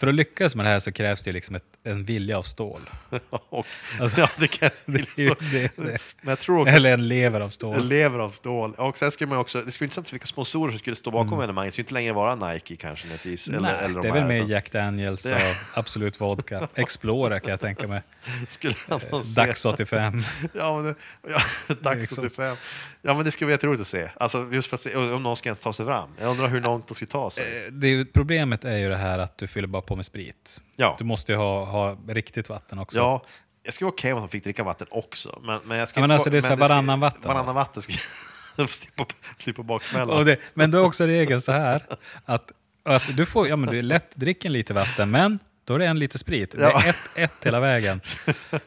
För 0.00 0.06
att 0.06 0.14
lyckas 0.14 0.54
med 0.54 0.66
det 0.66 0.70
här 0.70 0.78
så 0.78 0.92
krävs 0.92 1.22
det 1.22 1.32
liksom 1.32 1.56
ett, 1.56 1.62
en 1.84 2.04
vilja 2.04 2.38
av 2.38 2.42
stål. 2.42 2.80
och, 3.30 3.66
Alltså, 4.00 4.20
ja, 4.20 4.28
det 4.38 4.48
kan 4.48 4.70
jag 4.86 4.94
det 4.94 5.00
är 5.18 5.22
ju 5.22 5.28
så. 5.28 5.34
det- 5.40 5.70
det. 5.76 5.98
Men 6.22 6.28
jag 6.30 6.38
tror 6.38 6.60
också 6.60 6.74
Eller 6.74 6.92
en 6.94 7.08
lever 7.08 7.40
av 7.40 7.48
stål. 7.50 7.88
lever 7.88 8.18
av 8.18 8.30
stål. 8.30 8.74
Och 8.74 8.98
sen 8.98 9.10
skulle 9.10 9.28
man 9.28 9.38
också, 9.38 9.62
det 9.62 9.72
skulle 9.72 9.84
vara 9.84 9.86
intressant 9.86 10.12
vilka 10.12 10.26
sponsorer 10.26 10.70
som 10.70 10.78
skulle 10.78 10.96
stå 10.96 11.10
bakom 11.10 11.28
Mm. 11.28 11.38
evenemanget. 11.40 11.72
Det 11.72 11.72
skulle 11.72 11.82
inte 11.82 11.94
längre 11.94 12.12
vara 12.12 12.34
Nike 12.52 12.76
kanske 12.76 13.06
nödvändigtvis. 13.08 13.48
Eller, 13.48 13.78
eller 13.78 13.94
de 13.94 14.00
det 14.02 14.08
är 14.08 14.12
väl 14.12 14.24
mer 14.26 14.44
Jack 14.50 14.72
Daniels 14.72 15.26
och 15.26 15.32
Absolut 15.74 16.20
Vodka. 16.20 16.68
Explorer 16.74 17.38
kan 17.38 17.50
jag 17.50 17.60
tänka 17.60 17.86
mig. 17.86 18.02
Skulle 18.48 18.74
annonsera- 18.88 19.44
Dags 19.46 19.64
85. 19.66 20.22
Ja, 20.54 20.82
men 20.82 20.94
ja, 21.28 21.40
dags 21.80 22.00
Liksom. 22.00 22.24
85. 22.26 22.56
Ja, 23.08 23.14
men 23.14 23.24
det 23.24 23.30
skulle 23.30 23.46
vara 23.46 23.52
jätteroligt 23.54 23.80
att 23.80 23.88
se. 23.88 24.10
Alltså, 24.16 24.48
just 24.52 24.68
för 24.68 24.74
att 24.76 24.80
se 24.80 24.96
om 24.96 25.22
någon 25.22 25.36
ska 25.36 25.48
ens 25.48 25.60
ta 25.60 25.72
sig 25.72 25.86
fram. 25.86 26.08
Jag 26.20 26.30
undrar 26.30 26.48
hur 26.48 26.60
långt 26.60 26.88
de 26.88 26.94
skulle 26.94 27.10
ta 27.10 27.30
sig. 27.30 27.64
Eh, 27.66 27.72
Det 27.72 28.04
problemet 28.12 28.64
är 28.64 28.76
ju 28.76 28.88
det 28.88 28.96
här 28.96 29.18
att 29.18 29.38
du 29.38 29.46
fyller 29.46 29.68
bara 29.68 29.82
på 29.82 29.96
med 29.96 30.04
sprit. 30.04 30.62
Ja. 30.76 30.94
Du 30.98 31.04
måste 31.04 31.32
ju 31.32 31.38
ha, 31.38 31.64
ha 31.64 31.96
riktigt 32.08 32.48
vatten 32.48 32.78
också. 32.78 32.98
Ja, 32.98 33.24
jag 33.62 33.74
skulle 33.74 33.86
vara 33.86 33.92
okej 33.94 34.12
om 34.12 34.20
de 34.20 34.28
fick 34.28 34.44
dricka 34.44 34.64
vatten 34.64 34.86
också. 34.90 35.40
Men, 35.42 35.60
men 35.64 35.78
jag 35.78 35.88
skulle 35.88 36.02
Ja, 36.02 36.06
men 36.06 36.14
alltså, 36.14 36.30
det 36.30 36.36
är 36.36 36.40
så 36.40 36.48
här 36.48 36.56
varannan 36.56 37.00
vatten, 37.00 37.22
va? 37.22 37.34
Varannan 37.34 37.54
vatten 37.54 37.82
skulle 37.82 37.98
slippa, 38.68 39.06
slippa 39.38 39.62
baksmälla. 39.62 40.14
Och 40.14 40.24
det, 40.24 40.36
men 40.54 40.70
då 40.70 40.78
är 40.78 40.84
också 40.84 41.06
regeln 41.06 41.40
så 41.40 41.52
här 41.52 41.82
att, 42.24 42.52
att 42.82 43.16
du 43.16 43.26
får, 43.26 43.48
ja 43.48 43.56
men 43.56 43.70
du 43.70 43.78
är 43.78 43.82
lätt, 43.82 44.16
drick 44.16 44.44
en 44.44 44.52
liter 44.52 44.74
vatten, 44.74 45.10
men 45.10 45.38
då 45.68 45.74
är 45.74 45.78
det 45.78 45.86
en 45.86 45.98
liter 45.98 46.18
sprit. 46.18 46.50
Det 46.50 46.62
Ja. 46.62 46.82
är 46.82 46.88
ett, 46.90 46.96
ett 47.16 47.32
hela 47.44 47.60
vägen. 47.60 48.00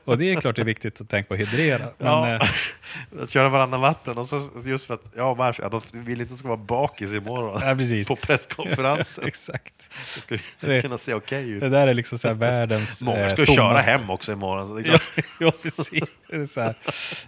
Och 0.05 0.17
det 0.17 0.31
är 0.33 0.41
klart 0.41 0.55
det 0.55 0.61
är 0.61 0.65
viktigt 0.65 1.01
att 1.01 1.09
tänka 1.09 1.27
på 1.27 1.33
att 1.33 1.39
hydrera. 1.39 1.79
Men, 1.97 2.07
ja, 2.07 2.35
eh, 2.35 3.21
att 3.23 3.29
köra 3.29 3.49
varannan 3.49 3.81
vatten. 3.81 4.17
Och 4.17 4.27
så, 4.27 4.49
just 4.65 4.85
för 4.85 4.93
att, 4.93 5.03
ja 5.15 5.33
varför? 5.33 5.63
Ja, 5.63 5.69
de 5.91 6.03
vill 6.05 6.21
inte 6.21 6.33
att 6.33 6.39
ska 6.39 6.47
vara 6.47 6.57
bakis 6.57 7.13
imorgon. 7.13 7.61
Ja, 7.65 7.75
precis. 7.75 8.07
På 8.07 8.15
presskonferensen. 8.15 9.23
exakt. 9.27 9.73
Det 10.15 10.21
ska 10.21 10.37
Det- 10.59 10.81
kunna 10.81 10.97
se 10.97 11.13
okej 11.13 11.49
ut. 11.49 11.59
Det 11.59 11.69
där 11.69 11.87
är 11.87 11.93
liksom 11.93 12.17
så 12.17 12.33
världens... 12.33 13.03
Många 13.03 13.19
eh, 13.19 13.29
ska 13.29 13.41
ju 13.41 13.45
köra 13.55 13.79
hem 13.79 14.09
också 14.09 14.31
imorgon. 14.31 14.67
Så 14.67 14.73
det 14.73 14.81
är 14.89 14.91
Ja, 14.91 14.99
ja, 15.39 15.51
precis. 15.63 16.03
Det 16.29 16.35
är 16.35 16.45
så 16.45 16.61
här. 16.61 16.75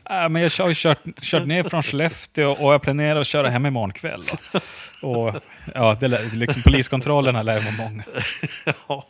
Ah, 0.04 0.30
men 0.30 0.42
jag 0.42 0.52
har 0.60 0.68
ju 0.68 0.74
kört, 0.78 1.00
kört 1.22 1.46
ner 1.46 1.64
från 1.64 1.84
Skellefteå 1.84 2.52
och 2.52 2.74
jag 2.74 2.82
planerar 2.82 3.22
att 3.22 3.28
köra 3.28 3.50
hem 3.50 3.66
imorgon 3.66 3.94
kväll. 3.94 4.24
Då. 4.52 4.60
Och, 5.10 5.36
ja, 5.76 5.98
det, 6.00 6.34
liksom, 6.34 6.62
poliskontrollerna 6.62 7.42
lär 7.42 7.60
vara 7.60 7.90
många. 7.90 8.04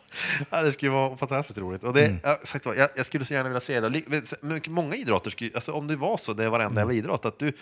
Ja, 0.50 0.62
det 0.62 0.72
skulle 0.72 0.90
vara 0.90 1.16
fantastiskt 1.16 1.58
roligt. 1.58 1.82
Och 1.84 1.94
det, 1.94 2.04
Mm. 2.06 2.18
ja, 2.22 2.38
sagt 2.44 2.66
jag, 2.66 2.88
jag 2.96 3.06
skulle 3.06 3.24
så 3.24 3.34
gärna 3.34 3.48
vilja 3.48 3.60
se 3.60 3.80
det. 3.80 4.68
Många 4.68 4.96
idrotter, 4.96 5.30
skulle, 5.30 5.50
alltså, 5.54 5.72
om 5.72 5.86
det 5.86 5.96
var 5.96 6.16
så, 6.16 6.32
det 6.32 6.44
är 6.44 6.48
varenda 6.48 6.82
Mm. 6.82 6.96
idrott, 6.96 7.24
att 7.26 7.38
du, 7.38 7.52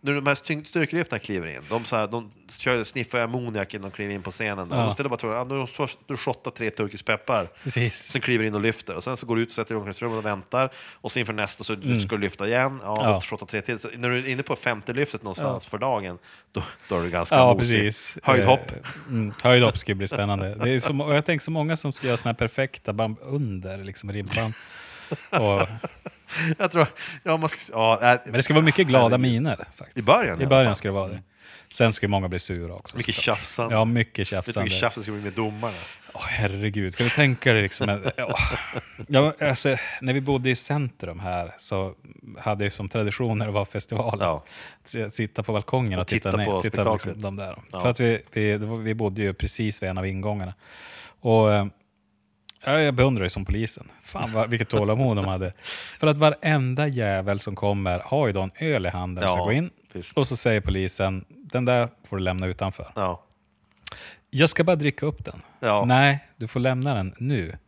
när 0.00 0.14
de 0.14 0.26
här 0.26 0.34
styrkelyftarna 0.64 1.18
kliver 1.20 1.46
in, 1.48 1.60
de, 1.68 1.84
så 1.84 1.96
här, 1.96 2.06
de 2.06 2.30
kör, 2.58 2.84
sniffar 2.84 3.18
ammoniak 3.18 3.74
innan 3.74 3.90
de 3.90 3.94
kliver 3.96 4.14
in 4.14 4.22
på 4.22 4.30
scenen. 4.30 4.68
Ja. 4.70 4.86
Och 5.04 5.10
bara 5.10 5.16
två, 5.16 5.28
ja, 5.32 5.44
nu 5.44 5.54
har 5.54 5.90
du 6.06 6.16
shottat 6.16 6.54
tre 6.56 6.70
turkisk 6.70 7.04
peppar. 7.06 7.48
Precis. 7.62 7.96
Sen 7.96 8.20
kliver 8.20 8.44
in 8.44 8.54
och 8.54 8.60
lyfter. 8.60 8.96
Och 8.96 9.04
sen 9.04 9.16
så 9.16 9.26
går 9.26 9.36
du 9.36 9.42
ut 9.42 9.48
och 9.48 9.54
sätter 9.54 9.68
dig 9.68 9.74
i 9.74 9.76
omklädningsrummet 9.76 10.18
och 10.18 10.24
väntar. 10.26 10.70
Och 10.94 11.12
sen 11.12 11.20
inför 11.20 11.32
nästa 11.32 11.64
så 11.64 11.74
ska 11.74 12.16
du 12.16 12.18
lyfta 12.18 12.46
igen. 12.48 12.80
Ja, 12.82 12.96
Mm. 12.98 13.10
Ja. 13.10 13.16
och 13.16 13.24
shotta 13.24 13.46
tre 13.46 13.60
till. 13.62 13.78
Så 13.78 13.88
när 13.96 14.08
du 14.10 14.18
är 14.18 14.28
inne 14.28 14.42
på 14.42 14.56
femte 14.56 14.92
lyftet 14.92 15.22
någonstans 15.22 15.64
för 15.64 15.78
dagen, 15.78 16.18
då, 16.52 16.62
då 16.88 16.96
är 16.98 17.02
du 17.02 17.10
ganska 17.10 17.36
Ja, 17.36 17.54
mosig. 17.54 17.78
precis. 17.80 18.16
Höjdhopp. 18.22 18.70
Eh, 18.70 18.76
Mm, 19.08 19.32
höjdhopp 19.44 19.78
ska 19.78 19.94
bli 19.94 20.06
spännande. 20.08 20.54
Det 20.54 20.70
är 20.70 20.78
så, 20.78 20.92
jag 21.12 21.24
tänker 21.24 21.44
så 21.44 21.50
många 21.50 21.76
som 21.76 21.92
ska 21.92 22.06
göra 22.06 22.16
såna 22.16 22.32
här 22.32 22.38
perfekta 22.38 22.92
band 22.92 23.16
under 23.22 23.78
liksom 23.84 24.12
ribban. 24.12 24.52
Och, 25.30 25.68
Jag 26.58 26.72
tror, 26.72 26.86
ja, 27.22 27.36
man 27.36 27.48
ska, 27.48 27.72
ja, 27.72 28.12
äh, 28.14 28.20
men 28.24 28.32
det 28.32 28.42
ska 28.42 28.54
vara 28.54 28.64
mycket 28.64 28.86
glada 28.86 29.18
miner. 29.18 29.64
Faktiskt. 29.74 29.98
I 30.08 30.12
början 30.12 30.42
i 30.42 30.46
början 30.46 30.74
ska 30.74 30.88
det 30.88 30.92
vara 30.94 31.08
det. 31.08 31.22
Sen 31.72 31.92
ska 31.92 32.08
många 32.08 32.28
bli 32.28 32.38
sura 32.38 32.74
också. 32.74 32.96
mycket 32.96 33.14
såklart. 33.14 33.38
tjafsande. 33.38 33.74
Ja, 33.74 33.84
mycket 33.84 34.26
tjafsande. 34.26 34.64
mycket 34.64 34.78
tjafs 34.80 34.96
det 34.96 35.02
ska 35.02 35.12
bli 35.12 35.20
med 35.20 35.32
domarna? 35.32 35.74
Åh, 36.12 36.22
herregud, 36.28 36.96
kan 36.96 37.04
du 37.04 37.10
tänka 37.10 37.52
dig 37.52 37.62
liksom... 37.62 37.88
en- 37.88 38.10
Ja, 39.08 39.32
alltså, 39.40 39.76
när 40.00 40.12
vi 40.12 40.20
bodde 40.20 40.50
i 40.50 40.54
centrum 40.54 41.20
här 41.20 41.54
så 41.58 41.94
hade 42.38 42.64
jag 42.64 42.72
som 42.72 42.88
tradition 42.88 43.38
när 43.38 43.46
det 43.46 43.52
var 43.52 43.64
festival 43.64 44.18
Ja. 44.20 44.44
att 45.06 45.14
sitta 45.14 45.42
på 45.42 45.52
balkongen 45.52 45.94
och, 45.98 46.00
Och 46.00 46.06
titta, 46.08 46.30
titta 46.30 46.36
ner. 46.36 46.44
på 46.46 46.62
titta 46.62 46.74
spektaklet. 46.74 47.04
liksom, 47.16 47.36
de 47.36 47.44
där. 47.44 47.58
Ja. 47.72 47.80
För 47.80 47.88
att 47.88 48.00
vi, 48.00 48.22
vi, 48.32 48.56
vi 48.82 48.94
bodde 48.94 49.22
ju 49.22 49.32
precis 49.34 49.82
vid 49.82 49.88
en 49.90 49.98
av 49.98 50.06
ingångarna. 50.06 50.54
Och 51.20 51.52
eh, 51.54 51.66
ja, 52.64 52.80
jag 52.80 52.94
beundrar 52.94 53.24
ju 53.24 53.30
som 53.30 53.44
polisen. 53.44 53.88
Fan 54.02 54.32
vad, 54.32 54.50
vilket 54.50 54.68
tålamod 54.68 55.16
de 55.16 55.24
hade. 55.26 55.52
För 56.00 56.06
att 56.06 56.16
varenda 56.16 56.86
jävel 56.86 57.38
som 57.38 57.54
kommer 57.56 57.98
har 57.98 58.26
ju 58.26 58.32
då 58.32 58.42
en 58.42 58.50
öl 58.60 58.86
i 58.86 58.88
handen 58.88 59.24
och 59.24 59.30
ska 59.30 59.38
Ja, 59.40 59.44
gå 59.44 59.52
in. 59.52 59.70
visst. 59.92 60.16
Och 60.16 60.26
så 60.26 60.36
säger 60.36 60.60
polisen, 60.60 61.24
den 61.28 61.64
där 61.64 61.88
får 62.08 62.16
du 62.16 62.22
lämna 62.22 62.46
utanför. 62.46 62.92
Ja. 62.96 63.24
Jag 64.30 64.48
ska 64.48 64.64
bara 64.64 64.76
dricka 64.76 65.06
upp 65.06 65.24
den. 65.24 65.42
Ja. 65.60 65.84
Nej, 65.86 66.28
du 66.36 66.46
får 66.48 66.60
lämna 66.60 66.94
den 66.94 67.14
nu. 67.18 67.58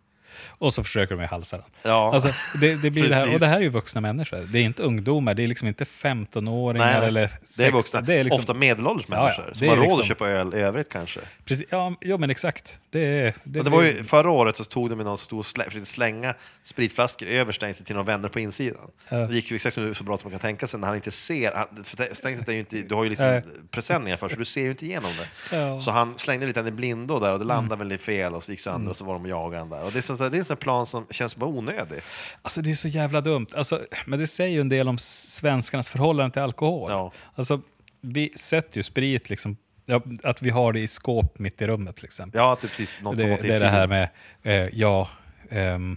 Och 0.49 0.74
så 0.74 0.83
försöker 0.85 1.14
de 1.14 1.20
ju 1.20 1.26
halsa 1.26 1.57
den. 1.57 1.66
Ja, 1.83 2.14
Alltså, 2.14 2.59
det, 2.61 2.83
det 2.83 2.91
blir 2.91 3.09
det 3.09 3.14
här, 3.14 3.35
och 3.35 3.41
det 3.41 3.47
här 3.47 3.57
är 3.57 3.61
ju 3.62 3.68
vuxna 3.68 4.01
människor. 4.01 4.49
Det 4.53 4.59
är 4.59 4.62
inte 4.62 4.83
ungdomar, 4.83 5.35
det 5.35 5.43
är 5.43 5.47
liksom 5.47 5.68
inte 5.68 5.85
15-åringar 5.85 7.03
eller 7.03 7.28
16. 7.28 7.62
det 7.64 7.68
är 7.68 7.72
vuxna, 7.72 8.01
Det 8.01 8.14
är 8.14 8.24
liksom, 8.24 8.41
ofta 8.41 8.55
medelålders 8.55 9.07
Ja, 9.09 9.16
ja, 9.16 9.22
människor 9.22 9.47
det 9.53 9.59
som 9.59 9.68
har 9.68 9.76
råd 9.76 9.83
liksom- 9.85 10.01
att 10.01 10.07
köpa 10.07 10.28
öl 10.28 10.55
i 10.55 10.57
övrigt 10.57 10.89
kanske. 10.89 11.20
precis, 11.45 11.66
ja, 11.70 11.95
jo, 12.01 12.18
men 12.18 12.31
exakt. 12.31 12.81
Det, 12.91 13.35
Men 13.43 13.64
det 13.64 13.70
var 13.70 13.83
ju, 13.83 14.05
förra 14.05 14.31
året 14.31 14.57
så 14.57 14.64
tog 14.64 14.91
de 14.91 14.97
med 14.97 15.07
någon 15.07 15.18
stor 15.18 15.43
slä, 15.43 15.64
försökte 15.64 15.89
slänga 15.91 16.35
spritflaskor 16.62 17.28
över 17.28 17.53
stängslet 17.53 17.87
till 17.87 17.97
några 17.97 18.07
vänner 18.07 18.28
på 18.28 18.41
insidan. 18.41 18.91
Ja. 19.09 19.16
Det 19.16 19.35
gick 19.35 19.51
ju 19.51 19.57
exakt 19.57 19.74
så 19.74 19.81
bra 20.05 20.18
som 20.18 20.20
man 20.22 20.31
kan 20.31 20.41
tänka 20.41 20.66
sig 20.66 20.81
när 20.81 20.87
han 20.87 20.97
inte 20.97 21.11
ser, 21.11 21.53
han- 21.55 21.85
stängslet 22.12 22.49
är 22.49 22.53
ju 22.53 22.59
inte, 22.61 22.76
du 22.76 22.95
har 22.95 23.05
ju 23.05 23.11
liksom 23.11 23.43
presenningar 23.70 24.16
för 24.16 24.28
så 24.28 24.37
du 24.37 24.45
ser 24.45 24.62
ju 24.62 24.70
inte 24.70 24.85
igenom 24.87 25.11
det. 25.51 25.57
Ja. 25.57 25.81
Så 25.81 25.91
han 25.91 26.18
slängde 26.18 26.47
lite 26.47 26.61
i 26.61 26.70
blindo 26.70 27.18
där 27.18 27.33
och 27.33 27.39
det 27.39 27.45
landade 27.45 27.66
Mm. 27.74 27.78
väl 27.78 27.89
lite 27.89 28.05
fel 28.05 28.35
och 28.35 28.43
så 28.45 28.51
gick 28.53 28.61
sönder 28.61 28.91
och 28.91 28.97
så 28.97 29.05
var 29.05 29.14
de 29.18 29.68
där. 29.70 29.85
Och 29.85 29.93
det 29.93 29.99
är, 29.99 30.03
så, 30.03 30.28
det 30.31 30.39
är 30.39 30.51
en 30.51 30.57
plan 30.57 30.87
som 30.87 31.07
känns 31.11 31.37
bara 31.37 31.51
onödig. 31.51 32.01
Alltså 32.43 32.62
det 32.62 32.70
är 32.70 32.74
så 32.74 32.89
jävla 32.89 33.20
dumt. 33.20 33.47
Alltså, 33.57 33.81
men 34.07 34.18
det 34.18 34.26
säger 34.26 34.55
ju 34.55 34.61
en 34.61 34.68
del 34.68 34.89
om 34.89 34.99
svenskarnas 34.99 35.91
förhållande 35.91 36.33
till 36.33 36.43
alkohol. 36.43 36.91
Ja. 36.91 37.12
Alltså, 37.35 37.61
vi 38.01 38.33
sätter 38.37 38.76
ju 38.76 38.83
sprit, 38.83 39.31
liksom, 39.31 39.57
ja, 39.87 40.03
att 40.24 40.43
vi 40.43 40.51
har 40.51 40.72
det 40.72 40.81
i 40.81 40.89
skåp 40.89 41.39
mitt 41.39 41.62
i 41.62 41.66
rummet 41.66 41.97
till 41.97 42.05
exempel. 42.05 42.39
Ja, 42.39 42.53
att 42.53 42.61
det 42.61 42.66
är 42.66 42.68
precis 42.68 43.01
något 43.03 43.20
som 43.20 43.28
det, 43.31 43.37
till 43.37 43.49
det 43.49 43.55
är 43.57 43.61
det 43.61 43.68
här 43.68 43.87
med, 43.87 44.09
eh, 44.43 44.55
ja, 44.55 45.09
ehm, 45.51 45.97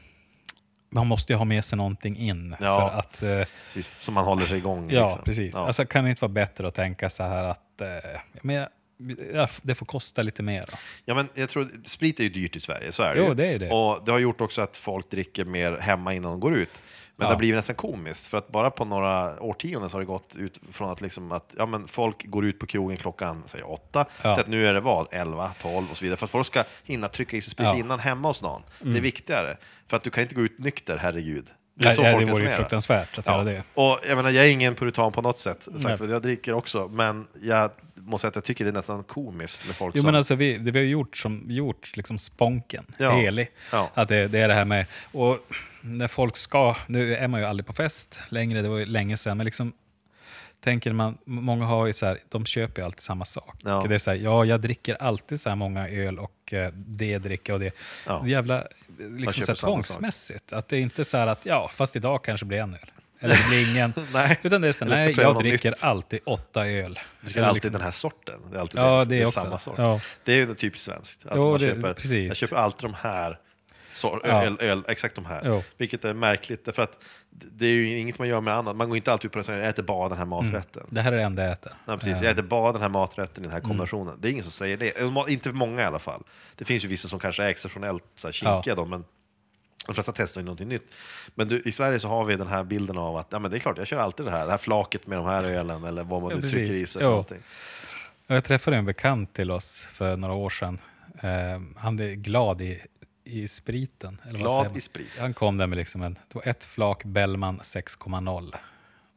man 0.91 1.07
måste 1.07 1.33
ju 1.33 1.37
ha 1.37 1.45
med 1.45 1.65
sig 1.65 1.77
någonting 1.77 2.17
in 2.17 2.55
Ja. 2.59 2.89
för 2.89 2.99
att... 2.99 3.23
Eh, 3.41 3.47
Precis, 3.67 3.91
som 3.99 4.13
man 4.13 4.25
håller 4.25 4.45
sig 4.45 4.57
igång. 4.57 4.89
ja, 4.91 5.05
liksom. 5.05 5.23
precis. 5.23 5.55
Ja. 5.55 5.65
Alltså 5.65 5.85
kan 5.85 6.03
det 6.03 6.09
inte 6.09 6.21
vara 6.21 6.33
bättre 6.33 6.67
att 6.67 6.73
tänka 6.73 7.09
så 7.09 7.23
här 7.23 7.43
att 7.43 7.81
eh, 7.81 7.87
men, 8.41 8.67
det 9.61 9.75
får 9.75 9.85
kosta 9.85 10.21
lite 10.21 10.43
mer. 10.43 10.65
Ja, 11.05 11.13
men 11.15 11.29
jag 11.33 11.49
tror, 11.49 11.67
sprit 11.83 12.19
är 12.19 12.23
ju 12.23 12.29
dyrt 12.29 12.55
i 12.55 12.59
Sverige, 12.59 12.91
så 12.91 13.03
är 13.03 13.15
det 13.15 13.21
Jo, 13.21 13.27
ju. 13.27 13.33
det 13.33 13.45
är 13.47 13.59
det. 13.59 13.69
Och 13.69 14.01
det 14.05 14.11
har 14.11 14.19
gjort 14.19 14.41
också 14.41 14.61
att 14.61 14.77
folk 14.77 15.09
dricker 15.11 15.45
mer 15.45 15.77
hemma 15.77 16.13
innan 16.13 16.31
de 16.31 16.39
går 16.39 16.55
ut. 16.55 16.81
Men 17.15 17.25
Ja. 17.25 17.29
det 17.29 17.33
har 17.35 17.39
blivit 17.39 17.55
nästan 17.55 17.75
komiskt, 17.75 18.27
för 18.27 18.37
att 18.37 18.47
bara 18.51 18.71
på 18.71 18.85
några 18.85 19.41
årtionden 19.41 19.89
så 19.89 19.95
har 19.95 19.99
det 20.01 20.05
gått 20.05 20.35
ut 20.35 20.59
från 20.71 20.89
att, 20.89 21.01
liksom 21.01 21.31
att 21.31 21.53
ja, 21.57 21.65
men 21.65 21.87
folk 21.87 22.25
går 22.25 22.45
ut 22.45 22.59
på 22.59 22.65
krogen 22.67 22.97
klockan 22.97 23.43
säg, 23.45 23.61
åtta, 23.63 24.05
Ja. 24.21 24.35
till 24.35 24.41
att 24.43 24.49
nu 24.49 24.67
är 24.67 24.73
det 24.73 24.79
vad, 24.81 25.07
11, 25.11 25.51
12 25.61 25.91
och 25.91 25.97
så 25.97 26.05
vidare. 26.05 26.17
För 26.17 26.25
att 26.25 26.31
folk 26.31 26.47
ska 26.47 26.63
hinna 26.83 27.07
trycka 27.07 27.37
i 27.37 27.41
sig 27.41 27.51
sprit 27.51 27.65
Ja. 27.65 27.73
Mm. 27.73 27.85
innan 27.85 27.99
hemma 27.99 28.27
hos 28.27 28.41
någon. 28.41 28.61
Det 28.79 28.97
är 28.97 29.01
viktigare. 29.01 29.57
För 29.87 29.97
att 29.97 30.03
du 30.03 30.09
kan 30.09 30.23
inte 30.23 30.35
gå 30.35 30.41
ut 30.41 30.59
nykter, 30.59 30.97
herregud. 30.97 31.45
Det 31.75 31.87
är 31.87 31.91
så 31.91 32.03
folk 32.03 32.25
det 32.25 32.31
vore 32.31 32.43
ju 32.43 32.49
fruktansvärt 32.49 33.17
att 33.19 33.27
göra 33.27 33.43
det. 33.43 33.63
Och 33.73 33.99
jag 34.07 34.15
menar, 34.15 34.29
jag 34.29 34.45
är 34.45 34.49
ingen 34.51 34.75
puritan 34.75 35.11
på 35.11 35.21
något 35.21 35.39
sätt, 35.39 35.67
sagt, 35.81 36.03
jag 36.09 36.21
dricker 36.21 36.53
också, 36.53 36.87
men 36.87 37.27
jag 37.41 37.71
måste 38.05 38.21
säga 38.21 38.29
att 38.29 38.35
jag 38.35 38.43
tycker 38.43 38.65
det 38.65 38.71
är 38.71 38.73
nästan 38.73 39.03
komiskt 39.03 39.67
med 39.67 39.75
folk 39.75 39.95
Jo, 39.95 40.01
som... 40.01 40.05
men 40.07 40.15
alltså, 40.15 40.35
vi, 40.35 40.57
det 40.57 40.71
vi 40.71 40.79
har 40.79 40.85
gjort 40.85 41.17
som 41.17 41.43
gjort 41.47 41.97
liksom 41.97 42.19
sponken, 42.19 42.85
Ja. 42.97 43.11
helig. 43.11 43.51
Ja. 43.71 43.91
Att 43.93 44.07
det, 44.07 44.27
det 44.27 44.39
är 44.39 44.47
det 44.47 44.53
här 44.53 44.65
med, 44.65 44.85
och 45.11 45.39
när 45.81 46.07
folk 46.07 46.37
ska, 46.37 46.75
nu 46.87 47.15
är 47.15 47.27
man 47.27 47.39
ju 47.39 47.45
aldrig 47.45 47.67
på 47.67 47.73
fest 47.73 48.19
längre, 48.29 48.61
det 48.61 48.69
var 48.69 48.77
ju 48.77 48.85
länge 48.85 49.17
sedan, 49.17 49.37
men 49.37 49.45
liksom 49.45 49.73
tänker 50.63 50.93
man, 50.93 51.17
många 51.25 51.65
har 51.65 51.87
ju 51.87 51.93
så 51.93 52.05
här, 52.05 52.19
de 52.29 52.45
köper 52.45 52.81
ju 52.81 52.85
alltid 52.85 53.01
samma 53.01 53.25
sak. 53.25 53.55
Ja. 53.63 53.85
Det 53.87 53.95
är 53.95 53.99
så 53.99 54.11
här, 54.11 54.17
ja, 54.17 54.45
jag 54.45 54.61
dricker 54.61 54.95
alltid 54.95 55.41
så 55.41 55.49
här 55.49 55.55
många 55.55 55.89
öl 55.89 56.19
och 56.19 56.53
eh, 56.53 56.71
det 56.73 57.17
dricker 57.17 57.53
och 57.53 57.59
det. 57.59 57.75
Ja. 58.07 58.23
Jävla 58.27 58.67
liksom 58.97 59.43
så 59.43 59.51
här, 59.51 59.55
sak. 59.55 59.69
tvångsmässigt. 59.69 60.53
Att 60.53 60.67
det 60.67 60.77
är 60.77 60.81
inte 60.81 61.05
så 61.05 61.17
här 61.17 61.27
att, 61.27 61.45
ja, 61.45 61.69
fast 61.73 61.95
idag 61.95 62.23
kanske 62.23 62.45
blir 62.45 62.59
en 62.59 62.73
öl. 62.73 62.91
Eller 63.23 63.35
det 63.35 63.47
blir 63.49 63.71
ingen. 63.75 63.93
Nej. 64.13 64.39
Utan 64.43 64.61
det 64.61 64.67
är 64.67 64.71
så 64.73 64.85
nej, 64.85 65.15
jag 65.17 65.37
dricker 65.39 65.71
nytt. 65.71 65.83
alltid 65.83 66.19
åtta 66.25 66.67
öl. 66.67 66.99
Du 67.21 67.25
dricker 67.25 67.41
alltid 67.41 67.53
liksom- 67.55 67.71
den 67.73 67.81
här 67.81 67.91
sorten. 67.91 68.39
Det 68.51 68.57
är 68.57 68.61
alltid 68.61 68.79
Ja, 68.79 68.99
det, 68.99 69.05
det 69.15 69.21
är 69.21 69.25
också. 69.25 69.39
samma 69.39 69.59
sort. 69.59 69.73
Ja. 69.77 69.99
Det 70.23 70.39
är 70.39 70.45
typiskt 70.53 70.85
svenskt. 70.85 71.25
Alltså 71.25 71.37
Jo, 71.45 71.57
det- 71.57 71.65
köper, 71.75 71.93
precis. 71.93 72.27
Jag 72.27 72.35
köper 72.37 72.55
alltid 72.55 72.89
de 72.89 72.93
här, 72.93 73.39
sor- 73.95 74.21
Ja. 74.25 74.43
öl, 74.43 74.57
öl, 74.59 74.83
exakt 74.87 75.15
de 75.15 75.25
här. 75.25 75.41
Jo. 75.45 75.63
Vilket 75.77 76.05
är 76.05 76.13
märkligt, 76.13 76.65
därför 76.65 76.81
att 76.81 77.03
det 77.35 77.65
är 77.65 77.71
ju 77.71 77.97
inget 77.97 78.19
man 78.19 78.27
gör 78.27 78.41
med 78.41 78.53
annat. 78.53 78.75
Man 78.75 78.87
går 78.89 78.97
inte 78.97 79.11
alltid 79.11 79.25
ut 79.25 79.31
på 79.31 79.39
restaurang, 79.39 79.61
jag 79.61 79.69
äter 79.69 79.83
bara 79.83 80.09
den 80.09 80.17
här 80.17 80.25
maträtten. 80.25 80.83
Det 80.89 81.01
här 81.01 81.11
är 81.11 81.17
det 81.17 81.23
enda 81.23 81.43
jag 81.43 81.51
äter. 81.51 81.73
Nej, 81.85 81.97
precis. 81.97 82.21
Jag 82.23 82.31
äter 82.31 82.43
bara 82.43 82.71
den 82.71 82.81
här 82.81 82.89
maträtten 82.89 83.43
i 83.43 83.47
den 83.47 83.53
här 83.53 83.61
kombinationen. 83.61 84.17
Det 84.21 84.27
är 84.27 84.31
ingen 84.31 84.43
som 84.43 84.51
säger 84.51 84.77
det. 84.77 85.31
Inte 85.31 85.51
många 85.51 85.81
i 85.81 85.85
alla 85.85 85.99
fall. 85.99 86.23
Det 86.55 86.65
finns 86.65 86.83
ju 86.83 86.87
vissa 86.87 87.07
som 87.07 87.19
kanske 87.19 87.43
är 87.43 87.47
exceptionellt 87.47 88.03
så 88.15 88.27
här, 88.27 88.31
kinkiga 88.33 88.75
då, 88.75 88.85
men 88.85 89.03
de 89.85 89.93
flesta 89.93 90.11
testar 90.15 90.41
ju 90.41 90.45
någonting 90.45 90.67
nytt. 90.67 90.83
Men 91.35 91.47
du, 91.47 91.61
i 91.65 91.71
Sverige 91.71 91.99
så 91.99 92.07
har 92.07 92.25
vi 92.25 92.35
den 92.35 92.47
här 92.47 92.63
bilden 92.63 92.97
av 92.97 93.17
att 93.17 93.27
ja, 93.29 93.39
men 93.39 93.51
det 93.51 93.57
är 93.57 93.59
klart, 93.59 93.77
jag 93.77 93.87
kör 93.87 93.97
alltid 93.99 94.25
det 94.25 94.31
här. 94.31 94.45
Det 94.45 94.51
här 94.51 94.57
flaket 94.57 95.07
med 95.07 95.17
de 95.17 95.25
här 95.25 95.43
ölen 95.43 95.83
eller 95.83 96.03
vad 96.03 96.21
man 96.21 96.31
Ja, 96.31 96.35
nu 96.37 96.41
trycker 96.41 96.59
i 96.65 96.67
precis. 96.67 96.89
sig. 96.89 97.01
För 97.01 97.09
någonting. 97.09 97.39
Jag 98.27 98.43
träffade 98.43 98.77
en 98.77 98.85
bekant 98.85 99.33
till 99.33 99.51
oss 99.51 99.83
för 99.91 100.17
några 100.17 100.33
år 100.33 100.49
sedan. 100.49 100.79
Eh, 101.21 101.61
han 101.77 101.99
är 101.99 102.13
glad 102.13 102.61
i, 102.61 102.81
i 103.23 103.47
spriten. 103.47 104.21
Eller 104.29 104.39
Glad 104.39 104.77
i 104.77 104.81
sprit. 104.81 105.07
Han 105.19 105.33
kom 105.33 105.57
där 105.57 105.67
med 105.67 105.77
liksom 105.77 106.01
en, 106.01 106.13
det 106.13 106.35
var 106.35 106.47
ett 106.47 106.65
flak 106.65 107.03
Bellman 107.03 107.59
6,0. 107.59 108.55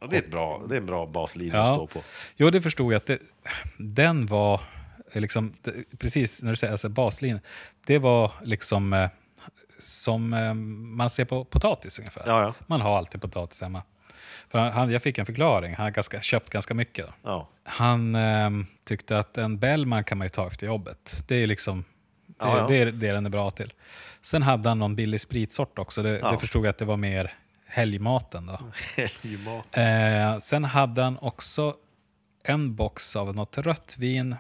Ja, 0.00 0.06
det, 0.06 0.16
är 0.16 0.20
ett 0.22 0.30
bra, 0.30 0.62
det 0.68 0.74
är 0.74 0.80
en 0.80 0.86
bra 0.86 1.06
baslinje 1.06 1.52
att 1.60 1.66
Ja. 1.68 1.74
stå 1.74 1.86
på. 1.86 2.00
Jo, 2.36 2.50
det 2.50 2.60
förstod 2.60 2.92
jag 2.92 2.96
att 2.96 3.06
det, 3.06 3.18
den 3.78 4.26
var, 4.26 4.60
eh, 5.12 5.20
liksom, 5.20 5.54
det, 5.62 5.72
precis 5.98 6.42
när 6.42 6.50
du 6.50 6.56
säger 6.56 6.72
alltså 6.72 6.88
baslinjen, 6.88 7.40
det 7.86 7.98
var 7.98 8.32
liksom 8.42 8.92
eh, 8.92 9.10
som 9.78 10.32
eh, 10.32 10.54
man 10.54 11.10
ser 11.10 11.24
på 11.24 11.44
potatis 11.44 11.98
ungefär. 11.98 12.22
Ja, 12.26 12.42
ja. 12.42 12.54
Man 12.66 12.80
har 12.80 12.98
alltid 12.98 13.20
potatis 13.20 13.62
hemma. 13.62 13.82
För 14.48 14.58
han- 14.58 14.90
jag 14.90 15.02
fick 15.02 15.18
en 15.18 15.26
förklaring, 15.26 15.74
han 15.74 15.84
har 15.84 15.90
ganska, 15.90 16.20
köpt 16.20 16.50
ganska 16.50 16.74
mycket. 16.74 17.06
Ja. 17.22 17.48
Han 17.64 18.14
eh, 18.14 18.50
tyckte 18.84 19.18
att 19.18 19.38
en 19.38 19.58
Bellman 19.58 20.04
kan 20.04 20.18
man 20.18 20.24
ju 20.24 20.28
ta 20.28 20.46
efter 20.46 20.66
jobbet. 20.66 21.24
Det 21.28 21.34
är 21.36 21.46
liksom 21.46 21.84
det, 22.26 22.34
Ja, 22.38 22.66
det, 22.68 22.74
är 22.76 22.86
det 22.86 23.12
den 23.12 23.26
är 23.26 23.30
bra 23.30 23.50
till. 23.50 23.72
Sen 24.22 24.42
hade 24.42 24.68
han 24.68 24.78
någon 24.78 24.96
billig 24.96 25.20
spritsort 25.20 25.78
också. 25.78 26.02
Det, 26.02 26.18
det 26.18 26.38
förstod 26.40 26.64
jag 26.66 26.70
att 26.70 26.78
det 26.78 26.84
var 26.84 26.96
mer 26.96 27.34
helgmaten. 27.66 28.46
Då. 28.46 28.58
Helgmat. 28.96 29.64
Eh, 29.76 30.38
sen 30.38 30.64
hade 30.64 31.02
han 31.02 31.18
också 31.18 31.74
en 32.44 32.74
box 32.74 33.16
av 33.16 33.34
något 33.34 33.58
rött 33.58 33.96
vin 33.98 34.36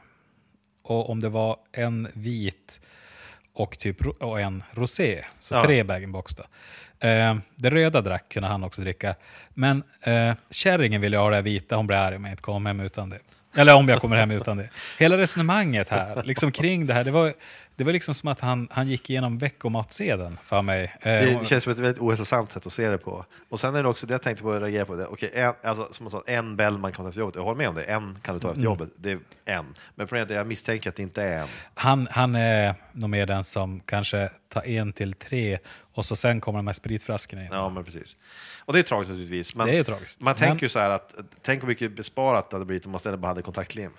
och 0.82 1.10
om 1.10 1.20
det 1.20 1.28
var 1.28 1.56
en 1.72 2.08
vit 2.14 2.80
och, 3.56 3.78
typ, 3.78 4.06
och 4.06 4.40
en 4.40 4.62
rosé. 4.72 5.24
Så 5.38 5.54
Ja. 5.54 5.64
tre 5.64 5.82
bag-in-box 5.82 6.34
då. 6.34 6.42
Eh, 7.08 7.36
det 7.56 7.70
röda 7.70 8.00
drack 8.00 8.28
kunde 8.28 8.48
han 8.48 8.64
också 8.64 8.82
dricka. 8.82 9.14
Men 9.54 9.82
eh, 10.02 10.34
kärringen 10.50 11.00
ville 11.00 11.16
ha 11.18 11.30
det 11.30 11.42
vita, 11.42 11.76
hon 11.76 11.86
blev 11.86 11.98
arg 12.00 12.16
om 12.16 12.24
jag 12.24 12.32
inte 12.32 12.42
kom 12.42 12.66
hem 12.66 12.80
utan 12.80 13.10
det. 13.10 13.18
Eller 13.56 13.74
om 13.74 13.88
jag 13.88 14.00
kommer 14.00 14.16
hem 14.16 14.30
utan 14.30 14.56
det. 14.56 14.68
Hela 14.98 15.18
resonemanget 15.18 15.88
här, 15.88 16.22
liksom 16.24 16.52
kring 16.52 16.86
det 16.86 16.94
här, 16.94 17.04
det 17.04 17.10
var, 17.10 17.32
det 17.76 17.84
var 17.84 17.92
liksom 17.92 18.14
som 18.14 18.28
att 18.28 18.40
han, 18.40 18.68
han 18.70 18.88
gick 18.88 19.10
igenom 19.10 19.38
veckomatsedeln 19.38 20.38
för 20.42 20.62
mig. 20.62 20.84
Eh, 20.84 21.00
Det 21.02 21.36
och- 21.36 21.46
känns 21.46 21.64
som 21.64 21.72
ett 21.72 21.78
väldigt 21.78 22.02
ohälsosamt 22.02 22.52
sätt 22.52 22.66
att 22.66 22.72
se 22.72 22.88
det 22.88 22.98
på. 22.98 23.24
Och 23.48 23.60
sen 23.60 23.74
är 23.74 23.82
det 23.82 23.88
också 23.88 24.06
det 24.06 24.14
jag 24.14 24.22
tänkte 24.22 24.42
på 24.42 24.52
att 24.52 24.62
reagera 24.62 24.84
på. 24.84 24.94
Det. 24.94 25.06
Okej, 25.06 25.30
en, 25.34 25.52
alltså, 25.62 25.88
som 25.90 26.06
jag 26.06 26.12
sa, 26.12 26.22
en 26.26 26.56
Bellman 26.56 26.92
kan 26.92 27.04
ta 27.04 27.08
efter 27.08 27.20
jobbet. 27.20 27.34
Jag 27.36 27.42
håller 27.42 27.56
med 27.58 27.68
om 27.68 27.74
det. 27.74 27.84
En 27.84 28.18
kan 28.22 28.34
du 28.34 28.40
ta 28.40 28.48
efter 28.48 28.60
Mm. 28.60 28.64
jobbet. 28.64 28.88
Det 28.96 29.10
är 29.10 29.18
en. 29.44 29.64
Men 29.94 30.06
problemet 30.06 30.30
är 30.30 30.34
att 30.34 30.38
jag 30.38 30.46
misstänker 30.46 30.90
att 30.90 30.96
det 30.96 31.02
inte 31.02 31.22
är 31.22 31.40
en. 31.40 31.48
Han, 31.74 32.08
han 32.10 32.34
är 32.34 32.74
nog 32.92 33.10
mer 33.10 33.26
den 33.26 33.44
som 33.44 33.80
kanske 33.80 34.30
tar 34.48 34.68
en 34.68 34.92
till 34.92 35.12
tre 35.12 35.58
och 35.96 36.04
så 36.06 36.16
sen 36.16 36.40
kommer 36.40 36.58
de 36.58 36.66
här 36.66 36.74
spritflaskorna 36.74 37.42
in. 37.42 37.48
Ja, 37.52 37.68
men 37.68 37.84
precis. 37.84 38.16
Och 38.64 38.72
det 38.72 38.78
är 38.78 38.82
tragiskt 38.82 39.08
naturligtvis. 39.10 39.54
Men 39.54 39.66
Det 39.66 39.78
är 39.78 39.84
tragiskt. 39.84 40.20
Man 40.20 40.34
Men- 40.38 40.48
tänker 40.48 40.62
ju 40.66 40.68
så 40.70 40.78
här 40.78 40.90
att, 40.90 41.12
tänk 41.42 41.62
hur 41.62 41.68
mycket 41.68 41.96
besparat 41.96 42.50
det 42.50 42.56
hade 42.56 42.66
blivit 42.66 42.84
om 42.86 42.92
man 42.92 42.98
istället 42.98 43.20
bara 43.20 43.28
hade 43.28 43.42
kontaktlim. 43.42 43.90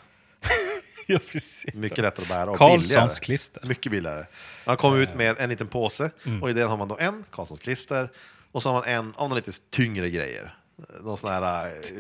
ja, 1.07 1.19
precis. 1.31 1.73
Mycket 1.73 1.97
lättare 1.97 2.23
att 2.23 2.29
bära 2.29 2.51
och 2.51 2.57
Karlssons 2.57 2.87
billigare. 2.89 3.09
klister. 3.21 3.65
Mycket 3.67 3.91
billigare. 3.91 4.25
Man 4.65 4.77
kommer 4.77 4.97
ut 4.97 5.15
med 5.15 5.35
en 5.39 5.49
liten 5.49 5.67
påse 5.67 6.11
Mm. 6.25 6.43
och 6.43 6.49
i 6.49 6.53
den 6.53 6.67
har 6.69 6.77
man 6.77 6.87
då 6.87 6.97
en 6.97 7.25
Karlssons 7.31 7.59
klister 7.59 8.09
och 8.51 8.63
så 8.63 8.69
har 8.69 8.73
man 8.79 8.83
en 8.89 9.13
av 9.15 9.29
några 9.29 9.35
lite 9.35 9.51
tyngre 9.69 10.09
grejer. 10.09 10.53
Någon 11.01 11.17
sån 11.17 11.29
här, 11.33 11.41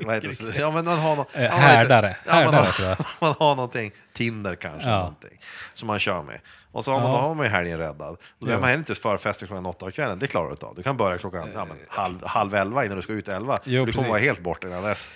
vad 0.05 0.15
heter 0.15 0.51
det? 0.51 0.59
Ja, 0.59 0.71
men 0.71 0.85
man 0.85 0.99
har 0.99 1.15
någon, 1.15 1.25
Eh, 1.33 1.41
man 1.51 1.59
härdare. 1.59 2.07
heter- 2.07 2.41
ja, 2.41 2.51
man, 2.51 2.53
har, 2.53 2.97
man 3.21 3.35
har 3.39 3.55
någonting, 3.55 3.91
Tinder 4.13 4.55
kanske, 4.55 4.89
Ja. 4.89 4.97
någonting, 4.99 5.41
som 5.73 5.87
man 5.87 5.99
kör 5.99 6.23
med. 6.23 6.39
Och 6.77 6.83
så 6.85 6.91
har 6.91 6.99
man, 7.01 7.11
Ja. 7.11 7.15
då 7.17 7.21
har 7.21 7.35
man 7.35 7.45
ju 7.45 7.49
helgen 7.51 7.77
räddad. 7.77 8.17
Då 8.39 8.47
är 8.51 8.53
man 8.53 8.63
heller 8.63 8.77
inte 8.79 8.95
förfester 8.95 9.47
klockan 9.47 9.65
åtta 9.65 9.85
på 9.85 9.91
kvällen, 9.91 10.19
det 10.19 10.27
klarar 10.27 10.45
du 10.47 10.51
inte 10.51 10.65
av. 10.65 10.75
Du 10.75 10.83
kan 10.83 10.97
börja 10.97 11.17
klockan 11.17 11.49
ja, 11.53 11.65
men, 11.65 11.77
halv, 11.87 12.25
halv 12.25 12.55
elva 12.55 12.85
innan 12.85 12.97
du 12.97 13.01
ska 13.03 13.13
ut 13.13 13.27
elva. 13.27 13.59
Jo, 13.63 13.85
du 13.85 13.91
kommer 13.93 14.09
vara 14.09 14.19
helt 14.19 14.39
borta 14.39 14.67
innan 14.67 14.83
dess. 14.83 15.09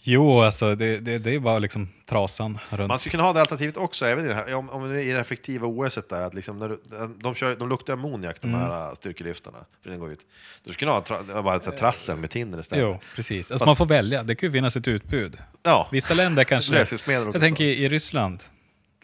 Jo, 0.00 0.40
alltså 0.40 0.74
det, 0.74 0.98
det, 0.98 1.18
det 1.18 1.34
är 1.34 1.38
bara 1.38 1.58
liksom 1.58 1.88
trasan 2.06 2.58
runt. 2.70 2.88
Man 2.88 2.98
skulle 2.98 3.10
kunna 3.10 3.22
ha 3.22 3.32
det 3.32 3.40
alternativet 3.40 3.76
också, 3.76 4.06
även 4.06 4.24
i 4.24 4.28
det 4.28 4.34
här, 4.34 4.54
om, 4.54 4.70
om 4.70 4.88
det 4.92 5.02
är 5.02 5.06
i 5.06 5.12
det 5.12 5.20
effektiva 5.20 5.66
OS 5.66 5.98
där, 6.08 6.22
att 6.22 6.34
liksom 6.34 6.58
när 6.58 6.68
du, 6.68 6.80
de, 7.18 7.34
kör, 7.34 7.56
de 7.56 7.68
luktar 7.68 7.92
ammoniak, 7.92 8.36
Mm. 8.44 8.60
de 8.60 8.66
här 8.66 8.88
äh, 8.88 8.94
styrkelyftarna, 8.94 9.58
för 9.82 9.90
den 9.90 9.98
går 9.98 10.12
ut. 10.12 10.20
Du 10.64 10.72
skulle 10.72 10.78
kunna 10.78 10.92
ha 10.92 11.00
tra, 11.00 11.42
bara 11.42 11.56
ett 11.56 11.76
trassel 11.78 12.16
med 12.16 12.30
Tinder 12.30 12.60
istället. 12.60 12.84
Jo, 12.84 13.00
precis. 13.14 13.50
Alltså 13.50 13.64
Fast- 13.64 13.66
man 13.68 13.76
får 13.76 13.86
välja. 13.86 14.22
Det 14.22 14.34
kan 14.34 14.48
ju 14.48 14.52
finnas 14.52 14.76
ett 14.76 14.88
utbud. 14.88 15.36
Ja, 15.62 15.88
Vissa 15.92 16.14
länder 16.14 16.44
kanske... 16.44 16.86
Jag 17.32 17.40
tänker 17.40 17.64
i 17.64 17.88
Ryssland 17.88 18.42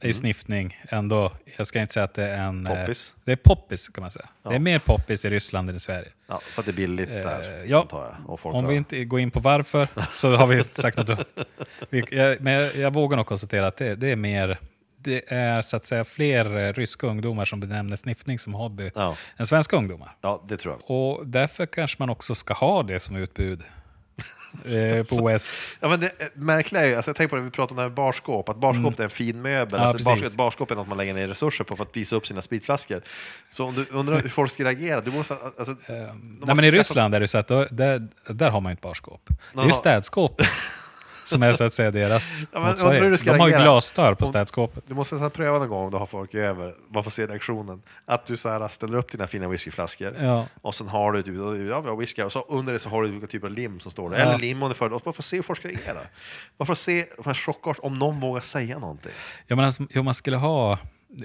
är 0.04 0.08
ju 0.08 0.14
sniffning 0.14 0.80
ändå, 0.88 1.32
jag 1.56 1.66
ska 1.66 1.80
inte 1.80 1.92
säga 1.92 2.04
att 2.04 2.14
det 2.14 2.28
är 2.28 2.38
en... 2.38 2.66
eh, 2.66 2.74
Poppis. 2.80 3.14
Det 3.24 3.32
är 3.32 3.36
poppis 3.36 3.88
kan 3.88 4.02
man 4.02 4.10
säga. 4.10 4.28
Ja. 4.42 4.50
Det 4.50 4.56
är 4.56 4.60
mer 4.60 4.78
poppis 4.78 5.24
i 5.24 5.30
Ryssland 5.30 5.70
än 5.70 5.76
i 5.76 5.80
Sverige. 5.80 6.08
ja, 6.28 6.40
för 6.44 6.62
att 6.62 6.66
det 6.66 6.72
är 6.72 6.76
billigt 6.76 7.08
Eh, 7.08 7.14
där, 7.14 7.64
ja. 7.66 7.86
Och 8.26 8.40
folk 8.40 8.54
Om 8.54 8.64
har- 8.64 8.70
vi 8.70 8.76
inte 8.76 9.04
går 9.04 9.20
in 9.20 9.30
på 9.30 9.40
varför 9.40 9.88
så 10.12 10.36
har 10.36 10.46
vi 10.46 10.64
sagt 10.64 10.96
något 10.96 11.06
dumt. 11.06 11.24
Vi- 11.90 12.04
jag- 12.10 12.40
Men 12.40 12.52
jag, 12.52 12.76
jag 12.76 12.94
vågar 12.94 13.16
nog 13.16 13.26
konstatera 13.26 13.66
att 13.66 13.76
det, 13.76 13.94
det 13.94 14.06
är 14.12 14.16
mer 14.16 14.58
det 15.04 15.32
är 15.32 15.62
så 15.62 15.76
att 15.76 15.84
säga 15.84 16.04
fler 16.04 16.56
eh, 16.66 16.72
ryska 16.72 17.06
ungdomar 17.06 17.44
som 17.44 17.60
benämner 17.60 17.96
sniffning 17.96 18.38
som 18.38 18.54
hobby 18.54 18.90
Ja. 18.94 19.16
än 19.36 19.46
svenska 19.46 19.76
ungdomar. 19.76 20.16
Ja, 20.20 20.44
det 20.48 20.56
tror 20.56 20.74
jag. 20.74 20.96
Och 20.96 21.26
därför 21.26 21.66
kanske 21.66 21.96
man 21.98 22.10
också 22.10 22.34
ska 22.34 22.54
ha 22.54 22.82
det 22.82 23.00
som 23.00 23.16
utbud 23.16 23.62
eh, 24.76 25.06
på 25.08 25.16
OS. 25.16 25.64
Ja, 25.80 25.88
men 25.88 26.00
det 26.00 26.06
eh, 26.06 26.26
märkliga 26.34 26.82
är 26.82 26.88
ju, 26.88 26.94
alltså 26.94 27.08
jag 27.08 27.16
tänker 27.16 27.30
på 27.30 27.36
det, 27.36 27.42
vi 27.42 27.50
pratade 27.50 27.70
om 27.70 27.76
det 27.76 27.82
här 27.82 27.88
med 27.88 27.96
barskåp, 27.96 28.48
att 28.48 28.56
barskåp 28.56 29.00
är 29.00 29.04
en 29.04 29.10
fin 29.10 29.42
möbel, 29.42 29.72
Mm. 29.72 29.84
Ja, 29.84 29.90
att 29.90 30.00
ett, 30.00 30.04
bars, 30.04 30.14
precis. 30.18 30.32
ett 30.32 30.38
barskåp 30.38 30.70
är 30.70 30.74
något 30.74 30.88
man 30.88 30.98
lägger 30.98 31.14
ner 31.14 31.28
resurser 31.28 31.64
på 31.64 31.76
för 31.76 31.82
att 31.82 31.96
visa 31.96 32.16
upp 32.16 32.26
sina 32.26 32.42
spritflaskor. 32.42 33.02
Så 33.50 33.64
om 33.64 33.74
du 33.74 33.86
undrar 33.90 34.20
hur 34.20 34.28
folk 34.28 34.52
ska 34.52 34.64
reagera, 34.64 35.00
du 35.00 35.10
måste... 35.10 35.34
Alltså, 35.34 35.76
de 35.86 35.94
Nej, 36.42 36.56
men 36.56 36.64
i 36.64 36.70
Ryssland 36.70 37.14
är 37.14 37.20
det 37.20 37.28
så 37.28 37.38
att 37.38 37.46
då, 37.46 37.66
där, 37.70 38.08
där 38.26 38.50
har 38.50 38.60
man 38.60 38.72
ju 38.72 38.74
ett 38.74 38.80
barskåp. 38.80 39.20
Det 39.28 39.60
är 39.60 39.62
ju 39.62 39.68
Jaha. 39.68 39.74
som 41.24 41.42
är 41.42 41.52
så 41.52 41.64
att 41.64 41.72
säga 41.72 41.90
deras 41.90 42.46
Ja, 42.52 42.60
men 42.60 42.68
motsvarighet. 42.68 43.24
du 43.24 43.32
De 43.32 43.40
har 43.40 43.48
ju 43.48 43.54
glasdörr 43.56 44.14
på 44.14 44.24
Om- 44.24 44.28
städskåpet. 44.28 44.84
Du 44.88 44.94
måste 44.94 45.16
så 45.16 45.22
här 45.22 45.28
pröva 45.28 45.58
någon 45.58 45.68
gång 45.68 45.84
om 45.84 45.90
du 45.90 45.96
har 45.96 46.06
folk 46.06 46.34
över, 46.34 46.74
för 46.92 47.00
att 47.00 47.12
se 47.12 47.26
reaktionen. 47.26 47.82
Att 48.06 48.26
du 48.26 48.36
så 48.36 48.48
här 48.48 48.68
ställer 48.68 48.98
upp 48.98 49.12
dina 49.12 49.26
fina 49.26 49.48
whiskyflaskor 49.48 50.16
Ja. 50.20 50.46
och 50.62 50.74
sen 50.74 50.88
har 50.88 51.12
du 51.12 51.22
typ, 51.22 51.34
ja, 51.70 51.80
vi 51.80 51.88
har 51.88 51.96
whisky 51.96 52.22
och 52.22 52.32
så 52.32 52.40
under 52.48 52.72
det 52.72 52.78
så 52.78 52.88
har 52.88 53.02
du 53.02 53.08
olika 53.08 53.26
typer 53.26 53.46
av 53.46 53.52
lim 53.52 53.80
som 53.80 53.90
står 53.90 54.10
där. 54.10 54.18
Ja. 54.18 54.24
Eller 54.24 54.38
lim 54.38 54.62
om 54.62 54.68
det 54.68 54.74
för 54.74 54.92
och 54.92 55.00
bara 55.04 55.12
för 55.12 55.22
att 55.22 55.26
se 55.26 55.36
hur 55.36 55.42
folk 55.42 55.64
reagerar. 55.64 56.06
För 56.64 56.72
att 56.72 56.78
se 56.78 57.06
de 57.16 57.22
här 57.26 57.34
chockart, 57.34 57.78
om 57.82 57.98
någon 57.98 58.20
vågar 58.20 58.40
säga 58.40 58.78
någonting. 58.78 59.12
Ja, 59.46 59.56
men 59.56 59.64
alltså, 59.64 59.82
jo, 59.90 60.02
man 60.02 60.14
skulle 60.14 60.36
ha 60.36 60.78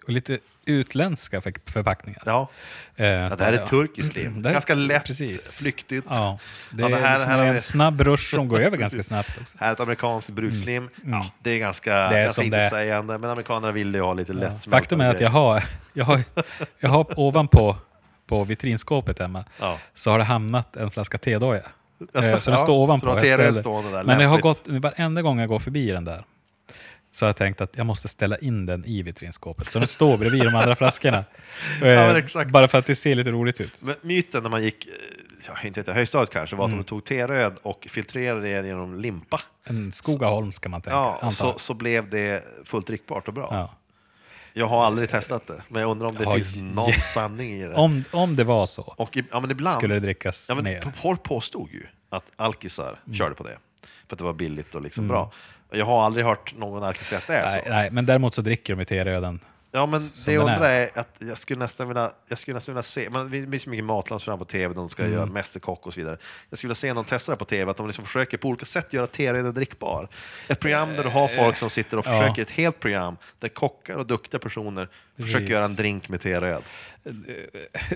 lite 0.08 0.40
utländska 0.66 1.42
för, 1.42 1.54
förpackningar. 1.66 2.22
Ja, 2.26 2.50
Eh, 2.96 3.06
ja 3.08 3.36
det 3.36 3.44
här 3.44 3.54
är 3.54 3.68
turkiskt 3.68 4.16
lim. 4.16 4.46
Är- 4.46 4.52
Ganska 4.54 4.76
lätt, 4.76 5.06
precis. 5.06 5.60
flyktigt. 5.62 6.06
Ja, 6.10 6.40
det 6.72 6.82
Ja, 6.82 6.88
är 6.88 6.92
det 6.92 6.98
här- 6.98 7.14
liksom 7.14 7.32
här 7.32 7.38
har 7.40 7.46
en 7.46 7.62
snabb 7.62 8.02
rush 8.02 8.36
som 8.36 8.48
går 8.48 8.60
över 8.60 8.78
ganska 8.78 9.04
snabbt 9.04 9.30
också. 9.42 9.58
Här 9.62 9.70
är 9.70 9.74
ett 9.74 9.80
amerikanskt 9.80 10.30
brukslim. 10.30 10.90
Ja, 11.06 11.26
det 11.44 11.52
är 11.52 11.60
ganska, 11.60 11.94
Mm. 11.98 12.10
Det 12.14 12.18
är 12.18 12.24
ganska 12.24 12.42
som 12.42 12.50
det 12.50 12.58
är. 12.58 12.62
intetsägande, 12.62 13.18
men 13.18 13.30
amerikanerna 13.30 13.72
vill 13.72 13.94
ju 13.96 14.02
ha 14.02 14.14
lite 14.14 14.34
lätt 14.34 14.66
Faktum 14.66 15.02
är 15.02 15.10
att 15.10 15.22
jag 15.22 15.30
har, 15.30 15.64
jag 15.94 16.06
har, 16.06 16.22
jag 16.80 16.90
har 16.90 17.20
ovanpå 17.20 17.78
på 18.28 18.44
vitrinskåpet 18.44 19.20
hemma, 19.20 19.46
Ja. 19.60 19.78
så 19.94 20.12
har 20.12 20.18
det 20.18 20.24
hamnat 20.24 20.76
en 20.76 20.92
flaska 20.92 21.18
tedoja. 21.18 21.62
Alltså, 22.00 22.12
så 22.14 22.22
den 22.22 22.32
ja, 22.32 22.40
står 22.42 22.56
så 22.66 22.74
ovanpå. 22.74 23.06
du 23.06 23.12
har 23.12 23.54
stående 23.62 23.92
där, 23.92 24.04
Men 24.04 24.20
jag 24.20 24.30
har 24.30 24.40
gått, 24.40 24.68
varenda 24.68 25.22
gång 25.22 25.40
jag 25.40 25.50
går 25.50 25.60
förbi 25.60 25.92
den 25.92 26.04
där, 26.06 26.24
så 27.18 27.26
har 27.26 27.30
jag 27.30 27.36
tänkt 27.38 27.62
att 27.62 27.78
jag 27.78 27.86
måste 27.86 28.08
ställa 28.08 28.38
in 28.38 28.66
den 28.66 28.86
i 28.86 29.02
vitrinskåpet. 29.02 29.72
Så 29.72 29.80
den 29.80 29.88
står 29.88 30.18
bredvid 30.18 30.44
de 30.44 30.56
andra 30.56 30.76
flaskorna. 30.76 31.26
men 31.82 32.16
Eh. 32.36 32.48
Bara 32.48 32.68
för 32.68 32.78
att 32.78 32.86
det 32.86 32.96
ser 32.96 33.16
lite 33.16 33.32
roligt 33.32 33.62
ut. 33.62 33.82
Men 33.82 33.96
myten 34.02 34.44
när 34.44 34.50
man 34.50 34.64
gick, 34.64 34.86
eh, 34.86 34.92
ja, 35.48 35.54
inte 35.68 35.80
vet 35.80 35.88
jag, 35.88 35.94
högstadiet 35.96 36.30
kanske, 36.30 36.56
var 36.56 36.66
att 36.66 36.70
Mm. 36.72 36.84
de 36.84 36.90
tog 36.90 37.04
teröd 37.06 37.56
och 37.62 37.88
filtrerade 37.90 38.42
det 38.62 38.68
genom 38.68 39.00
limpa. 39.00 39.40
En 39.64 39.92
Skogaholm 39.92 40.52
ska 40.52 40.70
man 40.70 40.82
tänka, 40.82 40.96
Ja, 41.22 41.32
så, 41.32 41.58
så 41.58 41.74
blev 41.74 42.10
det 42.10 42.44
fullt 42.66 42.88
drickbart 42.88 43.28
och 43.28 43.34
bra. 43.34 43.48
Ja. 43.52 43.70
Jag 44.54 44.68
har 44.68 44.86
aldrig 44.86 45.10
testat 45.10 45.48
det, 45.48 45.64
men 45.70 45.82
jag 45.82 45.92
undrar 45.92 46.08
om 46.08 46.16
det 46.16 46.24
Ja, 46.24 46.34
finns 46.36 46.56
någon 46.56 46.86
ja. 46.88 47.00
sanning 47.02 47.52
i 47.54 47.68
det. 47.68 47.74
Om, 47.74 48.04
om 48.12 48.36
det 48.36 48.44
var 48.44 48.66
så, 48.66 48.82
Och 48.82 49.18
ja, 49.32 49.40
men 49.40 49.52
ibland, 49.52 49.78
skulle 49.78 49.94
det 49.94 50.00
drickas 50.00 50.46
ja, 50.50 50.56
men 50.56 50.64
mer. 50.64 50.82
Mm. 50.82 50.94
Folk 51.02 51.24
påstod 51.24 51.70
ju 51.72 51.84
att 52.10 52.24
alkisar 52.36 53.00
körde 53.14 53.36
på 53.36 53.44
det, 53.44 53.58
för 54.08 54.16
att 54.16 54.20
det 54.20 54.26
var 54.26 54.34
billigt 54.34 54.76
och 54.76 54.82
liksom 54.82 55.08
bra. 55.08 55.32
Jag 55.72 55.86
har 55.86 56.06
aldrig 56.06 56.26
hört 56.26 56.56
någon 56.58 56.84
alkis 56.84 57.08
säga 57.08 57.20
att 57.20 57.28
det 57.28 57.34
är 57.36 57.46
Nej, 57.46 57.62
så. 57.64 57.70
nej, 57.70 57.90
men 57.92 58.06
däremot 58.06 58.34
så 58.34 58.42
dricker 58.42 58.74
de 58.74 58.80
ju 58.80 58.86
teeröden. 58.86 59.40
Ja, 59.72 59.86
men 59.86 60.02
det 60.26 60.34
jag 60.34 60.40
undrar 60.42 60.70
är. 60.70 60.80
är 60.82 60.90
att 61.00 61.16
jag 61.20 61.38
skulle 61.38 61.60
nästan 61.60 61.88
vilja, 61.88 62.12
jag 62.30 62.38
skulle 62.38 62.56
nästan 62.56 62.76
vilja 62.76 62.84
se, 62.84 63.10
man, 63.10 63.32
det 63.32 63.52
finns 63.52 63.64
så 63.64 63.70
mycket 63.70 63.86
matlandsprogram 63.86 64.40
på 64.40 64.46
tv, 64.46 64.74
de 64.74 64.90
ska 64.90 65.04
Mm. 65.04 65.14
göra 65.16 65.26
Mästerkock 65.26 65.86
och 65.88 65.94
så 65.94 66.00
vidare. 66.00 66.18
Jag 66.50 66.60
skulle 66.60 66.68
vilja 66.68 66.76
se 66.76 66.94
någon 66.94 67.06
testa 67.06 67.32
det 67.32 67.38
på 67.38 67.46
tv, 67.46 67.72
att 67.72 67.78
de 67.78 67.88
liksom 67.88 68.06
försöker 68.06 68.38
på 68.38 68.48
olika 68.48 68.66
sätt 68.66 68.94
göra 68.94 69.08
teröden 69.08 69.54
drickbar. 69.54 70.08
Ett 70.50 70.60
program 70.60 70.94
där 70.94 71.04
du 71.04 71.10
har 71.10 71.28
folk 71.28 71.56
som 71.58 71.70
sitter 71.70 71.98
och 72.00 72.08
Eh, 72.08 72.14
Ja. 72.14 72.22
försöker, 72.22 72.42
ett 72.42 72.52
helt 72.52 72.80
program, 72.80 73.18
där 73.40 73.48
kockar 73.50 73.96
och 73.98 74.06
duktiga 74.08 74.40
personer 74.40 74.90
Precis. 75.18 75.50
göra 75.50 75.66
en 75.66 75.76
drink 75.76 76.10
med 76.10 76.22
teröd. 76.22 76.64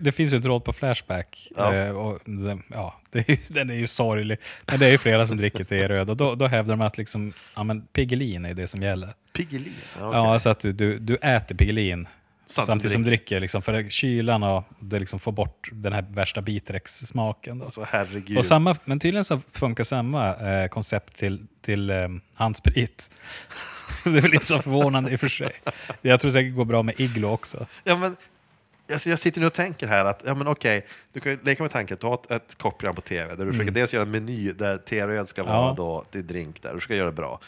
Det 0.02 0.12
finns 0.12 0.34
ju 0.34 0.38
ett 0.38 0.46
råd 0.46 0.64
på 0.64 0.74
Flashback. 0.74 1.48
Ja. 1.58 1.76
eh, 1.76 1.90
Och 1.98 2.20
den, 2.26 2.64
ja, 2.74 3.02
är 3.12 3.32
ju, 3.32 3.38
den 3.50 3.70
är 3.70 3.74
ju 3.76 3.88
sorglig. 3.88 4.38
Men 4.66 4.80
det 4.80 4.88
är 4.88 4.92
ju 4.92 4.98
flera 4.98 5.28
som 5.28 5.38
dricker 5.38 5.64
teeröd. 5.64 6.10
Och 6.10 6.18
då, 6.18 6.36
då 6.36 6.48
hävdar 6.48 6.76
de 6.76 6.82
att 6.86 6.98
liksom, 6.98 7.34
ja, 7.56 7.64
men 7.64 7.82
Piggelin 7.82 8.46
är 8.46 8.54
det 8.54 8.68
som 8.68 8.82
gäller. 8.82 9.14
Piggelin? 9.34 9.74
Ja, 10.00 10.08
okej. 10.08 10.20
Ja, 10.20 10.34
alltså 10.34 10.50
att 10.50 10.60
du, 10.60 10.72
du, 10.72 11.00
du 11.00 11.16
äter 11.16 11.56
Piggelin 11.56 12.08
som 12.52 12.66
samtidigt 12.66 12.94
som 12.94 13.04
du 13.04 13.10
dricker. 13.10 13.40
Liksom, 13.40 13.62
för 13.62 13.90
kylan 13.90 14.44
och 14.44 14.64
det 14.80 15.00
liksom 15.00 15.20
får 15.20 15.32
bort 15.32 15.70
den 15.72 15.94
här 15.94 16.06
värsta 16.10 16.42
bitrex-smaken. 16.42 17.62
Alltså 17.62 17.86
herregud. 17.90 18.38
Och 18.38 18.46
samma, 18.46 18.76
men 18.86 19.00
tydligen 19.00 19.26
så 19.26 19.40
funkar 19.52 19.84
samma 19.84 20.36
eh, 20.36 20.68
koncept 20.68 21.18
till, 21.18 21.46
till 21.62 21.90
eh, 21.90 22.08
handsprit. 22.36 23.12
det 24.04 24.18
är 24.18 24.22
väl 24.22 24.34
inte 24.34 24.46
så 24.46 24.62
förvånande 24.62 25.12
i 25.12 25.16
och 25.16 25.20
för 25.20 25.28
sig. 25.28 25.52
Jag 26.02 26.20
tror 26.20 26.32
säkert 26.32 26.52
det 26.52 26.56
går 26.58 26.66
bra 26.66 26.84
med 26.84 27.00
Iglo 27.00 27.28
också. 27.28 27.68
Ja, 27.84 27.98
men, 27.98 28.16
alltså, 28.94 29.10
jag 29.10 29.20
sitter 29.20 29.42
nu 29.42 29.48
och 29.48 29.54
tänker 29.54 29.88
här 29.88 30.06
att, 30.06 30.22
ja 30.26 30.36
men 30.36 30.48
okej, 30.48 30.86
du 31.14 31.20
kan 31.20 31.40
leka 31.44 31.64
med 31.64 31.72
tanken 31.72 31.96
att 31.96 32.02
du 32.02 32.08
har 32.08 32.14
ett, 32.14 32.32
ett 32.32 32.58
kockprogram 32.58 32.96
på 32.96 33.02
tv 33.02 33.36
där 33.36 33.46
du 33.46 33.52
försöker 33.52 33.72
dels 33.72 33.94
göra 33.94 34.04
en 34.04 34.12
meny 34.12 34.52
där 34.52 34.78
teröd 34.78 35.28
ska 35.28 35.44
vara 35.44 35.56
Mm. 35.58 35.68
Ja. 35.68 35.74
då, 35.78 36.06
till 36.12 36.28
drink 36.28 36.62
där, 36.62 36.74
du 36.74 36.80
ska 36.80 36.96
göra 36.96 37.06
det 37.06 37.12
bra. 37.12 37.40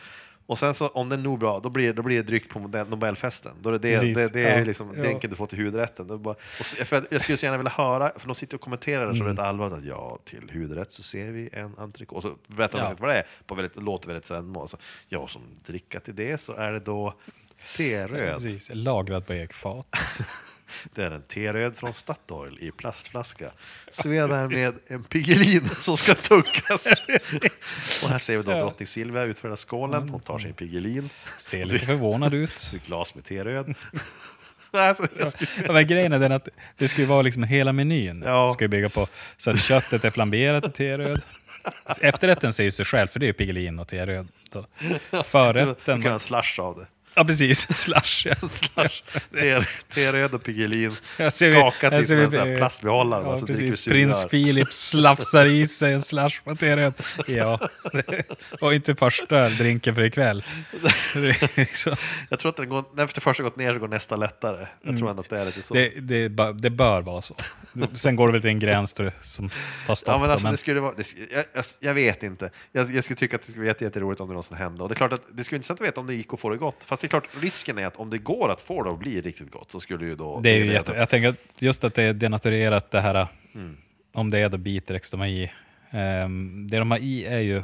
Och 0.45 0.59
sen 0.59 0.73
så 0.73 0.87
om 0.87 1.09
den 1.09 1.19
är 1.19 1.23
nog 1.23 1.39
bra, 1.39 1.59
då 1.59 1.69
blir, 1.69 1.93
då 1.93 2.01
blir 2.01 2.15
det 2.17 2.23
dryck 2.23 2.49
på 2.49 2.59
Nobel- 2.59 2.89
Nobelfesten. 2.89 3.51
Då 3.61 3.69
är 3.69 3.73
det, 3.73 3.79
det, 3.79 3.93
Precis. 3.93 4.17
det, 4.17 4.29
det 4.33 4.49
är 4.49 4.59
Ja. 4.59 4.65
liksom 4.65 4.93
Ja. 4.95 5.01
drinken 5.03 5.29
du 5.29 5.35
får 5.35 5.47
till 5.47 5.57
huvudrätten. 5.57 6.21
Bara, 6.23 6.31
och 6.59 6.65
för 6.65 7.05
jag 7.11 7.21
skulle 7.21 7.37
så 7.37 7.45
gärna 7.45 7.57
vilja 7.57 7.71
höra, 7.71 8.11
för 8.19 8.27
de 8.27 8.35
sitter 8.35 8.55
och 8.57 8.61
kommenterar 8.61 9.07
det 9.07 9.15
så 9.15 9.23
Mm. 9.23 9.39
allvarligt 9.39 9.77
att 9.77 9.83
ja, 9.85 10.19
till 10.25 10.49
huvudrätt 10.51 10.91
så 10.93 11.03
ser 11.03 11.31
vi 11.31 11.49
en 11.53 11.75
entrecote. 11.77 12.27
Och 12.27 12.33
så 12.47 12.53
berättar 12.55 12.79
de 12.79 12.85
Ja. 12.85 12.95
vad 12.99 13.09
det 13.09 13.15
är, 13.17 13.27
på 13.47 13.55
väldigt, 13.55 13.75
låter 13.83 14.07
väldigt 14.07 14.25
sällan. 14.25 14.67
Så, 14.67 14.77
ja, 15.09 15.27
som 15.27 15.41
dricka 15.65 15.99
till 15.99 16.15
det 16.15 16.41
så 16.41 16.53
är 16.53 16.71
det 16.71 16.79
då. 16.79 17.13
Precis, 17.77 18.69
lagrad 18.73 19.25
på 19.25 19.33
ekfat. 19.33 19.87
Det 20.95 21.03
är 21.03 21.11
en 21.11 21.21
teröd 21.21 21.75
från 21.75 21.93
Statoil 21.93 22.57
i 22.61 22.71
plastflaska. 22.71 23.45
Serverad 23.91 24.51
med 24.51 24.73
en 24.87 25.03
Piggelin 25.03 25.69
som 25.69 25.97
ska 25.97 26.13
tuggas. 26.13 26.85
Och 28.03 28.09
här 28.09 28.17
ser 28.17 28.37
vi 28.37 28.43
då 28.43 28.51
drottning 28.51 28.87
Silvia 28.87 29.23
utföra 29.23 29.55
skålen. 29.55 30.09
Hon 30.09 30.19
tar 30.19 30.39
sin 30.39 30.53
Piggelin. 30.53 31.09
Ser 31.39 31.65
lite 31.65 31.85
förvånad 31.85 32.33
ut. 32.33 32.51
Ett 32.75 32.85
glas 32.85 33.15
med 33.15 33.25
teröd. 33.25 33.73
Alltså, 34.75 35.07
skulle- 35.07 35.67
Ja, 35.67 35.73
Men 35.73 35.87
grejen 35.87 36.13
är 36.13 36.19
den 36.19 36.31
att 36.31 36.47
det 36.77 36.87
ska 36.87 37.01
ju 37.01 37.07
vara 37.07 37.21
liksom 37.21 37.43
hela 37.43 37.71
menyn. 37.71 38.23
Ja. 38.25 38.49
Ska 38.53 38.67
bygga 38.67 38.89
på 38.89 39.07
så 39.37 39.51
att 39.51 39.59
köttet 39.61 40.05
är 40.05 40.09
flamberat 40.09 40.65
i 40.67 40.69
teröd. 40.71 41.21
Efterrätten 42.01 42.53
säger 42.53 42.71
sig 42.71 42.85
själv, 42.85 43.07
för 43.07 43.19
det 43.19 43.25
är 43.25 43.27
ju 43.27 43.33
Piggelin 43.33 43.79
och 43.79 43.87
teröd. 43.87 44.27
då. 44.51 44.65
Du 45.11 45.23
Förrätten... 45.23 46.01
kan 46.01 46.11
en 46.13 46.19
slash 46.19 46.55
av 46.59 46.77
det. 46.77 46.87
Ja, 47.15 47.23
precis. 47.25 47.77
Slash. 47.77 48.25
Ja. 48.25 48.35
Slash. 48.49 48.89
Ter, 49.39 49.69
teröd 49.93 50.33
och 50.33 50.43
Piggelin. 50.43 50.91
Skakat 51.31 52.09
i 52.09 52.13
en 52.13 52.57
plastbehållare. 52.57 53.23
Ja, 53.25 53.39
så 53.39 53.45
precis. 53.45 53.85
Prins 53.87 54.25
Philip 54.29 54.73
slafsar 54.73 55.45
i 55.45 55.67
sig 55.67 55.93
en 55.93 56.01
slash 56.01 56.29
på 56.43 56.55
teröd. 56.55 56.93
Ja. 57.27 57.59
Och 58.61 58.73
inte 58.73 58.95
första 58.95 59.49
drinken 59.49 59.95
för 59.95 60.01
ikväll. 60.01 60.43
Liksom, 61.55 61.95
Jag 62.29 62.39
tror 62.39 62.49
att 62.49 62.57
den 62.57 62.69
går, 62.69 62.85
efter 63.03 63.21
första 63.21 63.43
gått 63.43 63.55
ner 63.57 63.73
så 63.73 63.79
går 63.79 63.87
nästa 63.87 64.15
lättare. 64.15 64.67
Jag 64.83 64.97
tror 64.97 65.09
ändå 65.09 65.21
att 65.21 65.29
det 65.29 65.39
är 65.39 65.45
lite 65.45 65.61
så. 65.61 65.73
det, 65.73 65.89
det, 65.89 66.53
det 66.53 66.69
bör 66.69 67.01
vara 67.01 67.21
så. 67.21 67.35
Sen 67.93 68.15
går 68.15 68.27
det 68.27 68.31
väl 68.31 68.41
till 68.41 68.49
en 68.49 68.59
gräns 68.59 68.95
jag, 68.97 69.11
som 69.21 69.49
tar 69.87 69.95
stopp. 69.95 70.13
Ja, 70.13 70.19
men 70.19 70.29
alltså, 70.31 70.45
men- 70.47 70.51
det 70.53 70.57
skulle 70.57 70.79
vara, 70.79 70.93
det, 70.97 71.05
jag, 71.33 71.43
jag, 71.53 71.65
jag 71.79 71.93
vet 71.93 72.23
inte. 72.23 72.49
Jag, 72.71 72.95
jag 72.95 73.03
skulle 73.03 73.17
tycka 73.17 73.35
att 73.35 73.41
det 73.41 73.47
skulle 73.47 73.61
vara 73.61 73.67
jätte- 73.67 73.83
jätteroligt 73.83 74.21
om 74.21 74.27
det 74.27 74.33
någonsin 74.33 74.57
hände. 74.57 74.83
Och 74.83 74.89
det 74.89 74.93
är 74.93 74.95
klart 74.95 75.13
att 75.13 75.21
det 75.31 75.43
skulle 75.43 75.55
vara 75.55 75.57
intressant 75.59 75.81
att 75.81 75.87
veta 75.87 75.99
om 75.99 76.07
det 76.07 76.13
gick 76.13 76.33
att 76.33 76.39
få 76.39 76.49
det 76.49 76.57
gott. 76.57 76.83
Fast 76.85 77.02
det 77.03 77.07
är 77.07 77.09
klart, 77.09 77.27
risken 77.41 77.77
är 77.77 77.85
att 77.85 77.95
om 77.95 78.09
det 78.09 78.17
går 78.17 78.49
att 78.51 78.61
få 78.61 78.83
det 78.83 78.91
att 78.91 78.99
bli 78.99 79.21
riktigt 79.21 79.51
gott 79.51 79.71
så 79.71 79.79
skulle 79.79 80.05
ju 80.05 80.15
då... 80.15 80.39
Det 80.39 80.49
är 80.49 80.57
ju 80.65 80.71
jätte, 80.71 80.93
jag 80.93 81.09
tänker 81.09 81.35
just 81.59 81.83
att 81.83 81.93
det 81.93 82.03
är 82.03 82.13
denaturerat 82.13 82.91
det 82.91 83.01
här, 83.01 83.27
Mm. 83.55 83.75
om 84.13 84.29
det 84.29 84.39
är 84.39 84.49
då 84.49 84.57
Bitrex 84.57 85.11
de 85.11 85.19
har 85.19 85.27
i. 85.27 85.51
Ehm, 85.91 86.67
det 86.67 86.77
de 86.77 86.91
har 86.91 86.97
i 86.97 87.25
är 87.25 87.39
ju, 87.39 87.61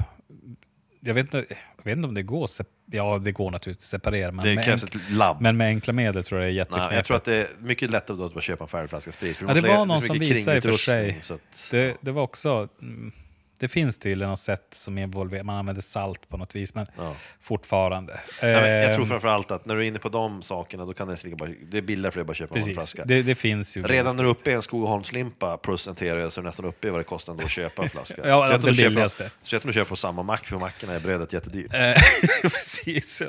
jag 1.00 1.14
vet 1.14 1.26
inte, 1.26 1.46
jag 1.78 1.84
vet 1.84 1.96
inte 1.98 2.08
om 2.08 2.14
det 2.14 2.24
går, 2.24 2.48
ja 2.92 3.18
det 3.18 3.32
går 3.32 3.52
naturligtvis 3.52 3.94
att 3.94 4.02
separera, 4.02 4.32
men, 4.32 4.56
med, 4.56 4.66
krävs 4.66 4.84
enk, 4.84 4.96
ett 4.96 5.10
labb. 5.12 5.38
men 5.42 5.58
med 5.58 5.68
enkla 5.68 5.94
medel 5.94 6.24
tror 6.24 6.42
jag 6.42 6.48
det 6.50 6.54
är 6.54 6.56
jätteknepigt. 6.56 6.94
Jag 6.96 7.06
tror 7.06 7.18
att 7.18 7.26
det 7.26 7.36
är 7.36 7.48
mycket 7.60 7.90
lättare 7.90 8.18
då 8.18 8.26
att 8.26 8.34
bara 8.34 8.42
köpa 8.42 8.64
en 8.64 8.68
färdig 8.68 8.90
flaska 8.90 9.12
sprit. 9.12 9.38
för 9.38 9.48
Ja, 9.48 9.54
det 9.54 9.62
var 9.62 9.86
någon 9.86 10.02
som 10.02 10.20
visade 10.20 10.58
i 10.58 10.60
och 10.60 10.64
för 10.64 10.72
sig. 10.72 11.20
att- 11.30 11.68
det, 11.72 11.98
det 12.02 12.12
var 12.12 12.22
också, 12.22 12.68
mm, 12.82 13.12
det 13.60 13.68
finns 13.68 13.98
tydligen 13.98 14.30
något 14.30 14.40
sätt 14.40 14.68
som 14.72 14.98
involverar, 14.98 15.44
man 15.44 15.56
använder 15.56 15.82
salt 15.82 16.30
på 16.30 16.38
något 16.38 16.56
vis, 16.56 16.76
men 16.76 16.88
Ja. 16.98 17.16
fortfarande. 17.42 18.20
Nej, 18.42 18.62
men 18.62 18.72
jag 18.72 18.94
tror 18.96 19.04
Ehm, 19.04 19.10
framförallt 19.10 19.52
att 19.52 19.66
när 19.66 19.76
du 19.76 19.82
är 19.84 19.88
inne 19.88 20.00
på 20.00 20.10
de 20.10 20.42
sakerna, 20.44 20.86
då 20.86 20.94
kan 20.94 21.08
det, 21.08 21.24
lika 21.24 21.36
bara, 21.36 21.50
det 21.72 21.78
är 21.78 21.82
billigare 21.82 22.12
för 22.12 22.18
dig 22.20 22.22
att 22.22 22.28
bara 22.28 22.34
köpa 22.34 22.54
en 22.56 22.60
Precis, 22.60 22.74
flaska. 22.74 23.06
det, 23.06 23.22
det 23.22 23.36
finns 23.36 23.78
ju. 23.78 23.84
Redan 23.84 24.16
när 24.16 24.24
du 24.24 24.30
är 24.30 24.34
uppe 24.34 24.52
i 24.52 24.54
en 24.54 24.62
Skogaholmslimpa 24.62 25.58
plus 25.58 25.88
en 25.88 25.96
teröd 25.96 26.34
så 26.34 26.40
är 26.40 26.44
du 26.44 26.48
nästan 26.48 26.66
uppe 26.66 26.88
i 26.88 26.92
vad 26.92 27.00
det 27.00 27.04
kostar 27.04 27.34
ändå 27.34 27.46
att 27.46 27.52
köpa 27.52 27.84
en 27.84 27.90
flaska. 27.90 28.22
Ja, 28.28 28.58
det 28.58 28.72
billigaste. 28.72 29.32
Speciellt 29.42 29.64
om 29.64 29.68
du 29.68 29.74
köper 29.74 29.90
på 29.90 29.96
samma 29.96 30.24
mack, 30.24 30.46
för 30.46 30.58
mackorna 30.58 30.94
är 30.94 31.00
brödet 31.00 31.34
jättedyrt. 31.34 31.74
Eh, 31.74 31.94
Precis. 32.42 33.24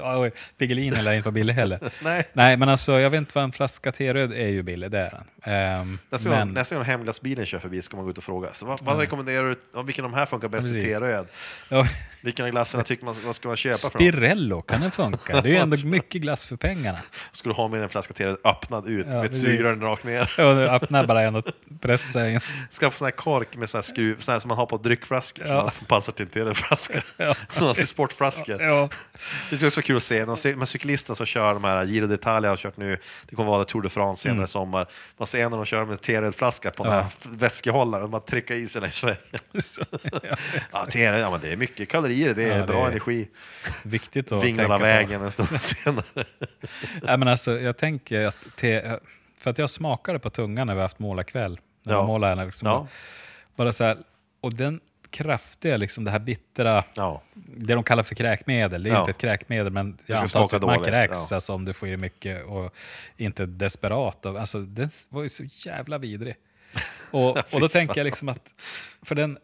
Piggelin 0.59 1.05
lär 1.05 1.13
inte 1.15 1.27
vara 1.27 1.33
billig 1.35 1.55
heller. 1.55 1.79
Nej. 2.03 2.29
Nej, 2.33 2.57
men 2.57 2.69
alltså 2.69 3.01
jag 3.01 3.11
vet 3.11 3.19
inte 3.19 3.33
vad 3.35 3.45
en 3.45 3.53
flaska 3.53 3.93
teröd 3.93 4.33
är 4.33 4.49
ju 4.49 4.63
billig, 4.63 4.91
det 4.91 4.99
är 4.99 5.11
den. 5.11 5.55
Ehm, 5.55 5.99
Nästa, 6.11 6.29
gång, 6.29 6.39
men, 6.39 6.49
nästa 6.49 6.75
gång 6.75 6.85
hemglassbilen 6.85 7.47
kör 7.47 7.59
förbi 7.59 7.83
ska 7.83 7.97
man 7.97 8.05
gå 8.05 8.11
ut 8.11 8.19
och 8.19 8.25
fråga. 8.25 8.49
Så 8.55 8.67
vad, 8.67 8.81
vad 8.85 8.99
rekommenderar 8.99 9.49
du? 9.75 9.83
Vilken 9.83 10.05
av 10.05 10.11
de 10.11 10.17
här 10.17 10.20
funkar 10.27 10.49
bäst 10.49 10.67
i 10.69 10.75
Precis. 10.75 10.95
T-röd. 10.99 11.27
Ja, 11.69 11.87
Vilken 12.23 12.45
av 12.45 12.51
glassarna 12.51 12.85
tycker 12.85 13.05
man 13.05 13.15
vad 13.25 13.37
ska 13.37 13.49
man 13.49 13.57
köpa? 13.57 13.77
Spirello, 13.77 14.63
kan 14.63 14.81
den 14.81 14.91
funka? 14.91 15.41
Det 15.41 15.57
är 15.57 15.61
ändå 15.61 15.77
mycket 15.85 16.23
glass 16.23 16.47
för 16.47 16.57
pengarna. 16.57 16.99
Ska 17.33 17.49
du 17.49 17.55
ha 17.55 17.69
med 17.69 17.83
en 17.83 17.89
flaska 17.89 18.15
T-röd 18.15 18.37
öppnad 18.45 18.87
ut 18.89 19.07
Ja, 19.09 19.13
med 19.13 19.25
ett 19.25 19.31
precis. 19.31 19.45
sugrör 19.45 19.77
rakt 19.77 20.05
ner? 20.05 20.33
Ja, 20.39 20.55
nu 20.55 20.69
öppnar 20.69 21.07
bara 21.07 21.23
en 21.23 21.37
och 21.37 21.45
pressar 21.81 22.25
in. 22.29 22.41
Skaffa 22.81 22.97
sån 22.99 23.05
här 23.05 23.13
kork 23.13 23.57
med 23.57 23.71
sån 23.71 23.79
här 23.79 23.83
skruv, 23.83 24.21
sån 24.21 24.33
här 24.33 24.39
som 24.39 24.49
man 24.49 24.59
har 24.59 24.67
på 24.67 24.77
dryckflaskor 24.77 25.45
som 25.45 25.55
Ja. 25.57 25.63
man 25.63 25.73
passar 25.89 26.13
till 26.13 26.25
en 26.25 26.31
T-röd-flaska. 26.31 27.03
Ja. 27.17 27.35
Såna 27.51 27.75
till 27.75 27.87
sportflaskor. 27.87 28.63
Ja, 28.63 28.89
Det 29.51 29.57
ska 29.59 29.67
också 29.67 29.83
kul 29.83 29.97
att 29.97 30.03
se, 30.03 30.25
de 30.25 30.35
cy- 30.37 30.57
de 30.57 30.67
cyklisterna 30.67 31.17
som 31.17 31.27
kör 31.27 31.55
de 31.55 31.65
här, 31.65 31.85
Giro 31.85 32.07
d'Italia 32.07 32.49
har 32.49 32.57
kört 32.57 32.77
nu, 32.77 32.99
det 33.29 33.37
kommer 33.37 33.51
vara 33.51 33.65
Tour 33.65 33.83
de 33.83 33.89
France 33.89 34.23
senare 34.23 34.45
i 34.45 34.49
sommar. 34.49 34.87
Man 35.19 35.27
ser 35.27 35.39
en 35.39 35.45
av 35.45 35.51
dem 35.59 35.65
köra 35.65 35.85
med 35.85 35.93
en 35.93 35.99
T-röd-flaska 35.99 36.71
på 36.71 36.85
den 36.85 36.93
Mm. 36.93 36.97
Ja. 36.99 37.03
här 37.03 37.11
f- 37.21 37.27
vätskehållaren 37.41 38.05
och 38.05 38.11
man 38.11 38.21
trycker 38.21 38.55
i 38.55 38.69
sig 38.69 38.81
längs 38.83 39.05
vägen. 39.05 39.19
ja, 40.73 41.19
Ja, 41.19 41.31
men 41.31 41.41
det 41.41 41.53
är 41.53 41.57
mycket 41.57 41.89
kalorier, 41.89 42.35
det 42.35 42.43
är 42.43 42.49
Ja, 42.49 42.57
det 42.57 42.67
bra 42.67 42.87
är 42.87 42.91
energi. 42.91 43.29
viktigt 43.85 44.33
att 44.33 44.45
Vingla 44.45 44.63
tänka 44.63 44.77
på. 44.79 44.83
vägen 44.83 45.23
en 45.23 45.31
stund 45.31 45.49
senare. 45.61 46.25
Nej, 47.03 47.19
men 47.19 47.29
alltså, 47.29 47.61
jag 47.61 47.77
tänker 47.77 48.27
att 48.27 48.49
te, 48.57 48.99
för 49.39 49.51
att 49.51 49.59
jag 49.59 49.71
smakade 49.71 50.19
på 50.19 50.31
tungan 50.31 50.67
när 50.67 50.75
vi 50.75 50.81
haft 50.81 50.99
målarkväll. 50.99 51.61
När 51.87 51.95
Ja. 51.95 52.07
målade. 52.07 52.45
Liksom, 52.45 52.69
Ja. 52.69 52.87
bara 53.57 53.73
så 53.73 53.85
här, 53.85 53.99
och 54.41 54.55
den 54.55 54.81
kraftiga, 55.11 55.77
liksom 55.77 56.05
det 56.05 56.11
här 56.11 56.19
bittra, 56.19 56.85
Ja. 56.95 57.23
det 57.35 57.75
de 57.75 57.83
kallar 57.85 58.03
för 58.03 58.15
kräkmedel. 58.15 58.83
Det 58.83 58.91
är 58.91 58.95
Ja. 58.95 59.01
inte 59.01 59.11
ett 59.11 59.19
kräkmedel, 59.19 59.73
men 59.73 59.99
jag 60.07 60.19
antar 60.19 60.45
att 60.45 60.53
man 60.53 60.61
dåligt, 60.61 60.85
kräks 60.87 61.31
ja. 61.31 61.35
alltså, 61.35 61.53
om 61.53 61.65
du 61.65 61.73
får 61.73 61.89
i 61.89 61.91
dig 61.91 62.01
mycket 62.01 62.45
och 62.45 62.75
inte 63.17 63.47
desperat. 63.47 64.27
Alltså, 64.27 64.61
den 64.61 64.89
var 65.09 65.23
ju 65.23 65.29
så 65.29 65.45
jävla 65.49 65.99
vidrig. 65.99 66.35
Och, 67.11 67.55
och 67.55 67.61
då 67.61 67.69
tänker 67.79 67.97
jag 67.97 68.05
liksom 68.05 68.29
att, 68.29 68.55
för 69.03 69.15
den, 69.15 69.39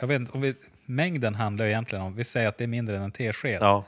jag 0.00 0.08
vet 0.08 0.20
inte, 0.20 0.32
om 0.32 0.40
vi, 0.40 0.54
mängden 0.86 1.34
handlar 1.34 1.64
egentligen 1.64 2.04
om, 2.04 2.14
vi 2.16 2.24
säger 2.24 2.48
att 2.48 2.58
det 2.58 2.64
är 2.64 2.68
mindre 2.68 2.96
än 2.96 3.02
en 3.02 3.12
tesked. 3.12 3.58
Ja. 3.62 3.84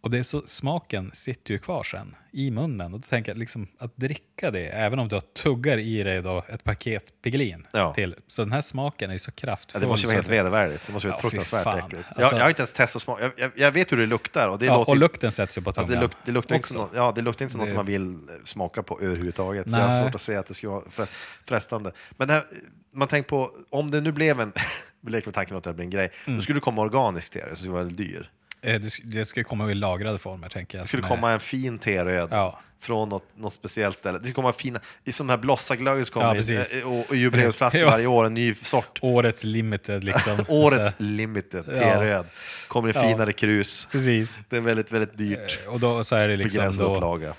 Och 0.00 0.10
det 0.10 0.18
är 0.18 0.22
så, 0.22 0.42
smaken 0.46 1.10
sitter 1.14 1.52
ju 1.54 1.58
kvar 1.58 1.82
sen 1.82 2.14
i 2.32 2.50
munnen. 2.50 2.94
Och 2.94 3.00
då 3.00 3.08
tänker 3.08 3.32
jag 3.32 3.38
liksom 3.38 3.66
att 3.78 3.96
dricka 3.96 4.50
det, 4.50 4.66
även 4.66 4.98
om 4.98 5.08
du 5.08 5.14
har 5.16 5.20
tuggar 5.20 5.78
i 5.78 6.02
dig 6.02 6.22
då 6.22 6.44
ett 6.48 6.64
paket 6.64 7.12
Pigelin 7.22 7.66
Ja. 7.72 7.94
till. 7.94 8.14
Så 8.26 8.42
den 8.42 8.52
här 8.52 8.60
smaken 8.60 9.10
är 9.10 9.14
ju 9.14 9.18
så 9.18 9.28
Ja, 9.30 9.32
kraftfull. 9.36 9.80
det 9.80 9.86
måste 9.86 10.06
vara 10.06 10.14
helt 10.16 10.28
vedervärdigt. 10.28 10.86
Det 10.86 10.92
måste 10.92 11.08
vara 11.08 11.16
Ja, 11.22 11.28
fruktansvärt 11.30 11.84
äckligt. 11.86 12.04
Jag, 12.08 12.18
Alltså- 12.22 12.36
jag 12.36 12.42
har 12.42 12.48
inte 12.48 12.60
ens 12.62 12.72
testat 12.72 13.02
smak. 13.02 13.18
Jag, 13.22 13.32
jag, 13.36 13.50
jag 13.56 13.72
vet 13.72 13.92
hur 13.92 13.96
det 13.96 14.06
luktar 14.06 14.48
och 14.48 14.58
det 14.58 14.66
Ja, 14.66 14.76
låter 14.76 14.90
och 14.92 14.96
lukten 14.96 15.32
sätts 15.32 15.58
ju 15.58 15.62
på 15.62 15.72
tungan. 15.72 15.84
Alltså 15.84 15.94
det, 15.98 16.02
luk, 16.02 16.12
det, 16.24 16.32
luktar 16.32 16.54
inte 16.54 16.64
också. 16.64 16.78
nå- 16.78 16.90
ja, 16.94 17.12
det 17.16 17.22
luktar 17.22 17.44
inte 17.44 17.52
som 17.52 17.60
något 17.60 17.68
Det- 17.68 17.74
man 17.74 17.86
vill 17.86 18.14
eh, 18.14 18.18
smaka 18.44 18.82
på 18.82 19.00
överhuvudtaget. 19.00 19.70
Så 19.70 19.76
jag 19.76 19.82
har 19.82 19.88
Nej. 19.88 20.02
svårt 20.02 20.14
att 20.14 20.20
se 20.20 20.36
att 20.36 20.46
det 20.46 20.54
skulle 20.54 20.70
vara 20.72 20.84
fre- 20.84 21.08
frestande. 21.48 21.92
Men 22.10 22.30
här, 22.30 22.44
man 22.92 23.08
tänker 23.08 23.28
på, 23.28 23.50
om 23.70 23.90
det 23.90 24.00
nu 24.00 24.12
blev 24.12 24.40
en, 24.40 24.52
vi 25.04 25.10
leker 25.12 25.26
med 25.28 25.34
tanken 25.34 25.56
att 25.56 25.64
det 25.64 25.74
blir 25.74 25.84
en 25.84 25.90
grej, 25.90 26.10
Mm. 26.26 26.36
då 26.38 26.42
skulle 26.42 26.56
det 26.56 26.60
komma 26.60 26.82
organiskt 26.82 27.32
till 27.32 27.40
det, 27.44 27.50
så 27.50 27.56
skulle 27.56 27.68
det 27.68 27.72
vara 27.72 27.84
väldigt 27.84 27.98
dyr. 28.08 28.30
Eh, 28.62 28.72
Det, 28.80 28.86
sk- 28.88 29.00
det 29.04 29.24
ska 29.24 29.44
komma 29.44 29.70
i 29.70 29.74
lagrade 29.74 30.18
former, 30.18 30.48
tänker 30.48 30.78
jag. 30.78 30.84
Det 30.84 30.88
skulle 30.88 31.02
är- 31.02 31.08
komma 31.08 31.32
en 31.32 31.40
fin 31.40 31.78
teröd 31.78 32.28
Ja. 32.32 32.60
från 32.80 33.08
något, 33.08 33.24
något 33.36 33.52
speciellt 33.52 33.98
ställe. 33.98 34.18
Det 34.18 34.22
skulle 34.24 34.34
komma 34.34 34.52
fina, 34.52 34.80
i 35.04 35.12
sån 35.12 35.30
här 35.30 35.36
blossaglögg 35.36 36.10
kommer 36.10 36.34
Ja, 36.52 36.62
eh, 36.80 36.88
och, 36.92 37.08
och 37.10 37.16
jubileumsflaskor 37.16 37.84
varje 37.84 38.06
år, 38.06 38.24
en 38.26 38.34
ny 38.34 38.54
sort. 38.54 38.98
Årets 39.02 39.44
limited, 39.44 40.04
liksom. 40.04 40.44
Årets 40.48 40.96
Så, 40.96 41.02
limited 41.02 41.64
teröd. 41.66 42.26
Kommer 42.68 42.88
i 42.88 42.92
finare 42.92 43.32
krus. 43.32 43.88
precis. 43.90 44.42
Det 44.48 44.56
är 44.56 44.60
väldigt, 44.60 44.92
väldigt 44.92 45.18
dyrt. 45.18 45.58
Eh, 45.66 45.72
Och 45.72 45.80
då 45.80 46.04
så 46.04 46.16
är 46.16 46.28
det 46.28 46.36
liksom... 46.36 46.58
Begränsad 46.58 46.86
upplaga. 46.96 47.34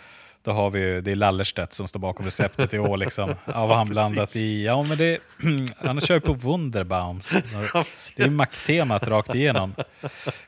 Då 0.45 0.51
har 0.51 0.69
vi 0.69 0.79
ju, 0.79 1.01
det 1.01 1.11
är 1.11 1.15
Lallerstedt 1.15 1.73
som 1.73 1.87
står 1.87 1.99
bakom 1.99 2.25
receptet 2.25 2.73
i 2.73 2.79
år. 2.79 2.97
Liksom. 2.97 3.29
Ja, 3.45 3.53
vad 3.61 3.69
har 3.69 3.75
han 3.77 3.87
blandat 3.89 4.35
i? 4.35 4.65
Ja, 4.65 4.83
men 4.83 4.97
det, 4.97 5.19
han 5.77 6.01
kör 6.01 6.19
på 6.19 6.33
Wunderbaum. 6.33 7.21
Det 8.17 8.23
är 8.23 8.25
ju 8.25 8.29
Mac-temat 8.31 9.07
rakt 9.07 9.35
igenom. 9.35 9.75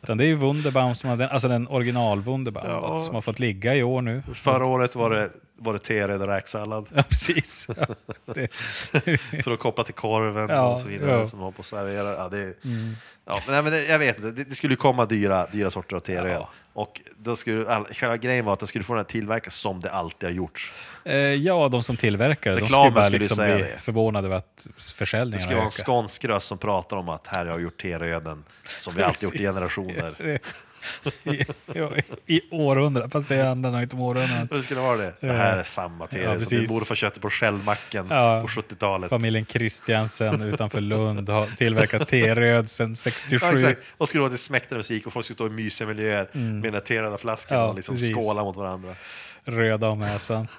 Utan 0.02 0.18
det 0.18 0.24
är 0.24 0.28
ju 0.28 0.36
Wunderbaum, 0.36 0.96
som 0.96 1.10
har 1.10 1.18
den, 1.18 1.30
alltså 1.30 1.48
den 1.48 1.68
original 1.68 2.22
Wunderbaum, 2.22 2.66
Ja. 2.70 2.88
då, 2.88 3.00
som 3.00 3.16
har 3.16 3.22
fått 3.22 3.40
ligga 3.40 3.76
i 3.76 3.84
år 3.84 4.02
nu. 4.02 4.24
Förra 4.36 4.66
året 4.66 4.96
var 4.96 5.10
det, 5.10 5.30
var 5.60 5.74
det 5.74 5.80
teröd 5.80 6.22
och 6.22 6.28
räksallad. 6.28 6.88
Ja, 6.96 7.04
precis. 7.04 7.68
Ja, 7.78 8.34
det, 8.34 8.48
För 9.44 9.52
att 9.54 9.60
koppla 9.60 9.84
till 9.84 9.94
korven 9.94 10.50
Ja, 10.50 10.74
och 10.74 10.80
så 10.80 10.88
vidare 10.88 11.10
ja. 11.10 11.16
Mm. 11.16 11.28
som 11.28 11.40
har 11.40 11.52
på 11.52 11.64
servera. 11.64 12.14
Ja, 12.14 12.30
det, 12.30 12.38
är- 12.38 12.54
ja, 13.26 13.40
men, 13.48 13.54
nej, 13.54 13.64
men 13.64 13.72
det, 13.72 13.86
jag 13.86 14.00
vet 14.00 14.18
inte, 14.18 14.32
det, 14.32 14.44
det 14.44 14.56
skulle 14.56 14.74
ju 14.74 14.78
komma 14.78 15.06
dyra, 15.06 15.48
dyra 15.52 15.72
sorter 15.72 15.96
av 15.96 16.00
teröd. 16.00 16.32
Ja. 16.34 16.50
Och 16.78 17.02
då 17.18 17.36
skulle, 17.36 17.70
all, 17.70 17.86
själva 17.86 18.18
grejen 18.18 18.46
var 18.46 18.54
att 18.54 18.60
den 18.60 18.68
skulle 18.68 18.84
få 18.84 18.94
den 18.94 19.02
att 19.02 19.08
tillverkas 19.10 19.56
som 19.56 19.80
det 19.80 19.92
alltid 19.92 20.30
har 20.30 20.34
gjorts. 20.36 20.72
eh, 21.06 21.16
ja, 21.18 21.70
de 21.70 21.84
som 21.84 21.98
tillverkar 21.98 22.52
det, 22.52 22.60
de 22.60 22.66
skulle 22.70 22.92
bara 22.92 23.04
skulle 23.04 23.20
liksom 23.20 23.38
bli 23.38 23.48
det. 23.58 23.78
förvånade 23.80 24.28
över 24.28 24.38
att 24.38 24.68
Det 24.78 24.84
försäljningen 24.84 25.40
skulle 25.40 25.56
har 25.56 25.60
vara 25.62 25.66
en 25.66 25.72
skånsk 25.72 26.26
röst 26.26 26.48
som 26.48 26.58
pratar 26.58 26.98
om 26.98 27.10
att 27.10 27.28
här 27.28 27.46
har 27.46 27.52
jag 27.52 27.62
gjort 27.62 27.82
teröden 27.82 28.44
som 28.84 28.94
vi 28.96 29.04
alltid 29.04 29.24
gjort 29.24 29.36
i 29.36 29.44
generationer. 29.46 30.40
I, 31.24 31.46
ja, 31.74 31.92
I 32.26 32.42
århundraden, 32.52 33.12
fast 33.12 33.30
det 33.30 33.44
handlar 33.44 33.72
nog 33.72 33.82
inte 33.82 33.96
om 33.96 34.02
århundraden. 34.02 34.48
Det 34.52 34.64
skulle 34.64 34.80
vara 34.80 34.98
det. 34.98 35.14
Det 35.20 35.28
här 35.32 35.58
är 35.58 35.64
samma 35.64 36.08
teröd 36.08 36.24
Ja, 36.26 36.30
som 36.30 36.40
precis. 36.40 36.60
vi 36.62 36.68
borde 36.68 36.86
få 36.86 36.96
köttet 36.96 37.22
på 37.22 37.30
Shellmacken 37.30 38.08
Ja. 38.10 38.42
på 38.42 38.48
70-talet. 38.48 39.10
Familjen 39.10 39.46
Christiansen 39.46 40.42
utanför 40.42 40.82
Lund 40.82 41.30
har 41.30 41.46
tillverkat 41.58 42.08
T-röd 42.08 42.70
sedan 42.70 42.90
Ja, 42.90 42.96
67. 42.96 43.48
exakt. 43.56 43.82
Och 43.98 44.10
skulle 44.10 44.22
vara 44.22 44.30
till 44.30 44.40
smäktande 44.40 44.78
musik 44.80 45.08
och 45.08 45.14
folk 45.14 45.26
skulle 45.26 45.36
stå 45.36 45.48
i 45.48 45.50
mysiga 45.50 45.88
miljöer 45.88 46.30
med 46.34 46.64
den 46.64 46.74
här 46.74 46.82
teröda 46.82 47.18
flaskan 47.18 47.58
Mm. 47.58 47.64
Ja, 47.66 47.70
och 47.70 47.76
liksom 47.76 47.96
precis. 47.96 48.16
skåla 48.16 48.44
mot 48.44 48.56
varandra. 48.56 48.96
Röda 49.44 49.88
om 49.90 50.00
näsan. 50.00 50.48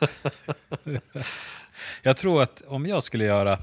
jag 2.03 2.17
tror 2.17 2.43
att 2.43 2.63
om 2.67 2.87
jag 2.87 3.03
skulle 3.03 3.25
göra, 3.25 3.59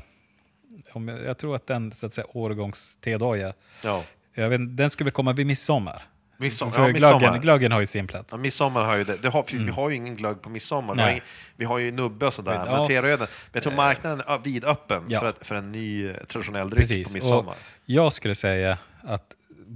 om 0.94 1.08
jag, 1.08 1.38
tror 1.38 1.56
att 1.56 1.68
den 1.68 1.92
så 1.92 2.06
att 2.06 2.14
säga 2.14 2.28
årgångs 2.34 2.98
tedoja, 2.98 3.54
Ja. 3.84 4.04
den 4.70 4.90
skulle 4.90 5.06
väl 5.06 5.12
komma 5.14 5.34
vid 5.34 5.48
midsommar. 5.48 6.04
Midsommar, 6.38 6.72
För 6.72 6.82
ja, 6.88 6.94
midsommar. 6.94 7.20
glöggen, 7.20 7.42
glöggen 7.42 7.72
har 7.72 7.80
ju 7.80 7.86
sin 7.86 8.08
plats. 8.08 8.28
Ja, 8.32 8.38
midsommar 8.38 8.84
har 8.84 8.96
ju 8.96 9.04
det. 9.04 9.22
det 9.22 9.30
har, 9.30 9.42
precis, 9.42 9.62
Vi 9.62 9.72
har 9.72 9.90
ju 9.90 9.96
ingen 9.96 10.16
glögg 10.16 10.42
på 10.42 10.50
midsommar. 10.50 10.96
Vi 10.96 11.02
har, 11.02 11.10
Mm. 11.10 11.22
Vi 11.58 11.66
har 11.66 11.78
ju 11.78 11.92
nubbe 11.92 12.28
och 12.28 12.34
sådär. 12.34 12.64
Ja. 12.66 12.78
Men 12.78 12.88
teröden, 12.88 13.20
men 13.20 13.28
jag 13.52 13.64
tror 13.64 13.74
marknaden 13.74 14.22
är 14.28 14.38
vidöppen 14.38 15.04
Ja. 15.08 15.20
för, 15.20 15.28
att, 15.28 15.48
för 15.48 15.56
en 15.56 15.72
ny 15.72 16.08
eh, 16.10 16.16
traditionell 16.28 16.70
dryck 16.70 16.80
Precis. 16.82 17.04
på 17.08 17.10
Och 17.10 17.14
midsommar. 17.14 17.56
jag 17.86 18.14
skulle 18.14 18.36
säga 18.36 18.78
att 19.04 19.24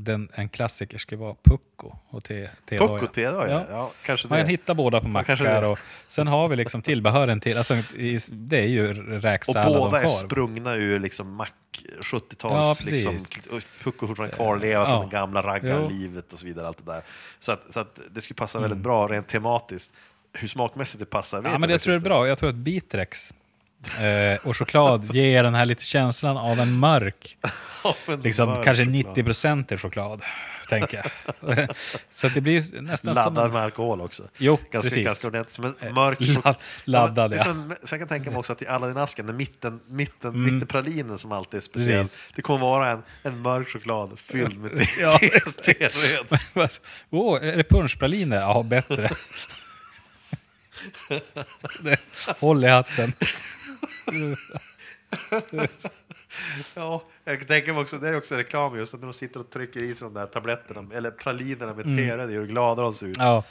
den, 0.04 0.30
en 0.34 0.50
klassiker 0.50 0.98
skulle 0.98 1.22
vara 1.22 1.36
Pucko 1.44 1.96
och 2.10 2.24
te, 2.24 2.50
tedoja. 2.66 3.00
Pucko 3.00 3.14
tedoja, 3.14 3.50
ja. 3.52 3.66
Ja. 3.70 3.92
kanske 4.06 4.28
Man 4.28 4.38
kan 4.40 4.46
det. 4.46 4.52
hitta 4.52 4.74
båda 4.74 5.02
på 5.02 5.08
mackar. 5.08 5.36
det. 5.62 5.68
Och 5.68 5.80
sen 6.08 6.28
har 6.28 6.48
vi 6.48 6.56
liksom 6.56 6.82
tillbehören 6.82 7.40
till, 7.40 7.58
alltså, 7.58 7.74
det 8.32 8.58
är 8.58 8.68
ju 8.68 8.94
räksallad 9.20 9.76
och, 9.78 9.92
båda 9.92 10.02
är 10.04 10.08
sprungna 10.08 10.76
ur 10.76 11.00
liksom 11.00 11.36
mack, 11.36 11.54
Ja, 11.84 12.02
70-tals, 12.02 12.78
precis. 12.78 13.06
liksom, 13.32 13.62
Pucko 13.84 14.08
fortfarande 14.08 14.36
kvarleva 14.36 14.86
från 14.86 14.94
Ja. 15.00 15.04
det 15.06 15.12
gamla 15.12 15.44
raggarlivet 15.44 16.34
och 16.34 16.40
så 16.40 16.46
vidare. 16.46 16.68
Allt 16.68 16.86
det 16.86 16.92
där. 16.94 17.02
Så, 17.40 17.52
att, 17.52 17.74
så 17.74 17.80
att 17.80 18.00
det 18.12 18.22
skulle 18.22 18.36
passa 18.36 18.60
väldigt 18.60 18.80
bra 18.80 19.08
rent 19.08 19.28
tematiskt. 19.28 19.92
Hur 20.34 20.48
smakmässigt 20.48 21.00
det 21.00 21.06
passar 21.06 21.38
vet 21.38 21.46
Mm. 21.46 21.52
Ja, 21.54 21.60
men 21.60 21.70
jag 21.70 21.76
faktiskt 21.76 21.84
tror 21.84 21.92
det 21.94 21.98
är 21.98 22.10
bra. 22.10 22.28
Jag 22.28 22.38
tror 22.38 22.50
att 22.50 22.56
Bitrex 22.56 23.34
eh, 24.00 24.48
och 24.48 24.58
choklad 24.58 25.04
ger 25.16 25.44
den 25.44 25.56
här 25.56 25.66
lite 25.66 25.84
känslan 25.84 26.38
av 26.38 26.60
en 26.60 26.80
mörk, 26.80 27.38
Ja, 27.84 27.96
men 28.08 28.22
liksom 28.22 28.50
mörk 28.50 28.66
kanske 28.66 28.86
choklad. 28.86 29.18
90% 29.18 29.78
choklad, 29.78 30.22
tänker 30.70 31.06
jag. 31.42 31.68
Så 32.10 32.30
det 32.30 32.42
blir 32.42 32.82
nästan 32.82 33.16
som 33.16 33.24
Laddad 33.34 33.46
en... 33.46 33.52
med 33.54 33.62
alkohol 33.62 34.02
också. 34.02 34.24
Jo, 34.38 34.56
ganska, 34.72 34.90
precis. 34.90 35.06
ganska 35.06 35.28
ordentligt. 35.28 35.54
Som 35.54 35.76
en 35.80 35.94
mörk 35.94 36.18
La- 36.46 36.56
laddad, 36.84 37.34
ja. 37.36 37.46
en, 37.50 37.76
Så 37.84 37.94
jag 37.96 38.02
kan 38.02 38.08
tänka 38.08 38.30
mig 38.30 38.40
också 38.40 38.54
att 38.54 38.62
i 38.62 38.68
Aladdin-asken, 38.68 39.26
den 39.28 39.38
mitten, 39.38 39.80
mitten, 39.88 40.44
mittenpralinen 40.44 41.18
som 41.18 41.32
alltid 41.32 41.58
är 41.58 41.62
speciell, 41.62 41.90
Mm. 41.94 42.04
Precis. 42.04 42.22
det 42.36 42.42
kommer 42.42 42.60
vara 42.60 42.92
en, 42.92 43.04
en 43.24 43.42
mörk 43.42 43.68
choklad 43.68 44.20
fylld 44.20 44.60
med 44.60 44.72
teröd. 45.64 46.70
Åh, 47.10 47.44
är 47.44 47.58
det 47.58 47.64
punschpraliner? 47.64 48.38
Ja, 48.38 48.64
bättre. 48.64 49.10
Håll 52.40 52.66
i 52.66 52.68
hatten. 52.68 53.14
Ja, 56.76 57.04
jag 57.26 57.48
tänka 57.48 57.74
mig 57.74 57.82
också, 57.82 57.98
det 57.98 58.10
är 58.10 58.18
också 58.18 58.36
reklam 58.36 58.78
just 58.78 58.94
att 58.94 59.00
när 59.00 59.08
de 59.08 59.14
sitter 59.14 59.40
och 59.40 59.50
trycker 59.50 59.80
i 59.84 59.96
sig 59.96 60.06
de 60.08 60.14
där 60.14 60.26
tabletterna, 60.26 60.96
eller 60.96 61.12
pralinerna 61.12 61.74
med 61.74 61.86
teröd 61.86 62.32
i, 62.32 62.34
hur 62.34 62.46
glada 62.46 62.82
de 62.84 62.94
ser 62.94 63.06
ut. 63.08 63.18
Mm. 63.18 63.28
Ja, 63.28 63.44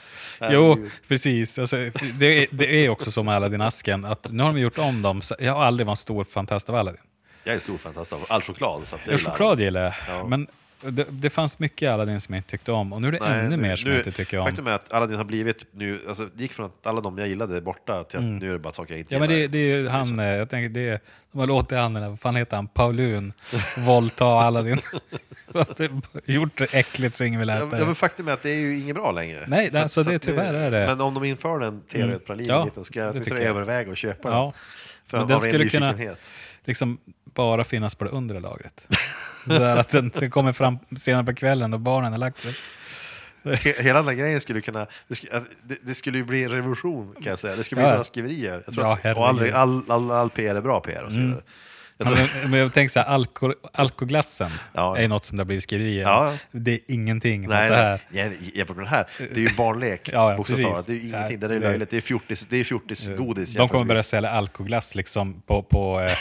jo, 0.52 0.86
precis. 1.08 1.58
Alltså, 1.58 1.76
det, 2.18 2.42
är, 2.42 2.46
det 2.50 2.84
är 2.84 2.88
också 2.88 3.10
som 3.10 3.26
med 3.26 3.34
Aladdin-asken, 3.36 4.04
att 4.04 4.32
nu 4.32 4.42
har 4.42 4.52
de 4.52 4.60
gjort 4.60 4.78
om 4.78 5.02
dem. 5.02 5.22
Jag 5.38 5.52
har 5.54 5.64
aldrig 5.64 5.86
varit 5.86 5.92
en 5.92 5.96
stor 5.96 6.24
fantast 6.24 6.68
av 6.68 6.74
Aladdin. 6.74 7.00
Jag 7.44 7.54
är 7.54 7.60
stor 7.60 7.78
fantast 7.78 8.12
av 8.12 8.26
all 8.28 8.42
choklad. 8.42 8.86
Så 8.86 8.94
att 8.96 9.04
det 9.04 9.12
Ja, 9.12 9.18
choklad 9.18 9.60
gillar 9.60 9.82
jag, 9.82 9.92
Ja. 10.08 10.26
men 10.26 10.46
det, 10.80 11.06
det 11.10 11.30
fanns 11.30 11.58
mycket 11.58 11.82
i 11.82 11.86
Aladdin 11.86 12.20
som 12.20 12.34
jag 12.34 12.38
inte 12.38 12.50
tyckte 12.50 12.72
om. 12.72 12.92
Och 12.92 13.02
nu 13.02 13.08
är 13.08 13.12
det 13.12 13.18
Nej, 13.20 13.38
ännu 13.40 13.48
nu- 13.56 13.56
mer 13.56 13.76
som 13.76 13.90
nu- 13.90 13.96
jag 13.96 14.00
inte 14.06 14.12
tycker 14.12 14.38
om. 14.38 14.46
Faktum 14.46 14.66
är 14.66 14.72
att 14.72 14.92
Aladdin 14.92 15.16
har 15.16 15.24
blivit 15.24 15.64
nu, 15.72 16.00
alltså 16.08 16.28
det 16.34 16.42
gick 16.42 16.52
från 16.52 16.66
att 16.66 16.86
alla 16.86 17.00
de 17.00 17.18
jag 17.18 17.28
gillade 17.28 17.56
är 17.56 17.60
borta 17.60 18.04
till 18.04 18.18
att 18.18 18.24
nu 18.24 18.48
är 18.48 18.52
det 18.52 18.58
bara 18.58 18.72
saker 18.72 18.92
jag 18.94 18.98
inte 19.00 19.16
Mm. 19.16 19.22
Ja, 19.22 19.28
men 19.28 19.36
gillar. 19.38 19.52
det, 19.52 19.58
det 19.58 19.72
är 19.72 19.78
ju 19.78 19.88
han, 19.88 20.18
eh, 20.18 20.26
jag 20.26 20.50
tänker, 20.50 20.68
det 20.68 20.88
är, 20.88 21.00
de 21.32 21.38
har 21.38 21.46
låtit 21.46 21.78
han, 21.78 21.94
vad 22.10 22.20
fan 22.20 22.36
heter 22.36 22.56
han, 22.56 22.66
Paulun, 22.68 23.32
våldta 23.78 24.24
Aladdin. 24.26 24.78
Gjort 26.26 26.58
det 26.58 26.74
äckligt 26.74 27.14
så 27.14 27.24
ingen 27.24 27.40
vill 27.40 27.48
Ja, 27.48 27.54
äta 27.54 27.64
ja, 27.72 27.78
men 27.78 27.88
det. 27.88 27.94
faktum 27.94 28.28
är 28.28 28.32
att 28.32 28.42
det 28.42 28.50
är 28.50 28.54
ju 28.60 28.78
inget 28.80 28.96
bra 28.96 29.12
längre. 29.12 29.44
Nej, 29.48 29.68
det- 29.72 29.82
alltså 29.82 30.02
det- 30.02 30.14
att 30.16 30.22
tyvärr 30.22 30.54
är 30.54 30.70
det. 30.70 30.86
Men 30.86 31.00
om 31.00 31.14
de 31.14 31.24
inför 31.24 31.60
en 31.60 31.80
terödpralin 31.80 32.46
Ja, 32.48 32.64
lite, 32.64 32.84
ska 32.84 33.00
jag 33.00 33.14
det 33.14 33.30
överväga 33.44 33.92
att 33.92 33.98
köpa 33.98 34.28
Ja. 34.30 34.42
den. 34.42 34.52
För 35.06 35.18
Men 35.18 35.28
den 35.28 35.40
skulle 35.40 35.68
kunna- 35.68 35.94
liksom 36.64 36.98
bara 37.38 37.64
finnas 37.64 37.94
på 37.94 38.04
det 38.04 38.10
undre 38.10 38.40
lagret. 38.40 38.86
Så 39.44 39.50
där 39.50 39.76
att 39.76 39.88
den, 39.88 40.10
den 40.14 40.30
kommer 40.30 40.52
fram 40.52 40.78
senare 40.96 41.24
på 41.24 41.34
kvällen 41.34 41.70
då 41.70 41.78
barnen 41.78 42.12
har 42.12 42.18
lagt 42.18 42.40
sig. 42.40 42.54
He- 43.44 43.82
Hela 43.82 43.98
den 43.98 44.08
här 44.08 44.14
grejen 44.14 44.40
skulle 44.40 44.60
kunna... 44.60 44.86
Det 45.08 45.14
skulle, 45.14 45.32
alltså, 45.32 45.50
det, 45.64 45.76
det 45.82 45.94
skulle 45.94 46.18
ju 46.18 46.24
bli 46.24 46.44
en 46.44 46.50
revolution 46.50 47.14
kan 47.14 47.24
jag 47.30 47.38
säga. 47.38 47.56
Det 47.56 47.64
skulle 47.64 47.76
bli 47.76 47.84
Ja. 47.84 47.88
sådana 47.90 48.04
skriverier. 48.04 48.62
Jag 48.66 48.74
tror 48.74 48.86
Ja, 48.86 49.10
att, 49.10 49.16
och 49.16 49.28
all, 49.28 49.52
all, 49.52 49.82
all, 49.90 50.10
all 50.10 50.30
PR 50.30 50.54
är 50.54 50.60
bra 50.60 50.80
PR 50.80 51.02
och 51.02 51.12
så 51.12 51.18
vidare. 51.18 51.40
Jag 52.00 52.10
Ja, 52.10 52.16
tror, 52.16 52.48
men, 52.50 52.60
jag 52.60 52.74
tänker 52.74 52.88
så 52.90 53.00
här, 53.00 53.06
alko, 53.06 53.52
alkoglassen 53.72 54.50
Ja. 54.72 54.96
är 54.98 55.08
något 55.08 55.24
som 55.24 55.36
det 55.36 55.40
har 55.40 55.46
blivit 55.46 55.62
skriverier 55.62 56.02
Ja. 56.02 56.32
Det 56.52 56.72
är 56.72 56.78
ingenting 56.88 57.40
mot 57.40 57.50
nej, 57.50 57.70
det 57.70 57.76
här. 57.76 58.00
nej, 58.10 58.32
jämfört 58.54 58.76
med 58.76 58.86
det 58.86 58.90
här. 58.90 59.06
Det 59.18 59.34
är 59.34 59.38
ju 59.50 59.56
barnlek, 59.56 60.10
Ja, 60.12 60.32
ja, 60.32 60.44
precis. 60.44 60.84
Det 60.86 60.92
är 60.92 60.94
ju 60.96 61.08
ingenting. 61.08 61.40
Det 61.40 61.46
är 61.54 61.60
löjligt. 61.60 61.90
Det 61.90 61.96
är 61.96 62.00
fjortis, 62.00 62.46
det 62.50 62.56
är 62.60 62.64
fjortisgodis. 62.64 63.54
De 63.54 63.68
kommer 63.68 63.84
börja 63.84 64.02
sälja 64.02 64.30
alkoglass 64.30 64.94
liksom 64.94 65.42
på, 65.46 65.62
på 65.62 66.00
eh, 66.00 66.12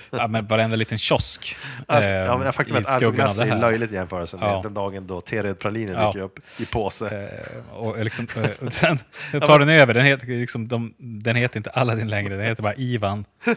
ja, 0.10 0.28
men 0.28 0.46
varenda 0.46 0.76
liten 0.76 0.98
kiosk. 0.98 1.56
Eh, 1.88 2.04
Ja, 2.08 2.38
men 2.38 2.52
faktum 2.52 2.76
är 2.76 2.80
att 2.80 2.88
alkoglass 2.96 3.40
är 3.40 3.58
löjligt 3.58 3.92
i 3.92 3.94
jämförelse 3.94 4.36
med 4.36 4.48
Ja. 4.48 4.60
den 4.62 4.74
dagen 4.74 5.06
då 5.06 5.20
Tered-pralinen 5.20 5.94
Ja. 5.98 6.06
dyker 6.06 6.20
upp 6.20 6.38
i 6.58 6.64
påse. 6.66 7.08
Eh, 7.08 7.74
och 7.76 8.04
liksom, 8.04 8.28
eh, 8.36 8.50
och 8.66 8.72
sen 8.72 8.98
tar 9.40 9.58
den 9.58 9.68
över, 9.68 9.94
den 9.94 10.04
heter, 10.06 10.26
liksom, 10.26 10.68
de, 10.68 10.94
den 10.98 11.36
heter 11.36 11.56
inte 11.56 11.70
Aladdin 11.70 12.08
längre, 12.10 12.36
den 12.36 12.46
heter 12.46 12.62
bara 12.62 12.74
Ivan. 12.74 13.24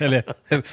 Eller 0.00 0.22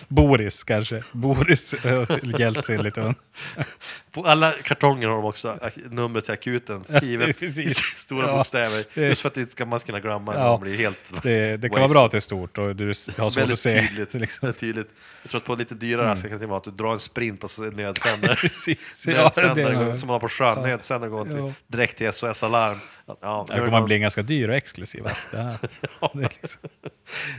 Boris 0.07 0.63
kanske. 0.63 1.03
Boris 1.13 1.73
eh, 1.73 2.07
Jeltsin 2.39 2.83
lite. 2.83 3.13
På 4.15 4.23
alla 4.27 4.51
kartonger 4.51 5.07
har 5.07 5.15
de 5.15 5.25
också 5.25 5.59
numret 5.89 6.25
till 6.25 6.33
akuten 6.33 6.83
skrivet 6.83 7.43
i 7.59 7.69
stora 7.69 8.27
Ja. 8.27 8.37
bokstäver. 8.37 8.83
Det- 8.93 9.01
Just 9.07 9.21
för 9.21 9.29
att 9.29 9.35
det 9.35 9.41
inte 9.41 9.51
ska 9.53 9.65
man 9.65 9.79
ska 9.79 9.87
kunna 9.87 9.99
glömma 9.99 10.31
när 10.33 10.39
Ja. 10.39 10.47
de 10.47 10.61
blir 10.61 10.77
helt 10.77 10.99
Det, 11.23 11.57
det 11.57 11.69
kan 11.69 11.79
vara 11.81 11.89
bra 11.91 12.05
att 12.05 12.11
det 12.11 12.17
är 12.17 12.21
stort 12.21 12.57
och 12.57 12.75
du 12.75 12.87
har 12.87 13.29
svårt 13.29 13.51
att 13.51 13.59
se. 13.59 13.81
tydligt. 13.81 14.13
Liksom. 14.25 14.53
tydligt. 14.53 14.87
Jag 15.23 15.29
tror 15.29 15.39
att 15.41 15.45
på 15.45 15.55
lite 15.55 15.75
dyrare 15.75 16.11
askar 16.11 16.29
kan 16.29 16.39
det 16.39 16.47
vara 16.47 16.57
att 16.57 16.63
du 16.63 16.71
drar 16.71 16.93
en 16.93 16.99
sprint 16.99 17.39
på 17.41 17.47
nödsändare. 17.73 18.35
Precis. 18.41 19.05
Ja, 19.07 19.23
Nödsändare 19.23 19.69
det, 19.79 19.85
går- 19.85 19.95
som 19.95 20.07
man 20.07 20.13
har 20.13 20.19
på 20.19 20.29
sjön. 20.29 20.61
Nödsändare 20.61 21.09
går 21.09 21.25
till, 21.25 21.35
Ja. 21.37 21.53
direkt 21.67 21.97
till 21.97 22.13
SOS 22.13 22.43
Alarm. 22.43 22.77
Ja, 23.21 23.45
det 23.49 23.55
kommer 23.59 23.81
bli 23.81 23.95
en 23.95 24.01
ganska 24.01 24.21
dyr 24.21 24.49
och 24.49 24.55
exklusiv 24.55 25.07
ask. 25.07 25.33
är 25.33 26.19
liksom, 26.19 26.61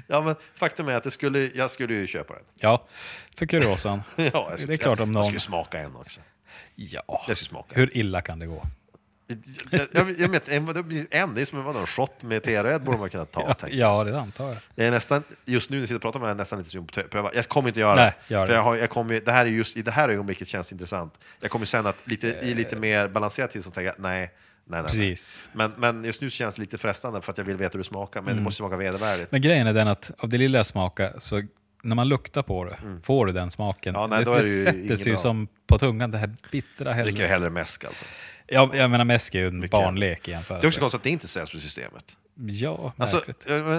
ja, 0.06 0.20
men 0.22 0.34
faktum 0.56 0.88
är 0.88 0.94
att 0.94 1.04
det 1.04 1.10
skulle, 1.10 1.50
jag 1.54 1.70
skulle 1.70 1.94
ju 1.94 2.06
köpa 2.06 2.34
den. 2.34 2.42
ja, 2.60 2.86
för 3.38 3.46
kuriosan. 3.46 4.02
Ja, 4.16 4.50
skulle, 4.54 4.66
Det 4.66 4.74
är 4.74 4.76
klart 4.76 5.00
om 5.00 5.12
någon- 5.12 5.22
jag 5.22 5.24
skulle 5.26 5.40
smaka 5.40 5.78
en 5.78 5.96
också. 5.96 6.20
Ja, 6.74 7.20
skulle 7.22 7.36
smaka. 7.36 7.74
hur 7.74 7.96
illa 7.96 8.20
kan 8.20 8.38
det 8.38 8.46
gå? 8.46 8.62
Jag, 9.70 9.86
jag, 9.92 10.10
jag 10.18 10.28
vet, 10.28 10.48
en, 10.48 10.66
det 10.66 11.16
en, 11.16 11.34
det 11.34 11.40
är 11.40 11.44
som 11.44 11.76
en, 11.76 11.86
shot 11.86 12.22
med 12.22 12.42
T-red 12.42 12.82
borde 12.82 12.98
man 12.98 13.10
kunna 13.10 13.24
ta. 13.24 13.56
Ja, 13.60 13.68
ja, 13.68 14.04
det 14.04 14.20
antar 14.20 14.48
jag. 14.48 14.56
Jag 14.74 14.86
är 14.86 14.90
nästan, 14.90 15.22
just 15.44 15.70
nu 15.70 15.76
när 15.76 15.82
jag 15.82 15.88
sitter 15.88 15.96
och 15.96 16.02
pratar 16.02 16.20
med 16.20 16.30
jag 16.30 16.36
nästan 16.36 16.58
lite 16.58 16.70
sugen 16.70 16.86
på 16.86 17.00
att 17.00 17.10
pröva. 17.10 17.30
Jag 17.34 17.48
kommer 17.48 17.68
inte 17.68 17.80
göra 17.80 17.94
Nej, 17.94 18.14
det. 18.28 18.34
gör 18.34 18.46
För 18.46 18.52
det 18.52 18.56
jag 18.56 18.62
har, 18.62 18.76
jag 18.76 18.90
kommer, 18.90 19.20
det 19.20 19.32
här 19.32 19.46
är 19.46 19.50
just 19.50 19.76
i 19.76 19.82
det 19.82 19.90
här 19.90 20.08
ögonblicket 20.08 20.48
känns 20.48 20.72
intressant. 20.72 21.14
Jag 21.40 21.50
kommer 21.50 21.66
sen 21.66 21.86
att 21.86 21.96
lite, 22.04 22.26
i 22.26 22.54
lite 22.54 22.76
mer 22.76 23.08
balanserat 23.08 23.50
tillstånd 23.50 23.74
tänka 23.74 23.94
nej, 23.98 24.18
nej, 24.20 24.30
nej. 24.64 24.82
nej. 24.82 24.82
Precis. 24.82 25.40
Men, 25.52 25.72
men 25.76 26.04
just 26.04 26.20
nu 26.20 26.30
känns 26.30 26.54
det 26.54 26.60
lite 26.60 26.78
frestande 26.78 27.22
för 27.22 27.32
att 27.32 27.38
jag 27.38 27.44
vill 27.44 27.56
veta 27.56 27.72
hur 27.72 27.78
det 27.78 27.88
smakar. 27.88 28.22
Men 28.22 28.36
det 28.36 28.42
måste 28.42 28.56
smaka 28.56 28.76
vedervärdigt. 28.76 29.32
Men 29.32 29.40
grejen 29.40 29.66
är 29.66 29.72
den 29.72 29.88
att 29.88 30.10
av 30.18 30.28
det 30.28 30.38
lilla 30.38 30.58
jag 30.58 30.66
smakar, 30.66 31.14
så 31.18 31.42
när 31.86 31.94
man 31.96 32.08
luktar 32.08 32.42
på 32.42 32.64
det, 32.64 32.76
får 33.02 33.26
du 33.26 33.32
den 33.32 33.50
smaken. 33.50 33.94
Mm. 33.96 34.00
Ja, 34.10 34.16
nej, 34.16 34.24
det 34.24 34.30
det 34.42 34.46
ju 34.48 34.64
sätter 34.64 34.96
sig 34.96 35.12
ju 35.12 35.16
som 35.16 35.48
på 35.66 35.78
tungan, 35.78 36.10
det 36.10 36.18
här 36.18 36.30
bittra 36.52 36.68
Jag 36.78 36.84
dricker 36.84 37.04
helvetet. 37.04 37.30
hellre 37.30 37.50
mäsk 37.50 37.84
alltså. 37.84 38.04
Ja, 38.46 38.70
jag 38.74 38.90
menar 38.90 39.04
mäsk 39.04 39.34
är 39.34 39.38
ju 39.38 39.46
en 39.48 39.56
Mycket. 39.56 39.70
barnlek 39.70 40.28
i 40.28 40.30
Det 40.30 40.34
är 40.36 40.38
också 40.38 40.52
jämförelse. 40.54 40.80
konstigt 40.80 40.98
att 40.98 41.02
det 41.02 41.10
inte 41.10 41.28
säljs 41.28 41.50
på 41.52 41.58
systemet. 41.58 42.04
Ja, 42.38 42.92
Alltså, 42.96 43.22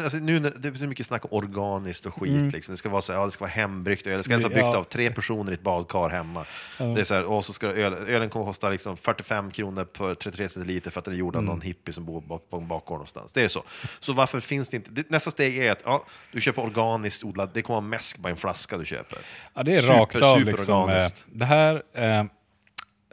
alltså, 0.03 0.17
nu 0.17 0.39
när 0.39 0.53
det 0.59 0.67
är 0.67 0.73
så 0.73 0.83
mycket 0.85 1.05
snack 1.05 1.25
om 1.25 1.29
organiskt 1.33 2.05
och 2.05 2.13
skit. 2.21 2.53
Liksom. 2.53 2.73
Det 2.73 2.77
ska 2.77 2.89
vara 2.89 3.01
så, 3.01 3.11
ja, 3.11 3.25
det 3.25 3.31
ska 3.31 3.39
vara 3.45 3.51
hembryggt 3.51 4.07
öl. 4.07 4.17
Det 4.17 4.23
ska 4.23 4.33
helst 4.33 4.43
vara 4.43 4.53
byggt 4.55 4.63
Ja. 4.73 4.77
av 4.77 4.83
tre 4.83 5.11
personer 5.11 5.51
i 5.51 5.53
ett 5.53 5.61
badkar 5.61 6.09
hemma. 6.09 6.45
Det 6.77 6.83
är 7.01 7.03
så 7.03 7.13
här, 7.13 7.23
och 7.23 7.45
så 7.45 7.53
ska 7.53 7.67
öl, 7.67 7.93
ölen 7.93 8.29
kommer 8.29 8.45
kosta 8.45 8.69
liksom 8.69 8.97
45 8.97 9.51
kronor 9.51 9.87
för 9.93 10.15
33 10.15 10.49
centiliter 10.49 10.91
för 10.91 10.99
att 10.99 11.05
den 11.05 11.13
är 11.13 11.17
gjord 11.17 11.35
av 11.35 11.41
Mm. 11.41 11.49
någon 11.53 11.61
hippie 11.61 11.93
som 11.93 12.05
bor 12.05 12.21
bak, 12.21 12.49
på 12.49 12.57
en 12.57 12.67
bakgård 12.67 12.95
någonstans. 12.97 13.33
Det 13.33 13.43
är 13.43 13.47
så. 13.47 13.63
Så 13.99 14.13
varför 14.13 14.39
finns 14.39 14.69
det 14.69 14.77
inte? 14.77 14.91
Det, 14.91 15.09
nästa 15.09 15.31
steg 15.31 15.57
är 15.57 15.71
att 15.71 15.81
ja, 15.85 16.03
du 16.31 16.41
köper 16.41 16.61
organiskt 16.65 17.23
odlat. 17.23 17.53
Det 17.53 17.61
kommer 17.61 17.81
vara 17.81 17.87
mäsk 17.89 18.21
på 18.21 18.27
en 18.27 18.37
flaska 18.37 18.77
du 18.77 18.85
köper. 18.85 19.17
Ja, 19.53 19.63
det 19.63 19.75
är 19.75 19.81
Super, 19.81 19.93
rakt 19.93 20.21
av 20.21 20.39
liksom. 20.43 20.89
Eh, 20.89 21.03
det 21.25 21.45
här, 21.45 21.83
eh, 21.93 22.23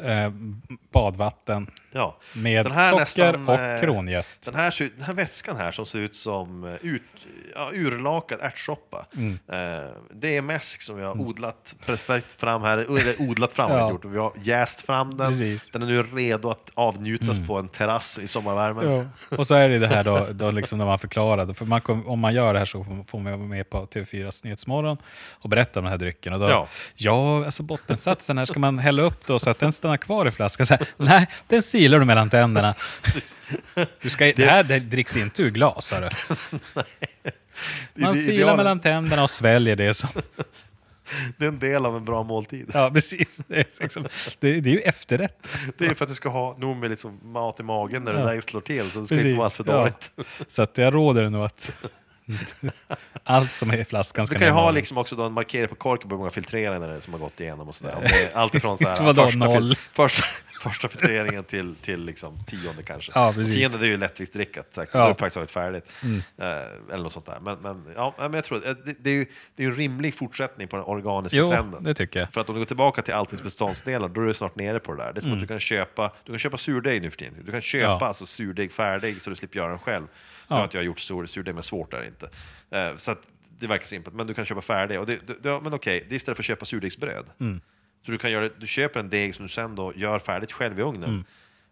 eh, 0.02 0.30
badvatten 0.92 1.70
Ja. 1.92 2.16
med 2.34 2.64
Den 2.66 2.72
här 2.72 2.88
socker 2.90 3.00
nästan, 3.32 3.48
och 3.48 3.60
eh, 3.60 3.80
kronjäst. 3.80 4.42
Den 4.44 4.54
här, 4.54 4.90
den 4.96 5.04
här 5.04 5.14
vätskan 5.14 5.56
här 5.56 5.70
som 5.70 5.86
ser 5.86 5.98
ut 5.98 6.14
som 6.14 6.64
eh, 6.64 6.74
ut, 6.82 7.02
ja, 7.54 7.70
urlakad 7.74 8.38
ärtsoppa. 8.42 9.06
Mm. 9.16 9.38
Eh, 9.48 9.90
det 10.10 10.36
är 10.36 10.42
mäsk 10.42 10.82
som 10.82 10.96
vi 10.96 11.02
har 11.02 11.20
odlat 11.20 11.74
perfekt 11.86 12.40
fram 12.40 12.62
här. 12.62 12.78
Eller 12.78 13.20
odlat 13.22 13.52
fram 13.52 13.70
Ja. 13.70 13.90
gjort. 13.90 14.04
Vi 14.04 14.18
har 14.18 14.32
jäst 14.42 14.80
fram 14.80 15.16
den. 15.16 15.26
Precis. 15.26 15.70
Den 15.70 15.82
är 15.82 15.86
nu 15.86 16.02
redo 16.02 16.50
att 16.50 16.70
avnjutas 16.74 17.36
på 17.48 17.58
en 17.58 17.68
terrass 17.68 18.18
i 18.18 18.28
sommarvärmen. 18.28 18.90
Ja. 19.30 19.36
Och 19.38 19.46
så 19.46 19.54
är 19.54 19.68
det 19.68 19.78
det 19.78 19.86
här 19.88 20.04
då, 20.04 20.26
då 20.32 20.50
liksom 20.50 20.78
när 20.78 20.86
man 20.86 20.98
förklarar. 20.98 21.54
För 21.54 21.64
man 21.64 21.80
kom, 21.80 22.06
om 22.08 22.20
man 22.20 22.34
gör 22.34 22.52
det 22.52 22.58
här 22.58 22.66
så 22.66 22.86
får 23.08 23.18
man 23.18 23.32
vara 23.38 23.48
med 23.48 23.70
på 23.70 23.86
TV4s 23.86 24.44
Nyhetsmorgon 24.44 24.96
och 25.32 25.48
berätta 25.48 25.80
om 25.80 25.84
den 25.84 25.90
här 25.90 25.98
drycken. 25.98 26.32
Och 26.32 26.40
då, 26.40 26.48
Ja. 26.48 26.66
ja. 26.94 27.44
alltså 27.44 27.62
bottensatsen 27.62 28.38
här 28.38 28.44
ska 28.44 28.58
man 28.58 28.78
hälla 28.78 29.02
upp 29.02 29.26
då 29.26 29.38
så 29.38 29.50
att 29.50 29.58
den 29.58 29.72
stannar 29.72 29.96
kvar 29.96 30.26
i 30.28 30.30
flaskan. 30.30 30.66
Så 30.66 30.74
här, 30.74 30.86
nej, 30.96 31.26
den 31.48 31.62
silar 31.62 31.98
du 31.98 32.04
mellan 32.04 32.30
tänderna. 32.30 32.74
Du 34.02 34.10
ska, 34.10 34.24
det 34.36 34.44
här 34.46 34.62
det 34.62 34.78
dricks 34.80 35.16
inte 35.16 35.42
ur 35.42 35.50
glas, 35.50 35.92
hörru. 35.92 36.10
Man 37.94 38.12
det- 38.14 38.18
silar 38.20 38.56
mellan 38.56 38.80
tänderna 38.80 39.22
och 39.22 39.30
sväljer 39.30 39.76
det 39.76 39.94
som... 39.94 40.08
Det 41.38 41.44
är 41.44 41.48
en 41.48 41.58
del 41.58 41.86
av 41.86 41.96
en 41.96 42.04
bra 42.04 42.22
måltid. 42.22 42.70
Ja, 42.74 42.90
precis. 42.94 43.40
Det 43.48 43.54
är, 43.60 43.66
liksom, 43.82 44.02
det, 44.38 44.60
det 44.60 44.70
är 44.70 44.74
ju 44.74 44.80
efterrätt. 44.80 45.46
Det 45.78 45.86
är 45.86 45.94
för 45.94 46.04
att 46.04 46.08
du 46.08 46.14
ska 46.14 46.28
ha 46.28 46.56
nog 46.58 46.76
med 46.76 46.90
liksom 46.90 47.20
mat 47.32 47.60
i 47.60 47.62
magen 47.62 48.02
när 48.04 48.12
det 48.12 48.20
Ja. 48.20 48.26
där 48.26 48.40
slår 48.40 48.60
till. 48.60 48.90
Så 48.90 49.00
det 49.00 49.06
ska 49.06 49.14
inte 49.16 49.34
vara 49.34 49.44
allt 49.44 49.54
för 49.54 49.64
ja. 49.66 49.72
dåligt. 49.78 50.10
Så 50.48 50.62
att 50.62 50.78
jag 50.78 50.94
råder 50.94 51.28
nog 51.28 51.44
att 51.44 51.84
allt 53.24 53.52
som 53.54 53.70
är 53.70 53.78
i 53.78 53.84
flaskan 53.84 54.26
ska 54.26 54.34
Du 54.34 54.38
kan 54.38 54.48
ju 54.48 54.54
ha 54.54 54.70
liksom 54.70 54.98
också 54.98 55.16
då 55.16 55.22
en 55.22 55.32
markering 55.32 55.68
på 55.68 55.74
korken 55.74 56.08
på 56.08 56.14
hur 56.14 56.18
många 56.18 56.30
filtreringar 56.30 56.88
det 56.88 57.00
som 57.00 57.12
har 57.12 57.20
gått 57.20 57.40
igenom 57.40 57.68
och 57.68 57.74
sådär. 57.74 57.96
Det 58.02 58.34
Allt 58.34 58.54
ifrån 58.54 58.78
så 58.78 58.88
här, 58.88 58.96
första, 58.96 59.26
fil- 59.28 59.38
noll? 59.38 59.76
första, 59.92 60.26
första 60.70 60.88
filtreringen 60.88 61.44
till, 61.44 61.74
till 61.74 62.04
liksom 62.04 62.44
tionde 62.46 62.82
kanske. 62.82 63.12
Ja, 63.14 63.32
precis. 63.32 63.54
tionde 63.54 63.78
det 63.78 63.86
är 63.86 63.90
ju 63.90 63.96
lättviktsdrickat. 63.96 64.66
Ja. 64.74 64.84
då 64.92 64.98
är 64.98 65.08
det 65.08 65.14
praktiskt 65.14 65.34
taget 65.34 65.50
färdigt. 65.50 65.84
Mm. 66.02 66.22
Eh, 66.38 66.46
eller 66.92 67.02
något 67.02 67.12
sånt 67.12 67.26
där. 67.26 67.40
Men, 67.40 67.58
men, 67.60 67.92
ja, 67.96 68.14
men 68.18 68.34
jag 68.34 68.44
tror 68.44 68.68
att 68.68 68.84
det, 68.86 68.94
det, 69.00 69.10
är 69.10 69.14
ju, 69.14 69.26
det 69.56 69.64
är 69.64 69.68
en 69.68 69.76
rimlig 69.76 70.14
fortsättning 70.14 70.68
på 70.68 70.76
den 70.76 70.84
organiska 70.84 71.36
Jo, 71.36 71.50
trenden. 71.50 71.84
det 71.84 71.94
tycker 71.94 72.20
jag. 72.20 72.32
För 72.32 72.40
att 72.40 72.48
om 72.48 72.54
du 72.54 72.60
går 72.60 72.66
tillbaka 72.66 73.02
till 73.02 73.14
alltings 73.14 73.42
beståndsdelar, 73.42 74.08
då 74.08 74.20
är 74.20 74.26
du 74.26 74.34
snart 74.34 74.56
nere 74.56 74.80
på 74.80 74.92
det 74.94 75.02
där. 75.02 75.12
Det 75.12 75.18
är 75.18 75.20
som 75.20 75.30
Mm. 75.30 75.42
att 75.42 75.48
du 75.48 75.52
kan 75.54 75.60
köpa, 75.60 76.12
du 76.24 76.32
kan 76.32 76.38
köpa 76.38 76.56
surdeg 76.56 77.02
nu 77.02 77.10
för 77.10 77.18
tiden. 77.18 77.34
Du 77.44 77.52
kan 77.52 77.60
köpa 77.60 77.86
Ja. 78.00 78.06
alltså 78.06 78.26
surdeg 78.26 78.72
färdig 78.72 79.22
så 79.22 79.30
du 79.30 79.36
slipper 79.36 79.56
göra 79.58 79.68
den 79.68 79.78
själv. 79.78 80.06
Nu 80.48 80.56
har 80.56 80.64
inte 80.64 80.76
jag 80.76 80.84
gjort 80.84 81.00
sur, 81.00 81.26
surdeg, 81.26 81.54
men 81.54 81.62
svårt 81.62 81.94
är 81.94 82.00
det 82.00 82.06
inte. 82.06 82.30
Eh, 82.70 82.96
så 82.96 83.10
att 83.10 83.18
det 83.58 83.66
verkar 83.66 83.86
simpelt, 83.86 84.16
men 84.16 84.26
du 84.26 84.34
kan 84.34 84.44
köpa 84.44 84.60
färdig. 84.60 85.00
Och 85.00 85.06
det, 85.06 85.26
det, 85.26 85.34
det, 85.42 85.60
men 85.62 85.74
okej, 85.74 86.06
det 86.08 86.14
är 86.14 86.16
istället 86.16 86.36
för 86.36 86.42
att 86.42 86.46
köpa 86.46 86.64
surdegsbröd. 86.64 87.24
Mm. 87.40 87.60
Så 88.04 88.10
du, 88.10 88.18
kan 88.18 88.30
göra, 88.30 88.48
du 88.58 88.66
köper 88.66 89.00
en 89.00 89.10
deg 89.10 89.34
som 89.34 89.44
du 89.44 89.48
sen 89.48 89.74
då 89.74 89.92
gör 89.96 90.18
färdigt 90.18 90.52
själv 90.52 90.78
i 90.78 90.82
ugnen. 90.82 91.04
Mm. 91.10 91.24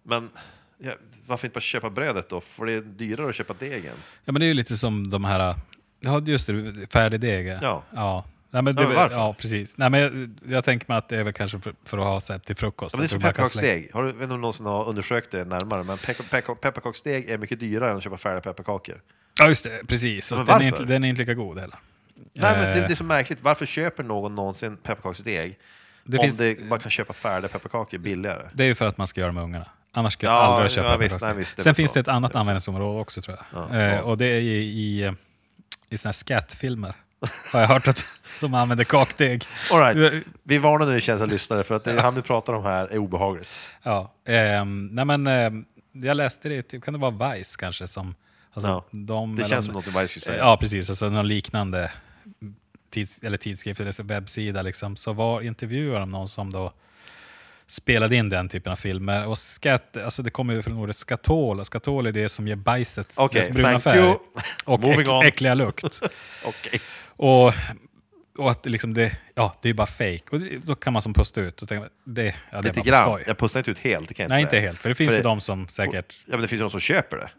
Men 0.03 0.31
ja, 0.79 0.93
varför 1.27 1.47
inte 1.47 1.55
bara 1.55 1.61
köpa 1.61 1.91
brödet 1.91 2.29
då? 2.29 2.41
För 2.41 2.67
det 2.67 2.73
är 2.73 2.81
dyrare 2.81 3.29
att 3.29 3.35
köpa 3.35 3.55
degen. 3.59 3.95
Ja, 4.25 4.33
men 4.33 4.41
det 4.41 4.47
är 4.47 4.49
ju 4.49 4.55
lite 4.55 4.77
som 4.77 5.11
de 5.11 5.25
här... 5.25 5.55
Ja, 6.01 6.21
just 6.27 6.47
det. 6.47 6.93
Färdig 6.93 7.21
deg. 7.21 7.47
Ja. 7.63 7.83
ja. 7.95 8.25
Nej, 8.51 8.63
men 8.63 8.75
det, 8.75 8.83
Ja, 8.83 8.89
men 8.89 8.97
varför? 8.97 9.17
Ja, 9.17 9.35
precis. 9.39 9.79
Nej, 9.79 9.91
men 9.91 10.01
jag, 10.01 10.31
jag 10.55 10.65
tänker 10.65 10.89
mig 10.89 10.99
att 10.99 11.09
det 11.09 11.17
är 11.17 11.25
väl 11.25 11.33
kanske 11.33 11.61
för, 11.61 11.75
för 11.85 11.99
att 11.99 12.05
ha 12.05 12.21
så 12.21 12.39
till 12.39 12.57
frukost. 12.57 12.95
Ja, 12.95 12.99
men 12.99 13.03
det 13.03 13.07
är 13.07 13.09
som 13.09 13.21
pepparkaksdeg. 13.21 13.91
Har 13.93 14.03
du, 14.03 14.13
vet 14.13 14.23
inte 14.23 14.35
om 14.35 14.41
någonsin 14.41 14.67
har 14.67 14.89
undersökt 14.89 15.31
det 15.31 15.45
närmare, 15.45 15.83
men 15.83 15.97
peppa- 15.97 16.31
peppa- 16.31 16.55
pepparkaksdeg 16.55 17.31
är 17.31 17.39
mycket 17.39 17.61
dyrare 17.61 17.91
än 17.91 17.97
att 17.97 18.03
köpa 18.03 18.17
färdiga 18.17 18.41
pepparkakor. 18.41 19.01
Ja, 19.39 19.49
just 19.49 19.65
det. 19.65 19.87
Precis. 19.87 20.33
Alltså, 20.33 20.47
den, 20.47 20.63
är 20.63 20.67
inte, 20.67 20.85
den 20.85 21.05
är 21.05 21.09
inte 21.09 21.21
lika 21.21 21.35
god 21.35 21.59
heller. 21.59 21.77
Nej, 22.33 22.57
men 22.57 22.63
det, 22.63 22.83
Eh, 22.83 22.87
det 22.89 22.93
är 22.93 22.97
så 22.97 23.05
märkligt. 23.05 23.39
Varför 23.43 23.67
köper 23.67 24.03
någon 24.03 24.35
någonsin 24.35 24.77
pepparkaksdeg 24.77 25.59
Det 26.05 26.19
om 26.19 26.25
finns- 26.25 26.37
det, 26.37 26.57
man 26.69 26.79
kan 26.81 26.91
köpa 26.91 27.13
färdiga 27.13 27.49
pepparkakor 27.49 27.99
billigare? 27.99 28.43
Det 28.53 28.63
är 28.63 28.67
ju 28.69 28.75
för 28.75 28.87
att 28.87 28.99
man 28.99 29.07
ska 29.07 29.21
göra 29.21 29.33
med 29.33 29.43
ungarna. 29.45 29.67
Annars 29.93 30.13
ska 30.13 30.27
jag 30.27 30.35
Ja, 30.35 30.39
aldrig 30.39 30.71
köpa 30.71 30.89
ja, 30.91 30.97
visst, 30.97 31.21
nej, 31.21 31.35
visst, 31.35 31.63
Sen 31.63 31.75
finns 31.75 31.91
så. 31.91 31.95
det 31.95 32.01
ett 32.01 32.09
annat 32.09 32.33
Det 32.33 32.39
användningsområde 32.39 33.01
också 33.01 33.23
tror 33.23 33.39
jag. 33.53 33.71
Ja, 33.73 33.79
eh. 33.79 34.01
Och 34.01 34.17
det 34.19 34.25
är 34.27 34.41
i, 34.41 34.57
i, 34.57 35.13
i 35.91 35.99
såna 35.99 36.09
här 36.09 36.13
skattfilmer. 36.13 36.95
Har 37.53 37.61
jag 37.61 37.69
hört 37.69 37.89
att 37.89 38.05
de 38.41 38.55
använder 38.55 38.85
kakdeg. 38.85 39.45
All 39.73 39.95
right. 39.95 40.25
Vi 40.43 40.59
varnar 40.59 40.87
nu 40.87 41.01
känsliga 41.01 41.33
lyssnare 41.33 41.65
för 41.65 41.75
att 41.75 41.85
det 41.85 42.01
han 42.01 42.15
du 42.15 42.23
pratar 42.23 42.53
om 42.53 42.63
här 42.65 42.87
är 42.87 42.99
obehagligt. 42.99 43.49
Ja, 43.83 44.15
ehm, 44.29 44.87
nej 44.87 45.05
men 45.05 45.27
ehm, 45.27 45.65
jag 45.93 46.17
läste 46.17 46.49
det, 46.49 46.63
typ, 46.63 46.85
kan 46.85 46.95
det 46.95 47.01
vara 47.01 47.35
Vice 47.35 47.57
kanske 47.59 47.87
som... 47.89 48.15
Alltså, 48.55 48.71
Ja, 48.71 48.85
de, 48.91 49.37
Det 49.37 49.43
känns 49.49 49.67
de- 49.67 49.73
som 49.73 49.75
något 49.75 49.87
Vice 50.03 50.09
skulle 50.09 50.21
säga. 50.21 50.39
Ja, 50.39 50.57
precis. 50.57 50.91
Alltså 50.91 51.09
någon 51.09 51.29
liknande 51.29 51.91
tids, 52.93 53.23
eller 53.23 53.37
tidskrift 53.39 53.81
eller 53.81 54.03
webbsida. 54.03 54.63
Liksom, 54.63 54.97
så 54.97 55.13
var 55.13 55.41
intervjuar 55.43 56.01
de 56.01 56.11
någon 56.11 56.29
som 56.29 56.53
då 56.53 56.73
spelade 57.67 58.17
in 58.17 58.29
den 58.29 58.49
typen 58.49 58.73
av 58.73 58.77
filmer. 58.77 59.27
Och 59.27 59.39
skat, 59.39 59.97
alltså 59.97 60.23
det 60.23 60.31
kommer 60.31 60.55
ju 60.55 60.63
från 60.63 60.77
ordet 60.79 60.97
skatol. 60.97 61.61
Och 61.61 61.67
skatol 61.67 62.07
är 62.07 62.13
det 62.13 62.29
som 62.29 62.49
ger 62.49 62.57
bajset 62.57 63.15
Okej, 63.19 63.41
dess 63.41 63.51
bruna 63.51 63.81
färg. 63.81 63.99
you. 63.99 64.17
Och 64.65 64.85
äck, 64.85 65.09
on. 65.09 65.27
äckliga 65.27 65.55
lukt. 65.55 65.85
Okej. 66.45 66.81
Och 67.07 67.55
och 68.39 68.51
att 68.51 68.67
liksom 68.67 68.95
det, 68.95 69.17
ja, 69.35 69.57
det 69.63 69.69
är 69.69 69.75
bara 69.75 69.87
fake. 69.87 70.21
Och 70.31 70.41
det, 70.41 70.59
då 70.59 70.75
kan 70.75 70.93
man 70.93 71.03
som 71.03 71.15
pusta 71.15 71.41
ut 71.41 71.63
och 71.63 71.69
tänka, 71.69 71.89
det, 72.05 72.35
ja, 72.51 72.61
det 72.63 72.69
Lite 72.69 72.81
grann. 72.91 73.21
Jag 73.27 73.39
pustar 73.39 73.61
inte 73.61 73.71
ut 73.71 73.79
helt, 73.79 74.09
det 74.09 74.15
kan 74.15 74.25
jag 74.25 74.31
Nej, 74.31 74.41
inte 74.43 74.49
inte 74.49 74.61
säga. 74.61 74.67
helt. 74.69 74.79
För 74.79 74.89
det 74.89 74.95
finns 74.95 75.11
För 75.11 75.17
ju 75.17 75.23
det- 75.23 75.29
de 75.29 75.41
som 75.41 75.69
säkert... 75.69 76.17
Ja, 76.27 76.31
men 76.31 76.41
det 76.43 76.49
finns 76.49 76.61
ju 76.61 76.65
de 76.65 76.71
som 76.71 76.81
köper 76.81 77.17
det. 77.17 77.31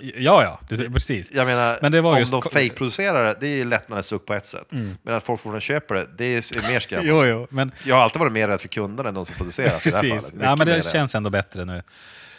Ja, 0.00 0.42
ja, 0.42 0.60
det, 0.68 0.90
precis. 0.90 1.32
Jag 1.32 1.46
menar, 1.46 1.78
Men 1.82 1.92
det 1.92 2.00
var 2.00 2.12
om 2.12 2.18
just- 2.18 2.32
de 2.32 2.42
fake-producerar 2.42 3.24
det, 3.24 3.36
det 3.40 3.46
är 3.46 3.56
ju 3.56 3.64
lättnadens 3.64 4.06
suck 4.06 4.26
på 4.26 4.34
ett 4.34 4.46
sätt. 4.46 4.66
Men 4.70 5.14
att 5.14 5.24
folk 5.24 5.40
fortfarande 5.40 5.60
köper 5.60 5.94
det, 5.94 6.06
det 6.18 6.24
är 6.24 6.72
mer 6.72 6.80
skrämmande. 6.80 7.10
Jo, 7.10 7.24
jo, 7.24 7.46
men 7.50 7.72
Jag 7.86 7.94
har 7.96 8.02
alltid 8.02 8.20
varit 8.20 8.32
mer 8.32 8.48
rädd 8.48 8.60
för 8.60 8.68
kunderna 8.68 9.08
än 9.08 9.14
de 9.14 9.26
som 9.26 9.36
producerar. 9.36 9.78
precis. 9.78 10.32
Ja, 10.40 10.56
men 10.56 10.66
det 10.66 10.84
känns 10.84 11.14
ändå 11.14 11.30
bättre 11.30 11.64
nu. 11.64 11.82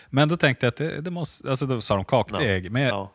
Men 0.10 0.30
då 0.30 0.38
tänkte 0.38 0.66
jag 0.66 0.72
att 0.72 0.78
det, 0.78 1.02
det 1.02 1.12
måste... 1.12 1.50
Alltså 1.50 1.66
då 1.66 1.82
sa 1.82 1.96
de 1.96 2.06
kakdeg. 2.06 2.72
Men 2.72 2.82
jag 2.82 2.92
Ja. 2.92 3.12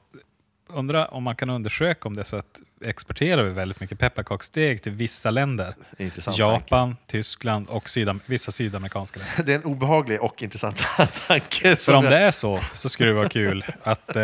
Undrar 0.74 1.14
om 1.14 1.22
man 1.22 1.36
kan 1.36 1.50
undersöka 1.50 2.08
om 2.08 2.14
det 2.16 2.22
är 2.22 2.24
så 2.24 2.36
att 2.36 2.60
exporterar 2.84 3.42
vi 3.42 3.50
väldigt 3.50 3.80
mycket 3.80 3.98
pepparkaksdeg 3.98 4.82
till 4.82 4.92
vissa 4.92 5.30
länder. 5.30 5.74
Intressant 5.98 6.38
Japan, 6.38 6.96
Tyskland 7.06 7.68
och 7.68 7.88
sydam 7.90 8.20
vissa 8.26 8.52
sydamerikanska 8.52 9.20
länder. 9.20 9.42
Det 9.44 9.52
är 9.52 9.56
en 9.56 9.64
obehaglig 9.64 10.20
och 10.22 10.42
intressant 10.42 10.84
tanke. 11.28 11.76
För 11.76 11.94
om 11.94 12.04
jag- 12.04 12.12
det 12.12 12.18
är 12.18 12.30
så, 12.30 12.60
så 12.74 12.88
skulle 12.88 13.08
det 13.08 13.14
vara 13.14 13.28
kul 13.28 13.64
att 13.82 14.16
eh, 14.16 14.22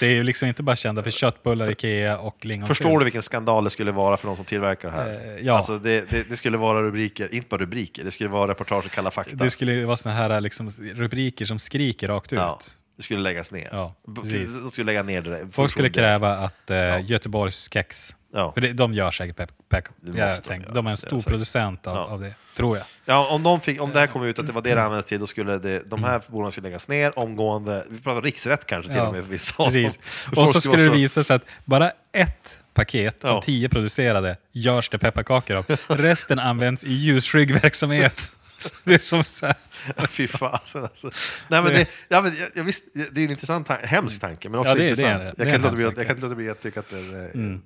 det 0.00 0.06
är 0.06 0.10
ju 0.10 0.22
liksom 0.22 0.48
inte 0.48 0.62
bara 0.62 0.76
kända 0.76 1.02
för 1.02 1.10
köttbullar, 1.10 1.70
Ikea 1.70 2.18
och 2.18 2.44
lingonsylt. 2.46 2.78
Förstår 2.78 2.98
du 2.98 3.04
vilken 3.04 3.22
skandal 3.22 3.64
det 3.64 3.70
skulle 3.70 3.92
vara 3.92 4.16
för 4.16 4.26
de 4.28 4.36
som 4.36 4.44
tillverkar 4.44 4.90
det 4.90 4.96
här? 4.96 5.08
Eh, 5.36 5.46
ja. 5.46 5.56
Alltså 5.56 5.78
det, 5.78 6.10
det, 6.10 6.30
det 6.30 6.36
skulle 6.36 6.58
vara 6.58 6.82
rubriker, 6.82 7.34
inte 7.34 7.48
bara 7.48 7.60
rubriker, 7.60 8.04
det 8.04 8.10
skulle 8.10 8.28
vara 8.30 8.50
reportage 8.50 8.84
och 8.86 8.90
Kalla 8.92 9.10
fakta. 9.10 9.36
Det 9.36 9.50
skulle 9.50 9.86
vara 9.86 9.96
såna 9.96 10.14
här 10.14 10.40
liksom, 10.40 10.70
rubriker 10.94 11.44
som 11.46 11.58
skriker 11.58 12.08
rakt 12.08 12.32
ut. 12.32 12.38
ja, 12.38 12.58
det 12.98 13.04
skulle 13.04 13.20
läggas 13.20 13.52
ner. 13.52 13.68
Ja, 13.72 13.94
precis. 14.14 14.60
De 14.60 14.70
skulle 14.70 14.86
lägga 14.86 15.02
ner 15.02 15.22
det. 15.22 15.48
Folk 15.52 15.70
skulle 15.70 15.88
kräva 15.88 16.36
att 16.36 16.70
eh, 16.70 17.04
Göteborgs 17.10 17.68
kex, 17.72 18.14
Ja. 18.34 18.52
för 18.52 18.60
det, 18.60 18.72
de 18.72 18.94
gör 18.94 19.10
säkert 19.10 19.36
Det 20.00 20.18
jag 20.18 20.42
de 20.44 20.64
de 20.74 20.86
är 20.86 20.90
en 20.90 20.96
stor 20.96 21.22
producent 21.22 21.86
av, 21.86 21.96
Ja. 21.96 22.04
av 22.04 22.20
det, 22.20 22.34
tror 22.56 22.76
jag. 22.76 22.86
Ja, 23.04 23.28
om, 23.30 23.42
de 23.42 23.60
fick, 23.60 23.80
om 23.80 23.90
det 23.92 23.98
här 23.98 24.06
kom 24.06 24.24
ut 24.24 24.38
att 24.38 24.46
det 24.46 24.52
var 24.52 24.62
det 24.62 24.74
det 24.74 24.82
användes 24.82 25.06
till, 25.06 25.20
då 25.20 25.26
skulle 25.26 25.58
det, 25.58 25.82
de 25.86 26.04
här 26.04 26.22
bolagen 26.28 26.52
skulle 26.52 26.68
läggas 26.68 26.88
ner 26.88 27.18
omgående. 27.18 27.84
Vi 27.90 28.00
pratar 28.00 28.22
riksrätt 28.22 28.66
kanske 28.66 28.88
till 28.92 28.98
Ja, 28.98 29.06
och 29.06 29.14
med 29.14 29.24
för 29.24 29.30
vissa 29.30 29.62
av 29.62 29.66
Precis. 29.66 29.98
dem. 30.30 30.42
Och 30.44 30.48
så 30.52 30.60
skulle 30.60 30.82
det 30.82 30.90
visa 30.90 31.22
sig 31.24 31.36
att 31.36 31.44
bara 31.64 31.90
ett 32.12 32.60
paket 32.74 33.16
Ja. 33.22 33.28
av 33.30 33.42
tio 33.42 33.68
producerade 33.68 34.36
görs 34.52 34.88
det 34.90 34.98
pepparkakor 34.98 35.56
av. 35.56 35.66
Resten 35.88 36.38
används 36.38 36.84
i 36.84 36.92
ljusskygg-verksamhet. 36.92 38.34
Det 38.84 38.94
är 38.94 38.98
som 38.98 39.24
så 39.24 39.46
här, 39.46 39.54
Fy 40.08 40.28
fasen 40.28 40.82
alltså. 40.82 41.10
Nej, 41.48 41.62
men 41.62 41.72
det, 41.72 41.88
ja, 42.08 42.22
men, 42.22 42.32
jag, 42.36 42.48
jag 42.54 42.64
visst, 42.64 42.84
det 43.12 43.20
är 43.20 43.24
en 43.24 43.30
intressant, 43.30 43.68
tan- 43.68 43.86
hemsk 43.86 44.20
tanke, 44.20 44.48
men 44.48 44.60
också 44.60 44.68
Ja, 44.70 44.74
det 44.74 44.80
är- 44.80 44.84
det 44.84 44.90
intressant. 44.90 45.14
är 45.14 45.18
det. 45.18 45.24
jag, 45.24 45.36
Det 45.36 45.42
är 45.42 45.46
kan 45.46 45.64
inte 45.64 45.70
bli, 45.76 45.84
jag 45.84 45.94
kan 46.06 46.16
inte 46.16 46.22
låta 46.22 46.34
bli 46.34 46.50
att 46.50 46.62
tycka 46.62 46.80
att 46.80 46.90
det, 46.90 47.12
det, 47.32 47.58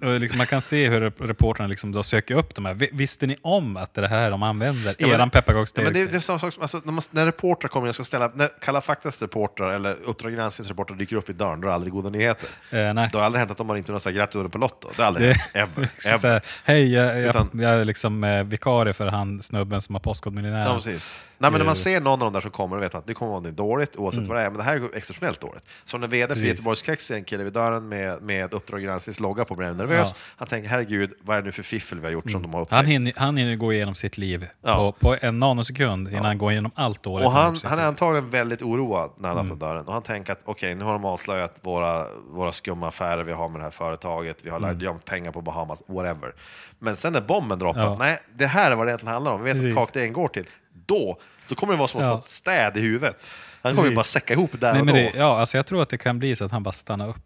det 0.00 0.06
och 0.14 0.20
liksom 0.20 0.38
man 0.38 0.46
kan 0.46 0.60
se 0.60 0.88
hur 0.88 1.00
rep- 1.10 1.26
reportrarna 1.26 1.68
liksom 1.68 1.92
då 1.92 2.02
söker 2.02 2.34
upp 2.34 2.54
de 2.54 2.64
här. 2.64 2.74
Vi- 2.74 2.90
Visste 2.92 3.26
ni 3.26 3.36
om 3.42 3.76
att 3.76 3.94
det 3.94 4.08
här 4.08 4.30
de 4.30 4.42
använder? 4.42 4.94
Ja, 4.98 5.08
Eran 5.08 5.30
pepparkaksdeg? 5.30 5.82
Ja, 5.84 5.90
men 5.90 5.94
det, 5.94 6.06
det 6.10 6.16
är 6.16 6.20
samma 6.20 6.38
sak 6.38 6.52
som, 6.54 6.62
alltså, 6.62 6.80
när, 6.84 6.92
man, 6.92 7.02
när 7.10 7.26
reportrar 7.26 7.68
kommer 7.68 7.88
och 7.88 7.94
ska 7.94 8.04
ställa, 8.04 8.30
när 8.34 8.48
Kalla 8.60 8.80
faktas 8.80 9.22
reportrar 9.22 9.70
eller 9.74 9.96
Uppdrag 10.04 10.32
granskningsreportrar 10.32 10.96
dyker 10.96 11.16
upp 11.16 11.30
i 11.30 11.32
dörren, 11.32 11.60
då 11.60 11.66
är 11.66 11.68
det 11.68 11.74
aldrig 11.74 11.92
goda 11.92 12.10
nyheter. 12.10 12.48
Eh, 12.70 12.94
nej. 12.94 13.08
Det 13.12 13.18
har 13.18 13.24
aldrig 13.24 13.38
hänt 13.38 13.50
att 13.50 13.58
de 13.58 13.68
har 13.68 13.90
och 13.90 14.02
sagt 14.02 14.16
grattis 14.16 14.50
på 14.52 14.58
Lotto. 14.58 14.90
Det 14.96 15.02
har 15.02 15.06
aldrig 15.06 15.28
Det- 15.28 15.58
hänt, 15.58 15.70
ever. 15.76 15.88
Ever. 16.14 16.42
Hej, 16.64 16.94
jag, 16.94 17.20
jag, 17.20 17.28
Utan- 17.30 17.50
jag 17.52 17.70
är 17.74 17.84
liksom 17.84 18.24
eh, 18.24 18.44
vikarie 18.44 18.92
för 18.92 19.06
han 19.06 19.42
snubben 19.42 19.80
som 19.80 19.94
har 19.94 20.00
Postkodmiljonären. 20.00 20.66
Ja, 20.66 20.74
precis. 20.74 21.20
Nej, 21.42 21.50
men 21.50 21.58
när 21.58 21.66
man 21.66 21.76
ser 21.76 22.00
någon 22.00 22.12
av 22.12 22.18
de 22.18 22.32
där 22.32 22.40
som 22.40 22.50
kommer 22.50 22.76
och 22.76 22.82
vet 22.82 22.94
att 22.94 23.06
det 23.06 23.14
kommer 23.14 23.32
vara 23.40 23.50
dåligt 23.50 23.96
oavsett 23.96 24.26
vad 24.26 24.36
det 24.36 24.42
är, 24.42 24.50
men 24.50 24.56
det 24.58 24.62
här 24.62 24.76
är 24.76 24.96
exceptionellt 24.96 25.40
dåligt. 25.40 25.62
Så 25.84 25.98
när 25.98 26.08
vd 26.08 26.20
för 26.20 26.24
Mm. 26.24 26.28
Precis. 26.28 26.44
Göteborgskex 26.48 27.06
ser 27.06 27.14
en 27.14 27.24
kille 27.24 27.44
vid 27.44 27.52
dörren 27.52 27.88
med, 27.88 28.22
med 28.22 28.52
Uppdrag 28.54 28.82
gransknings 28.82 29.20
logga 29.20 29.44
på, 29.44 29.54
blir 29.54 29.66
han 29.66 29.76
nervös. 29.76 30.08
Ja. 30.14 30.20
Han 30.36 30.48
tänker, 30.48 30.68
herregud, 30.68 31.12
vad 31.22 31.36
är 31.36 31.40
det 31.40 31.46
nu 31.46 31.52
för 31.52 31.62
fiffel 31.62 31.98
vi 32.00 32.04
har 32.06 32.12
gjort 32.12 32.30
som 32.30 32.42
de 32.42 32.54
har 32.54 32.60
upptäckt? 32.60 32.76
Han 32.76 32.86
hinner, 32.86 33.12
han 33.16 33.36
hinner 33.36 33.56
gå 33.56 33.72
igenom 33.72 33.94
sitt 33.94 34.18
liv 34.18 34.46
Ja. 34.62 34.76
på, 34.76 34.92
på 34.92 35.16
en 35.20 35.38
nanosekund 35.38 36.08
innan 36.08 36.24
han 36.24 36.38
går 36.38 36.52
igenom 36.52 36.70
allt 36.74 37.02
dåligt. 37.02 37.26
Och 37.26 37.32
han, 37.32 37.56
han 37.64 37.78
är 37.78 37.84
antagligen 37.86 38.30
väldigt 38.30 38.62
oroad 38.62 39.10
när 39.18 39.28
han 39.28 39.38
Mm. 39.38 39.52
öppnar 39.52 39.68
dörren. 39.68 39.86
Och 39.86 39.92
han 39.92 40.02
tänker 40.02 40.32
att 40.32 40.40
okej, 40.44 40.74
nu 40.74 40.84
har 40.84 40.92
de 40.92 41.04
avslöjat 41.04 41.58
våra, 41.62 42.06
våra 42.30 42.52
skumma 42.52 42.88
affärer 42.88 43.24
vi 43.24 43.32
har 43.32 43.48
med 43.48 43.60
det 43.60 43.64
här 43.64 43.70
företaget, 43.70 44.36
vi 44.42 44.50
har 44.50 44.58
Mm. 44.58 44.70
lagt 44.70 44.82
gömt 44.82 45.04
pengar 45.04 45.32
på 45.32 45.40
Bahamas, 45.40 45.82
whatever. 45.86 46.34
Men 46.78 46.96
sen 46.96 47.12
när 47.12 47.20
bomben 47.20 47.58
droppar, 47.58 47.80
Ja. 47.80 47.96
nej, 47.98 48.18
det 48.34 48.46
här 48.46 48.70
är 48.70 48.76
vad 48.76 48.86
det 48.86 48.90
egentligen 48.90 49.12
handlar 49.14 49.32
om, 49.32 49.42
vi 49.42 49.52
vet 49.52 49.62
Precis. 49.62 49.76
att 49.78 49.84
kakdegen 49.84 50.12
går 50.12 50.28
till. 50.28 50.46
Då, 50.86 51.18
då 51.50 51.54
kommer 51.56 51.72
det 51.72 51.78
vara 51.78 51.88
som 51.88 52.00
att 52.00 52.06
Ja. 52.06 52.14
få 52.14 52.20
ett 52.20 52.26
städ 52.26 52.76
i 52.76 52.80
huvudet. 52.80 53.16
Han 53.62 53.76
kommer 53.76 53.88
ju 53.88 53.94
bara 53.94 54.04
säcka 54.04 54.34
ihop 54.34 54.50
där 54.52 54.72
Nej, 54.72 54.80
och 54.80 54.86
då. 54.86 54.92
det, 54.92 55.12
ja, 55.16 55.40
alltså 55.40 55.56
jag 55.56 55.66
tror 55.66 55.82
att 55.82 55.88
det 55.88 55.98
kan 55.98 56.18
bli 56.18 56.36
så 56.36 56.44
att 56.44 56.52
han 56.52 56.62
bara 56.62 56.72
stannar 56.72 57.08
upp 57.08 57.16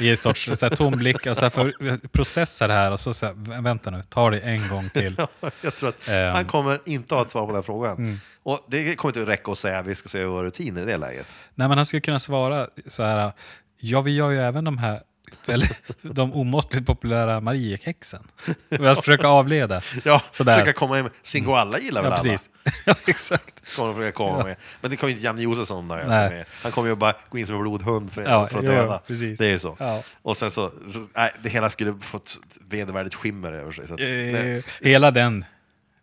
i 0.00 0.10
en 0.10 0.16
sorts 0.16 0.50
så 0.54 0.66
här, 0.66 0.76
tom 0.76 0.92
blick 0.92 1.26
och 1.26 1.36
så 1.36 1.42
här, 1.44 1.50
för, 1.50 2.08
processar 2.08 2.68
det 2.68 2.74
här 2.74 2.90
och 2.90 3.00
så, 3.00 3.14
så 3.14 3.26
här, 3.26 3.32
"Vä- 3.34 3.62
vänta 3.64 3.90
nu, 3.90 4.02
ta 4.08 4.30
det 4.30 4.38
en 4.40 4.68
gång 4.68 4.88
till. 4.88 5.16
Jag 5.62 5.76
tror 5.76 5.88
att 5.88 6.08
Ehm. 6.08 6.34
han 6.34 6.44
kommer 6.44 6.80
inte 6.84 7.14
ha 7.14 7.22
ett 7.22 7.30
svar 7.30 7.46
på 7.46 7.52
den 7.52 7.62
frågan. 7.62 7.96
Mm. 7.96 8.20
Och 8.42 8.66
det 8.70 8.94
kommer 8.96 9.10
inte 9.12 9.22
att 9.22 9.28
räcka 9.28 9.52
att 9.52 9.58
säga 9.58 9.78
att 9.78 9.86
vi 9.86 9.94
ska 9.94 10.08
se 10.08 10.18
över 10.18 10.42
rutiner 10.42 10.82
i 10.82 10.84
det 10.84 10.96
läget. 10.96 11.26
Nej, 11.54 11.68
men 11.68 11.78
han 11.78 11.86
skulle 11.86 12.00
kunna 12.00 12.18
svara 12.18 12.66
så 12.86 13.02
här, 13.02 13.32
ja 13.80 14.00
vi 14.00 14.14
gör 14.16 14.30
ju 14.30 14.38
även 14.40 14.64
de 14.64 14.78
här 14.78 15.00
eller, 15.48 15.68
de 16.14 16.32
omåttligt 16.32 16.86
populära 16.86 17.40
Mariekexen. 17.40 18.22
Och 18.70 18.84
jag 18.86 18.96
försöker 18.96 19.24
avleda. 19.28 19.82
Ja, 20.04 20.22
Sådär. 20.30 20.52
Mm. 20.52 20.64
försöka 20.64 20.78
komma 20.78 20.98
in 20.98 21.10
Singoalla 21.22 21.78
gillar 21.78 22.02
väl 22.02 22.10
Ja, 22.10 22.16
alla? 22.16 22.22
precis. 22.22 22.50
ja, 22.86 22.94
exakt. 23.06 23.76
kommer 23.76 23.88
de 23.88 23.96
försöka 23.96 24.12
komma 24.16 24.44
med. 24.44 24.56
Men 24.80 24.90
det 24.90 24.96
kommer 24.96 25.08
ju 25.10 25.14
inte 25.14 25.24
Janne 25.24 25.42
Josefsson 25.42 25.88
nöja 25.88 26.10
sig 26.10 26.30
med. 26.30 26.44
Han 26.62 26.72
kommer 26.72 26.88
ju 26.88 26.94
bara 26.96 27.14
gå 27.28 27.38
in 27.38 27.46
som 27.46 27.54
en 27.54 27.60
blodhund 27.62 28.12
för, 28.12 28.22
Ja, 28.22 28.48
för 28.48 28.58
att 28.58 28.66
döda. 28.66 28.98
precis. 29.06 29.38
Det 29.38 29.46
är 29.46 29.50
ju 29.50 29.58
så. 29.58 29.76
Ja. 29.80 30.02
Och 30.22 30.36
sen 30.36 30.50
så, 30.50 30.72
så 30.86 31.06
nej, 31.16 31.32
det 31.42 31.48
hela 31.48 31.70
skulle 31.70 31.94
fått 32.00 32.38
vedervärdigt 32.68 33.14
skimmer 33.14 33.52
över 33.52 33.72
sig. 33.72 33.86
Så 33.88 33.94
att, 33.94 34.00
Eh, 34.00 34.86
hela 34.88 35.10
den, 35.10 35.44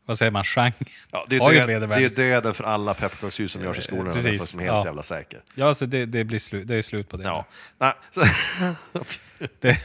vad 0.05 0.17
säger 0.17 0.31
man, 0.31 0.43
genren 0.43 0.73
ja, 1.11 1.25
det, 1.29 1.35
är 1.35 1.39
har 1.39 1.51
ju 1.51 1.57
ett 1.57 1.61
död, 1.61 1.69
det 1.69 1.73
vedervärde. 1.73 2.05
är 2.05 2.09
döden 2.09 2.53
för 2.53 2.63
alla 2.63 2.93
pepparkakshus 2.93 3.51
som 3.51 3.63
görs 3.63 3.79
i 3.79 3.81
skolorna. 3.81 4.13
precis. 4.13 4.31
Precis. 4.31 4.49
Som 4.49 4.59
är 4.59 4.63
helt 4.63 4.75
Ja. 4.75 4.85
jävla 4.85 5.03
säker. 5.03 5.41
Ja, 5.55 5.67
alltså 5.67 5.85
det, 5.85 6.05
det, 6.05 6.23
blir 6.23 6.39
slut, 6.39 6.67
det 6.67 6.75
är 6.75 6.81
slut 6.81 7.09
på 7.09 7.17
det. 7.17 7.23
Ja. 7.23 7.45
Nej, 7.77 7.93
så, 8.11 8.21
Det, 9.59 9.77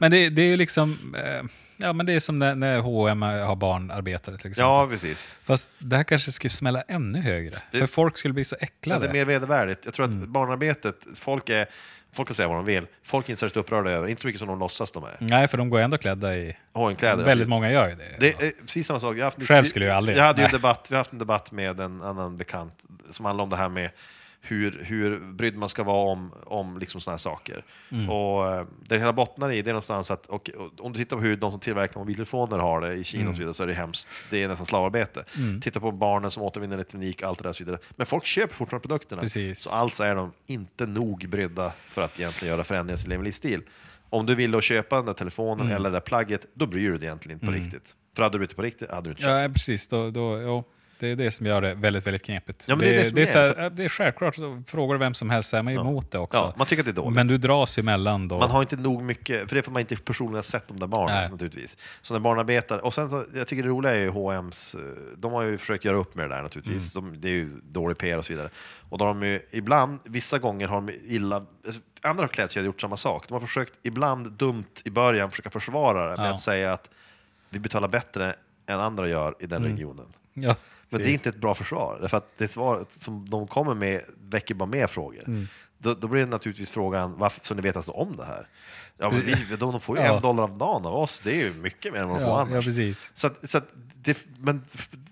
men 0.00 0.10
det, 0.10 0.28
det 0.30 0.42
är 0.42 0.46
ju 0.46 0.56
liksom, 0.56 1.14
eh, 1.24 1.42
ja 1.76 1.92
men 1.92 2.06
det 2.06 2.12
är 2.12 2.20
som 2.20 2.38
när, 2.38 2.54
när 2.54 2.78
H&M 2.80 3.22
har 3.22 3.56
barnarbetare 3.56 4.38
till 4.38 4.50
exempel. 4.50 4.62
ja, 4.70 4.88
precis. 4.90 5.28
Fast 5.44 5.70
det 5.78 5.96
här 5.96 6.04
kanske 6.04 6.32
skulle 6.32 6.50
smälla 6.50 6.82
ännu 6.82 7.20
högre. 7.20 7.62
Det- 7.72 7.78
för 7.78 7.86
folk 7.86 8.16
skulle 8.18 8.34
bli 8.34 8.44
så 8.44 8.56
Ja, 8.60 8.64
äcklade. 8.66 9.00
det 9.06 9.08
är 9.08 9.12
mer 9.12 9.24
vedervärdigt. 9.24 9.80
Jag 9.84 9.94
tror 9.94 10.06
att 10.06 10.12
Mm. 10.12 10.32
barnarbetet, 10.32 10.94
folk 11.16 11.48
är 11.48 11.66
Folk 12.12 12.28
kan 12.28 12.34
säga 12.34 12.48
vad 12.48 12.56
de 12.56 12.64
vill. 12.64 12.86
Folk 13.02 13.26
är 13.26 13.30
inte 13.30 13.40
särskilt 13.40 13.56
upprörda 13.56 13.90
över 13.90 14.08
inte 14.08 14.20
så 14.22 14.26
mycket 14.28 14.38
som 14.38 14.48
de 14.48 14.58
låtsas 14.58 14.92
de 14.92 15.04
är. 15.04 15.16
Nej, 15.20 15.48
för 15.48 15.58
de 15.58 15.70
går 15.70 15.80
ändå 15.80 15.98
klädda 15.98 16.34
i... 16.36 16.56
H&M-kläder. 16.72 17.24
Väldigt 17.24 17.48
många 17.48 17.70
gör 17.70 17.88
ju 17.88 17.94
det. 17.94 18.16
Det 18.20 18.28
är 18.46 18.52
precis 18.66 18.86
samma 18.86 19.00
sak. 19.00 19.16
Jag, 19.16 19.24
haft, 19.24 19.42
Själv 19.48 19.64
skulle 19.64 19.86
jag 19.86 19.96
aldrig- 19.96 20.16
Jag 20.16 20.24
hade 20.24 20.40
ju 20.40 20.44
en 20.46 20.52
debatt, 20.52 20.86
vi 20.90 20.94
har 20.94 21.00
haft 21.00 21.12
en 21.12 21.18
debatt 21.18 21.52
med 21.52 21.80
en 21.80 22.02
annan 22.02 22.36
bekant 22.36 22.72
som 23.10 23.24
handlar 23.24 23.42
om 23.44 23.50
det 23.50 23.56
här 23.56 23.68
med 23.68 23.90
hur, 24.48 24.82
hur 24.84 25.20
brydd 25.32 25.56
man 25.56 25.68
ska 25.68 25.82
vara 25.82 26.10
om, 26.12 26.32
om 26.46 26.78
liksom 26.78 27.00
såna 27.00 27.12
här 27.12 27.18
saker. 27.18 27.64
Mm. 27.90 28.10
Och 28.10 28.52
eh, 28.54 28.66
det 28.88 28.98
hela 28.98 29.12
bottnar 29.12 29.50
i 29.52 29.62
det 29.62 29.70
är 29.70 29.72
någonstans 29.72 30.10
att 30.10 30.26
och, 30.26 30.50
och, 30.56 30.70
om 30.84 30.92
du 30.92 30.98
tittar 30.98 31.16
på 31.16 31.22
hur 31.22 31.36
de 31.36 31.50
som 31.50 31.60
tillverkar 31.60 32.00
mobiltelefoner 32.00 32.58
har 32.58 32.80
det 32.80 32.94
i 32.94 33.04
Kina 33.04 33.20
Mm. 33.20 33.30
och 33.30 33.34
så 33.36 33.38
vidare 33.38 33.54
så 33.54 33.62
är 33.62 33.66
det 33.66 33.74
hemskt. 33.74 34.08
Det 34.30 34.42
är 34.42 34.48
nästan 34.48 34.66
slavarbete. 34.66 35.24
Titta 35.62 35.80
på 35.80 35.92
barnen 35.92 36.30
som 36.30 36.42
återvinner 36.42 36.74
elektronik, 36.74 37.22
allt 37.22 37.38
det 37.38 37.42
där 37.42 37.48
och 37.50 37.56
så 37.56 37.64
vidare. 37.64 37.78
Men 37.90 38.06
folk 38.06 38.24
köper 38.26 38.54
fortfarande 38.54 38.88
produkterna. 38.88 39.22
Precis. 39.22 39.60
Så 39.60 39.70
alltså 39.70 40.02
är 40.02 40.14
de 40.14 40.32
inte 40.46 40.86
nog 40.86 41.28
brydda 41.28 41.72
för 41.88 42.02
att 42.02 42.18
egentligen 42.20 42.54
göra 42.54 42.64
förändringar 42.64 42.98
i 42.98 43.02
sin 43.02 43.24
livsstil. 43.24 43.62
Om 44.10 44.26
du 44.26 44.34
vill 44.34 44.54
att 44.54 44.64
köpa 44.64 44.96
den 44.96 45.06
där 45.06 45.12
telefonen 45.12 45.60
Mm. 45.66 45.76
eller 45.76 45.90
det 45.90 45.96
där 45.96 46.00
plagget, 46.00 46.46
då 46.54 46.66
bryr 46.66 46.90
du 46.90 46.98
dig 46.98 47.06
egentligen 47.06 47.36
inte 47.36 47.46
på 47.46 47.52
riktigt. 47.52 47.94
För 48.16 48.22
hade 48.22 48.34
du 48.34 48.38
brytt 48.38 48.56
på 48.56 48.62
riktigt, 48.62 48.90
hade 48.90 49.02
du 49.02 49.10
inte 49.10 49.22
köpt. 49.22 49.42
Ja, 49.42 49.48
precis. 49.54 49.88
Då, 49.88 50.10
då, 50.10 50.40
jo, 50.40 50.64
det 51.00 51.08
är 51.12 51.16
det 51.16 51.30
som 51.30 51.46
gör 51.46 51.60
det 51.60 51.74
väldigt, 51.74 52.06
väldigt 52.06 52.22
knepigt. 52.22 52.64
Ja, 52.68 52.76
men 52.76 52.84
det 52.84 52.94
är 52.94 53.04
det 53.04 53.10
det, 53.10 53.34
är 53.34 53.36
är, 53.36 53.54
här, 53.54 53.62
ja, 53.62 53.70
det 53.70 53.84
är 53.84 53.88
självklart, 53.88 54.34
så 54.34 54.62
frågar 54.66 54.96
vem 54.98 55.14
som 55.14 55.30
helst 55.30 55.48
så 55.48 55.56
är 55.56 55.62
man 55.62 55.72
ju 55.72 55.80
emot 55.80 56.10
det 56.10 56.18
också. 56.18 56.38
Ja, 56.38 56.54
man 56.56 56.66
tycker 56.66 56.82
att 56.82 56.86
det 56.86 56.90
är 56.90 57.02
dåligt. 57.02 57.14
Men 57.14 57.26
du 57.26 57.38
dras 57.38 57.78
emellan 57.78 58.28
då. 58.28 58.38
Man 58.38 58.50
har 58.50 58.62
inte 58.62 58.76
nog 58.76 59.02
mycket, 59.02 59.48
för 59.48 59.56
det 59.56 59.62
för 59.62 59.70
man 59.70 59.80
inte 59.80 59.96
personligen 59.96 60.42
sett 60.42 60.68
de 60.68 60.78
där 60.78 60.86
barnen 60.86 61.14
Nej. 61.16 61.30
naturligtvis. 61.30 61.76
Så 62.02 62.14
när 62.14 62.20
barnarbetare, 62.20 62.80
och 62.80 62.94
sen 62.94 63.10
så, 63.10 63.24
jag 63.34 63.46
tycker 63.48 63.62
det 63.62 63.68
roliga 63.68 63.94
är 63.94 63.98
ju 64.00 64.08
H&M's, 64.10 64.76
eh, 64.76 65.16
de 65.16 65.32
har 65.32 65.42
ju 65.42 65.58
försökt 65.58 65.84
göra 65.84 65.96
upp 65.96 66.14
med 66.14 66.30
det 66.30 66.34
där 66.34 66.42
naturligtvis. 66.42 66.96
Mm. 66.96 67.12
De, 67.12 67.20
det 67.20 67.28
är 67.28 67.32
ju 67.36 67.48
dålig 67.62 67.98
PR 67.98 68.18
och 68.18 68.24
så 68.24 68.32
vidare. 68.32 68.48
Och 68.88 68.98
då 68.98 69.04
har 69.04 69.14
de 69.14 69.22
ju 69.26 69.40
ibland, 69.50 69.98
vissa 70.04 70.38
gånger 70.38 70.68
har 70.68 70.76
de 70.80 70.90
illa, 71.06 71.46
alltså, 71.66 71.80
andra 72.02 72.28
klädkedjor 72.28 72.62
har 72.62 72.66
gjort 72.66 72.80
samma 72.80 72.96
sak. 72.96 73.24
De 73.28 73.32
har 73.34 73.40
försökt, 73.40 73.72
ibland 73.82 74.32
dumt 74.32 74.64
i 74.84 74.90
början, 74.90 75.30
försöka 75.30 75.50
försvara 75.50 76.10
det 76.10 76.16
med 76.16 76.26
Ja. 76.28 76.34
att 76.34 76.40
säga 76.40 76.72
att 76.72 76.90
vi 77.50 77.58
betalar 77.58 77.88
bättre 77.88 78.34
än 78.66 78.80
andra 78.80 79.08
gör 79.08 79.34
i 79.40 79.46
den 79.46 79.58
Mm. 79.64 79.72
regionen. 79.72 80.06
ja, 80.34 80.56
Men 80.90 81.00
det 81.00 81.10
är 81.10 81.12
inte 81.12 81.28
ett 81.28 81.36
bra 81.40 81.54
försvar, 81.54 81.98
därför 82.00 82.16
att 82.16 82.38
det 82.38 82.48
svaret 82.48 82.92
som 82.92 83.30
de 83.30 83.46
kommer 83.46 83.74
med 83.74 84.00
väcker 84.30 84.54
bara 84.54 84.68
mer 84.68 84.86
frågor. 84.86 85.24
Mm. 85.26 85.48
Då, 85.78 85.94
då 85.94 86.08
blir 86.08 86.20
det 86.20 86.26
naturligtvis 86.26 86.70
frågan, 86.70 87.14
varför, 87.18 87.40
så 87.44 87.54
ni 87.54 87.62
vet 87.62 87.76
alltså 87.76 87.92
om 87.92 88.16
det 88.16 88.24
här? 88.24 88.46
Ja, 88.98 89.10
men 89.10 89.20
vi, 89.20 89.56
de, 89.56 89.80
får 89.80 89.98
ju 89.98 90.04
Ja. 90.04 90.16
en 90.16 90.22
dollar 90.22 90.44
om 90.44 90.58
dagen 90.58 90.86
av 90.86 90.94
oss, 90.94 91.20
det 91.20 91.30
är 91.30 91.36
ju 91.44 91.52
mycket 91.54 91.92
mer 91.92 92.00
än 92.00 92.08
vad 92.08 92.16
de 92.18 92.24
får 92.24 92.32
ja, 92.32 92.40
annars. 92.40 92.78
ja. 92.78 92.94
Så, 93.14 93.26
att, 93.26 93.50
så 93.50 93.58
att 93.58 93.68
det, 94.08 94.18
men 94.38 94.64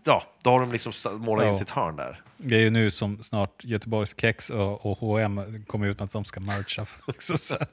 ja, 0.04 0.22
då 0.42 0.50
har 0.50 0.60
de 0.60 0.72
liksom 0.72 0.92
målat 1.20 1.44
in 1.46 1.52
Ja. 1.52 1.58
sitt 1.58 1.70
hörn 1.70 1.96
där. 1.96 2.22
Det 2.38 2.54
är 2.56 2.60
ju 2.60 2.70
nu 2.70 2.90
som 2.90 3.22
snart 3.22 3.64
Göteborgs 3.64 4.14
Kex 4.20 4.50
och, 4.50 4.86
och 4.86 4.98
H&M 4.98 5.64
kommer 5.66 5.86
ut 5.86 5.98
med 5.98 6.04
att 6.04 6.12
de 6.12 6.24
ska 6.24 6.40
mercha. 6.40 6.86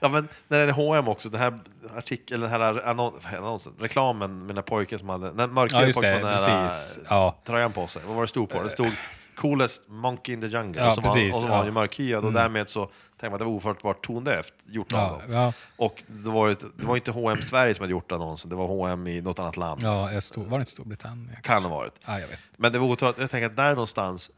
Ja, 0.00 0.08
men 0.08 0.28
när 0.48 0.58
det 0.58 0.64
är 0.64 0.72
H&M 0.72 1.08
också, 1.08 1.28
den 1.28 1.40
här 1.40 1.58
artikeln, 1.96 2.40
den 2.40 2.50
här 2.50 2.60
annon- 2.60 3.36
annonsen, 3.38 3.72
reklamen 3.80 4.46
med 4.46 4.54
den 4.54 4.64
pojken 4.64 4.98
som 4.98 5.08
hade, 5.08 5.32
den 5.32 5.52
mörka 5.52 5.76
Ja, 5.76 5.82
pojken 5.82 6.02
med 6.02 6.22
den 6.24 6.38
här 6.38 6.70
Ja. 7.08 7.38
tröjan 7.46 7.72
på 7.72 7.86
sig. 7.86 8.02
Vad 8.06 8.14
var 8.16 8.22
det 8.22 8.28
stod 8.28 8.48
på? 8.50 8.62
Det 8.62 8.70
stod 8.70 8.90
Coolest 9.36 9.82
Monkey 9.88 10.34
in 10.34 10.40
the 10.40 10.46
Jungle. 10.46 10.80
Ja, 10.82 10.88
och 10.88 10.94
så 10.94 11.00
var, 11.00 11.08
precis, 11.14 11.34
och 11.34 11.40
så 11.40 11.46
var 11.46 11.56
han 11.56 11.66
ju 11.66 11.72
mörkhyad 11.72 12.24
och 12.24 12.32
därmed 12.32 12.68
så 12.68 12.90
tänkte 13.24 13.30
man 13.30 13.38
det 13.38 13.44
var 13.44 13.52
ofattbart 13.70 14.06
tondövt 14.06 14.52
gjort 14.66 14.92
av 14.92 14.98
Ja, 15.00 15.20
dem. 15.26 15.32
ja. 15.32 15.52
Och 15.76 16.02
det 16.06 16.30
var, 16.30 16.48
det 16.48 16.84
var 16.86 16.96
inte 16.96 17.10
H&M 17.10 17.42
Sverige 17.42 17.74
som 17.74 17.82
hade 17.82 17.90
gjort 17.90 18.12
annonsen, 18.12 18.50
det 18.50 18.56
var 18.56 18.66
H&M 18.66 19.06
i 19.06 19.20
något 19.20 19.38
annat 19.38 19.56
land. 19.56 19.80
Ja, 19.82 20.20
stod, 20.20 20.46
var 20.46 20.58
det 20.58 20.62
inte 20.62 20.70
Storbritannien? 20.70 21.36
Kan 21.42 21.62
ha 21.62 21.70
varit. 21.76 21.92
Ja, 22.06 22.20
jag 22.20 22.28
vet. 22.28 22.38
Men 22.56 22.72
det 22.72 22.78
var 22.78 22.86
otroligt, 22.86 23.18
jag 23.18 23.30
tänker 23.30 23.46
att 23.46 23.56
där 23.56 23.70
någonstans, 23.70 24.30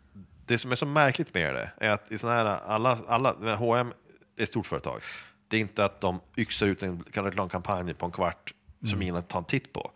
det 0.46 0.58
som 0.58 0.72
är 0.72 0.76
så 0.76 0.86
märkligt 0.86 1.34
med 1.34 1.54
det 1.54 1.70
är 1.80 1.90
att 1.90 2.12
i 2.12 2.18
såna 2.18 2.32
här, 2.34 2.44
alla, 2.44 2.98
alla, 3.08 3.54
H&M 3.56 3.92
är 4.38 4.42
ett 4.42 4.48
stort 4.48 4.66
företag. 4.66 5.00
Det 5.48 5.56
är 5.56 5.60
inte 5.60 5.84
att 5.84 6.00
de 6.00 6.20
yxar 6.36 6.66
ut 6.66 6.82
en 6.82 7.04
reklamkampanj 7.12 7.94
på 7.94 8.06
en 8.06 8.12
kvart 8.12 8.52
Mm. 8.82 8.90
som 8.90 9.02
ingen 9.02 9.22
tar 9.22 9.38
en 9.38 9.44
titt 9.44 9.72
på. 9.72 9.90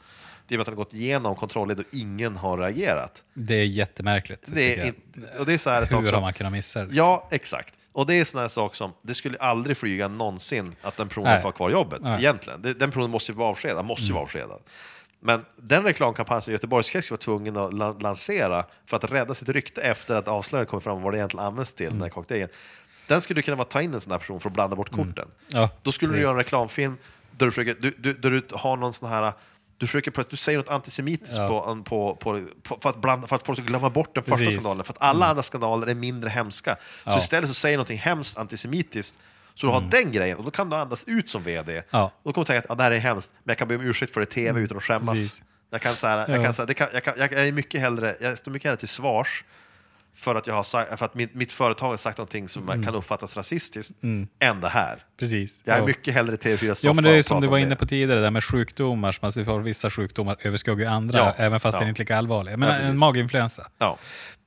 Det 0.49 0.55
är 0.55 0.59
att 0.59 0.67
de 0.67 0.71
har 0.73 0.77
gått 0.77 0.95
igenom 0.95 1.35
kontrolled 1.35 1.79
och 1.79 1.85
ingen 1.93 2.37
har 2.37 2.59
reagerat. 2.59 3.23
Det 3.35 3.55
är 3.55 3.65
jättemärkligt. 3.65 4.51
Det 4.55 4.79
är, 4.81 4.95
och 5.39 5.47
det 5.47 5.53
är 5.55 5.59
så 5.59 5.71
här 5.71 6.01
Hur 6.03 6.13
har 6.13 6.21
man 6.21 6.33
kunnat 6.33 6.53
missa 6.53 6.85
det? 6.85 6.95
Ja, 6.95 7.29
exakt. 7.31 7.75
Och 7.93 8.07
det 8.07 8.15
är 8.15 8.39
här 8.39 8.49
saker 8.49 8.77
som, 8.77 8.93
det 9.03 9.15
skulle 9.15 9.39
aldrig 9.39 9.77
flyga 9.77 10.09
någonsin 10.09 10.75
att 10.83 10.97
den 10.97 11.09
personen 11.09 11.43
får 11.43 11.49
ha 11.49 11.53
kvar 11.53 11.71
jobbet, 11.71 12.01
Nej. 12.03 12.09
Mm. 12.11 12.21
egentligen. 12.21 12.63
Den 12.63 12.91
personen 12.91 13.11
måste 13.11 13.33
ju 13.33 13.39
vara 13.39 13.49
avskedad, 13.49 13.85
måste 13.85 14.05
ju 14.07 14.13
vara 14.13 14.23
avskedad. 14.23 14.61
Men 15.21 15.45
den 15.57 15.83
reklamkampanj 15.83 16.43
som 16.43 16.53
Göteborgskex 16.53 17.11
var 17.11 17.17
tvungen 17.19 17.57
att 17.57 17.75
la- 17.75 17.93
lansera 17.93 18.65
för 18.87 18.97
att 18.97 19.13
rädda 19.13 19.35
sitt 19.35 19.49
rykte 19.49 19.83
efter 19.83 20.15
att 20.17 20.29
avslöjandet 20.29 20.71
kom 20.71 20.81
fram 20.81 21.03
vad 21.03 21.13
det 21.13 21.19
egentligen 21.19 21.47
används 21.47 21.75
till, 21.75 21.87
Mm. 21.87 21.99
den 21.99 22.03
här 22.03 22.11
cocktailen. 22.11 22.49
Den 23.07 23.21
skulle 23.21 23.43
kunna 23.43 23.57
vara 23.57 23.69
ta 23.69 23.83
in 23.83 23.95
en 23.95 24.01
sån 24.01 24.11
här 24.13 24.19
person 24.19 24.41
för 24.41 24.49
att 24.49 24.55
blanda 24.55 24.77
bort 24.77 24.91
korten. 24.91 25.29
Ja, 25.49 25.71
Då 25.83 25.93
skulle 25.93 26.09
du 26.09 26.13
precis. 26.13 26.23
göra 26.23 26.31
en 26.33 26.37
reklamfilm 26.39 26.97
där 27.31 27.47
du, 27.47 27.53
försöker, 27.53 27.81
du, 27.81 27.95
du, 27.99 28.13
där 28.13 28.31
du 28.31 28.43
har 28.53 28.77
någon 28.77 28.93
sån 28.93 29.09
här 29.09 29.33
du, 29.81 29.87
försöker, 29.87 30.25
du 30.31 30.37
säger 30.37 30.59
något 30.59 30.69
antisemitiskt 30.69 31.37
Ja. 31.37 31.49
på, 31.49 31.85
på, 31.85 32.17
på, 32.63 32.79
för, 32.83 32.91
att 32.91 33.01
blanda, 33.01 33.27
för 33.27 33.37
att 33.37 33.47
folk 33.47 33.59
ska 33.59 33.67
glömma 33.67 33.91
bort 33.91 34.15
den 34.15 34.25
första 34.25 34.37
Precis. 34.37 34.49
Mm. 34.55 34.61
skandalen. 34.63 34.85
För 34.85 34.93
att 34.93 35.03
alla 35.03 35.27
andra 35.27 35.43
skandaler 35.43 35.87
är 35.87 35.95
mindre 35.95 36.31
hemska. 36.31 36.77
Så 37.05 37.11
Ja. 37.11 37.19
istället 37.19 37.49
så 37.49 37.55
säger 37.55 37.79
något 37.79 37.91
hemskt 37.91 38.39
antisemitiskt, 38.39 39.19
så 39.55 39.67
du 39.67 39.73
har 39.73 39.81
den 39.81 40.13
grejen, 40.13 40.39
och 40.39 40.45
då 40.45 40.51
kan 40.51 40.71
du 40.71 40.77
andas 40.77 41.05
ut 41.07 41.31
som 41.31 41.43
VD. 41.43 41.73
Mm. 41.73 41.85
Ja. 41.91 42.05
Och 42.05 42.13
då 42.25 42.33
kommer 42.33 42.45
du 42.45 42.47
tänka 42.47 42.59
att 42.59 42.67
ja, 42.69 42.75
det 42.75 42.83
här 42.83 42.91
är 42.91 42.99
hemskt, 42.99 43.33
men 43.45 43.51
jag 43.51 43.59
kan 43.59 43.69
be 43.69 43.75
om 43.77 43.83
ursäkt 43.83 44.13
för 44.13 44.21
det 44.21 44.25
i 44.25 44.35
TV 44.35 44.61
utan 44.61 44.77
att 44.77 44.83
skämmas. 44.85 45.09
Mm. 45.09 45.15
Precis. 45.25 45.43
Jag 45.71 45.81
kan, 45.81 45.95
så 45.95 46.07
här, 46.07 46.19
jag, 46.19 46.39
Ja. 46.39 46.43
kan, 46.45 46.55
så 46.55 46.63
här, 46.63 46.67
det 46.67 46.75
kan, 46.75 46.89
jag, 46.93 47.05
kan, 47.05 47.15
jag, 47.19 47.33
jag, 47.33 47.49
är 47.49 47.53
mycket 47.53 47.81
hellre, 47.81 48.17
jag 48.21 48.39
står 48.39 48.51
mycket 48.53 48.67
hellre 48.69 48.79
till 48.81 48.89
svars 48.89 49.45
för 50.17 50.35
att, 50.35 50.47
jag 50.47 50.55
har 50.55 50.97
för 50.97 51.05
att 51.05 51.15
mitt, 51.15 51.35
mitt 51.35 51.53
företag 51.53 51.89
har 51.89 51.97
sagt 51.97 52.19
någonting 52.19 52.49
som 52.49 52.67
kan 52.85 52.95
uppfattas 52.95 53.37
rasistiskt, 53.37 53.93
än 54.41 54.61
det 54.61 54.69
här. 54.69 55.03
Precis. 55.19 55.63
Jag 55.65 55.73
är 55.75 55.79
Mm. 55.79 55.89
Ja. 55.91 55.97
mycket 55.97 56.15
hellre 56.15 56.37
TV4 56.37 56.81
Ja, 56.83 56.93
men 56.93 57.05
det 57.05 57.11
är 57.11 57.23
som 57.23 57.41
du 57.41 57.47
var 57.47 57.59
inne 57.59 57.69
det. 57.71 57.77
på 57.77 57.87
tidigare, 57.87 58.15
det 58.15 58.23
där 58.23 58.31
med 58.31 58.45
sjukdomar, 58.45 59.13
som 59.13 59.25
alltså, 59.27 59.59
vissa 59.59 59.91
sjukdomar 59.91 60.37
överskuggar 60.41 60.91
andra, 60.91 61.19
Ja, 61.19 61.35
även 61.37 61.61
fast 61.61 61.81
ja. 61.81 61.89
inte 61.89 61.99
är 61.99 62.03
lika 62.03 62.17
allvarlig. 62.17 62.59
Men 62.59 62.71
en 62.85 62.99
maginfluensa, 62.99 63.67
Ja, 63.79 63.99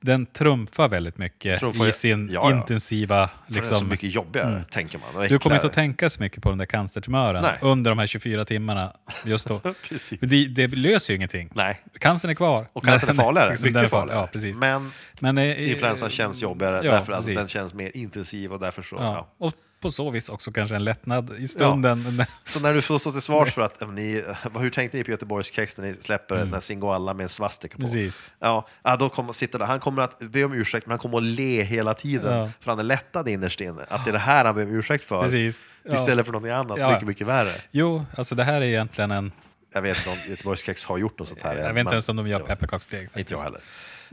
den 0.04 0.26
trumfar 0.26 0.88
väldigt 0.88 1.18
mycket 1.18 1.60
Trumfar- 1.60 1.88
i 1.88 1.92
sin 1.92 2.28
ja, 2.32 2.50
ja. 2.50 2.56
intensiva... 2.56 3.30
för 3.46 3.52
det 3.54 3.58
är 3.58 3.62
så 3.62 3.70
Liksom, 3.70 3.88
mycket 3.88 4.14
jobbigare, 4.14 4.64
tänker 4.70 4.98
man. 5.14 5.28
du 5.28 5.38
kommer 5.38 5.56
inte 5.56 5.66
att 5.66 5.72
tänka 5.72 6.10
så 6.10 6.22
mycket 6.22 6.42
på 6.42 6.48
den 6.48 6.58
där 6.58 6.66
cancertumören 6.66 7.42
Nej. 7.42 7.58
under 7.60 7.90
de 7.90 7.98
här 7.98 8.06
24 8.06 8.44
timmarna 8.44 8.92
just 9.24 9.48
då. 9.48 9.60
Men 10.20 10.30
det, 10.30 10.48
det 10.48 10.66
löser 10.66 11.12
ju 11.12 11.16
ingenting. 11.16 11.50
Nej, 11.54 11.80
Cancern 12.00 12.30
är 12.30 12.34
kvar. 12.34 12.66
och 12.72 12.84
cancer 12.84 13.08
är 13.08 13.14
farligare. 13.14 13.50
liksom, 13.50 13.72
den 13.72 13.82
mycket 13.82 13.92
är 13.92 13.96
farligare. 13.98 14.20
Ja, 14.20 14.26
precis. 14.26 14.58
Men 14.58 14.92
Men, 15.20 15.38
eh, 15.38 15.70
influensan 15.70 16.10
känns 16.10 16.42
jobbigare, 16.42 16.80
ja, 16.84 16.92
därför 16.92 17.12
att 17.12 17.18
precis. 17.18 17.36
den 17.36 17.46
känns 17.48 17.74
mer 17.74 17.90
intensiv 17.96 18.52
och 18.52 18.60
därför 18.60 18.82
så... 18.82 19.26
Och 19.38 19.52
på 19.84 19.90
så 19.90 20.10
vis 20.10 20.28
också 20.28 20.52
kanske 20.52 20.76
en 20.76 20.84
lättnad 20.84 21.32
i 21.38 21.48
stunden. 21.48 22.24
Så 22.44 22.60
när 22.60 22.74
du 22.74 22.82
får 22.82 22.98
stå 22.98 23.12
till 23.12 23.22
svars 23.22 23.52
för 23.54 23.62
att, 23.62 23.88
ni, 23.92 24.24
hur 24.58 24.70
tänkte 24.70 24.96
ni 24.98 25.04
på 25.04 25.10
Göteborgskex 25.10 25.76
när 25.76 25.86
ni 25.86 25.94
släpper 25.94 26.36
den 26.36 26.52
här 26.52 26.60
Singoalla 26.60 27.14
med 27.14 27.24
en 27.24 27.28
svastika 27.28 27.76
på? 27.76 27.82
Mm. 27.82 27.92
Precis. 27.94 28.30
Ja, 28.40 28.68
ja, 28.82 28.96
då 28.96 29.08
kommer 29.08 29.32
sitta 29.32 29.58
där. 29.58 29.66
Han 29.66 29.80
kommer 29.80 30.02
att 30.02 30.18
be 30.18 30.44
om 30.44 30.52
ursäkt, 30.52 30.86
men 30.86 30.90
han 30.90 30.98
kommer 30.98 31.18
att 31.18 31.24
le 31.24 31.62
hela 31.62 31.94
tiden. 31.94 32.38
Ja. 32.38 32.50
För 32.60 32.70
han 32.70 32.78
är 32.78 32.82
lättad 32.84 33.28
innerst 33.28 33.60
inne. 33.60 33.84
Att 33.88 34.04
det 34.04 34.10
är 34.10 34.12
det 34.12 34.18
här 34.18 34.44
han 34.44 34.54
ber 34.54 34.62
om 34.62 34.70
ursäkt 34.70 35.04
för. 35.04 35.22
Precis. 35.22 35.66
Ja. 35.82 35.94
Istället 35.94 36.26
för 36.26 36.32
något 36.32 36.50
annat, 36.50 36.78
Ja. 36.78 36.90
mycket, 36.90 37.06
mycket 37.06 37.26
värre. 37.26 37.52
Jo, 37.70 38.06
alltså 38.16 38.34
det 38.34 38.44
här 38.44 38.54
är 38.54 38.62
egentligen 38.62 39.10
en... 39.10 39.32
Jag 39.74 39.82
vet 39.82 39.96
inte 39.98 40.10
om 40.10 40.16
Göteborgskex 40.30 40.84
har 40.84 40.98
gjort 40.98 41.18
något 41.18 41.28
sånt 41.28 41.42
här. 41.42 41.56
Jag 41.56 41.74
vet 41.74 41.80
inte 41.80 41.92
ens 41.92 42.08
om 42.08 42.16
de 42.16 42.28
gör 42.28 42.40
Ja. 42.40 42.46
pepparkaksdeg. 42.46 43.08
Inte 43.16 43.32
jag 43.32 43.40
heller. 43.40 43.60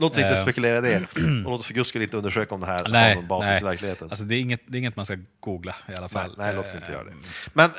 Låt 0.02 0.12
oss 0.12 0.18
inte 0.18 0.28
Eh. 0.30 0.42
spekulera 0.42 0.78
i 0.78 0.80
det. 0.80 0.96
Och 1.44 1.50
låt 1.50 1.60
oss 1.60 1.66
för 1.66 1.74
guds 1.74 1.88
skull 1.88 2.02
inte 2.02 2.16
undersöka 2.16 2.54
om 2.54 2.60
det 2.60 2.66
här 2.66 2.78
har 2.84 2.88
Nej, 2.88 3.14
någon 3.14 3.26
basis 3.26 3.50
nej. 3.50 3.60
i 3.60 3.64
verkligheten. 3.64 4.08
Alltså 4.10 4.24
det 4.24 4.34
är, 4.34 4.40
inget, 4.40 4.60
det 4.66 4.76
är 4.76 4.78
inget 4.78 4.96
man 4.96 5.04
ska 5.06 5.16
googla 5.40 5.74
i 5.88 5.92
alla 5.92 6.00
nej, 6.00 6.08
fall. 6.08 6.34
nej, 6.38 6.54
låt 6.54 6.66
oss 6.66 6.72
Eh, 6.74 6.76
inte 6.80 6.92
göra 6.92 7.04
det. 7.04 7.12
Men... 7.52 7.70
eh, 7.70 7.74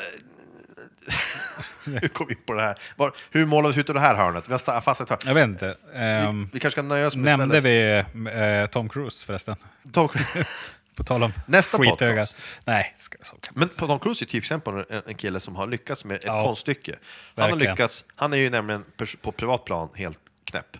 Hur 2.02 2.08
kom 2.08 2.28
vi 2.28 2.34
in 2.34 2.40
på 2.46 2.54
det 2.54 2.62
här? 2.62 2.78
Var, 2.96 3.14
hur 3.32 3.46
målar 3.46 3.72
vi 3.72 3.80
ut 3.82 3.90
ur 3.90 3.94
det 3.94 4.00
här 4.00 4.16
hörnet? 4.16 4.48
Vi 4.50 4.52
har 4.54 4.60
sta- 4.60 4.82
fastnat 4.82 5.10
här. 5.10 5.20
Jag 5.26 5.34
vet 5.34 5.44
inte. 5.48 5.78
Ehm, 5.94 6.46
Vi 6.54 6.60
kanske 6.60 6.72
ska 6.76 6.82
nöja 6.82 7.08
oss 7.08 7.16
med 7.16 7.40
nämnde 7.40 7.60
vi 7.60 8.04
eh, 8.34 8.66
Tom 8.66 8.90
Cruise 8.90 9.26
förresten? 9.26 9.56
Tom, 9.92 10.10
På 10.96 11.04
tal 11.04 11.24
om 11.24 11.34
Nästa 11.46 11.78
skitögat. 11.78 12.00
podcast. 12.00 12.40
Nej, 12.66 12.94
ska, 12.98 13.18
så 13.24 13.36
kan 13.36 13.54
Men 13.56 13.70
Tom 13.70 14.00
Cruise 14.00 14.26
är 14.26 14.28
typexempel 14.28 14.74
på 14.74 14.94
en, 14.94 15.02
en 15.08 15.16
kille 15.16 15.40
som 15.40 15.56
har 15.56 15.68
lyckats 15.68 16.06
med 16.06 16.16
ett 16.18 16.24
Ja, 16.26 16.44
konststycke. 16.44 16.96
Han 17.36 17.50
har 17.50 17.58
lyckats, 17.58 18.04
han 18.16 18.34
är 18.34 18.38
ju 18.38 18.50
nämligen 18.50 18.84
på 19.22 19.32
privat 19.32 19.66
plan 19.66 19.90
helt 19.96 20.18
knäpp. 20.52 20.78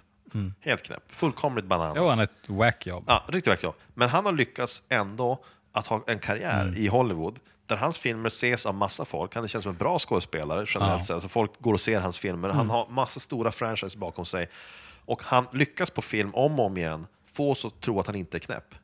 Helt 0.60 0.84
knäpp. 0.84 1.04
Fullkomligt 1.10 1.66
bananas. 1.66 1.94
Jo, 1.98 2.08
han 2.08 2.20
är 2.20 2.24
ett 2.24 2.32
wack-jobb. 2.50 3.04
Ja, 3.08 3.24
riktigt 3.28 3.52
verkligen. 3.52 3.74
Men 3.94 4.10
han 4.10 4.26
har 4.26 4.32
lyckats 4.32 4.84
ändå 4.90 5.44
att 5.72 5.88
ha 5.88 6.04
en 6.08 6.20
karriär 6.20 6.62
Mm. 6.62 6.78
i 6.78 6.88
Hollywood 6.88 7.40
där 7.66 7.76
hans 7.76 7.98
filmer 7.98 8.28
ses 8.28 8.66
av 8.66 8.76
massa 8.76 9.06
folk. 9.06 9.36
Han 9.36 9.48
känns 9.48 9.64
som 9.64 9.72
en 9.72 9.78
bra 9.78 10.00
skådespelare 10.00 10.66
generellt 10.68 11.06
sett. 11.06 11.14
Alltså 11.14 11.30
folk 11.30 11.52
går 11.60 11.74
och 11.74 11.82
ser 11.82 12.00
hans 12.00 12.18
filmer. 12.20 12.50
Han 12.50 12.58
Mm. 12.60 12.70
har 12.70 12.88
massa 12.90 13.20
stora 13.20 13.52
franchises 13.52 13.96
bakom 13.96 14.26
sig. 14.26 14.50
Och 15.06 15.22
han 15.24 15.48
lyckas 15.52 15.90
på 15.90 16.02
film 16.02 16.36
om 16.36 16.60
och 16.60 16.66
om 16.66 16.78
igen 16.78 17.08
få 17.34 17.52
oss 17.52 17.66
att 17.66 17.82
tro 17.82 18.00
att 18.00 18.08
han 18.08 18.16
inte 18.16 18.38
är 18.38 18.40
knäpp. 18.40 18.76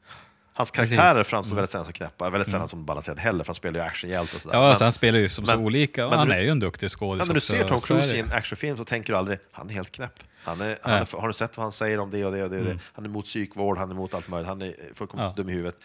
Hans 0.59 0.71
karaktärer 0.71 0.99
Precis. 1.01 1.15
Mm. 1.15 1.25
framstår 1.25 1.55
väldigt 1.55 1.71
sällan 1.71 1.85
som 1.85 1.93
knäppa, 1.93 2.29
väldigt 2.29 2.49
sällan 2.49 2.67
som 2.67 2.85
balanserade 2.85 3.21
heller, 3.21 3.43
för 3.43 3.47
han 3.49 3.55
spelar 3.55 3.79
ju 3.79 3.85
actionhjälte 3.85 4.35
och 4.35 4.41
sådär. 4.41 4.55
Ja, 4.55 4.61
Men- 4.61 4.69
alltså 4.69 4.83
han 4.85 4.91
spelar 4.91 5.19
ju 5.19 5.29
som 5.29 5.45
så 5.45 5.55
men- 5.55 5.65
olika 5.65 6.05
och 6.05 6.09
men 6.09 6.19
han 6.19 6.31
är 6.31 6.39
ju 6.41 6.49
en 6.49 6.59
duktig 6.59 6.89
skådis 6.91 7.21
Ja, 7.21 7.27
när 7.27 7.33
du 7.33 7.39
ser 7.41 7.67
Tom 7.67 7.79
så 7.79 7.87
Cruise 7.87 8.15
i 8.15 8.19
en 8.19 8.31
actionfilm 8.31 8.77
så 8.77 8.85
tänker 8.85 9.13
du 9.13 9.17
aldrig 9.19 9.39
han 9.51 9.69
är 9.69 9.73
helt 9.73 9.91
knäpp. 9.91 10.13
Han 10.43 10.61
är, 10.61 10.77
han 10.81 10.93
är, 10.93 11.07
har 11.19 11.27
du 11.27 11.33
sett 11.33 11.57
vad 11.57 11.63
han 11.63 11.71
säger 11.71 11.99
om 11.99 12.11
det 12.11 12.25
och 12.25 12.31
det 12.31 12.43
och 12.43 12.49
det? 12.49 12.57
Och 12.59 12.65
det? 12.65 12.77
Han 12.93 13.05
är 13.05 13.09
emot 13.09 13.25
psykvård, 13.25 13.77
han 13.77 13.89
är 13.89 13.93
emot 13.93 14.13
allt 14.13 14.27
möjligt, 14.27 14.47
han 14.47 14.61
är 14.61 14.73
fullkomligt 14.93 15.13
Mm. 15.13 15.25
Ja. 15.37 15.43
dum 15.43 15.49
i 15.49 15.53
huvudet. 15.53 15.75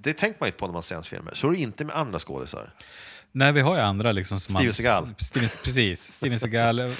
Det 0.00 0.12
tänker 0.12 0.36
man 0.40 0.46
inte 0.46 0.58
på 0.58 0.66
när 0.66 0.72
man 0.72 0.82
ser 0.82 0.94
hans 0.94 1.08
filmer. 1.08 1.34
Så 1.34 1.48
är 1.48 1.52
det 1.52 1.58
inte 1.58 1.84
med 1.84 1.96
andra 1.96 2.18
skådisar. 2.18 2.72
Nej, 3.32 3.52
vi 3.52 3.60
har 3.60 3.74
ju 3.74 3.80
andra 3.80 4.12
liksom 4.12 4.40
som 4.40 4.54
Steven 4.54 4.72
Seagal. 4.72 5.14
Steven, 5.18 5.48
precis, 5.64 6.12
Steven 6.12 6.38
Seagal. 6.38 6.78
eh, 6.80 6.90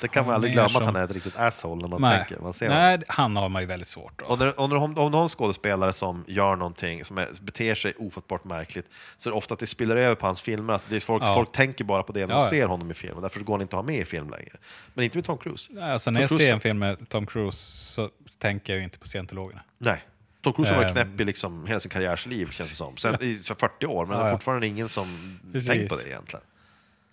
Det 0.00 0.08
kan 0.08 0.26
man 0.26 0.34
aldrig 0.34 0.52
glömma 0.52 0.66
att 0.66 0.72
som- 0.72 0.82
han 0.84 0.96
är 0.96 1.04
ett 1.04 1.10
riktigt 1.10 1.36
asshole 1.38 1.80
när 1.82 1.88
man 1.88 2.00
Nej, 2.00 2.18
tänker. 2.18 2.42
Man 2.42 2.52
ser 2.54 2.68
honom. 2.68 2.82
Nej 2.82 3.02
han 3.08 3.36
har 3.36 3.48
man 3.48 3.62
ju 3.62 3.66
väldigt 3.66 3.88
svårt 3.88 4.12
då. 4.18 4.24
Och 4.24 4.38
när, 4.38 4.46
när, 4.46 4.76
om, 4.76 4.98
om 4.98 5.10
du 5.12 5.16
har 5.16 5.22
en 5.22 5.28
skådespelare 5.28 5.92
som 5.92 6.24
gör 6.28 6.56
någonting 6.56 7.04
som 7.04 7.18
är, 7.18 7.28
beter 7.40 7.74
sig 7.74 7.94
ofattbart 7.98 8.44
märkligt 8.44 8.86
så 9.18 9.28
är 9.28 9.30
det 9.32 9.36
ofta 9.38 9.54
att 9.54 9.60
det 9.60 9.66
spiller 9.66 9.96
över 9.96 10.14
på 10.14 10.26
hans 10.26 10.40
filmer. 10.40 10.72
Alltså 10.72 10.88
det 10.90 10.96
är 10.96 11.00
folk, 11.00 11.22
Ja. 11.22 11.34
folk 11.34 11.52
tänker 11.52 11.84
bara 11.84 12.02
på 12.02 12.12
det 12.12 12.20
när 12.26 12.34
de 12.34 12.42
ja. 12.42 12.50
ser 12.50 12.66
honom 12.66 12.90
i 12.90 12.94
film 12.94 13.16
och 13.16 13.22
därför 13.22 13.40
går 13.40 13.54
han 13.54 13.60
inte 13.62 13.76
att 13.76 13.84
ha 13.84 13.92
med 13.92 14.00
i 14.00 14.04
film 14.04 14.30
längre. 14.30 14.52
Men 14.94 15.04
inte 15.04 15.18
med 15.18 15.24
Tom 15.24 15.38
Cruise. 15.38 15.72
Nej, 15.72 15.92
Alltså, 15.92 16.10
när 16.10 16.18
Tom 16.20 16.22
jag 16.22 16.30
Cruise- 16.40 16.46
ser 16.46 16.54
en 16.54 16.60
film 16.60 16.78
med 16.78 17.08
Tom 17.08 17.26
Cruise 17.26 17.58
så 17.76 18.10
tänker 18.38 18.72
jag 18.72 18.78
ju 18.78 18.84
inte 18.84 18.98
på 18.98 19.08
scientologerna. 19.08 19.60
Nej. 19.78 20.02
Tom 20.42 20.52
Cruise 20.52 20.72
har 20.72 20.76
varit 20.82 20.96
Ehm. 20.96 21.04
knäpp 21.06 21.20
i 21.20 21.24
liksom 21.24 21.66
hela 21.66 21.80
sin 21.80 21.90
karriärsliv 21.90 22.50
känns 22.50 22.70
det 22.70 22.76
som. 22.76 22.96
Sen, 22.96 23.16
I 23.22 23.38
så 23.42 23.54
40 23.54 23.86
år, 23.86 24.06
men 24.06 24.18
Ja, 24.18 24.24
ja. 24.24 24.30
fortfarande 24.32 24.66
ingen 24.66 24.88
som 24.88 25.38
Precis. 25.52 25.68
tänkt 25.68 25.88
på 25.88 25.96
det 25.96 26.08
egentligen. 26.08 26.44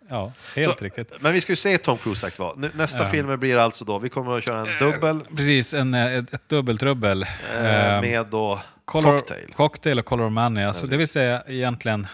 Ja, 0.10 0.32
helt 0.56 0.78
Så- 0.78 0.84
riktigt. 0.84 1.12
Men 1.20 1.34
vi 1.34 1.42
ska 1.42 1.52
ju 1.52 1.56
se 1.56 1.78
Tom 1.78 1.98
Cruise 1.98 2.22
sagt 2.22 2.40
vad. 2.40 2.76
Nästa 2.76 3.04
Ja. 3.04 3.10
film 3.10 3.40
blir 3.40 3.58
alltså 3.58 3.86
då, 3.86 4.00
vi 4.00 4.10
kommer 4.10 4.38
att 4.38 4.44
köra 4.46 4.60
en 4.72 4.80
dubbel 4.92 5.20
Precis, 5.36 5.74
en, 5.74 5.94
eh, 5.94 6.14
ett, 6.16 6.34
ett 6.34 6.50
dubbeltrubbel. 6.50 7.24
eh, 7.24 7.94
Ehm, 7.96 8.02
med 8.02 8.26
då 8.26 8.62
Color, 8.86 9.12
Cocktail. 9.20 9.54
Cocktail 9.56 10.00
och 10.00 10.06
Color 10.06 10.30
Money. 10.30 10.64
Alltså, 10.66 10.80
precis. 10.82 10.92
det 10.92 10.98
vill 10.98 11.08
säga 11.08 11.44
egentligen, 11.48 12.08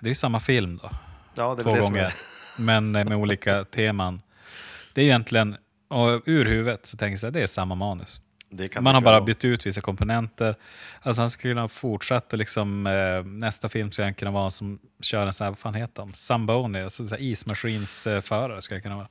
det 0.00 0.10
är 0.10 0.14
samma 0.14 0.40
film 0.40 0.80
då. 0.82 0.90
Ja, 1.34 1.54
det 1.54 1.62
Två 1.62 1.74
det 1.74 1.80
gånger. 1.80 2.14
Men 2.58 2.96
eh, 2.96 3.04
med 3.04 3.16
olika 3.18 3.64
teman. 3.64 4.22
Det 4.94 5.00
är 5.00 5.04
egentligen, 5.04 5.56
och 5.88 6.22
ur 6.26 6.44
huvudet 6.44 6.86
så 6.86 6.96
tänker 6.96 7.24
jag 7.24 7.28
att 7.28 7.34
det 7.34 7.42
är 7.42 7.46
samma 7.46 7.74
manus. 7.74 8.20
Man 8.80 8.94
har 8.94 9.02
bara 9.02 9.20
bytt 9.20 9.44
ut 9.44 9.66
vissa 9.66 9.80
komponenter. 9.80 10.54
Alltså 11.02 11.22
han 11.22 11.30
skulle 11.30 11.54
kunna 11.54 11.68
fortsätta, 11.68 12.36
liksom, 12.36 12.86
eh, 12.86 13.24
nästa 13.24 13.68
film 13.68 13.90
skulle 13.90 14.06
han 14.06 14.14
kunna 14.14 14.30
vara 14.30 14.50
som 14.50 14.78
kör 15.02 15.26
en 15.26 15.32
sån 15.32 15.44
här, 15.44 15.50
vad 15.50 15.58
fan 15.58 15.74
heter 15.74 16.02
de? 16.02 16.12
Zamboni, 16.14 16.80
alltså 16.82 17.04
så 17.06 17.16
ismaskinsförare 17.16 18.62
skulle 18.62 18.76
jag 18.76 18.82
kunna 18.82 18.96
vara. 18.96 19.08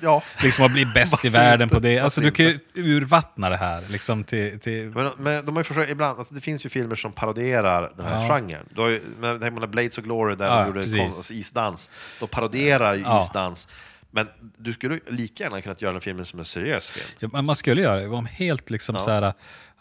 Ja. 0.00 0.22
Liksom 0.42 0.64
att 0.66 0.72
bli 0.72 0.86
bäst 0.94 1.24
i 1.24 1.28
världen 1.28 1.68
på 1.68 1.78
det. 1.78 1.98
Alltså 1.98 2.20
du 2.20 2.30
kan 2.30 2.46
ju 2.46 2.58
urvattna 2.74 3.48
det 3.48 3.56
här. 3.56 3.82
Liksom 3.88 4.24
till, 4.24 4.60
till, 4.60 4.84
Men, 4.94 5.10
men 5.16 5.46
de 5.46 5.56
har 5.56 5.62
försökt 5.62 5.90
ibland, 5.90 6.18
alltså 6.18 6.34
det 6.34 6.40
finns 6.40 6.64
ju 6.64 6.68
filmer 6.68 6.96
som 6.96 7.12
parodierar 7.12 7.92
den 7.96 8.06
här 8.06 8.22
Ja. 8.22 8.28
genren. 8.28 8.66
Du 8.70 8.80
har 8.80 8.88
ju, 8.88 9.02
med, 9.18 9.52
med 9.52 9.70
Blades 9.70 9.98
of 9.98 10.04
Glory 10.04 10.34
där 10.36 10.46
Ja, 10.46 10.56
de 10.60 10.66
gjorde 10.66 10.80
precis. 10.80 10.96
konst, 10.98 11.30
isdans, 11.30 11.90
de 12.20 12.28
parodierar 12.28 12.94
ju 12.94 13.02
Ja. 13.02 13.22
isdans. 13.24 13.68
Men 14.10 14.28
du 14.56 14.72
skulle 14.72 15.00
lika 15.08 15.44
gärna 15.44 15.60
kunnat 15.60 15.82
göra 15.82 15.92
den 15.92 16.00
filmen 16.00 16.26
som 16.26 16.38
en 16.38 16.44
seriös 16.44 16.88
film. 16.90 17.16
Ja, 17.18 17.28
men 17.32 17.44
man 17.44 17.56
skulle 17.56 17.82
göra 17.82 18.00
det. 18.00 18.08
Om 18.08 18.26
helt 18.26 18.70
liksom 18.70 18.96
så 18.98 19.10
här... 19.10 19.32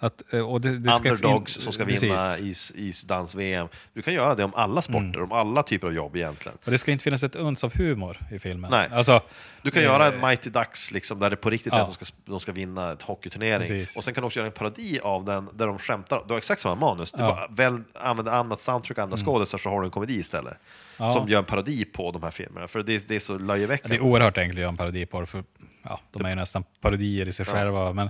Att, 0.01 0.33
eh, 0.33 0.39
och 0.39 0.61
det, 0.61 0.77
det 0.79 0.91
ska 0.91 1.09
Underdogs 1.09 1.53
som 1.53 1.73
ska 1.73 1.85
vinna. 1.85 2.35
Mm. 2.35 2.47
is, 2.47 2.71
isdans-VM. 2.75 3.67
Du 3.93 4.01
kan 4.01 4.13
göra 4.13 4.35
det 4.35 4.43
om 4.43 4.53
alla 4.55 4.81
sporter, 4.81 5.21
om 5.21 5.31
alla 5.31 5.63
typer 5.63 5.87
av 5.87 5.93
jobb 5.93 6.15
egentligen. 6.15 6.57
Och 6.65 6.71
det 6.71 6.77
ska 6.77 6.91
inte 6.91 7.03
finnas 7.03 7.23
ett 7.23 7.35
uns 7.35 7.63
av 7.63 7.77
humor 7.77 8.17
i 8.31 8.39
filmen. 8.39 8.71
Nej. 8.71 8.89
Alltså, 8.91 9.21
Du 9.61 9.71
kan 9.71 9.81
eh, 9.81 9.85
göra 9.85 10.07
en 10.13 10.21
Mighty 10.21 10.49
Ducks 10.49 10.91
liksom, 10.91 11.19
där 11.19 11.29
det 11.29 11.35
på 11.35 11.49
riktigt 11.49 11.73
är 11.73 11.77
Ja. 11.77 11.83
att 11.83 11.99
de 11.99 12.05
ska, 12.05 12.15
de 12.25 12.39
ska 12.39 12.51
vinna 12.51 12.91
ett 12.91 13.01
hockeyturnering. 13.01 13.59
Precis. 13.59 13.97
Och 13.97 14.03
sen 14.03 14.13
kan 14.13 14.21
du 14.21 14.25
också 14.27 14.39
göra 14.39 14.47
en 14.47 14.53
parodi 14.53 14.99
av 15.03 15.25
den 15.25 15.49
där 15.53 15.67
de 15.67 15.79
skämtar. 15.79 16.23
Du 16.27 16.33
har 16.33 16.37
exakt 16.37 16.61
samma 16.61 16.75
manus. 16.75 17.11
Du 17.11 17.19
Ja. 17.21 17.25
Mm. 17.25 17.35
bara 17.35 17.69
väl, 17.71 17.81
använder 17.93 18.31
annat 18.31 18.59
soundtrack, 18.59 18.97
andra 18.97 19.17
skådisar 19.17 19.57
så 19.57 19.69
har 19.69 19.79
du 19.79 19.85
en 19.85 19.91
komedi 19.91 20.13
istället. 20.19 20.57
Ja. 20.99 21.13
Som 21.13 21.29
gör 21.29 21.39
en 21.39 21.45
parodi 21.45 21.85
på 21.85 22.11
de 22.11 22.23
här 22.23 22.31
filmerna. 22.31 22.67
För 22.67 22.83
det, 22.83 22.95
är- 22.95 23.01
det 23.07 23.15
är 23.15 23.19
så 23.19 23.37
Det 23.37 23.43
löjeväckande. 23.45 23.95
är 23.97 24.01
oerhört 24.01 24.37
enkelt 24.37 24.57
att 24.57 24.61
göra 24.61 24.69
en 24.69 24.77
parodi 24.77 25.05
på 25.05 25.19
det, 25.19 25.25
för 25.25 25.43
ja, 25.83 25.99
de 26.11 26.25
är 26.25 26.29
ju 26.29 26.35
nästan 26.35 26.63
parodier 26.81 27.27
i 27.27 27.31
sig 27.31 27.45
själva. 27.45 27.93
Men, 27.93 28.09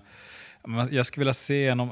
men 0.68 0.88
jag 0.91 1.06
skulle 1.06 1.22
vilja 1.22 1.34
se 1.34 1.76
någon, 1.76 1.90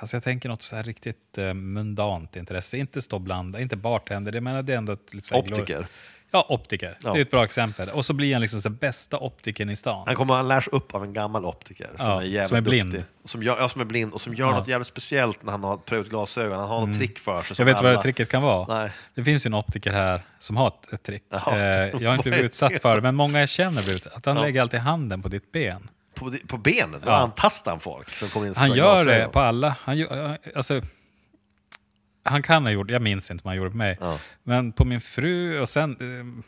alltså 0.00 0.16
jag 0.16 0.22
tänker 0.24 0.48
något 0.48 0.62
så 0.62 0.76
här 0.76 0.82
riktigt 0.82 1.38
eh, 1.38 1.54
mundant 1.54 2.36
intresse. 2.36 2.78
Inte 2.78 3.02
stå 3.02 3.18
blanda, 3.18 3.60
inte 3.60 3.76
bartender, 3.76 4.32
det, 4.32 4.40
menar, 4.40 4.62
det 4.62 4.72
är 4.72 4.76
ändå 4.78 4.92
ett... 4.92 5.12
glor- 5.12 5.38
Optiker. 5.52 5.86
Ja, 6.36 6.46
optiker. 6.48 6.98
Ja. 7.04 7.12
Det 7.12 7.18
är 7.18 7.22
ett 7.22 7.30
bra 7.30 7.44
exempel. 7.44 7.88
Och 7.88 8.04
så 8.04 8.14
blir 8.14 8.32
han 8.32 8.42
liksom 8.42 8.60
så 8.60 8.70
bästa 8.70 9.18
optikern 9.18 9.70
i 9.70 9.76
stan. 9.76 10.02
Han 10.06 10.16
kommer 10.16 10.34
han 10.34 10.48
lärs 10.48 10.68
upp 10.68 10.94
av 10.94 11.04
en 11.04 11.12
gammal 11.12 11.44
optiker 11.44 11.90
som 11.96 12.06
Ja, 12.06 12.20
är 12.22 12.24
jävligt 12.26 12.48
som 12.48 12.56
är 12.56 12.60
blind. 12.60 12.90
duktig. 12.92 13.10
Som, 13.24 13.42
gör, 13.42 13.58
ja, 13.60 13.68
som 13.68 13.80
är 13.80 13.84
blind 13.84 14.12
och 14.12 14.20
som 14.20 14.34
gör 14.34 14.50
något 14.52 14.68
jävligt 14.68 14.88
speciellt 14.88 15.42
när 15.42 15.52
han 15.52 15.64
har 15.64 15.76
prövat 15.76 16.06
glasögon. 16.08 16.58
Han 16.58 16.68
har 16.68 16.86
något 16.86 16.98
trick 16.98 17.18
för 17.18 17.42
sig. 17.42 17.54
Mm. 17.54 17.68
Jag 17.68 17.74
vet 17.74 17.82
vad 17.82 17.90
alla- 17.90 17.96
det 17.98 18.02
tricket 18.02 18.28
kan 18.28 18.42
vara. 18.42 18.78
Nej. 18.80 18.90
Det 19.14 19.24
finns 19.24 19.46
ju 19.46 19.48
en 19.48 19.54
optiker 19.54 19.92
här 19.92 20.20
som 20.38 20.56
har 20.56 20.68
ett, 20.68 20.92
ett 20.92 21.02
trick. 21.02 21.22
Jaha. 21.30 21.56
Eh, 21.58 21.62
jag 21.62 21.84
har 21.88 21.94
inte 21.94 22.06
Vad 22.16 22.18
blivit 22.22 22.40
utsatt 22.44 22.72
det? 22.72 22.78
för 22.82 22.96
det, 22.96 23.02
men 23.02 23.14
många 23.14 23.40
jag 23.40 23.48
känner 23.48 23.82
blir 23.82 23.94
utsatt. 23.94 24.14
Att 24.16 24.26
han 24.26 24.36
Ja. 24.36 24.42
lägger 24.42 24.60
alltid 24.60 24.80
handen 24.80 25.22
på 25.22 25.28
ditt 25.28 25.52
ben. 25.52 25.88
På, 26.14 26.34
på 26.48 26.58
benet? 26.58 27.02
Då 27.02 27.10
Ja. 27.10 27.16
antastar 27.16 27.70
han 27.70 27.80
folk 27.80 28.08
som 28.16 28.28
kommer 28.28 28.46
in 28.46 28.52
och 28.52 28.58
Han 28.58 28.72
gör 28.72 28.96
det 28.98 29.04
glasögon. 29.04 29.30
på 29.30 29.40
alla. 29.40 29.76
Han, 29.82 29.98
gör, 29.98 30.38
alltså, 30.56 30.80
han 32.26 32.42
kan 32.42 32.62
ha 32.64 32.70
gjort, 32.70 32.90
jag 32.90 33.02
minns 33.02 33.30
inte 33.30 33.44
vad 33.44 33.50
han 33.50 33.56
gjorde 33.58 33.70
på 33.70 33.76
mig, 33.76 33.98
Ja. 34.00 34.18
men 34.44 34.72
på 34.72 34.84
min 34.84 35.00
fru 35.00 35.60
och 35.60 35.68
sen 35.68 35.90
eh, 35.90 36.42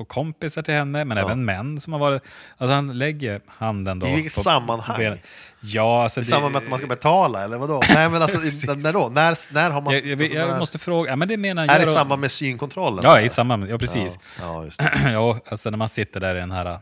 och 0.00 0.08
kompisar 0.08 0.62
till 0.62 0.74
henne, 0.74 1.04
men 1.04 1.18
även 1.18 1.44
män 1.44 1.80
som 1.80 1.92
har 1.92 2.00
varit... 2.00 2.22
Alltså 2.58 2.74
han 2.74 2.98
lägger 2.98 3.40
handen 3.46 3.98
då... 3.98 4.06
I 4.06 4.14
vilket 4.14 4.34
på- 4.34 4.40
sammanhang? 4.40 4.96
på 4.96 5.02
benet. 5.02 5.26
Ja, 5.60 6.02
alltså... 6.02 6.20
I 6.20 6.22
det- 6.22 6.28
samband 6.30 6.52
med 6.52 6.62
att 6.62 6.68
man 6.68 6.78
ska 6.78 6.88
betala, 6.88 7.44
eller 7.44 7.56
vadå? 7.58 7.82
Nej, 7.94 8.10
men 8.10 8.22
alltså, 8.22 8.38
när, 8.74 8.92
då? 8.92 9.08
När, 9.08 9.54
när 9.54 9.70
har 9.70 9.80
man... 9.80 9.94
Jag, 9.94 10.06
jag, 10.06 10.20
alltså, 10.22 10.36
jag 10.36 10.48
när- 10.48 10.58
måste 10.58 10.78
fråga, 10.78 11.10
ja, 11.10 11.16
men 11.16 11.28
det 11.28 11.36
menar 11.36 11.64
Är 11.68 11.78
det 11.78 11.84
i 11.84 11.86
samband 11.86 12.20
med 12.20 12.30
synkontrollen? 12.32 13.04
Ja, 13.04 13.20
i 13.20 13.28
samband 13.28 13.62
med, 13.62 13.70
ja 13.72 13.78
precis. 13.78 14.18
Ja, 14.40 14.64
ja. 14.78 14.84
Ja, 15.12 15.40
alltså 15.50 15.70
när 15.70 15.78
man 15.78 15.88
sitter 15.88 16.20
där 16.20 16.36
i 16.36 16.38
den 16.38 16.50
här 16.50 16.78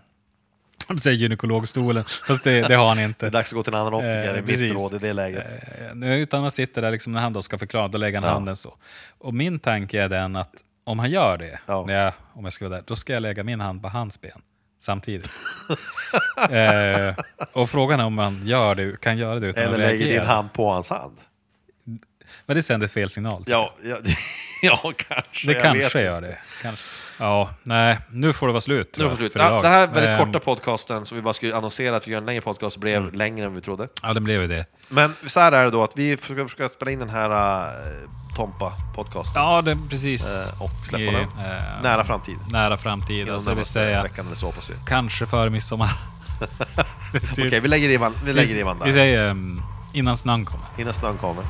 jag 0.88 1.00
säger 1.00 1.16
gynekologstolen, 1.16 2.04
fast 2.04 2.44
det, 2.44 2.68
det 2.68 2.74
har 2.74 2.86
han 2.88 2.96
Det 2.96 3.02
är 3.02 3.06
inte. 3.06 3.30
dags 3.30 3.52
att 3.52 3.56
gå 3.56 3.62
till 3.62 3.74
en 3.74 3.80
annan 3.80 3.94
optiker, 3.94 4.34
Eh, 4.34 4.38
i 4.38 4.42
mitt 4.42 4.72
råd 4.74 4.94
i 4.94 4.98
det 4.98 5.12
läget. 5.12 5.44
Eh, 6.02 6.12
Utan 6.12 6.40
man 6.42 6.50
sitter 6.50 6.82
där 6.82 6.90
liksom 6.90 7.12
när 7.12 7.20
han 7.20 7.32
då 7.32 7.42
ska 7.42 7.58
förklara, 7.58 7.88
då 7.88 7.98
lägger 7.98 8.18
han 8.20 8.28
Ja. 8.28 8.32
handen 8.34 8.56
så. 8.56 8.76
Och 9.18 9.34
min 9.34 9.58
tanke 9.58 10.02
är 10.02 10.08
den 10.08 10.36
att 10.36 10.54
om 10.84 10.98
han 10.98 11.10
gör 11.10 11.38
det, 11.38 11.58
Ja. 11.66 11.84
när 11.86 11.94
jag, 12.04 12.12
om 12.32 12.44
jag 12.44 12.52
ska 12.52 12.68
vara 12.68 12.76
där, 12.78 12.84
då 12.86 12.96
ska 12.96 13.12
jag 13.12 13.20
lägga 13.22 13.42
min 13.44 13.60
hand 13.60 13.82
på 13.82 13.88
hans 13.88 14.20
ben 14.20 14.40
samtidigt. 14.80 15.30
eh, 16.50 17.14
och 17.52 17.70
frågan 17.70 18.00
är 18.00 18.04
om 18.04 18.14
man 18.14 18.46
gör 18.46 18.74
det, 18.74 19.00
kan 19.00 19.18
göra 19.18 19.40
det 19.40 19.46
utan 19.46 19.62
Eller 19.64 19.72
att 19.74 19.78
lägger 19.80 20.06
din 20.12 20.22
hand 20.26 20.52
på 20.52 20.70
hans 20.70 20.90
hand. 20.90 21.18
Men 22.46 22.56
det 22.56 22.62
sänder 22.62 22.88
fel 22.88 23.10
signal. 23.10 23.44
Ja, 23.46 23.74
ja, 23.84 23.96
ja 24.62 24.92
kanske. 24.96 25.46
det 25.46 25.54
kanske 25.54 26.02
gör 26.02 26.20
det. 26.20 26.38
Kanske. 26.62 26.84
Ja, 27.18 27.48
nej, 27.62 27.98
nu 28.10 28.32
får 28.32 28.46
det 28.46 28.52
vara 28.52 28.60
slut. 28.60 28.94
Nu 28.98 29.02
får 29.02 29.10
jag, 29.10 29.18
slut. 29.18 29.32
för 29.32 29.40
Ja, 29.40 29.62
den 29.62 29.72
här 29.72 29.86
väldigt 29.86 30.04
Ehm, 30.20 30.26
korta 30.26 30.38
podcasten, 30.38 31.06
som 31.06 31.16
vi 31.16 31.22
bara 31.22 31.32
skulle 31.32 31.56
annonsera 31.56 31.96
att 31.96 32.08
vi 32.08 32.12
gör 32.12 32.18
en 32.18 32.26
längre 32.26 32.40
podcast, 32.40 32.76
blev 32.76 33.02
Mm. 33.02 33.14
längre 33.14 33.46
än 33.46 33.54
vi 33.54 33.60
trodde. 33.60 33.88
Ja, 34.02 34.14
den 34.14 34.24
blev 34.24 34.40
ju 34.42 34.48
det. 34.48 34.66
Men 34.88 35.14
så 35.26 35.40
här 35.40 35.52
är 35.52 35.64
det 35.64 35.70
då, 35.70 35.82
att 35.84 35.92
vi 35.96 36.16
ska 36.16 36.34
försöka 36.48 36.68
spela 36.68 36.90
in 36.90 36.98
den 36.98 37.08
här 37.10 37.30
uh, 37.30 38.08
Tompa-podcasten. 38.36 39.32
Ja, 39.34 39.62
den 39.62 39.88
precis. 39.88 40.50
Eh, 40.50 40.62
och 40.62 40.70
släppa 40.86 41.02
I, 41.02 41.06
den. 41.06 41.22
eh, 41.22 41.82
Nära 41.82 42.04
framtid. 42.04 42.36
nära 42.50 42.76
framtid. 42.76 43.30
Alltså, 43.30 43.50
det 43.50 43.56
vill 43.56 43.64
säga 43.64 44.02
veckan 44.02 44.26
eller 44.26 44.36
så 44.36 44.46
hoppas 44.46 44.70
vi. 44.70 44.74
kanske 44.86 45.26
före 45.26 45.50
midsommar. 45.50 45.90
Typ. 47.34 47.46
Okej, 47.46 47.60
vi 47.60 47.68
lägger 47.68 47.88
ribban, 47.88 48.14
vi 48.24 48.32
lägger 48.32 48.54
Vi 48.74 48.84
där. 48.84 48.92
säger 48.92 49.28
um, 49.30 49.62
innan 49.94 50.16
snön 50.16 50.44
kommer. 50.44 50.66
Innan 50.78 50.94
snön 50.94 51.16
kommer. 51.18 51.44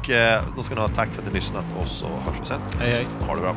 Och, 0.00 0.10
eh, 0.10 0.42
då 0.56 0.62
ska 0.62 0.74
ni 0.74 0.80
ha 0.80 0.88
tack 0.88 1.08
för 1.08 1.22
att 1.22 1.28
ni 1.28 1.34
lyssnat 1.34 1.64
på 1.76 1.80
oss 1.82 1.98
så 1.98 2.06
hörs 2.08 2.36
vi 2.42 2.46
sen. 2.46 2.60
Hej 2.80 2.90
hej. 2.92 3.06
Ha 3.26 3.34
det 3.34 3.40
bra. 3.40 3.56